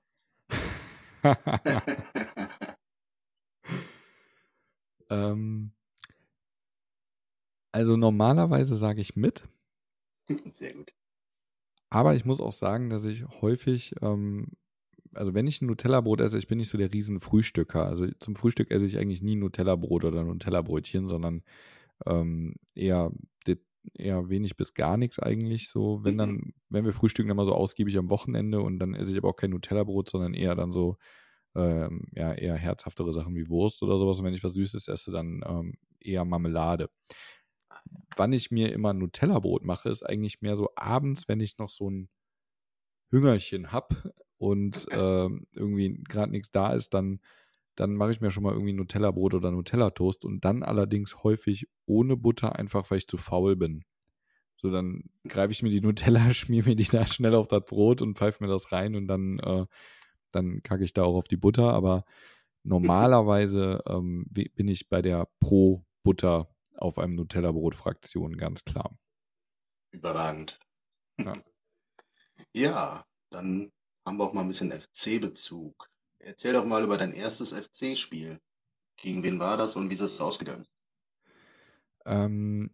ähm, 5.09 5.73
also 7.71 7.97
normalerweise 7.97 8.75
sage 8.77 9.01
ich 9.01 9.15
mit, 9.15 9.47
Sehr 10.51 10.73
gut. 10.73 10.93
aber 11.89 12.15
ich 12.15 12.25
muss 12.25 12.39
auch 12.39 12.51
sagen, 12.51 12.89
dass 12.89 13.03
ich 13.05 13.23
häufig, 13.41 13.93
ähm, 14.01 14.47
also 15.13 15.33
wenn 15.33 15.47
ich 15.47 15.61
ein 15.61 15.67
Nutella-Brot 15.67 16.21
esse, 16.21 16.37
ich 16.37 16.47
bin 16.47 16.57
nicht 16.57 16.69
so 16.69 16.77
der 16.77 16.93
riesen 16.93 17.19
Frühstücker. 17.19 17.85
Also 17.85 18.07
zum 18.19 18.35
Frühstück 18.35 18.71
esse 18.71 18.85
ich 18.85 18.97
eigentlich 18.97 19.21
nie 19.21 19.35
Nutella-Brot 19.35 20.05
oder 20.05 20.23
Nutella-Brötchen, 20.23 21.07
sondern 21.07 21.43
ähm, 22.05 22.55
eher, 22.75 23.11
eher 23.93 24.29
wenig 24.29 24.57
bis 24.57 24.73
gar 24.73 24.97
nichts 24.97 25.19
eigentlich. 25.19 25.69
So, 25.69 26.03
wenn 26.03 26.17
Mhm. 26.17 26.17
dann, 26.17 26.53
wenn 26.69 26.85
wir 26.85 26.93
frühstücken, 26.93 27.29
dann 27.29 27.37
mal 27.37 27.45
so 27.45 27.53
ausgiebig 27.55 27.97
am 27.97 28.09
Wochenende 28.09 28.61
und 28.61 28.79
dann 28.79 28.93
esse 28.95 29.11
ich 29.11 29.17
aber 29.17 29.29
auch 29.29 29.35
kein 29.35 29.51
Nutella-Brot, 29.51 30.09
sondern 30.09 30.33
eher 30.33 30.55
dann 30.55 30.71
so, 30.71 30.97
ähm, 31.55 32.07
ja, 32.15 32.33
eher 32.33 32.55
herzhaftere 32.55 33.13
Sachen 33.13 33.35
wie 33.35 33.49
Wurst 33.49 33.83
oder 33.83 33.97
sowas. 33.97 34.19
Und 34.19 34.25
wenn 34.25 34.33
ich 34.33 34.43
was 34.43 34.53
Süßes 34.53 34.87
esse, 34.87 35.11
dann 35.11 35.41
ähm, 35.47 35.75
eher 35.99 36.25
Marmelade. 36.25 36.89
Wann 38.15 38.31
ich 38.33 38.51
mir 38.51 38.71
immer 38.71 38.93
Nutella-Brot 38.93 39.65
mache, 39.65 39.89
ist 39.89 40.03
eigentlich 40.03 40.41
mehr 40.41 40.55
so 40.55 40.69
abends, 40.75 41.27
wenn 41.27 41.39
ich 41.41 41.57
noch 41.57 41.69
so 41.69 41.89
ein 41.89 42.09
Hüngerchen 43.11 43.71
hab 43.71 43.93
und 44.41 44.87
ähm, 44.91 45.45
irgendwie 45.53 46.01
gerade 46.09 46.31
nichts 46.31 46.51
da 46.51 46.73
ist, 46.73 46.95
dann, 46.95 47.19
dann 47.75 47.93
mache 47.93 48.11
ich 48.11 48.21
mir 48.21 48.31
schon 48.31 48.43
mal 48.43 48.53
irgendwie 48.53 48.73
Nutella-Brot 48.73 49.35
oder 49.35 49.51
Nutella-Toast 49.51 50.25
und 50.25 50.43
dann 50.43 50.63
allerdings 50.63 51.23
häufig 51.23 51.67
ohne 51.85 52.17
Butter, 52.17 52.55
einfach 52.55 52.89
weil 52.89 52.97
ich 52.97 53.07
zu 53.07 53.17
faul 53.17 53.55
bin. 53.55 53.85
So, 54.57 54.71
dann 54.71 55.03
greife 55.27 55.51
ich 55.51 55.61
mir 55.61 55.69
die 55.69 55.81
Nutella, 55.81 56.33
schmier 56.33 56.63
mir 56.65 56.75
die 56.75 56.85
da 56.85 57.05
schnell 57.05 57.35
auf 57.35 57.47
das 57.47 57.65
Brot 57.65 58.01
und 58.01 58.17
pfeife 58.17 58.43
mir 58.43 58.49
das 58.49 58.71
rein 58.71 58.95
und 58.95 59.07
dann, 59.07 59.37
äh, 59.39 59.67
dann 60.31 60.63
kacke 60.63 60.83
ich 60.83 60.93
da 60.93 61.03
auch 61.03 61.15
auf 61.15 61.27
die 61.27 61.37
Butter. 61.37 61.71
Aber 61.73 62.03
normalerweise 62.63 63.83
ähm, 63.87 64.25
bin 64.27 64.67
ich 64.67 64.89
bei 64.89 65.03
der 65.03 65.27
Pro-Butter 65.39 66.49
auf 66.77 66.97
einem 66.97 67.13
Nutella-Brot-Fraktion 67.13 68.37
ganz 68.37 68.65
klar. 68.65 68.97
Überragend. 69.91 70.59
Ja. 71.19 71.33
Ja, 72.53 73.05
dann 73.29 73.71
haben 74.05 74.17
wir 74.17 74.25
auch 74.25 74.33
mal 74.33 74.41
ein 74.41 74.47
bisschen 74.47 74.71
FC-Bezug. 74.71 75.89
Erzähl 76.19 76.53
doch 76.53 76.65
mal 76.65 76.83
über 76.83 76.97
dein 76.97 77.13
erstes 77.13 77.53
FC-Spiel. 77.53 78.39
Gegen 78.97 79.23
wen 79.23 79.39
war 79.39 79.57
das 79.57 79.75
und 79.75 79.89
wie 79.89 79.95
ist 79.95 80.01
es 80.01 80.21
ausgegangen? 80.21 80.67
Ähm, 82.05 82.71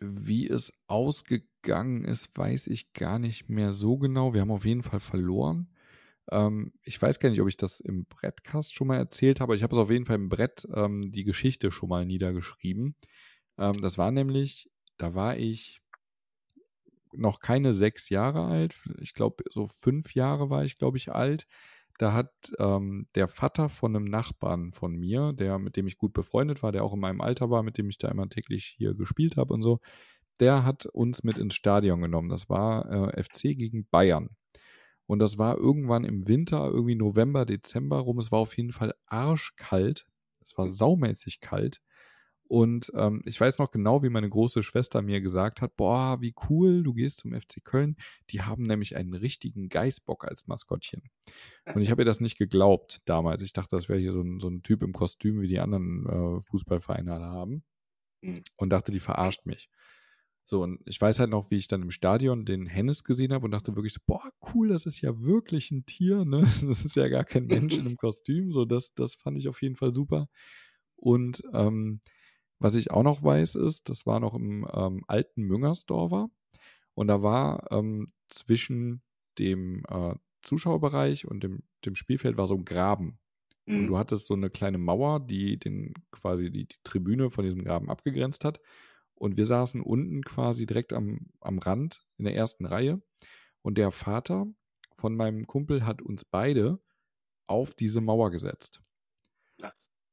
wie 0.00 0.48
es 0.48 0.72
ausgegangen 0.86 2.04
ist, 2.04 2.36
weiß 2.36 2.66
ich 2.66 2.92
gar 2.92 3.18
nicht 3.18 3.48
mehr 3.48 3.72
so 3.72 3.98
genau. 3.98 4.34
Wir 4.34 4.40
haben 4.40 4.50
auf 4.50 4.64
jeden 4.64 4.82
Fall 4.82 5.00
verloren. 5.00 5.68
Ähm, 6.30 6.72
ich 6.82 7.00
weiß 7.00 7.18
gar 7.18 7.30
nicht, 7.30 7.40
ob 7.40 7.48
ich 7.48 7.56
das 7.56 7.80
im 7.80 8.06
Brettcast 8.06 8.74
schon 8.74 8.88
mal 8.88 8.96
erzählt 8.96 9.40
habe. 9.40 9.54
Ich 9.54 9.62
habe 9.62 9.76
es 9.76 9.82
auf 9.82 9.90
jeden 9.90 10.06
Fall 10.06 10.16
im 10.16 10.28
Brett 10.28 10.66
ähm, 10.74 11.12
die 11.12 11.24
Geschichte 11.24 11.70
schon 11.70 11.88
mal 11.88 12.04
niedergeschrieben. 12.04 12.96
Ähm, 13.58 13.80
das 13.82 13.98
war 13.98 14.10
nämlich, 14.10 14.70
da 14.98 15.14
war 15.14 15.36
ich 15.36 15.80
noch 17.16 17.40
keine 17.40 17.74
sechs 17.74 18.08
Jahre 18.08 18.44
alt. 18.46 18.74
Ich 19.00 19.14
glaube, 19.14 19.44
so 19.50 19.66
fünf 19.68 20.14
Jahre 20.14 20.50
war 20.50 20.64
ich, 20.64 20.78
glaube 20.78 20.96
ich, 20.98 21.12
alt. 21.12 21.46
Da 21.98 22.12
hat 22.12 22.32
ähm, 22.58 23.06
der 23.14 23.28
Vater 23.28 23.68
von 23.68 23.94
einem 23.94 24.06
Nachbarn 24.06 24.72
von 24.72 24.94
mir, 24.96 25.32
der 25.32 25.58
mit 25.58 25.76
dem 25.76 25.86
ich 25.86 25.96
gut 25.96 26.12
befreundet 26.12 26.62
war, 26.62 26.72
der 26.72 26.82
auch 26.84 26.94
in 26.94 27.00
meinem 27.00 27.20
Alter 27.20 27.50
war, 27.50 27.62
mit 27.62 27.78
dem 27.78 27.88
ich 27.88 27.98
da 27.98 28.08
immer 28.08 28.28
täglich 28.28 28.74
hier 28.76 28.94
gespielt 28.94 29.36
habe 29.36 29.54
und 29.54 29.62
so, 29.62 29.80
der 30.40 30.64
hat 30.64 30.86
uns 30.86 31.22
mit 31.22 31.38
ins 31.38 31.54
Stadion 31.54 32.00
genommen. 32.00 32.28
Das 32.28 32.48
war 32.48 33.14
äh, 33.14 33.22
FC 33.22 33.56
gegen 33.56 33.86
Bayern. 33.88 34.30
Und 35.06 35.18
das 35.18 35.38
war 35.38 35.58
irgendwann 35.58 36.04
im 36.04 36.26
Winter, 36.26 36.66
irgendwie 36.66 36.94
November, 36.96 37.44
Dezember 37.44 37.98
rum. 37.98 38.18
Es 38.18 38.32
war 38.32 38.40
auf 38.40 38.56
jeden 38.56 38.72
Fall 38.72 38.94
arschkalt. 39.06 40.06
Es 40.44 40.56
war 40.56 40.68
saumäßig 40.68 41.40
kalt. 41.40 41.80
Und 42.54 42.92
ähm, 42.94 43.20
ich 43.24 43.40
weiß 43.40 43.58
noch 43.58 43.72
genau, 43.72 44.04
wie 44.04 44.10
meine 44.10 44.30
große 44.30 44.62
Schwester 44.62 45.02
mir 45.02 45.20
gesagt 45.20 45.60
hat, 45.60 45.74
boah, 45.74 46.20
wie 46.20 46.32
cool, 46.48 46.84
du 46.84 46.94
gehst 46.94 47.18
zum 47.18 47.32
FC 47.32 47.64
Köln. 47.64 47.96
Die 48.30 48.42
haben 48.42 48.62
nämlich 48.62 48.94
einen 48.94 49.12
richtigen 49.12 49.68
Geißbock 49.68 50.24
als 50.24 50.46
Maskottchen. 50.46 51.02
Und 51.74 51.82
ich 51.82 51.90
habe 51.90 52.02
ihr 52.02 52.04
das 52.04 52.20
nicht 52.20 52.38
geglaubt 52.38 53.00
damals. 53.06 53.42
Ich 53.42 53.54
dachte, 53.54 53.74
das 53.74 53.88
wäre 53.88 53.98
hier 53.98 54.12
so 54.12 54.20
ein, 54.20 54.38
so 54.38 54.46
ein 54.46 54.62
Typ 54.62 54.84
im 54.84 54.92
Kostüm, 54.92 55.40
wie 55.40 55.48
die 55.48 55.58
anderen 55.58 56.06
äh, 56.06 56.40
Fußballvereine 56.42 57.12
alle 57.12 57.24
haben. 57.24 57.64
Hm. 58.22 58.44
Und 58.54 58.70
dachte, 58.70 58.92
die 58.92 59.00
verarscht 59.00 59.46
mich. 59.46 59.68
So, 60.44 60.62
und 60.62 60.80
ich 60.86 61.00
weiß 61.00 61.18
halt 61.18 61.30
noch, 61.30 61.50
wie 61.50 61.56
ich 61.56 61.66
dann 61.66 61.82
im 61.82 61.90
Stadion 61.90 62.44
den 62.44 62.66
Hennes 62.66 63.02
gesehen 63.02 63.32
habe 63.32 63.46
und 63.46 63.50
dachte 63.50 63.74
wirklich 63.74 63.94
so, 63.94 64.00
boah, 64.06 64.30
cool, 64.54 64.68
das 64.68 64.86
ist 64.86 65.00
ja 65.00 65.20
wirklich 65.22 65.72
ein 65.72 65.86
Tier, 65.86 66.24
ne? 66.24 66.46
Das 66.68 66.84
ist 66.84 66.94
ja 66.94 67.08
gar 67.08 67.24
kein 67.24 67.46
Mensch 67.46 67.74
in 67.74 67.80
einem 67.80 67.96
Kostüm. 67.96 68.52
So, 68.52 68.64
das, 68.64 68.94
das 68.94 69.16
fand 69.16 69.38
ich 69.38 69.48
auf 69.48 69.60
jeden 69.60 69.74
Fall 69.74 69.92
super. 69.92 70.28
Und 70.94 71.42
ähm, 71.52 72.00
was 72.58 72.74
ich 72.74 72.90
auch 72.90 73.02
noch 73.02 73.22
weiß, 73.22 73.56
ist, 73.56 73.88
das 73.88 74.06
war 74.06 74.20
noch 74.20 74.34
im 74.34 74.66
ähm, 74.72 75.04
alten 75.08 75.42
Müngersdorfer. 75.42 76.30
Und 76.94 77.08
da 77.08 77.22
war 77.22 77.70
ähm, 77.72 78.12
zwischen 78.28 79.02
dem 79.38 79.84
äh, 79.88 80.14
Zuschauerbereich 80.42 81.26
und 81.26 81.42
dem, 81.42 81.64
dem 81.84 81.94
Spielfeld 81.96 82.36
war 82.36 82.46
so 82.46 82.54
ein 82.54 82.64
Graben. 82.64 83.18
Und 83.72 83.86
Hm. 83.86 83.88
du 83.88 83.98
hattest 83.98 84.26
so 84.26 84.34
eine 84.34 84.50
kleine 84.50 84.78
Mauer, 84.78 85.20
die 85.20 85.58
den 85.58 85.94
quasi 86.12 86.50
die, 86.50 86.66
die 86.68 86.76
Tribüne 86.84 87.30
von 87.30 87.44
diesem 87.44 87.64
Graben 87.64 87.90
abgegrenzt 87.90 88.44
hat. 88.44 88.60
Und 89.14 89.36
wir 89.36 89.46
saßen 89.46 89.80
unten 89.80 90.22
quasi 90.22 90.66
direkt 90.66 90.92
am, 90.92 91.28
am 91.40 91.58
Rand 91.58 92.06
in 92.18 92.24
der 92.26 92.36
ersten 92.36 92.66
Reihe. 92.66 93.02
Und 93.62 93.78
der 93.78 93.90
Vater 93.90 94.46
von 94.96 95.16
meinem 95.16 95.46
Kumpel 95.46 95.86
hat 95.86 96.02
uns 96.02 96.24
beide 96.24 96.80
auf 97.46 97.74
diese 97.74 98.00
Mauer 98.00 98.30
gesetzt. 98.30 98.82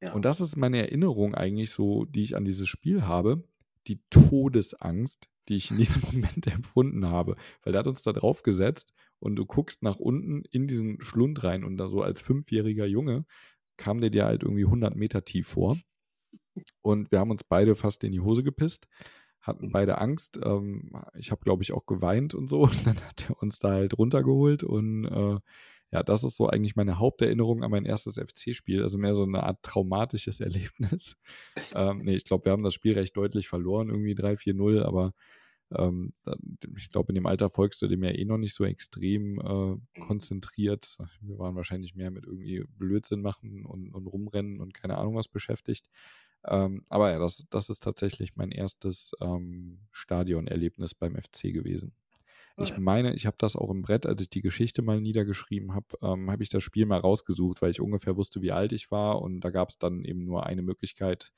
Ja. 0.01 0.13
Und 0.13 0.25
das 0.25 0.41
ist 0.41 0.55
meine 0.55 0.79
Erinnerung 0.79 1.35
eigentlich 1.35 1.71
so, 1.71 2.05
die 2.05 2.23
ich 2.23 2.35
an 2.35 2.45
dieses 2.45 2.67
Spiel 2.67 3.03
habe. 3.03 3.43
Die 3.87 4.01
Todesangst, 4.09 5.29
die 5.47 5.57
ich 5.57 5.71
in 5.71 5.77
diesem 5.77 6.01
Moment 6.11 6.47
empfunden 6.47 7.07
habe. 7.07 7.35
Weil 7.63 7.73
der 7.73 7.79
hat 7.79 7.87
uns 7.87 8.01
da 8.01 8.13
drauf 8.13 8.43
gesetzt 8.43 8.93
und 9.19 9.35
du 9.35 9.45
guckst 9.45 9.83
nach 9.83 9.97
unten 9.97 10.43
in 10.51 10.67
diesen 10.67 11.01
Schlund 11.01 11.43
rein 11.43 11.63
und 11.63 11.77
da 11.77 11.87
so 11.87 12.01
als 12.01 12.21
fünfjähriger 12.21 12.85
Junge 12.85 13.25
kam 13.81 13.99
der 13.99 14.11
dir 14.11 14.25
halt 14.25 14.43
irgendwie 14.43 14.65
100 14.65 14.95
Meter 14.95 15.25
tief 15.25 15.47
vor. 15.47 15.77
Und 16.81 17.11
wir 17.11 17.19
haben 17.19 17.31
uns 17.31 17.43
beide 17.43 17.75
fast 17.75 18.03
in 18.03 18.11
die 18.11 18.19
Hose 18.19 18.43
gepisst, 18.43 18.87
hatten 19.41 19.71
beide 19.71 19.99
Angst. 19.99 20.39
Ähm, 20.43 20.91
ich 21.15 21.31
habe, 21.31 21.41
glaube 21.41 21.63
ich, 21.63 21.73
auch 21.73 21.85
geweint 21.85 22.33
und 22.33 22.47
so. 22.47 22.61
Und 22.63 22.85
dann 22.85 23.01
hat 23.01 23.29
er 23.29 23.41
uns 23.41 23.59
da 23.59 23.71
halt 23.71 23.97
runtergeholt. 23.97 24.63
Und 24.63 25.05
äh, 25.05 25.39
ja, 25.91 26.03
das 26.03 26.23
ist 26.23 26.37
so 26.37 26.47
eigentlich 26.47 26.75
meine 26.75 26.99
Haupterinnerung 26.99 27.63
an 27.63 27.71
mein 27.71 27.85
erstes 27.85 28.15
FC-Spiel. 28.15 28.81
Also 28.81 28.97
mehr 28.97 29.13
so 29.13 29.23
eine 29.23 29.43
Art 29.43 29.61
traumatisches 29.61 30.39
Erlebnis. 30.39 31.17
ähm, 31.75 31.99
nee, 32.03 32.15
ich 32.15 32.25
glaube, 32.25 32.45
wir 32.45 32.53
haben 32.53 32.63
das 32.63 32.73
Spiel 32.73 32.93
recht 32.93 33.15
deutlich 33.17 33.49
verloren, 33.49 33.89
irgendwie 33.89 34.15
3-4-0, 34.15 34.83
aber 34.83 35.13
ähm, 35.75 36.13
ich 36.77 36.91
glaube, 36.91 37.09
in 37.11 37.15
dem 37.15 37.25
Alter 37.25 37.49
folgst 37.49 37.81
du 37.81 37.87
dem 37.87 38.03
ja 38.03 38.11
eh 38.11 38.25
noch 38.25 38.37
nicht 38.37 38.55
so 38.55 38.63
extrem 38.63 39.39
äh, 39.39 40.01
konzentriert. 40.01 40.97
Wir 41.21 41.37
waren 41.39 41.55
wahrscheinlich 41.55 41.95
mehr 41.95 42.11
mit 42.11 42.25
irgendwie 42.25 42.63
Blödsinn 42.77 43.21
machen 43.21 43.65
und, 43.65 43.93
und 43.93 44.07
rumrennen 44.07 44.59
und 44.59 44.73
keine 44.73 44.97
Ahnung 44.97 45.15
was 45.15 45.27
beschäftigt. 45.27 45.89
Ähm, 46.45 46.83
aber 46.89 47.11
ja, 47.11 47.19
das, 47.19 47.45
das 47.49 47.69
ist 47.69 47.83
tatsächlich 47.83 48.35
mein 48.35 48.51
erstes 48.51 49.11
ähm, 49.21 49.79
Stadionerlebnis 49.91 50.95
beim 50.95 51.15
FC 51.15 51.53
gewesen. 51.53 51.93
Ich 52.57 52.77
meine, 52.77 53.13
ich 53.15 53.25
habe 53.25 53.37
das 53.39 53.55
auch 53.55 53.69
im 53.69 53.81
Brett, 53.81 54.05
als 54.05 54.21
ich 54.21 54.29
die 54.29 54.41
Geschichte 54.41 54.81
mal 54.81 55.01
niedergeschrieben 55.01 55.73
habe, 55.73 55.97
ähm, 56.01 56.29
habe 56.29 56.43
ich 56.43 56.49
das 56.49 56.63
Spiel 56.63 56.85
mal 56.85 56.99
rausgesucht, 56.99 57.61
weil 57.61 57.71
ich 57.71 57.81
ungefähr 57.81 58.17
wusste, 58.17 58.41
wie 58.41 58.51
alt 58.51 58.71
ich 58.71 58.91
war. 58.91 59.21
Und 59.21 59.41
da 59.41 59.49
gab 59.49 59.69
es 59.69 59.77
dann 59.77 60.03
eben 60.03 60.25
nur 60.25 60.45
eine 60.45 60.61
Möglichkeit, 60.61 61.31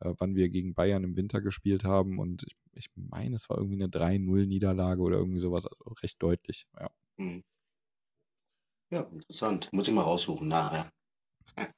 äh, 0.00 0.14
wann 0.18 0.34
wir 0.34 0.48
gegen 0.48 0.74
Bayern 0.74 1.04
im 1.04 1.16
Winter 1.16 1.40
gespielt 1.40 1.84
haben. 1.84 2.18
Und 2.18 2.44
ich, 2.44 2.56
ich 2.72 2.90
meine, 2.94 3.36
es 3.36 3.50
war 3.50 3.58
irgendwie 3.58 3.76
eine 3.82 3.88
3-0-Niederlage 3.88 5.02
oder 5.02 5.18
irgendwie 5.18 5.40
sowas, 5.40 5.66
also 5.66 5.94
recht 6.02 6.22
deutlich. 6.22 6.66
Ja. 6.78 6.90
Hm. 7.18 7.42
Ja, 8.90 9.02
interessant. 9.02 9.68
Muss 9.72 9.88
ich 9.88 9.94
mal 9.94 10.02
raussuchen 10.02 10.48
nachher. 10.48 10.90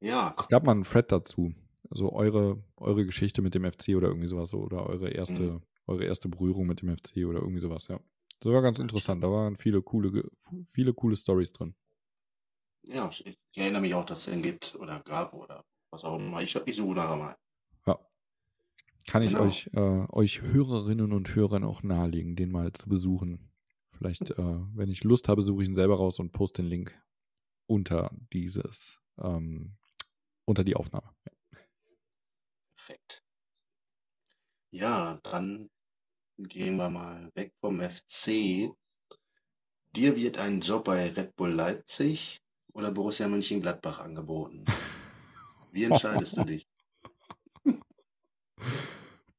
Ja, 0.00 0.34
Es 0.38 0.48
gab 0.48 0.64
mal 0.64 0.72
einen 0.72 0.82
Thread 0.84 1.10
dazu. 1.12 1.54
Also 1.90 2.12
eure, 2.12 2.62
eure 2.76 3.06
Geschichte 3.06 3.40
mit 3.40 3.54
dem 3.54 3.64
FC 3.64 3.96
oder 3.96 4.08
irgendwie 4.08 4.28
sowas 4.28 4.50
so, 4.50 4.58
oder 4.58 4.86
eure 4.86 5.08
erste, 5.08 5.42
Mhm. 5.42 5.62
Eure 5.86 6.04
erste 6.04 6.28
Berührung 6.28 6.66
mit 6.66 6.82
dem 6.82 6.90
FC 6.90 7.26
oder 7.26 7.40
irgendwie 7.40 7.60
sowas, 7.60 7.88
ja. 7.88 8.00
Das 8.40 8.52
war 8.52 8.62
ganz 8.62 8.78
interessant. 8.78 9.22
Da 9.24 9.30
waren 9.30 9.56
viele 9.56 9.82
coole, 9.82 10.30
viele 10.66 10.92
coole 10.94 11.16
Stories 11.16 11.52
drin. 11.52 11.74
ja, 12.86 13.08
ich, 13.10 13.26
ich 13.26 13.38
erinnere 13.56 13.82
mich 13.82 13.94
auch, 13.94 14.04
dass 14.06 14.26
es 14.26 14.32
den 14.32 14.42
gibt 14.42 14.74
oder 14.76 15.00
gab 15.00 15.34
oder 15.34 15.64
was 15.90 16.04
auch 16.04 16.18
immer. 16.18 16.42
Ich, 16.42 16.54
ich 16.66 16.76
suche 16.76 16.94
nachher 16.94 17.16
mal. 17.16 17.36
Ja. 17.86 17.98
Kann 19.06 19.22
ich 19.22 19.30
Genau. 19.30 19.44
euch, 19.44 19.68
äh, 19.74 20.06
euch 20.10 20.42
Hörerinnen 20.42 21.12
und 21.12 21.34
Hörern 21.34 21.64
auch 21.64 21.82
nahelegen, 21.82 22.36
den 22.36 22.50
mal 22.50 22.72
zu 22.72 22.88
besuchen. 22.88 23.50
Vielleicht, 23.92 24.30
äh, 24.38 24.60
wenn 24.74 24.88
ich 24.90 25.04
Lust 25.04 25.28
habe, 25.28 25.42
suche 25.42 25.62
ich 25.62 25.68
ihn 25.68 25.74
selber 25.74 25.96
raus 25.96 26.18
und 26.18 26.32
poste 26.32 26.62
den 26.62 26.68
Link 26.68 27.00
unter 27.66 28.10
dieses, 28.32 29.00
ähm, 29.18 29.76
unter 30.46 30.64
die 30.64 30.76
Aufnahme. 30.76 31.10
Ja. 31.26 31.32
Perfekt. 32.76 33.23
Ja, 34.74 35.20
dann 35.22 35.70
gehen 36.36 36.78
wir 36.78 36.90
mal 36.90 37.30
weg 37.36 37.54
vom 37.60 37.80
FC. 37.80 38.74
Dir 39.94 40.16
wird 40.16 40.38
ein 40.38 40.62
Job 40.62 40.86
bei 40.86 41.10
Red 41.10 41.36
Bull 41.36 41.52
Leipzig 41.52 42.40
oder 42.72 42.90
Borussia 42.90 43.28
Mönchengladbach 43.28 44.00
angeboten. 44.00 44.64
Wie 45.70 45.84
entscheidest 45.84 46.36
du 46.36 46.44
dich? 46.44 46.66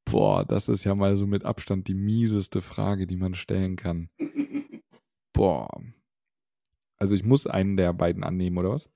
Boah, 0.05 0.45
das 0.45 0.69
ist 0.69 0.85
ja 0.85 0.95
mal 0.95 1.17
so 1.17 1.27
mit 1.27 1.43
Abstand 1.43 1.89
die 1.89 1.95
mieseste 1.95 2.61
Frage, 2.61 3.05
die 3.05 3.17
man 3.17 3.35
stellen 3.35 3.75
kann. 3.75 4.09
Boah. 5.33 5.67
Also 6.95 7.13
ich 7.13 7.25
muss 7.25 7.45
einen 7.45 7.75
der 7.75 7.91
beiden 7.91 8.23
annehmen, 8.23 8.57
oder 8.57 8.69
was? 8.69 8.89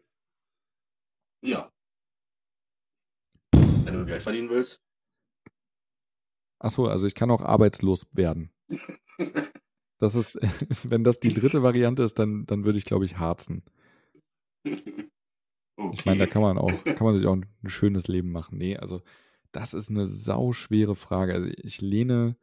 Ja. 1.41 1.69
Wenn 3.51 3.93
du 3.93 4.05
Geld 4.05 4.23
verdienen 4.23 4.49
willst. 4.49 4.81
Achso, 6.59 6.87
also 6.87 7.07
ich 7.07 7.15
kann 7.15 7.31
auch 7.31 7.41
arbeitslos 7.41 8.05
werden. 8.11 8.51
Das 10.01 10.15
ist, 10.15 10.39
wenn 10.89 11.03
das 11.03 11.19
die 11.19 11.33
dritte 11.33 11.61
Variante 11.61 12.03
ist, 12.03 12.17
dann, 12.17 12.45
dann 12.45 12.63
würde 12.63 12.79
ich, 12.79 12.85
glaube 12.85 13.05
ich, 13.05 13.19
harzen. 13.19 13.63
Okay. 14.63 15.91
Ich 15.93 16.05
meine, 16.05 16.19
da 16.19 16.25
kann 16.25 16.41
man 16.41 16.57
auch, 16.57 16.71
kann 16.85 17.05
man 17.05 17.17
sich 17.17 17.27
auch 17.27 17.35
ein, 17.35 17.45
schönes 17.65 18.07
Leben 18.07 18.31
machen. 18.31 18.57
Nee, 18.57 18.77
also 18.77 19.01
das 19.51 19.73
ist 19.73 19.89
eine 19.89 20.07
sauschwere 20.07 20.95
Frage. 20.95 21.33
Also 21.33 21.49
ich 21.57 21.81
lehne 21.81 22.37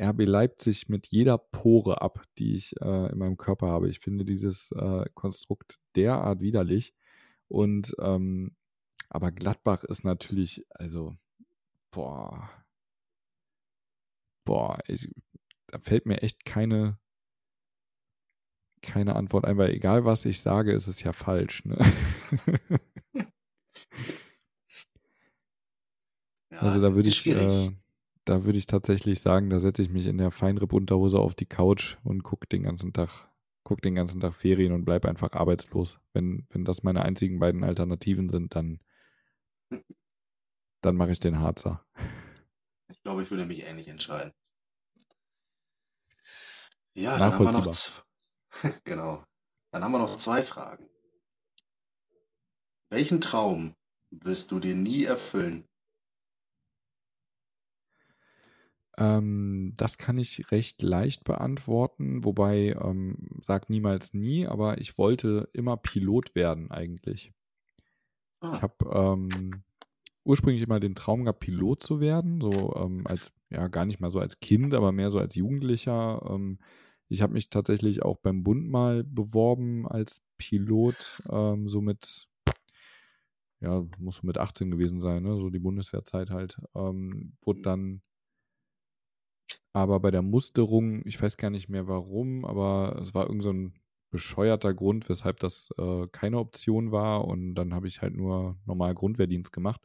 RB 0.00 0.24
Leipzig 0.26 0.88
mit 0.88 1.08
jeder 1.08 1.38
Pore 1.38 2.02
ab, 2.02 2.22
die 2.38 2.54
ich 2.54 2.80
äh, 2.80 3.10
in 3.10 3.18
meinem 3.18 3.36
Körper 3.36 3.68
habe. 3.68 3.88
Ich 3.88 4.00
finde 4.00 4.24
dieses 4.24 4.70
äh, 4.72 5.04
Konstrukt 5.14 5.78
derart 5.96 6.40
widerlich. 6.40 6.94
Und 7.48 7.94
ähm, 7.98 8.56
aber 9.08 9.32
Gladbach 9.32 9.82
ist 9.84 10.04
natürlich, 10.04 10.64
also, 10.70 11.16
boah, 11.90 12.48
boah, 14.50 14.80
ich, 14.88 15.08
da 15.68 15.78
fällt 15.78 16.06
mir 16.06 16.22
echt 16.22 16.44
keine, 16.44 16.98
keine 18.82 19.14
Antwort 19.14 19.44
ein, 19.44 19.58
weil 19.58 19.70
egal 19.70 20.04
was 20.04 20.24
ich 20.24 20.40
sage, 20.40 20.72
ist 20.72 20.88
es 20.88 21.04
ja 21.04 21.12
falsch. 21.12 21.64
Ne? 21.64 21.78
Ja, 26.52 26.62
also 26.62 26.80
da 26.80 26.96
würde 26.96 27.08
ich, 27.08 27.24
äh, 27.28 27.70
da 28.24 28.44
würde 28.44 28.58
ich 28.58 28.66
tatsächlich 28.66 29.20
sagen, 29.20 29.50
da 29.50 29.60
setze 29.60 29.82
ich 29.82 29.88
mich 29.88 30.06
in 30.06 30.18
der 30.18 30.32
Feinripp-Unterhose 30.32 31.16
auf 31.20 31.36
die 31.36 31.46
Couch 31.46 31.96
und 32.02 32.24
gucke 32.24 32.48
den 32.48 32.64
ganzen 32.64 32.92
Tag, 32.92 33.30
guck 33.62 33.80
den 33.80 33.94
ganzen 33.94 34.20
Tag 34.20 34.34
Ferien 34.34 34.72
und 34.72 34.84
bleib 34.84 35.06
einfach 35.06 35.32
arbeitslos. 35.32 36.00
Wenn, 36.12 36.48
wenn 36.50 36.64
das 36.64 36.82
meine 36.82 37.02
einzigen 37.02 37.38
beiden 37.38 37.62
Alternativen 37.62 38.30
sind, 38.30 38.56
dann, 38.56 38.80
dann 40.80 40.96
mache 40.96 41.12
ich 41.12 41.20
den 41.20 41.38
Harzer. 41.38 41.86
Ich 42.90 43.02
glaube, 43.02 43.22
ich 43.22 43.30
würde 43.30 43.46
mich 43.46 43.62
ähnlich 43.62 43.88
entscheiden. 43.88 44.32
Ja, 46.94 47.18
dann 47.18 47.32
haben 47.32 47.44
wir 47.44 47.50
noch, 47.52 47.66
genau. 48.84 49.24
Dann 49.72 49.84
haben 49.84 49.92
wir 49.92 49.98
noch 49.98 50.18
zwei 50.18 50.42
Fragen. 50.42 50.88
Welchen 52.88 53.20
Traum 53.20 53.74
wirst 54.12 54.52
du 54.52 54.60
dir 54.60 54.76
nie 54.76 55.02
erfüllen? 55.02 55.66
Ähm, 58.98 59.72
das 59.76 59.98
kann 59.98 60.18
ich 60.18 60.50
recht 60.52 60.80
leicht 60.82 61.24
beantworten, 61.24 62.24
wobei 62.24 62.76
ähm, 62.80 63.30
sag 63.40 63.68
niemals 63.70 64.14
nie, 64.14 64.46
aber 64.46 64.78
ich 64.78 64.96
wollte 64.98 65.48
immer 65.52 65.76
Pilot 65.76 66.34
werden 66.36 66.70
eigentlich. 66.70 67.32
Ich 68.52 68.62
Ah, 68.62 68.62
habe 68.62 68.74
ähm, 68.92 69.62
ursprünglich 70.24 70.62
immer 70.62 70.80
den 70.80 70.94
Traum 70.94 71.24
gehabt, 71.24 71.40
Pilot 71.40 71.82
zu 71.82 72.00
werden, 72.00 72.40
so 72.40 72.74
ähm, 72.76 73.06
als, 73.06 73.32
ja, 73.50 73.68
gar 73.68 73.86
nicht 73.86 74.00
mal 74.00 74.10
so 74.10 74.18
als 74.20 74.40
Kind, 74.40 74.74
aber 74.74 74.92
mehr 74.92 75.10
so 75.10 75.18
als 75.18 75.34
Jugendlicher. 75.34 76.22
Ähm, 76.30 76.58
ich 77.08 77.22
habe 77.22 77.32
mich 77.32 77.50
tatsächlich 77.50 78.02
auch 78.02 78.18
beim 78.18 78.44
Bund 78.44 78.68
mal 78.68 79.04
beworben 79.04 79.86
als 79.88 80.22
Pilot, 80.38 81.22
ähm, 81.30 81.68
so 81.68 81.80
mit, 81.80 82.28
ja, 83.60 83.84
muss 83.98 84.16
so 84.16 84.26
mit 84.26 84.38
18 84.38 84.70
gewesen 84.70 85.00
sein, 85.00 85.22
ne? 85.22 85.36
so 85.36 85.50
die 85.50 85.58
Bundeswehrzeit 85.58 86.30
halt. 86.30 86.58
Ähm, 86.74 87.36
wurde 87.42 87.62
dann 87.62 88.02
aber 89.72 90.00
bei 90.00 90.10
der 90.10 90.22
Musterung, 90.22 91.02
ich 91.06 91.20
weiß 91.20 91.36
gar 91.36 91.50
nicht 91.50 91.68
mehr 91.68 91.86
warum, 91.88 92.44
aber 92.44 93.00
es 93.02 93.14
war 93.14 93.26
irgend 93.26 93.42
so 93.42 93.52
ein 93.52 93.74
bescheuerter 94.10 94.74
Grund, 94.74 95.08
weshalb 95.08 95.38
das 95.40 95.70
äh, 95.78 96.08
keine 96.08 96.38
Option 96.38 96.90
war 96.90 97.24
und 97.26 97.54
dann 97.54 97.74
habe 97.74 97.86
ich 97.86 98.02
halt 98.02 98.16
nur 98.16 98.58
normal 98.66 98.94
Grundwehrdienst 98.94 99.52
gemacht. 99.52 99.80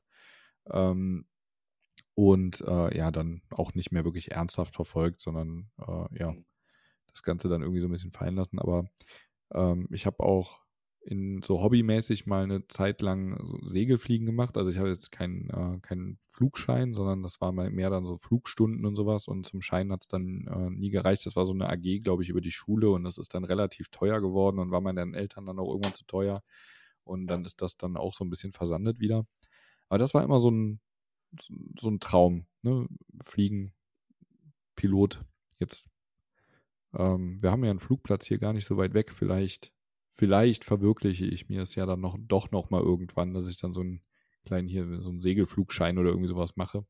Ähm, 0.71 1.25
und 2.15 2.61
äh, 2.61 2.97
ja, 2.97 3.11
dann 3.11 3.41
auch 3.51 3.73
nicht 3.73 3.91
mehr 3.91 4.05
wirklich 4.05 4.31
ernsthaft 4.31 4.75
verfolgt, 4.75 5.21
sondern 5.21 5.69
äh, 5.79 6.19
ja, 6.19 6.29
hm, 6.29 6.45
das 7.11 7.23
Ganze 7.23 7.49
dann 7.49 7.61
irgendwie 7.61 7.81
so 7.81 7.87
ein 7.87 7.91
bisschen 7.91 8.11
fallen 8.11 8.35
lassen. 8.35 8.59
Aber 8.59 8.85
ähm, 9.53 9.87
ich 9.91 10.05
habe 10.05 10.21
auch 10.21 10.65
in 11.05 11.43
so 11.43 11.61
hobbymäßig 11.61 12.25
mal 12.25 12.43
eine 12.43 12.67
Zeit 12.67 13.01
lang 13.01 13.37
so 13.39 13.59
Segelfliegen 13.67 14.25
gemacht. 14.25 14.57
Also 14.57 14.71
ich 14.71 14.77
habe 14.79 14.89
jetzt 14.89 15.11
keinen 15.11 15.49
äh, 15.51 15.79
keinen 15.81 16.17
Flugschein, 16.31 16.93
sondern 16.93 17.21
das 17.21 17.39
war 17.41 17.51
mal 17.51 17.69
mehr 17.69 17.91
dann 17.91 18.05
so 18.05 18.17
Flugstunden 18.17 18.85
und 18.85 18.95
sowas. 18.95 19.27
Und 19.27 19.45
zum 19.45 19.61
Schein 19.61 19.91
hat 19.91 20.01
es 20.01 20.07
dann 20.07 20.47
äh, 20.47 20.69
nie 20.71 20.89
gereicht. 20.89 21.25
Das 21.25 21.35
war 21.35 21.45
so 21.45 21.53
eine 21.53 21.69
AG, 21.69 22.01
glaube 22.01 22.23
ich, 22.23 22.29
über 22.29 22.41
die 22.41 22.51
Schule 22.51 22.89
und 22.89 23.03
das 23.03 23.17
ist 23.19 23.35
dann 23.35 23.43
relativ 23.43 23.89
teuer 23.89 24.19
geworden 24.19 24.57
und 24.59 24.71
war 24.71 24.81
meinen 24.81 25.13
Eltern 25.13 25.45
dann 25.45 25.59
auch 25.59 25.69
irgendwann 25.69 25.93
zu 25.93 26.05
teuer. 26.05 26.41
Und 27.03 27.27
dann 27.27 27.45
ist 27.45 27.61
das 27.61 27.77
dann 27.77 27.97
auch 27.97 28.13
so 28.13 28.25
ein 28.25 28.31
bisschen 28.31 28.51
versandet 28.51 28.99
wieder. 28.99 29.25
Aber 29.89 29.99
das 29.99 30.13
war 30.13 30.23
immer 30.23 30.39
so 30.39 30.49
ein, 30.49 30.79
so 31.79 31.89
ein 31.89 31.99
Traum, 31.99 32.45
ne? 32.61 32.87
Fliegen, 33.21 33.73
Pilot. 34.75 35.23
Jetzt, 35.57 35.89
ähm, 36.93 37.41
wir 37.41 37.51
haben 37.51 37.63
ja 37.63 37.69
einen 37.69 37.79
Flugplatz 37.79 38.25
hier 38.27 38.39
gar 38.39 38.53
nicht 38.53 38.65
so 38.65 38.77
weit 38.77 38.93
weg. 38.93 39.11
Vielleicht, 39.11 39.71
vielleicht 40.11 40.63
verwirkliche 40.63 41.25
ich 41.25 41.49
mir 41.49 41.61
es 41.61 41.75
ja 41.75 41.85
dann 41.85 42.01
noch, 42.01 42.17
doch 42.19 42.51
noch 42.51 42.69
mal 42.69 42.81
irgendwann, 42.81 43.33
dass 43.33 43.47
ich 43.47 43.57
dann 43.57 43.73
so 43.73 43.81
einen 43.81 44.01
kleinen 44.45 44.67
hier, 44.67 45.01
so 45.01 45.09
einen 45.09 45.21
Segelflugschein 45.21 45.97
oder 45.97 46.09
irgendwie 46.09 46.29
sowas 46.29 46.55
mache. 46.55 46.85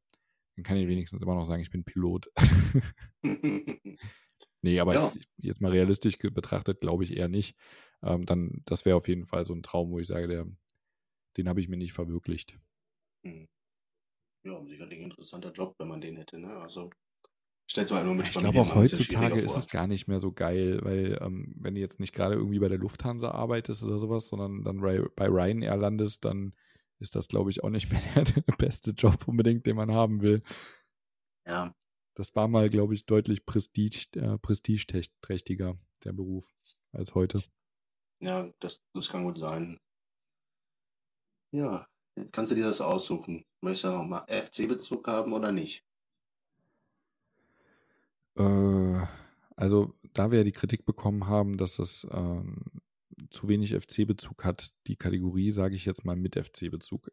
Dann 0.55 0.63
kann 0.63 0.77
ich 0.77 0.87
wenigstens 0.87 1.21
immer 1.21 1.35
noch 1.35 1.45
sagen, 1.45 1.61
ich 1.61 1.69
bin 1.69 1.83
Pilot. 1.83 2.31
nee, 4.61 4.79
aber 4.79 4.93
Ja, 4.93 5.11
ich, 5.15 5.27
jetzt 5.37 5.61
mal 5.61 5.71
realistisch 5.71 6.17
betrachtet, 6.17 6.81
glaube 6.81 7.03
ich 7.03 7.17
eher 7.17 7.27
nicht. 7.27 7.57
Ähm, 8.01 8.25
dann, 8.25 8.61
das 8.65 8.85
wäre 8.85 8.97
auf 8.97 9.07
jeden 9.07 9.25
Fall 9.25 9.45
so 9.45 9.53
ein 9.53 9.63
Traum, 9.63 9.91
wo 9.91 9.99
ich 9.99 10.07
sage, 10.07 10.27
der, 10.27 10.45
den 11.37 11.49
habe 11.49 11.59
ich 11.59 11.67
mir 11.67 11.77
nicht 11.77 11.93
verwirklicht. 11.93 12.57
Hm. 13.25 13.47
Ja, 14.43 14.63
sicherlich 14.63 14.99
ein 14.99 15.05
interessanter 15.05 15.51
Job, 15.51 15.75
wenn 15.79 15.87
man 15.87 16.01
den 16.01 16.17
hätte, 16.17 16.37
ne? 16.37 16.55
Also, 16.57 16.91
stellt 17.67 17.87
zwar 17.87 18.03
nur 18.03 18.13
mit 18.13 18.29
ich 18.29 18.37
glaube 18.37 18.59
auch 18.59 18.75
heutzutage 18.75 19.39
ist 19.39 19.57
es 19.57 19.67
gar 19.67 19.87
nicht 19.87 20.07
mehr 20.07 20.19
so 20.19 20.31
geil, 20.31 20.79
weil 20.83 21.17
ähm, 21.19 21.55
wenn 21.57 21.73
du 21.73 21.81
jetzt 21.81 21.99
nicht 21.99 22.13
gerade 22.13 22.35
irgendwie 22.35 22.59
bei 22.59 22.69
der 22.69 22.77
Lufthansa 22.77 23.31
arbeitest 23.31 23.81
oder 23.81 23.97
sowas, 23.97 24.27
sondern 24.27 24.63
dann 24.63 24.81
bei, 24.81 25.01
bei 25.15 25.27
Ryanair 25.27 25.75
landest, 25.77 26.23
dann 26.25 26.53
ist 26.99 27.15
das, 27.15 27.27
glaube 27.27 27.49
ich, 27.49 27.63
auch 27.63 27.71
nicht 27.71 27.91
mehr 28.15 28.23
der, 28.23 28.55
beste 28.57 28.91
Job 28.91 29.27
unbedingt, 29.27 29.65
den 29.65 29.75
man 29.75 29.91
haben 29.91 30.21
will. 30.21 30.43
Ja, 31.47 31.75
Das 32.13 32.35
war 32.35 32.47
mal, 32.47 32.69
glaube 32.69 32.93
ich, 32.93 33.07
deutlich 33.07 33.47
prestige, 33.47 34.05
äh, 34.13 34.37
prestigeträchtiger, 34.37 35.75
der 36.03 36.13
Beruf, 36.13 36.45
als 36.91 37.15
heute. 37.15 37.41
ja, 38.19 38.47
das, 38.59 38.79
das 38.93 39.09
kann 39.09 39.23
gut 39.23 39.39
sein. 39.39 39.79
Ja, 41.51 41.87
jetzt 42.15 42.33
kannst 42.33 42.51
du 42.51 42.55
dir 42.55 42.65
das 42.65 42.81
aussuchen. 42.81 43.45
Möchtest 43.61 43.85
du 43.85 43.89
noch 43.89 44.05
mal 44.05 44.25
FC-Bezug 44.27 45.07
haben 45.07 45.33
oder 45.33 45.51
nicht? 45.51 45.83
Äh, 48.37 49.05
also, 49.55 49.93
da 50.13 50.31
wir 50.31 50.39
ja 50.39 50.43
die 50.43 50.51
Kritik 50.51 50.85
bekommen 50.85 51.27
haben, 51.27 51.57
dass 51.57 51.77
das 51.77 52.05
ähm, 52.11 52.81
zu 53.29 53.47
wenig 53.47 53.73
FC-Bezug 53.73 54.43
hat, 54.43 54.73
die 54.87 54.95
Kategorie, 54.95 55.51
sage 55.51 55.75
ich 55.75 55.85
jetzt 55.85 56.05
mal 56.05 56.15
mit 56.15 56.35
FC-Bezug. 56.35 57.09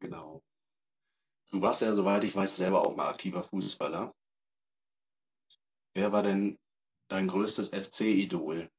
Genau. 0.00 0.42
Du 1.50 1.60
warst 1.60 1.82
ja, 1.82 1.94
soweit 1.94 2.24
ich 2.24 2.34
weiß, 2.34 2.56
selber 2.56 2.84
auch 2.84 2.96
mal 2.96 3.08
aktiver 3.08 3.42
Fußballer. 3.42 4.12
Wer 5.94 6.10
war 6.10 6.22
denn 6.22 6.58
dein 7.08 7.28
größtes 7.28 7.68
FC-Idol? 7.68 8.70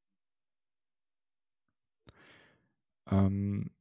Ähm, 3.09 3.72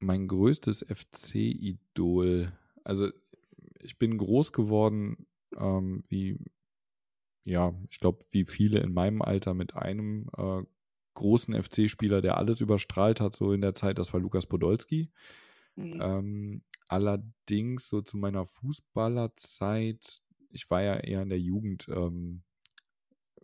mein 0.00 0.28
größtes 0.28 0.82
FC-Idol. 0.82 2.52
Also, 2.84 3.10
ich 3.80 3.98
bin 3.98 4.18
groß 4.18 4.52
geworden, 4.52 5.26
ähm, 5.56 6.04
wie, 6.08 6.38
ja, 7.44 7.74
ich 7.90 8.00
glaube, 8.00 8.24
wie 8.30 8.44
viele 8.44 8.80
in 8.80 8.92
meinem 8.92 9.22
Alter 9.22 9.54
mit 9.54 9.74
einem 9.74 10.28
äh, 10.36 10.62
großen 11.14 11.54
FC-Spieler, 11.54 12.20
der 12.22 12.36
alles 12.36 12.60
überstrahlt 12.60 13.20
hat, 13.20 13.34
so 13.36 13.52
in 13.52 13.60
der 13.60 13.74
Zeit, 13.74 13.98
das 13.98 14.12
war 14.12 14.20
Lukas 14.20 14.46
Podolski. 14.46 15.10
Hm, 15.76 16.00
Ähm, 16.00 16.62
allerdings 16.88 17.88
so 17.88 18.02
zu 18.02 18.16
meiner 18.18 18.46
Fußballerzeit, 18.46 20.20
ich 20.50 20.70
war 20.70 20.82
ja 20.82 20.96
eher 20.96 21.22
in 21.22 21.30
der 21.30 21.40
Jugend, 21.40 21.88
ähm, 21.88 22.42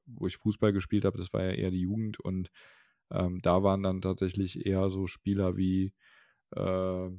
wo 0.07 0.27
ich 0.27 0.37
Fußball 0.37 0.73
gespielt 0.73 1.05
habe, 1.05 1.19
das 1.19 1.33
war 1.33 1.43
ja 1.45 1.53
eher 1.53 1.71
die 1.71 1.81
Jugend 1.81 2.21
und 2.21 2.51
ähm, 3.11 3.41
da 3.43 3.63
waren 3.63 3.83
dann 3.83 4.01
tatsächlich 4.03 4.67
eher 4.67 4.91
so 4.91 5.07
Spieler 5.07 5.57
wie 5.57 5.93
äh, 6.57 7.11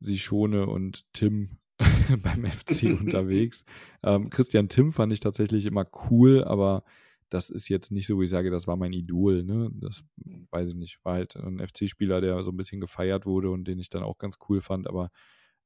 Sichone 0.00 0.66
und 0.66 1.12
Tim. 1.12 1.58
beim 2.22 2.44
FC 2.44 2.84
unterwegs. 3.00 3.64
Ähm, 4.02 4.30
Christian 4.30 4.68
Tim 4.68 4.92
fand 4.92 5.12
ich 5.12 5.20
tatsächlich 5.20 5.66
immer 5.66 5.86
cool, 6.10 6.44
aber 6.44 6.84
das 7.30 7.50
ist 7.50 7.68
jetzt 7.68 7.90
nicht 7.90 8.06
so, 8.06 8.20
wie 8.20 8.26
ich 8.26 8.30
sage, 8.30 8.50
das 8.50 8.66
war 8.66 8.76
mein 8.76 8.92
Idol. 8.92 9.42
Ne? 9.42 9.70
Das 9.74 10.04
weiß 10.50 10.68
ich 10.68 10.74
nicht, 10.74 11.04
war 11.04 11.14
halt 11.14 11.36
ein 11.36 11.58
FC-Spieler, 11.58 12.20
der 12.20 12.42
so 12.44 12.50
ein 12.50 12.56
bisschen 12.56 12.80
gefeiert 12.80 13.26
wurde 13.26 13.50
und 13.50 13.66
den 13.66 13.78
ich 13.78 13.90
dann 13.90 14.02
auch 14.02 14.18
ganz 14.18 14.38
cool 14.48 14.60
fand, 14.60 14.86
aber 14.86 15.10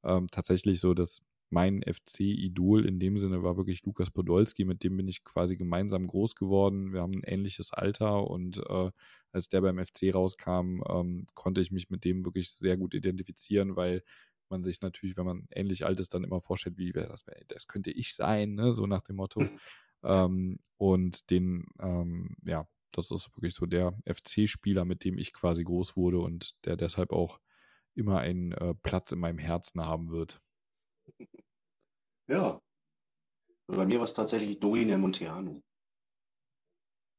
ähm, 0.03 0.27
tatsächlich 0.31 0.79
so, 0.79 0.93
dass 0.93 1.21
mein 1.49 1.81
FC-Idol 1.81 2.85
in 2.85 2.99
dem 2.99 3.17
Sinne 3.17 3.43
war 3.43 3.57
wirklich 3.57 3.83
Lukas 3.83 4.11
Podolski, 4.11 4.65
mit 4.65 4.83
dem 4.83 4.97
bin 4.97 5.07
ich 5.07 5.23
quasi 5.23 5.57
gemeinsam 5.57 6.07
groß 6.07 6.35
geworden. 6.35 6.93
Wir 6.93 7.01
haben 7.01 7.13
ein 7.13 7.23
ähnliches 7.23 7.71
Alter 7.73 8.29
und 8.29 8.57
äh, 8.69 8.91
als 9.31 9.47
der 9.49 9.61
beim 9.61 9.83
FC 9.83 10.13
rauskam, 10.13 10.81
ähm, 10.87 11.25
konnte 11.33 11.61
ich 11.61 11.71
mich 11.71 11.89
mit 11.89 12.05
dem 12.05 12.25
wirklich 12.25 12.51
sehr 12.51 12.77
gut 12.77 12.93
identifizieren, 12.93 13.75
weil 13.75 14.03
man 14.49 14.63
sich 14.63 14.81
natürlich, 14.81 15.17
wenn 15.17 15.25
man 15.25 15.47
ähnlich 15.51 15.85
alt 15.85 15.99
ist, 15.99 16.13
dann 16.13 16.23
immer 16.23 16.41
vorstellt, 16.41 16.77
wie 16.77 16.93
wäre 16.95 17.07
das, 17.07 17.23
das 17.47 17.67
könnte 17.67 17.91
ich 17.91 18.15
sein, 18.15 18.55
ne? 18.55 18.73
so 18.73 18.85
nach 18.87 19.01
dem 19.01 19.17
Motto. 19.17 19.41
ähm, 20.03 20.59
und 20.77 21.29
den, 21.29 21.65
ähm, 21.79 22.35
ja, 22.45 22.67
das 22.91 23.11
ist 23.11 23.35
wirklich 23.35 23.53
so 23.53 23.65
der 23.65 23.97
FC-Spieler, 24.05 24.85
mit 24.85 25.03
dem 25.03 25.17
ich 25.17 25.33
quasi 25.33 25.63
groß 25.63 25.95
wurde 25.95 26.19
und 26.19 26.53
der 26.65 26.75
deshalb 26.75 27.11
auch 27.11 27.39
immer 27.95 28.19
einen 28.19 28.51
äh, 28.53 28.73
Platz 28.73 29.11
in 29.11 29.19
meinem 29.19 29.37
Herzen 29.37 29.81
haben 29.81 30.09
wird. 30.09 30.41
Ja. 32.29 32.61
Bei 33.67 33.85
mir 33.85 33.97
war 33.97 34.05
es 34.05 34.13
tatsächlich 34.13 34.59
Dorine 34.59 34.97
Monteanu. 34.97 35.61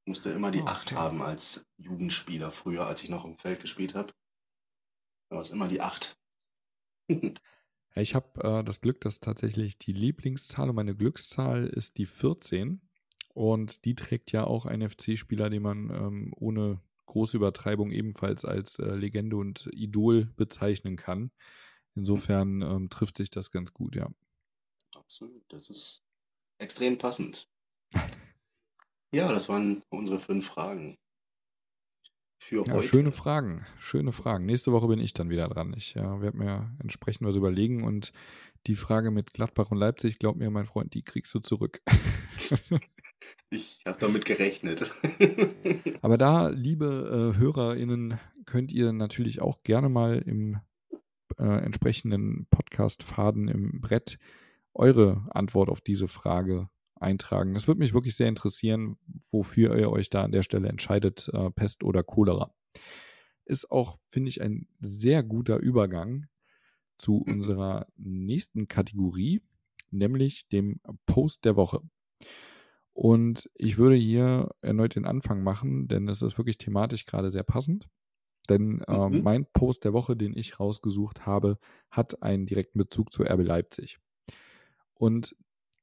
Musste 0.06 0.30
immer 0.30 0.50
die 0.50 0.60
Ah, 0.60 0.72
8 0.72 0.92
okay. 0.92 0.94
haben 0.96 1.22
als 1.22 1.66
Jugendspieler 1.78 2.50
früher, 2.50 2.86
als 2.86 3.02
ich 3.02 3.10
noch 3.10 3.24
im 3.24 3.36
Feld 3.38 3.60
gespielt 3.60 3.94
habe. 3.94 4.12
Da 5.28 5.36
war 5.36 5.42
es 5.42 5.50
immer 5.50 5.68
die 5.68 5.80
8. 5.80 6.16
Ja, 7.94 8.02
ich 8.02 8.14
habe 8.14 8.40
äh, 8.60 8.64
das 8.64 8.80
Glück, 8.80 9.00
dass 9.00 9.18
tatsächlich 9.20 9.76
die 9.78 9.92
Lieblingszahl 9.92 10.68
und 10.68 10.76
meine 10.76 10.94
Glückszahl 10.94 11.66
ist 11.66 11.98
die 11.98 12.06
14. 12.06 12.80
Und 13.34 13.84
die 13.84 13.94
trägt 13.94 14.32
ja 14.32 14.44
auch 14.44 14.64
ein 14.66 14.88
FC-Spieler, 14.88 15.50
den 15.50 15.62
man 15.62 15.90
ähm, 15.90 16.32
ohne 16.36 16.80
große 17.06 17.36
Übertreibung 17.36 17.90
ebenfalls 17.90 18.44
als 18.44 18.78
äh, 18.78 18.94
Legende 18.94 19.36
und 19.36 19.68
Idol 19.72 20.26
bezeichnen 20.36 20.96
kann. 20.96 21.32
Insofern 21.94 22.62
ähm, 22.62 22.90
trifft 22.90 23.16
sich 23.16 23.30
das 23.30 23.50
ganz 23.50 23.72
gut, 23.72 23.96
ja. 23.96 24.08
Absolut. 24.96 25.42
Das 25.48 25.70
ist 25.70 26.02
extrem 26.58 26.98
passend. 26.98 27.48
Ja, 29.12 29.32
das 29.32 29.48
waren 29.48 29.82
unsere 29.90 30.18
fünf 30.18 30.46
Fragen. 30.46 30.96
Für 32.42 32.64
Ja, 32.66 32.72
heute. 32.74 32.88
schöne 32.88 33.12
Fragen, 33.12 33.66
schöne 33.78 34.12
Fragen. 34.12 34.46
Nächste 34.46 34.72
Woche 34.72 34.88
bin 34.88 34.98
ich 34.98 35.12
dann 35.12 35.28
wieder 35.28 35.48
dran. 35.48 35.74
Ich 35.76 35.94
ja, 35.94 36.20
werde 36.22 36.38
mir 36.38 36.74
entsprechend 36.80 37.26
was 37.26 37.36
überlegen 37.36 37.84
und 37.84 38.12
die 38.66 38.76
Frage 38.76 39.10
mit 39.10 39.32
Gladbach 39.32 39.70
und 39.70 39.78
Leipzig, 39.78 40.18
glaub 40.18 40.36
mir, 40.36 40.50
mein 40.50 40.66
Freund, 40.66 40.94
die 40.94 41.02
kriegst 41.02 41.34
du 41.34 41.40
zurück. 41.40 41.82
Ich 43.50 43.82
habe 43.86 43.98
damit 43.98 44.24
gerechnet. 44.24 44.94
Aber 46.02 46.16
da, 46.16 46.48
liebe 46.48 47.32
äh, 47.34 47.38
HörerInnen, 47.38 48.18
könnt 48.46 48.72
ihr 48.72 48.92
natürlich 48.92 49.42
auch 49.42 49.62
gerne 49.62 49.88
mal 49.88 50.18
im 50.18 50.58
äh, 51.38 51.44
entsprechenden 51.44 52.46
Podcast-Faden 52.50 53.48
im 53.48 53.80
Brett 53.80 54.18
eure 54.74 55.26
Antwort 55.30 55.68
auf 55.68 55.80
diese 55.80 56.08
Frage 56.08 56.70
eintragen. 56.96 57.56
Es 57.56 57.66
würde 57.66 57.80
mich 57.80 57.94
wirklich 57.94 58.16
sehr 58.16 58.28
interessieren, 58.28 58.96
wofür 59.30 59.76
ihr 59.78 59.90
euch 59.90 60.10
da 60.10 60.22
an 60.22 60.32
der 60.32 60.42
Stelle 60.42 60.68
entscheidet, 60.68 61.28
äh, 61.32 61.50
Pest 61.50 61.82
oder 61.84 62.02
Cholera. 62.02 62.54
Ist 63.44 63.70
auch, 63.70 63.98
finde 64.08 64.28
ich, 64.30 64.42
ein 64.42 64.68
sehr 64.80 65.22
guter 65.22 65.58
Übergang 65.58 66.26
zu 66.98 67.18
unserer 67.18 67.86
nächsten 67.96 68.68
Kategorie, 68.68 69.42
nämlich 69.90 70.48
dem 70.48 70.80
Post 71.06 71.44
der 71.44 71.56
Woche. 71.56 71.82
Und 72.92 73.48
ich 73.54 73.78
würde 73.78 73.94
hier 73.96 74.50
erneut 74.60 74.94
den 74.96 75.06
Anfang 75.06 75.42
machen, 75.42 75.88
denn 75.88 76.08
es 76.08 76.22
ist 76.22 76.38
wirklich 76.38 76.58
thematisch 76.58 77.06
gerade 77.06 77.30
sehr 77.30 77.44
passend. 77.44 77.88
Denn 78.48 78.82
äh, 78.88 79.08
Mhm. 79.08 79.22
mein 79.22 79.46
Post 79.52 79.84
der 79.84 79.92
Woche, 79.92 80.16
den 80.16 80.36
ich 80.36 80.60
rausgesucht 80.60 81.26
habe, 81.26 81.58
hat 81.90 82.22
einen 82.22 82.46
direkten 82.46 82.78
Bezug 82.78 83.12
zu 83.12 83.24
RB 83.24 83.42
Leipzig. 83.42 83.98
Und 85.00 85.34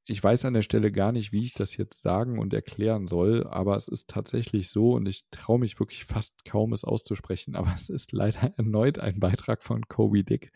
ich 0.06 0.24
weiß 0.24 0.46
an 0.46 0.54
der 0.54 0.62
Stelle 0.62 0.92
gar 0.92 1.12
nicht, 1.12 1.34
wie 1.34 1.42
ich 1.42 1.56
das 1.56 1.76
jetzt 1.76 2.04
sagen 2.04 2.38
und 2.38 2.54
erklären 2.54 3.08
soll, 3.08 3.48
aber 3.48 3.76
es 3.76 3.88
ist 3.88 4.08
tatsächlich 4.08 4.70
so 4.70 4.92
und 4.92 5.08
ich 5.08 5.26
traue 5.32 5.60
mich 5.60 5.80
wirklich 5.80 6.06
fast 6.06 6.46
kaum, 6.46 6.72
es 6.72 6.84
auszusprechen, 6.84 7.56
aber 7.56 7.74
es 7.76 7.90
ist 7.90 8.12
leider 8.12 8.54
erneut 8.58 9.00
ein 9.00 9.20
Beitrag 9.20 9.64
von 9.64 9.88
Kobe 9.88 10.24
Dick, 10.24 10.52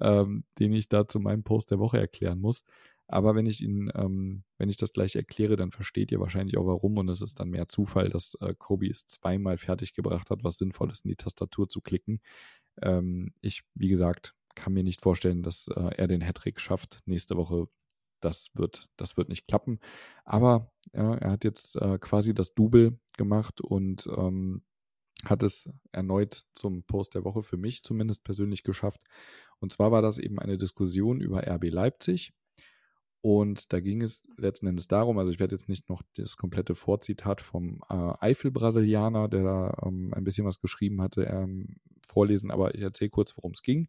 ähm, 0.00 0.44
den 0.58 0.72
ich 0.72 0.88
da 0.88 1.06
zu 1.06 1.20
meinem 1.20 1.42
Post 1.44 1.70
der 1.70 1.78
Woche 1.80 1.98
erklären 1.98 2.40
muss. 2.40 2.64
Aber 3.08 3.34
wenn 3.34 3.46
ich 3.46 3.62
ihn, 3.62 3.92
ähm, 3.94 4.42
wenn 4.56 4.70
ich 4.70 4.78
das 4.78 4.94
gleich 4.94 5.16
erkläre, 5.16 5.56
dann 5.56 5.70
versteht 5.70 6.10
ihr 6.10 6.20
wahrscheinlich 6.20 6.56
auch 6.56 6.66
warum 6.66 6.96
und 6.96 7.10
es 7.10 7.20
ist 7.20 7.40
dann 7.40 7.50
mehr 7.50 7.68
Zufall, 7.68 8.08
dass 8.08 8.36
äh, 8.40 8.54
Kobe 8.56 8.88
es 8.88 9.06
zweimal 9.06 9.58
fertiggebracht 9.58 10.30
hat, 10.30 10.44
was 10.44 10.56
sinnvoll 10.56 10.90
ist, 10.90 11.04
in 11.04 11.10
die 11.10 11.16
Tastatur 11.16 11.68
zu 11.68 11.82
klicken. 11.82 12.20
Ähm, 12.80 13.34
ich, 13.42 13.64
wie 13.74 13.88
gesagt, 13.88 14.34
kann 14.58 14.72
mir 14.72 14.82
nicht 14.82 15.00
vorstellen, 15.00 15.42
dass 15.42 15.68
äh, 15.68 15.94
er 15.96 16.08
den 16.08 16.22
Hattrick 16.22 16.60
schafft 16.60 17.00
nächste 17.06 17.36
Woche. 17.36 17.68
Das 18.20 18.48
wird, 18.54 18.88
das 18.96 19.16
wird 19.16 19.28
nicht 19.28 19.46
klappen. 19.46 19.78
Aber 20.24 20.72
ja, 20.92 21.14
er 21.14 21.30
hat 21.30 21.44
jetzt 21.44 21.76
äh, 21.76 21.98
quasi 21.98 22.34
das 22.34 22.54
Double 22.54 22.98
gemacht 23.16 23.60
und 23.60 24.06
ähm, 24.16 24.62
hat 25.24 25.42
es 25.42 25.70
erneut 25.92 26.46
zum 26.54 26.84
Post 26.84 27.14
der 27.14 27.24
Woche 27.24 27.42
für 27.42 27.56
mich 27.56 27.82
zumindest 27.82 28.24
persönlich 28.24 28.62
geschafft. 28.62 29.00
Und 29.60 29.72
zwar 29.72 29.90
war 29.90 30.02
das 30.02 30.18
eben 30.18 30.38
eine 30.38 30.56
Diskussion 30.56 31.20
über 31.20 31.46
RB 31.46 31.70
Leipzig. 31.70 32.32
Und 33.20 33.72
da 33.72 33.80
ging 33.80 34.02
es 34.02 34.22
letzten 34.36 34.68
Endes 34.68 34.86
darum, 34.86 35.18
also 35.18 35.32
ich 35.32 35.40
werde 35.40 35.54
jetzt 35.54 35.68
nicht 35.68 35.88
noch 35.88 36.02
das 36.14 36.36
komplette 36.36 36.76
Vorzitat 36.76 37.40
vom 37.40 37.80
äh, 37.90 38.12
Eifel-Brasilianer, 38.20 39.28
der 39.28 39.42
da 39.42 39.76
ähm, 39.84 40.14
ein 40.14 40.22
bisschen 40.22 40.46
was 40.46 40.60
geschrieben 40.60 41.02
hatte, 41.02 41.24
ähm, 41.24 41.76
vorlesen, 42.06 42.52
aber 42.52 42.76
ich 42.76 42.80
erzähle 42.80 43.10
kurz, 43.10 43.36
worum 43.36 43.52
es 43.52 43.62
ging. 43.62 43.88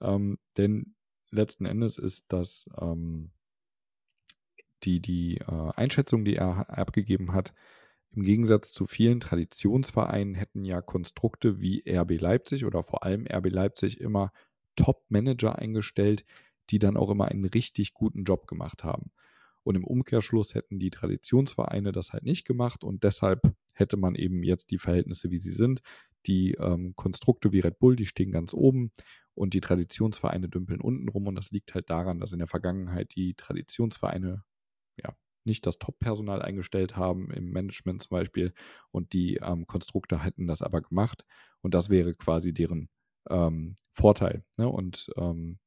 Ähm, 0.00 0.38
denn 0.56 0.94
letzten 1.30 1.66
Endes 1.66 1.98
ist 1.98 2.24
das 2.28 2.66
ähm, 2.80 3.32
die, 4.84 5.00
die 5.00 5.38
äh, 5.38 5.70
Einschätzung, 5.76 6.24
die 6.24 6.36
er 6.36 6.68
abgegeben 6.70 7.32
hat, 7.32 7.52
im 8.14 8.24
Gegensatz 8.24 8.72
zu 8.72 8.86
vielen 8.86 9.20
Traditionsvereinen 9.20 10.34
hätten 10.34 10.64
ja 10.64 10.82
Konstrukte 10.82 11.60
wie 11.60 11.82
RB 11.88 12.20
Leipzig 12.20 12.66
oder 12.66 12.82
vor 12.82 13.04
allem 13.04 13.26
RB 13.26 13.48
Leipzig 13.50 14.00
immer 14.00 14.32
Top-Manager 14.76 15.58
eingestellt, 15.58 16.24
die 16.70 16.78
dann 16.78 16.98
auch 16.98 17.10
immer 17.10 17.28
einen 17.28 17.46
richtig 17.46 17.94
guten 17.94 18.24
Job 18.24 18.46
gemacht 18.46 18.84
haben. 18.84 19.12
Und 19.64 19.76
im 19.76 19.84
Umkehrschluss 19.84 20.54
hätten 20.54 20.78
die 20.78 20.90
Traditionsvereine 20.90 21.92
das 21.92 22.12
halt 22.12 22.24
nicht 22.24 22.44
gemacht 22.46 22.84
und 22.84 23.02
deshalb 23.04 23.54
hätte 23.74 23.96
man 23.96 24.14
eben 24.14 24.42
jetzt 24.42 24.70
die 24.70 24.78
Verhältnisse, 24.78 25.30
wie 25.30 25.38
sie 25.38 25.52
sind. 25.52 25.80
Die 26.26 26.52
ähm, 26.52 26.94
Konstrukte 26.96 27.52
wie 27.52 27.60
Red 27.60 27.78
Bull, 27.78 27.96
die 27.96 28.06
stehen 28.06 28.30
ganz 28.30 28.52
oben 28.52 28.92
und 29.34 29.54
die 29.54 29.60
Traditionsvereine 29.60 30.48
dümpeln 30.48 30.80
unten 30.80 31.08
rum 31.08 31.28
und 31.28 31.36
das 31.36 31.50
liegt 31.50 31.74
halt 31.74 31.88
daran, 31.88 32.20
dass 32.20 32.32
in 32.32 32.40
der 32.40 32.48
Vergangenheit 32.48 33.14
die 33.14 33.34
Traditionsvereine 33.34 34.44
ja 34.96 35.16
nicht 35.44 35.66
das 35.66 35.78
Top-Personal 35.78 36.42
eingestellt 36.42 36.96
haben, 36.96 37.30
im 37.30 37.50
Management 37.50 38.02
zum 38.02 38.10
Beispiel, 38.10 38.52
und 38.90 39.12
die 39.12 39.36
ähm, 39.36 39.66
Konstrukte 39.66 40.22
hätten 40.22 40.46
das 40.46 40.62
aber 40.62 40.80
gemacht 40.82 41.24
und 41.60 41.74
das 41.74 41.90
wäre 41.90 42.12
quasi 42.14 42.52
deren 42.52 42.88
ähm, 43.28 43.76
Vorteil. 43.90 44.44
Ne? 44.56 44.68
Und 44.68 45.10
ähm, 45.16 45.58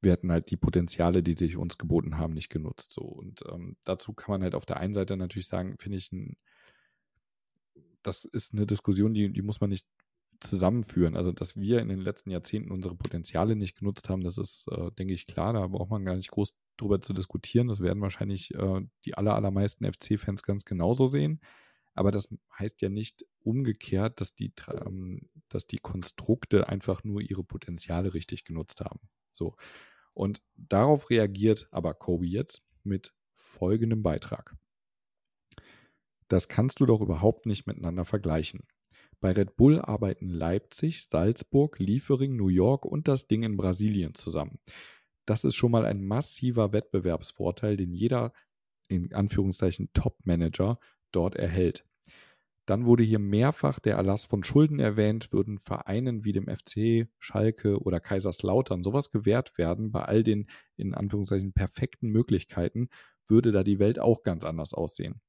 wir 0.00 0.12
hätten 0.12 0.32
halt 0.32 0.50
die 0.50 0.56
Potenziale, 0.56 1.22
die 1.22 1.34
sich 1.34 1.56
uns 1.56 1.78
geboten 1.78 2.18
haben, 2.18 2.34
nicht 2.34 2.50
genutzt. 2.50 2.92
So. 2.92 3.02
Und 3.02 3.44
ähm, 3.50 3.76
dazu 3.84 4.12
kann 4.12 4.32
man 4.32 4.42
halt 4.42 4.54
auf 4.54 4.66
der 4.66 4.78
einen 4.78 4.94
Seite 4.94 5.16
natürlich 5.16 5.46
sagen, 5.46 5.76
finde 5.78 5.98
ich, 5.98 6.10
ein, 6.10 6.36
das 8.02 8.24
ist 8.24 8.52
eine 8.52 8.66
Diskussion, 8.66 9.14
die, 9.14 9.32
die 9.32 9.42
muss 9.42 9.60
man 9.60 9.70
nicht 9.70 9.86
zusammenführen. 10.42 11.16
Also, 11.16 11.32
dass 11.32 11.56
wir 11.56 11.80
in 11.80 11.88
den 11.88 12.00
letzten 12.00 12.30
Jahrzehnten 12.30 12.72
unsere 12.72 12.94
Potenziale 12.94 13.56
nicht 13.56 13.76
genutzt 13.78 14.08
haben, 14.08 14.22
das 14.22 14.38
ist, 14.38 14.66
äh, 14.70 14.90
denke 14.92 15.14
ich, 15.14 15.26
klar. 15.26 15.52
Da 15.52 15.66
braucht 15.66 15.90
man 15.90 16.04
gar 16.04 16.16
nicht 16.16 16.30
groß 16.30 16.54
drüber 16.76 17.00
zu 17.00 17.12
diskutieren. 17.12 17.68
Das 17.68 17.80
werden 17.80 18.02
wahrscheinlich 18.02 18.54
äh, 18.54 18.80
die 19.04 19.14
aller, 19.14 19.34
allermeisten 19.34 19.90
FC-Fans 19.90 20.42
ganz 20.42 20.64
genauso 20.64 21.06
sehen. 21.06 21.40
Aber 21.94 22.10
das 22.10 22.28
heißt 22.58 22.80
ja 22.82 22.88
nicht 22.88 23.24
umgekehrt, 23.40 24.20
dass 24.20 24.34
die, 24.34 24.52
ähm, 24.68 25.28
dass 25.48 25.66
die 25.66 25.78
Konstrukte 25.78 26.68
einfach 26.68 27.04
nur 27.04 27.20
ihre 27.20 27.44
Potenziale 27.44 28.14
richtig 28.14 28.44
genutzt 28.44 28.80
haben. 28.80 29.00
So. 29.30 29.56
Und 30.14 30.42
darauf 30.56 31.10
reagiert 31.10 31.68
aber 31.70 31.94
Kobe 31.94 32.26
jetzt 32.26 32.62
mit 32.82 33.12
folgendem 33.34 34.02
Beitrag. 34.02 34.56
Das 36.28 36.48
kannst 36.48 36.80
du 36.80 36.86
doch 36.86 37.00
überhaupt 37.00 37.46
nicht 37.46 37.66
miteinander 37.66 38.04
vergleichen. 38.04 38.62
Bei 39.22 39.30
Red 39.30 39.54
Bull 39.54 39.80
arbeiten 39.80 40.28
Leipzig, 40.28 41.04
Salzburg, 41.04 41.78
Liefering, 41.78 42.34
New 42.34 42.48
York 42.48 42.84
und 42.84 43.06
das 43.06 43.28
Ding 43.28 43.44
in 43.44 43.56
Brasilien 43.56 44.14
zusammen. 44.14 44.58
Das 45.26 45.44
ist 45.44 45.54
schon 45.54 45.70
mal 45.70 45.84
ein 45.84 46.04
massiver 46.04 46.72
Wettbewerbsvorteil, 46.72 47.76
den 47.76 47.92
jeder 47.92 48.32
in 48.88 49.14
Anführungszeichen 49.14 49.90
Top-Manager 49.94 50.80
dort 51.12 51.36
erhält. 51.36 51.86
Dann 52.66 52.84
wurde 52.84 53.04
hier 53.04 53.20
mehrfach 53.20 53.78
der 53.78 53.94
Erlass 53.94 54.24
von 54.24 54.42
Schulden 54.42 54.80
erwähnt, 54.80 55.32
würden 55.32 55.60
Vereinen 55.60 56.24
wie 56.24 56.32
dem 56.32 56.48
FC, 56.48 57.08
Schalke 57.20 57.78
oder 57.80 58.00
Kaiserslautern 58.00 58.82
sowas 58.82 59.12
gewährt 59.12 59.56
werden, 59.56 59.92
bei 59.92 60.02
all 60.02 60.24
den 60.24 60.48
in 60.76 60.94
Anführungszeichen 60.94 61.52
perfekten 61.52 62.08
Möglichkeiten, 62.08 62.88
würde 63.28 63.52
da 63.52 63.62
die 63.62 63.78
Welt 63.78 64.00
auch 64.00 64.24
ganz 64.24 64.42
anders 64.42 64.74
aussehen. 64.74 65.20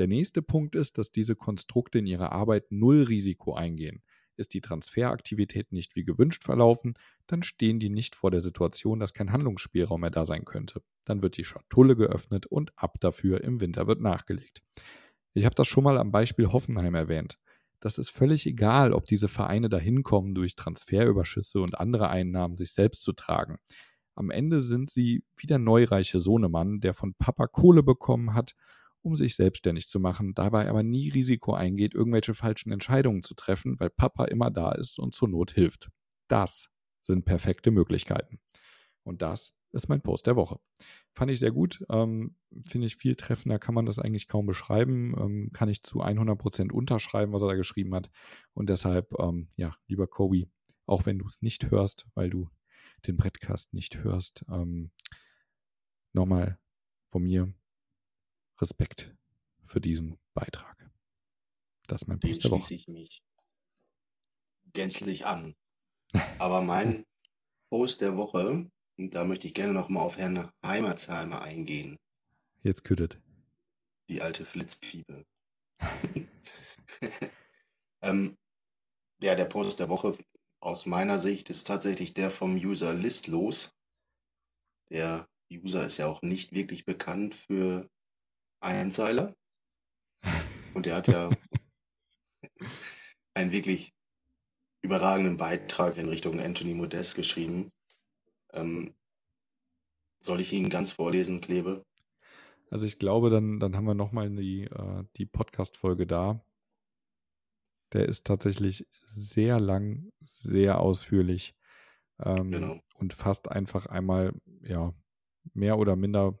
Der 0.00 0.06
nächste 0.06 0.40
Punkt 0.40 0.76
ist, 0.76 0.96
dass 0.96 1.12
diese 1.12 1.36
Konstrukte 1.36 1.98
in 1.98 2.06
ihrer 2.06 2.32
Arbeit 2.32 2.72
null 2.72 3.02
Risiko 3.02 3.52
eingehen. 3.52 4.02
Ist 4.34 4.54
die 4.54 4.62
Transferaktivität 4.62 5.72
nicht 5.72 5.94
wie 5.94 6.04
gewünscht 6.04 6.42
verlaufen, 6.42 6.94
dann 7.26 7.42
stehen 7.42 7.80
die 7.80 7.90
nicht 7.90 8.14
vor 8.14 8.30
der 8.30 8.40
Situation, 8.40 8.98
dass 8.98 9.12
kein 9.12 9.30
Handlungsspielraum 9.30 10.00
mehr 10.00 10.08
da 10.08 10.24
sein 10.24 10.46
könnte. 10.46 10.80
Dann 11.04 11.20
wird 11.20 11.36
die 11.36 11.44
Schatulle 11.44 11.96
geöffnet 11.96 12.46
und 12.46 12.72
ab 12.76 12.98
dafür 13.00 13.44
im 13.44 13.60
Winter 13.60 13.86
wird 13.88 14.00
nachgelegt. 14.00 14.62
Ich 15.34 15.44
habe 15.44 15.54
das 15.54 15.68
schon 15.68 15.84
mal 15.84 15.98
am 15.98 16.12
Beispiel 16.12 16.46
Hoffenheim 16.46 16.94
erwähnt. 16.94 17.38
Das 17.78 17.98
ist 17.98 18.08
völlig 18.08 18.46
egal, 18.46 18.94
ob 18.94 19.04
diese 19.04 19.28
Vereine 19.28 19.68
dahin 19.68 20.02
kommen, 20.02 20.34
durch 20.34 20.56
Transferüberschüsse 20.56 21.60
und 21.60 21.78
andere 21.78 22.08
Einnahmen 22.08 22.56
sich 22.56 22.72
selbst 22.72 23.02
zu 23.02 23.12
tragen. 23.12 23.58
Am 24.14 24.30
Ende 24.30 24.62
sind 24.62 24.88
sie 24.88 25.24
wie 25.36 25.46
der 25.46 25.58
neureiche 25.58 26.22
Sohnemann, 26.22 26.80
der 26.80 26.94
von 26.94 27.12
Papa 27.12 27.48
Kohle 27.48 27.82
bekommen 27.82 28.32
hat, 28.32 28.54
um 29.02 29.16
sich 29.16 29.34
selbstständig 29.34 29.88
zu 29.88 30.00
machen, 30.00 30.34
dabei 30.34 30.68
aber 30.68 30.82
nie 30.82 31.08
Risiko 31.10 31.54
eingeht, 31.54 31.94
irgendwelche 31.94 32.34
falschen 32.34 32.72
Entscheidungen 32.72 33.22
zu 33.22 33.34
treffen, 33.34 33.78
weil 33.78 33.90
Papa 33.90 34.24
immer 34.26 34.50
da 34.50 34.72
ist 34.72 34.98
und 34.98 35.14
zur 35.14 35.28
Not 35.28 35.52
hilft. 35.52 35.90
Das 36.28 36.68
sind 37.00 37.24
perfekte 37.24 37.70
Möglichkeiten. 37.70 38.40
Und 39.02 39.22
das 39.22 39.54
ist 39.72 39.88
mein 39.88 40.02
Post 40.02 40.26
der 40.26 40.36
Woche. 40.36 40.58
Fand 41.14 41.30
ich 41.30 41.40
sehr 41.40 41.52
gut. 41.52 41.84
Ähm, 41.88 42.36
Finde 42.68 42.86
ich 42.86 42.96
viel 42.96 43.14
treffender, 43.14 43.58
kann 43.58 43.74
man 43.74 43.86
das 43.86 43.98
eigentlich 43.98 44.28
kaum 44.28 44.46
beschreiben. 44.46 45.14
Ähm, 45.18 45.50
kann 45.52 45.68
ich 45.68 45.82
zu 45.82 46.00
100 46.00 46.38
Prozent 46.38 46.72
unterschreiben, 46.72 47.32
was 47.32 47.42
er 47.42 47.48
da 47.48 47.54
geschrieben 47.54 47.94
hat. 47.94 48.10
Und 48.52 48.68
deshalb, 48.68 49.14
ähm, 49.18 49.48
ja, 49.56 49.74
lieber 49.86 50.06
Kobe, 50.06 50.46
auch 50.86 51.06
wenn 51.06 51.18
du 51.18 51.26
es 51.26 51.40
nicht 51.40 51.70
hörst, 51.70 52.06
weil 52.14 52.30
du 52.30 52.48
den 53.06 53.16
Brettcast 53.16 53.72
nicht 53.72 54.02
hörst, 54.02 54.44
ähm, 54.50 54.90
nochmal 56.12 56.58
von 57.10 57.22
mir 57.22 57.52
Respekt 58.60 59.14
für 59.64 59.80
diesen 59.80 60.18
Beitrag. 60.34 60.90
Das 61.86 62.02
ist 62.02 62.08
mein 62.08 62.20
Post 62.20 62.44
der 62.44 62.50
Woche. 62.50 62.62
schließe 62.62 62.74
ich 62.74 62.88
mich 62.88 63.22
gänzlich 64.72 65.26
an. 65.26 65.54
Aber 66.38 66.60
mein 66.60 67.04
Post 67.70 68.00
der 68.00 68.16
Woche 68.16 68.70
und 69.00 69.14
da 69.14 69.24
möchte 69.24 69.48
ich 69.48 69.54
gerne 69.54 69.72
nochmal 69.72 70.04
auf 70.04 70.18
Herrn 70.18 70.50
Heimatsheimer 70.64 71.40
eingehen. 71.40 71.96
Jetzt 72.62 72.84
küttet. 72.84 73.18
Die 74.10 74.20
alte 74.20 74.44
Flitzpiepe. 74.44 75.24
ähm, 78.02 78.36
ja, 79.22 79.34
der 79.34 79.46
Post 79.46 79.80
der 79.80 79.88
Woche 79.88 80.18
aus 80.60 80.84
meiner 80.84 81.18
Sicht 81.18 81.48
ist 81.48 81.66
tatsächlich 81.66 82.12
der 82.12 82.30
vom 82.30 82.56
User 82.56 82.92
Listlos. 82.92 83.72
Der 84.90 85.26
User 85.50 85.86
ist 85.86 85.96
ja 85.96 86.06
auch 86.06 86.20
nicht 86.20 86.52
wirklich 86.52 86.84
bekannt 86.84 87.34
für 87.34 87.88
Einzeiler. 88.60 89.34
Und 90.74 90.86
der 90.86 90.96
hat 90.96 91.08
ja 91.08 91.30
einen 93.34 93.52
wirklich 93.52 93.92
überragenden 94.82 95.36
Beitrag 95.36 95.96
in 95.96 96.08
Richtung 96.08 96.40
Anthony 96.40 96.74
Modest 96.74 97.14
geschrieben. 97.16 97.70
Ähm, 98.52 98.94
soll 100.22 100.40
ich 100.40 100.52
ihn 100.52 100.70
ganz 100.70 100.92
vorlesen, 100.92 101.40
Klebe? 101.40 101.84
Also 102.70 102.86
ich 102.86 102.98
glaube, 102.98 103.30
dann, 103.30 103.58
dann 103.58 103.76
haben 103.76 103.86
wir 103.86 103.94
nochmal 103.94 104.30
die, 104.30 104.64
äh, 104.64 105.04
die 105.16 105.26
Podcast-Folge 105.26 106.06
da. 106.06 106.44
Der 107.92 108.06
ist 108.06 108.26
tatsächlich 108.26 108.86
sehr 108.92 109.58
lang, 109.58 110.12
sehr 110.20 110.80
ausführlich 110.80 111.56
ähm, 112.20 112.52
genau. 112.52 112.80
und 112.94 113.12
fasst 113.12 113.50
einfach 113.50 113.86
einmal, 113.86 114.32
ja, 114.62 114.94
mehr 115.54 115.78
oder 115.78 115.96
minder 115.96 116.38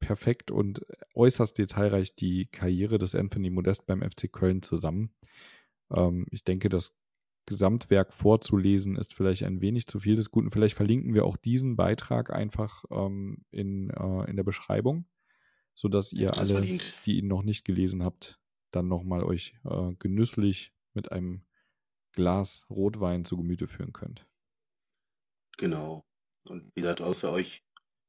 perfekt 0.00 0.50
und 0.50 0.84
äußerst 1.14 1.56
detailreich 1.56 2.14
die 2.14 2.46
Karriere 2.46 2.98
des 2.98 3.14
Anthony 3.14 3.50
Modest 3.50 3.86
beim 3.86 4.02
FC 4.02 4.32
Köln 4.32 4.62
zusammen. 4.62 5.14
Ähm, 5.94 6.26
ich 6.30 6.44
denke, 6.44 6.68
das 6.68 6.94
Gesamtwerk 7.46 8.12
vorzulesen, 8.12 8.96
ist 8.96 9.14
vielleicht 9.14 9.44
ein 9.44 9.60
wenig 9.60 9.86
zu 9.86 9.98
viel 9.98 10.16
des 10.16 10.30
Guten. 10.30 10.50
Vielleicht 10.50 10.76
verlinken 10.76 11.14
wir 11.14 11.24
auch 11.24 11.36
diesen 11.36 11.76
Beitrag 11.76 12.32
einfach 12.32 12.84
ähm, 12.90 13.44
in, 13.50 13.90
äh, 13.90 14.30
in 14.30 14.36
der 14.36 14.44
Beschreibung, 14.44 15.06
sodass 15.74 16.12
ihr 16.12 16.36
alle, 16.36 16.54
verdient. 16.54 16.94
die 17.06 17.18
ihn 17.18 17.26
noch 17.26 17.42
nicht 17.42 17.64
gelesen 17.64 18.04
habt, 18.04 18.40
dann 18.70 18.88
nochmal 18.88 19.24
euch 19.24 19.54
äh, 19.64 19.92
genüsslich 19.98 20.72
mit 20.94 21.12
einem 21.12 21.44
Glas 22.12 22.66
Rotwein 22.70 23.24
zu 23.24 23.36
Gemüte 23.36 23.66
führen 23.66 23.92
könnt. 23.92 24.26
Genau. 25.56 26.04
Und 26.48 26.70
wie 26.74 26.82
gesagt, 26.82 27.00
auch 27.00 27.14
für 27.14 27.30
euch, 27.30 27.64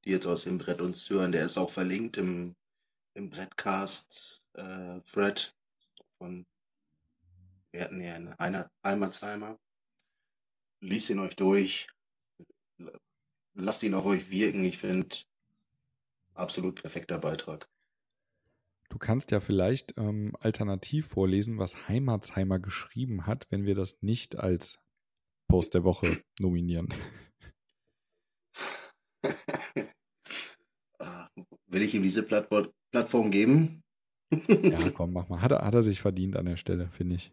die 0.06 0.12
jetzt 0.12 0.28
aus 0.28 0.44
dem 0.44 0.58
Brett 0.58 0.82
uns 0.82 1.10
hören, 1.10 1.32
der 1.32 1.46
ist 1.46 1.58
auch 1.58 1.70
verlinkt 1.70 2.18
im, 2.18 2.56
im 3.14 3.30
Brettcast 3.30 4.44
äh, 4.54 5.00
von 5.04 6.46
wir 7.72 7.82
hatten 7.82 8.02
ja 8.02 8.16
einen 8.16 8.66
Heimatsheimer. 8.84 9.58
Lies 10.82 11.10
ihn 11.10 11.20
euch 11.20 11.36
durch. 11.36 11.88
Lasst 13.54 13.84
ihn 13.84 13.94
auf 13.94 14.06
euch 14.06 14.30
wirken. 14.30 14.66
Ich 14.66 14.78
finde, 14.78 15.16
absolut 16.34 16.82
perfekter 16.82 17.18
Beitrag. 17.20 17.70
Du 18.90 18.98
kannst 18.98 19.32
ja 19.32 19.40
vielleicht 19.40 19.98
ähm, 19.98 20.36
alternativ 20.42 21.08
vorlesen, 21.08 21.60
was 21.60 21.88
Heimatsheimer 21.88 22.60
geschrieben 22.60 23.26
hat, 23.26 23.48
wenn 23.50 23.66
wir 23.66 23.76
das 23.76 24.02
nicht 24.02 24.36
als 24.36 24.78
Post 25.48 25.74
der 25.74 25.86
Woche 25.86 26.22
nominieren. 26.40 26.94
Will 31.72 31.82
ich 31.82 31.96
ihm 31.96 32.04
diese 32.04 32.24
Plattform 32.24 33.32
geben? 33.32 33.82
ja, 34.30 34.90
komm, 34.94 35.14
mach 35.14 35.30
mal. 35.30 35.42
Hat 35.42 35.52
er, 35.52 35.66
hat 35.66 35.74
er 35.74 35.84
sich 35.84 36.02
verdient 36.02 36.38
an 36.38 36.46
der 36.46 36.58
Stelle, 36.58 36.90
finde 36.92 37.16
ich 37.16 37.32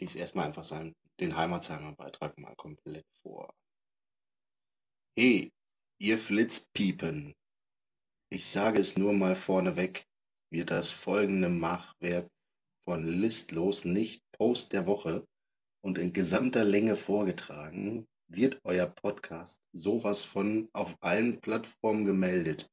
lese 0.00 0.18
erstmal 0.18 0.46
einfach 0.46 0.64
seinen, 0.64 0.94
den 1.20 1.36
Heimatsheimer 1.36 1.92
Beitrag 1.92 2.38
mal 2.38 2.54
komplett 2.56 3.06
vor. 3.12 3.54
Hey, 5.16 5.52
ihr 5.98 6.18
Flitzpiepen. 6.18 7.34
Ich 8.30 8.46
sage 8.46 8.80
es 8.80 8.96
nur 8.96 9.12
mal 9.12 9.36
vorneweg, 9.36 10.06
wird 10.50 10.70
das 10.70 10.90
folgende 10.90 11.48
Machwerk 11.48 12.28
von 12.82 13.04
Listlos 13.04 13.84
nicht 13.84 14.22
Post 14.32 14.72
der 14.72 14.86
Woche 14.86 15.26
und 15.82 15.98
in 15.98 16.12
gesamter 16.12 16.64
Länge 16.64 16.96
vorgetragen, 16.96 18.06
wird 18.28 18.60
euer 18.64 18.86
Podcast 18.86 19.60
sowas 19.72 20.24
von 20.24 20.68
auf 20.72 20.96
allen 21.00 21.40
Plattformen 21.40 22.06
gemeldet. 22.06 22.70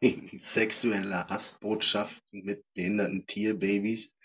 Wegen 0.00 0.38
sexueller 0.38 1.28
Hassbotschaften 1.28 2.42
mit 2.44 2.64
behinderten 2.74 3.26
Tierbabys, 3.26 4.16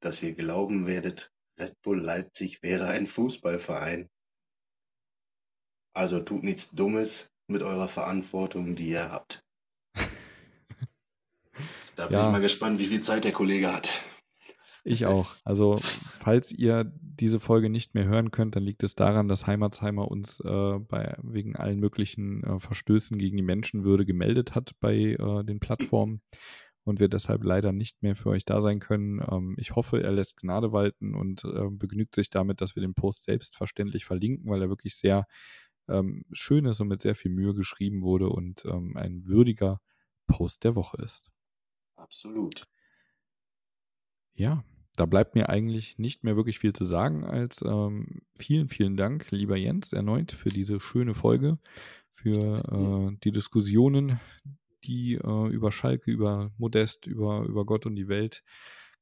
dass 0.00 0.22
ihr 0.22 0.34
glauben 0.34 0.86
werdet, 0.86 1.32
Red 1.58 1.80
Bull 1.82 2.00
Leipzig 2.00 2.62
wäre 2.62 2.88
ein 2.88 3.06
Fußballverein. 3.06 4.08
Also 5.94 6.22
tut 6.22 6.44
nichts 6.44 6.70
Dummes 6.70 7.32
mit 7.48 7.62
eurer 7.62 7.88
Verantwortung, 7.88 8.74
die 8.74 8.90
ihr 8.90 9.10
habt. 9.10 9.44
Da 11.96 12.08
bin 12.08 12.18
ja. 12.18 12.26
ich 12.26 12.32
mal 12.32 12.40
gespannt, 12.40 12.80
wie 12.80 12.86
viel 12.86 13.02
Zeit 13.02 13.22
der 13.22 13.30
Kollege 13.30 13.72
hat. 13.72 13.88
Ich 14.86 15.06
auch. 15.06 15.34
Also, 15.44 15.78
falls 15.80 16.52
ihr 16.52 16.84
diese 17.00 17.40
Folge 17.40 17.70
nicht 17.70 17.94
mehr 17.94 18.04
hören 18.04 18.30
könnt, 18.30 18.54
dann 18.54 18.62
liegt 18.62 18.82
es 18.82 18.94
daran, 18.94 19.28
dass 19.28 19.46
Heimatsheimer 19.46 20.10
uns 20.10 20.40
äh, 20.40 20.78
bei, 20.78 21.16
wegen 21.22 21.56
allen 21.56 21.80
möglichen 21.80 22.44
äh, 22.44 22.58
Verstößen 22.58 23.16
gegen 23.16 23.38
die 23.38 23.42
Menschenwürde 23.42 24.04
gemeldet 24.04 24.54
hat 24.54 24.72
bei 24.80 24.94
äh, 24.94 25.44
den 25.44 25.58
Plattformen 25.58 26.20
und 26.84 27.00
wir 27.00 27.08
deshalb 27.08 27.44
leider 27.44 27.72
nicht 27.72 28.02
mehr 28.02 28.14
für 28.14 28.28
euch 28.28 28.44
da 28.44 28.60
sein 28.60 28.78
können. 28.78 29.24
Ähm, 29.26 29.56
ich 29.58 29.74
hoffe, 29.74 30.02
er 30.02 30.12
lässt 30.12 30.36
Gnade 30.36 30.72
walten 30.72 31.14
und 31.14 31.44
äh, 31.44 31.70
begnügt 31.70 32.14
sich 32.14 32.28
damit, 32.28 32.60
dass 32.60 32.76
wir 32.76 32.82
den 32.82 32.94
Post 32.94 33.24
selbstverständlich 33.24 34.04
verlinken, 34.04 34.50
weil 34.50 34.60
er 34.60 34.68
wirklich 34.68 34.96
sehr 34.96 35.26
ähm, 35.88 36.26
schön 36.32 36.66
ist 36.66 36.80
und 36.80 36.88
mit 36.88 37.00
sehr 37.00 37.14
viel 37.14 37.30
Mühe 37.30 37.54
geschrieben 37.54 38.02
wurde 38.02 38.28
und 38.28 38.66
ähm, 38.66 38.98
ein 38.98 39.24
würdiger 39.24 39.80
Post 40.26 40.64
der 40.64 40.74
Woche 40.74 41.02
ist. 41.02 41.30
Absolut. 41.96 42.66
Ja, 44.34 44.64
da 44.96 45.06
bleibt 45.06 45.34
mir 45.34 45.48
eigentlich 45.48 45.98
nicht 45.98 46.22
mehr 46.24 46.36
wirklich 46.36 46.58
viel 46.58 46.72
zu 46.72 46.84
sagen 46.84 47.24
als 47.24 47.62
ähm, 47.62 48.22
vielen, 48.36 48.68
vielen 48.68 48.96
Dank, 48.96 49.30
lieber 49.30 49.56
Jens, 49.56 49.92
erneut 49.92 50.32
für 50.32 50.50
diese 50.50 50.80
schöne 50.80 51.14
Folge, 51.14 51.58
für 52.12 52.62
äh, 53.12 53.16
die 53.24 53.32
Diskussionen, 53.32 54.20
die 54.84 55.14
äh, 55.14 55.48
über 55.48 55.72
Schalke, 55.72 56.10
über 56.10 56.52
Modest, 56.58 57.06
über, 57.06 57.44
über 57.44 57.64
Gott 57.64 57.86
und 57.86 57.96
die 57.96 58.08
Welt 58.08 58.44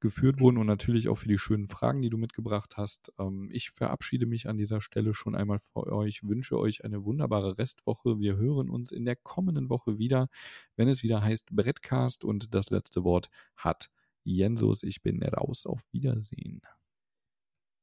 geführt 0.01 0.41
wurden 0.41 0.59
und 0.59 0.67
natürlich 0.67 1.09
auch 1.09 1.17
für 1.17 1.29
die 1.29 1.39
schönen 1.39 1.69
Fragen, 1.69 2.03
die 2.03 2.11
du 2.11 2.19
mitgebracht 2.19 2.77
hast. 2.77 3.13
Ähm, 3.19 3.49
ich 3.53 3.71
verabschiede 3.71 4.27
mich 4.27 4.49
an 4.49 4.57
dieser 4.57 4.81
Stelle 4.81 5.15
schon 5.15 5.35
einmal 5.35 5.61
vor 5.61 5.87
euch, 5.93 6.23
wünsche 6.25 6.59
euch 6.59 6.85
eine 6.85 7.05
wunderbare 7.05 7.59
Restwoche. 7.59 8.19
Wir 8.19 8.37
hören 8.37 8.69
uns 8.69 8.91
in 8.91 9.05
der 9.05 9.17
kommenden 9.17 9.69
Woche 9.69 9.99
wieder, 9.99 10.29
wenn 10.77 10.89
es 10.89 11.03
wieder 11.03 11.23
heißt 11.23 11.55
Brettcast 11.55 12.25
und 12.25 12.55
das 12.55 12.71
letzte 12.71 13.05
Wort 13.05 13.29
hat 13.57 13.91
Jensus, 14.25 14.83
ich 14.83 15.03
bin 15.03 15.23
raus. 15.23 15.67
Auf 15.67 15.83
Wiedersehen. 15.93 16.61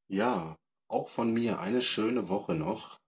Ja, 0.08 0.58
auch 0.88 1.08
von 1.08 1.34
mir 1.34 1.60
eine 1.60 1.82
schöne 1.82 2.30
Woche 2.30 2.56
noch. 2.56 3.00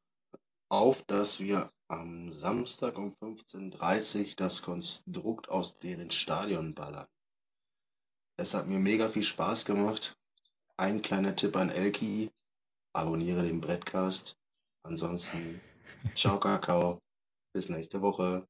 Auf, 0.70 1.04
dass 1.04 1.40
wir 1.40 1.70
am 1.88 2.32
Samstag 2.32 2.98
um 2.98 3.14
15.30 3.22 4.20
Uhr 4.20 4.34
das 4.38 4.62
Konstrukt 4.62 5.50
aus 5.50 5.80
deren 5.80 6.12
Stadion 6.12 6.74
ballern. 6.74 7.08
Es 8.38 8.54
hat 8.54 8.68
mir 8.68 8.80
mega 8.80 9.10
viel 9.10 9.24
Spaß 9.24 9.66
gemacht. 9.66 10.18
Ein 10.78 11.02
kleiner 11.02 11.36
Tipp 11.36 11.56
an 11.58 11.70
Elki. 11.70 12.32
Abonniere 12.94 13.44
den 13.44 13.62
Brettcast. 13.62 14.38
Ansonsten, 14.84 15.62
ciao 16.16 16.40
Kakao. 16.40 17.00
Bis 17.54 17.70
nächste 17.70 18.02
Woche. 18.02 18.48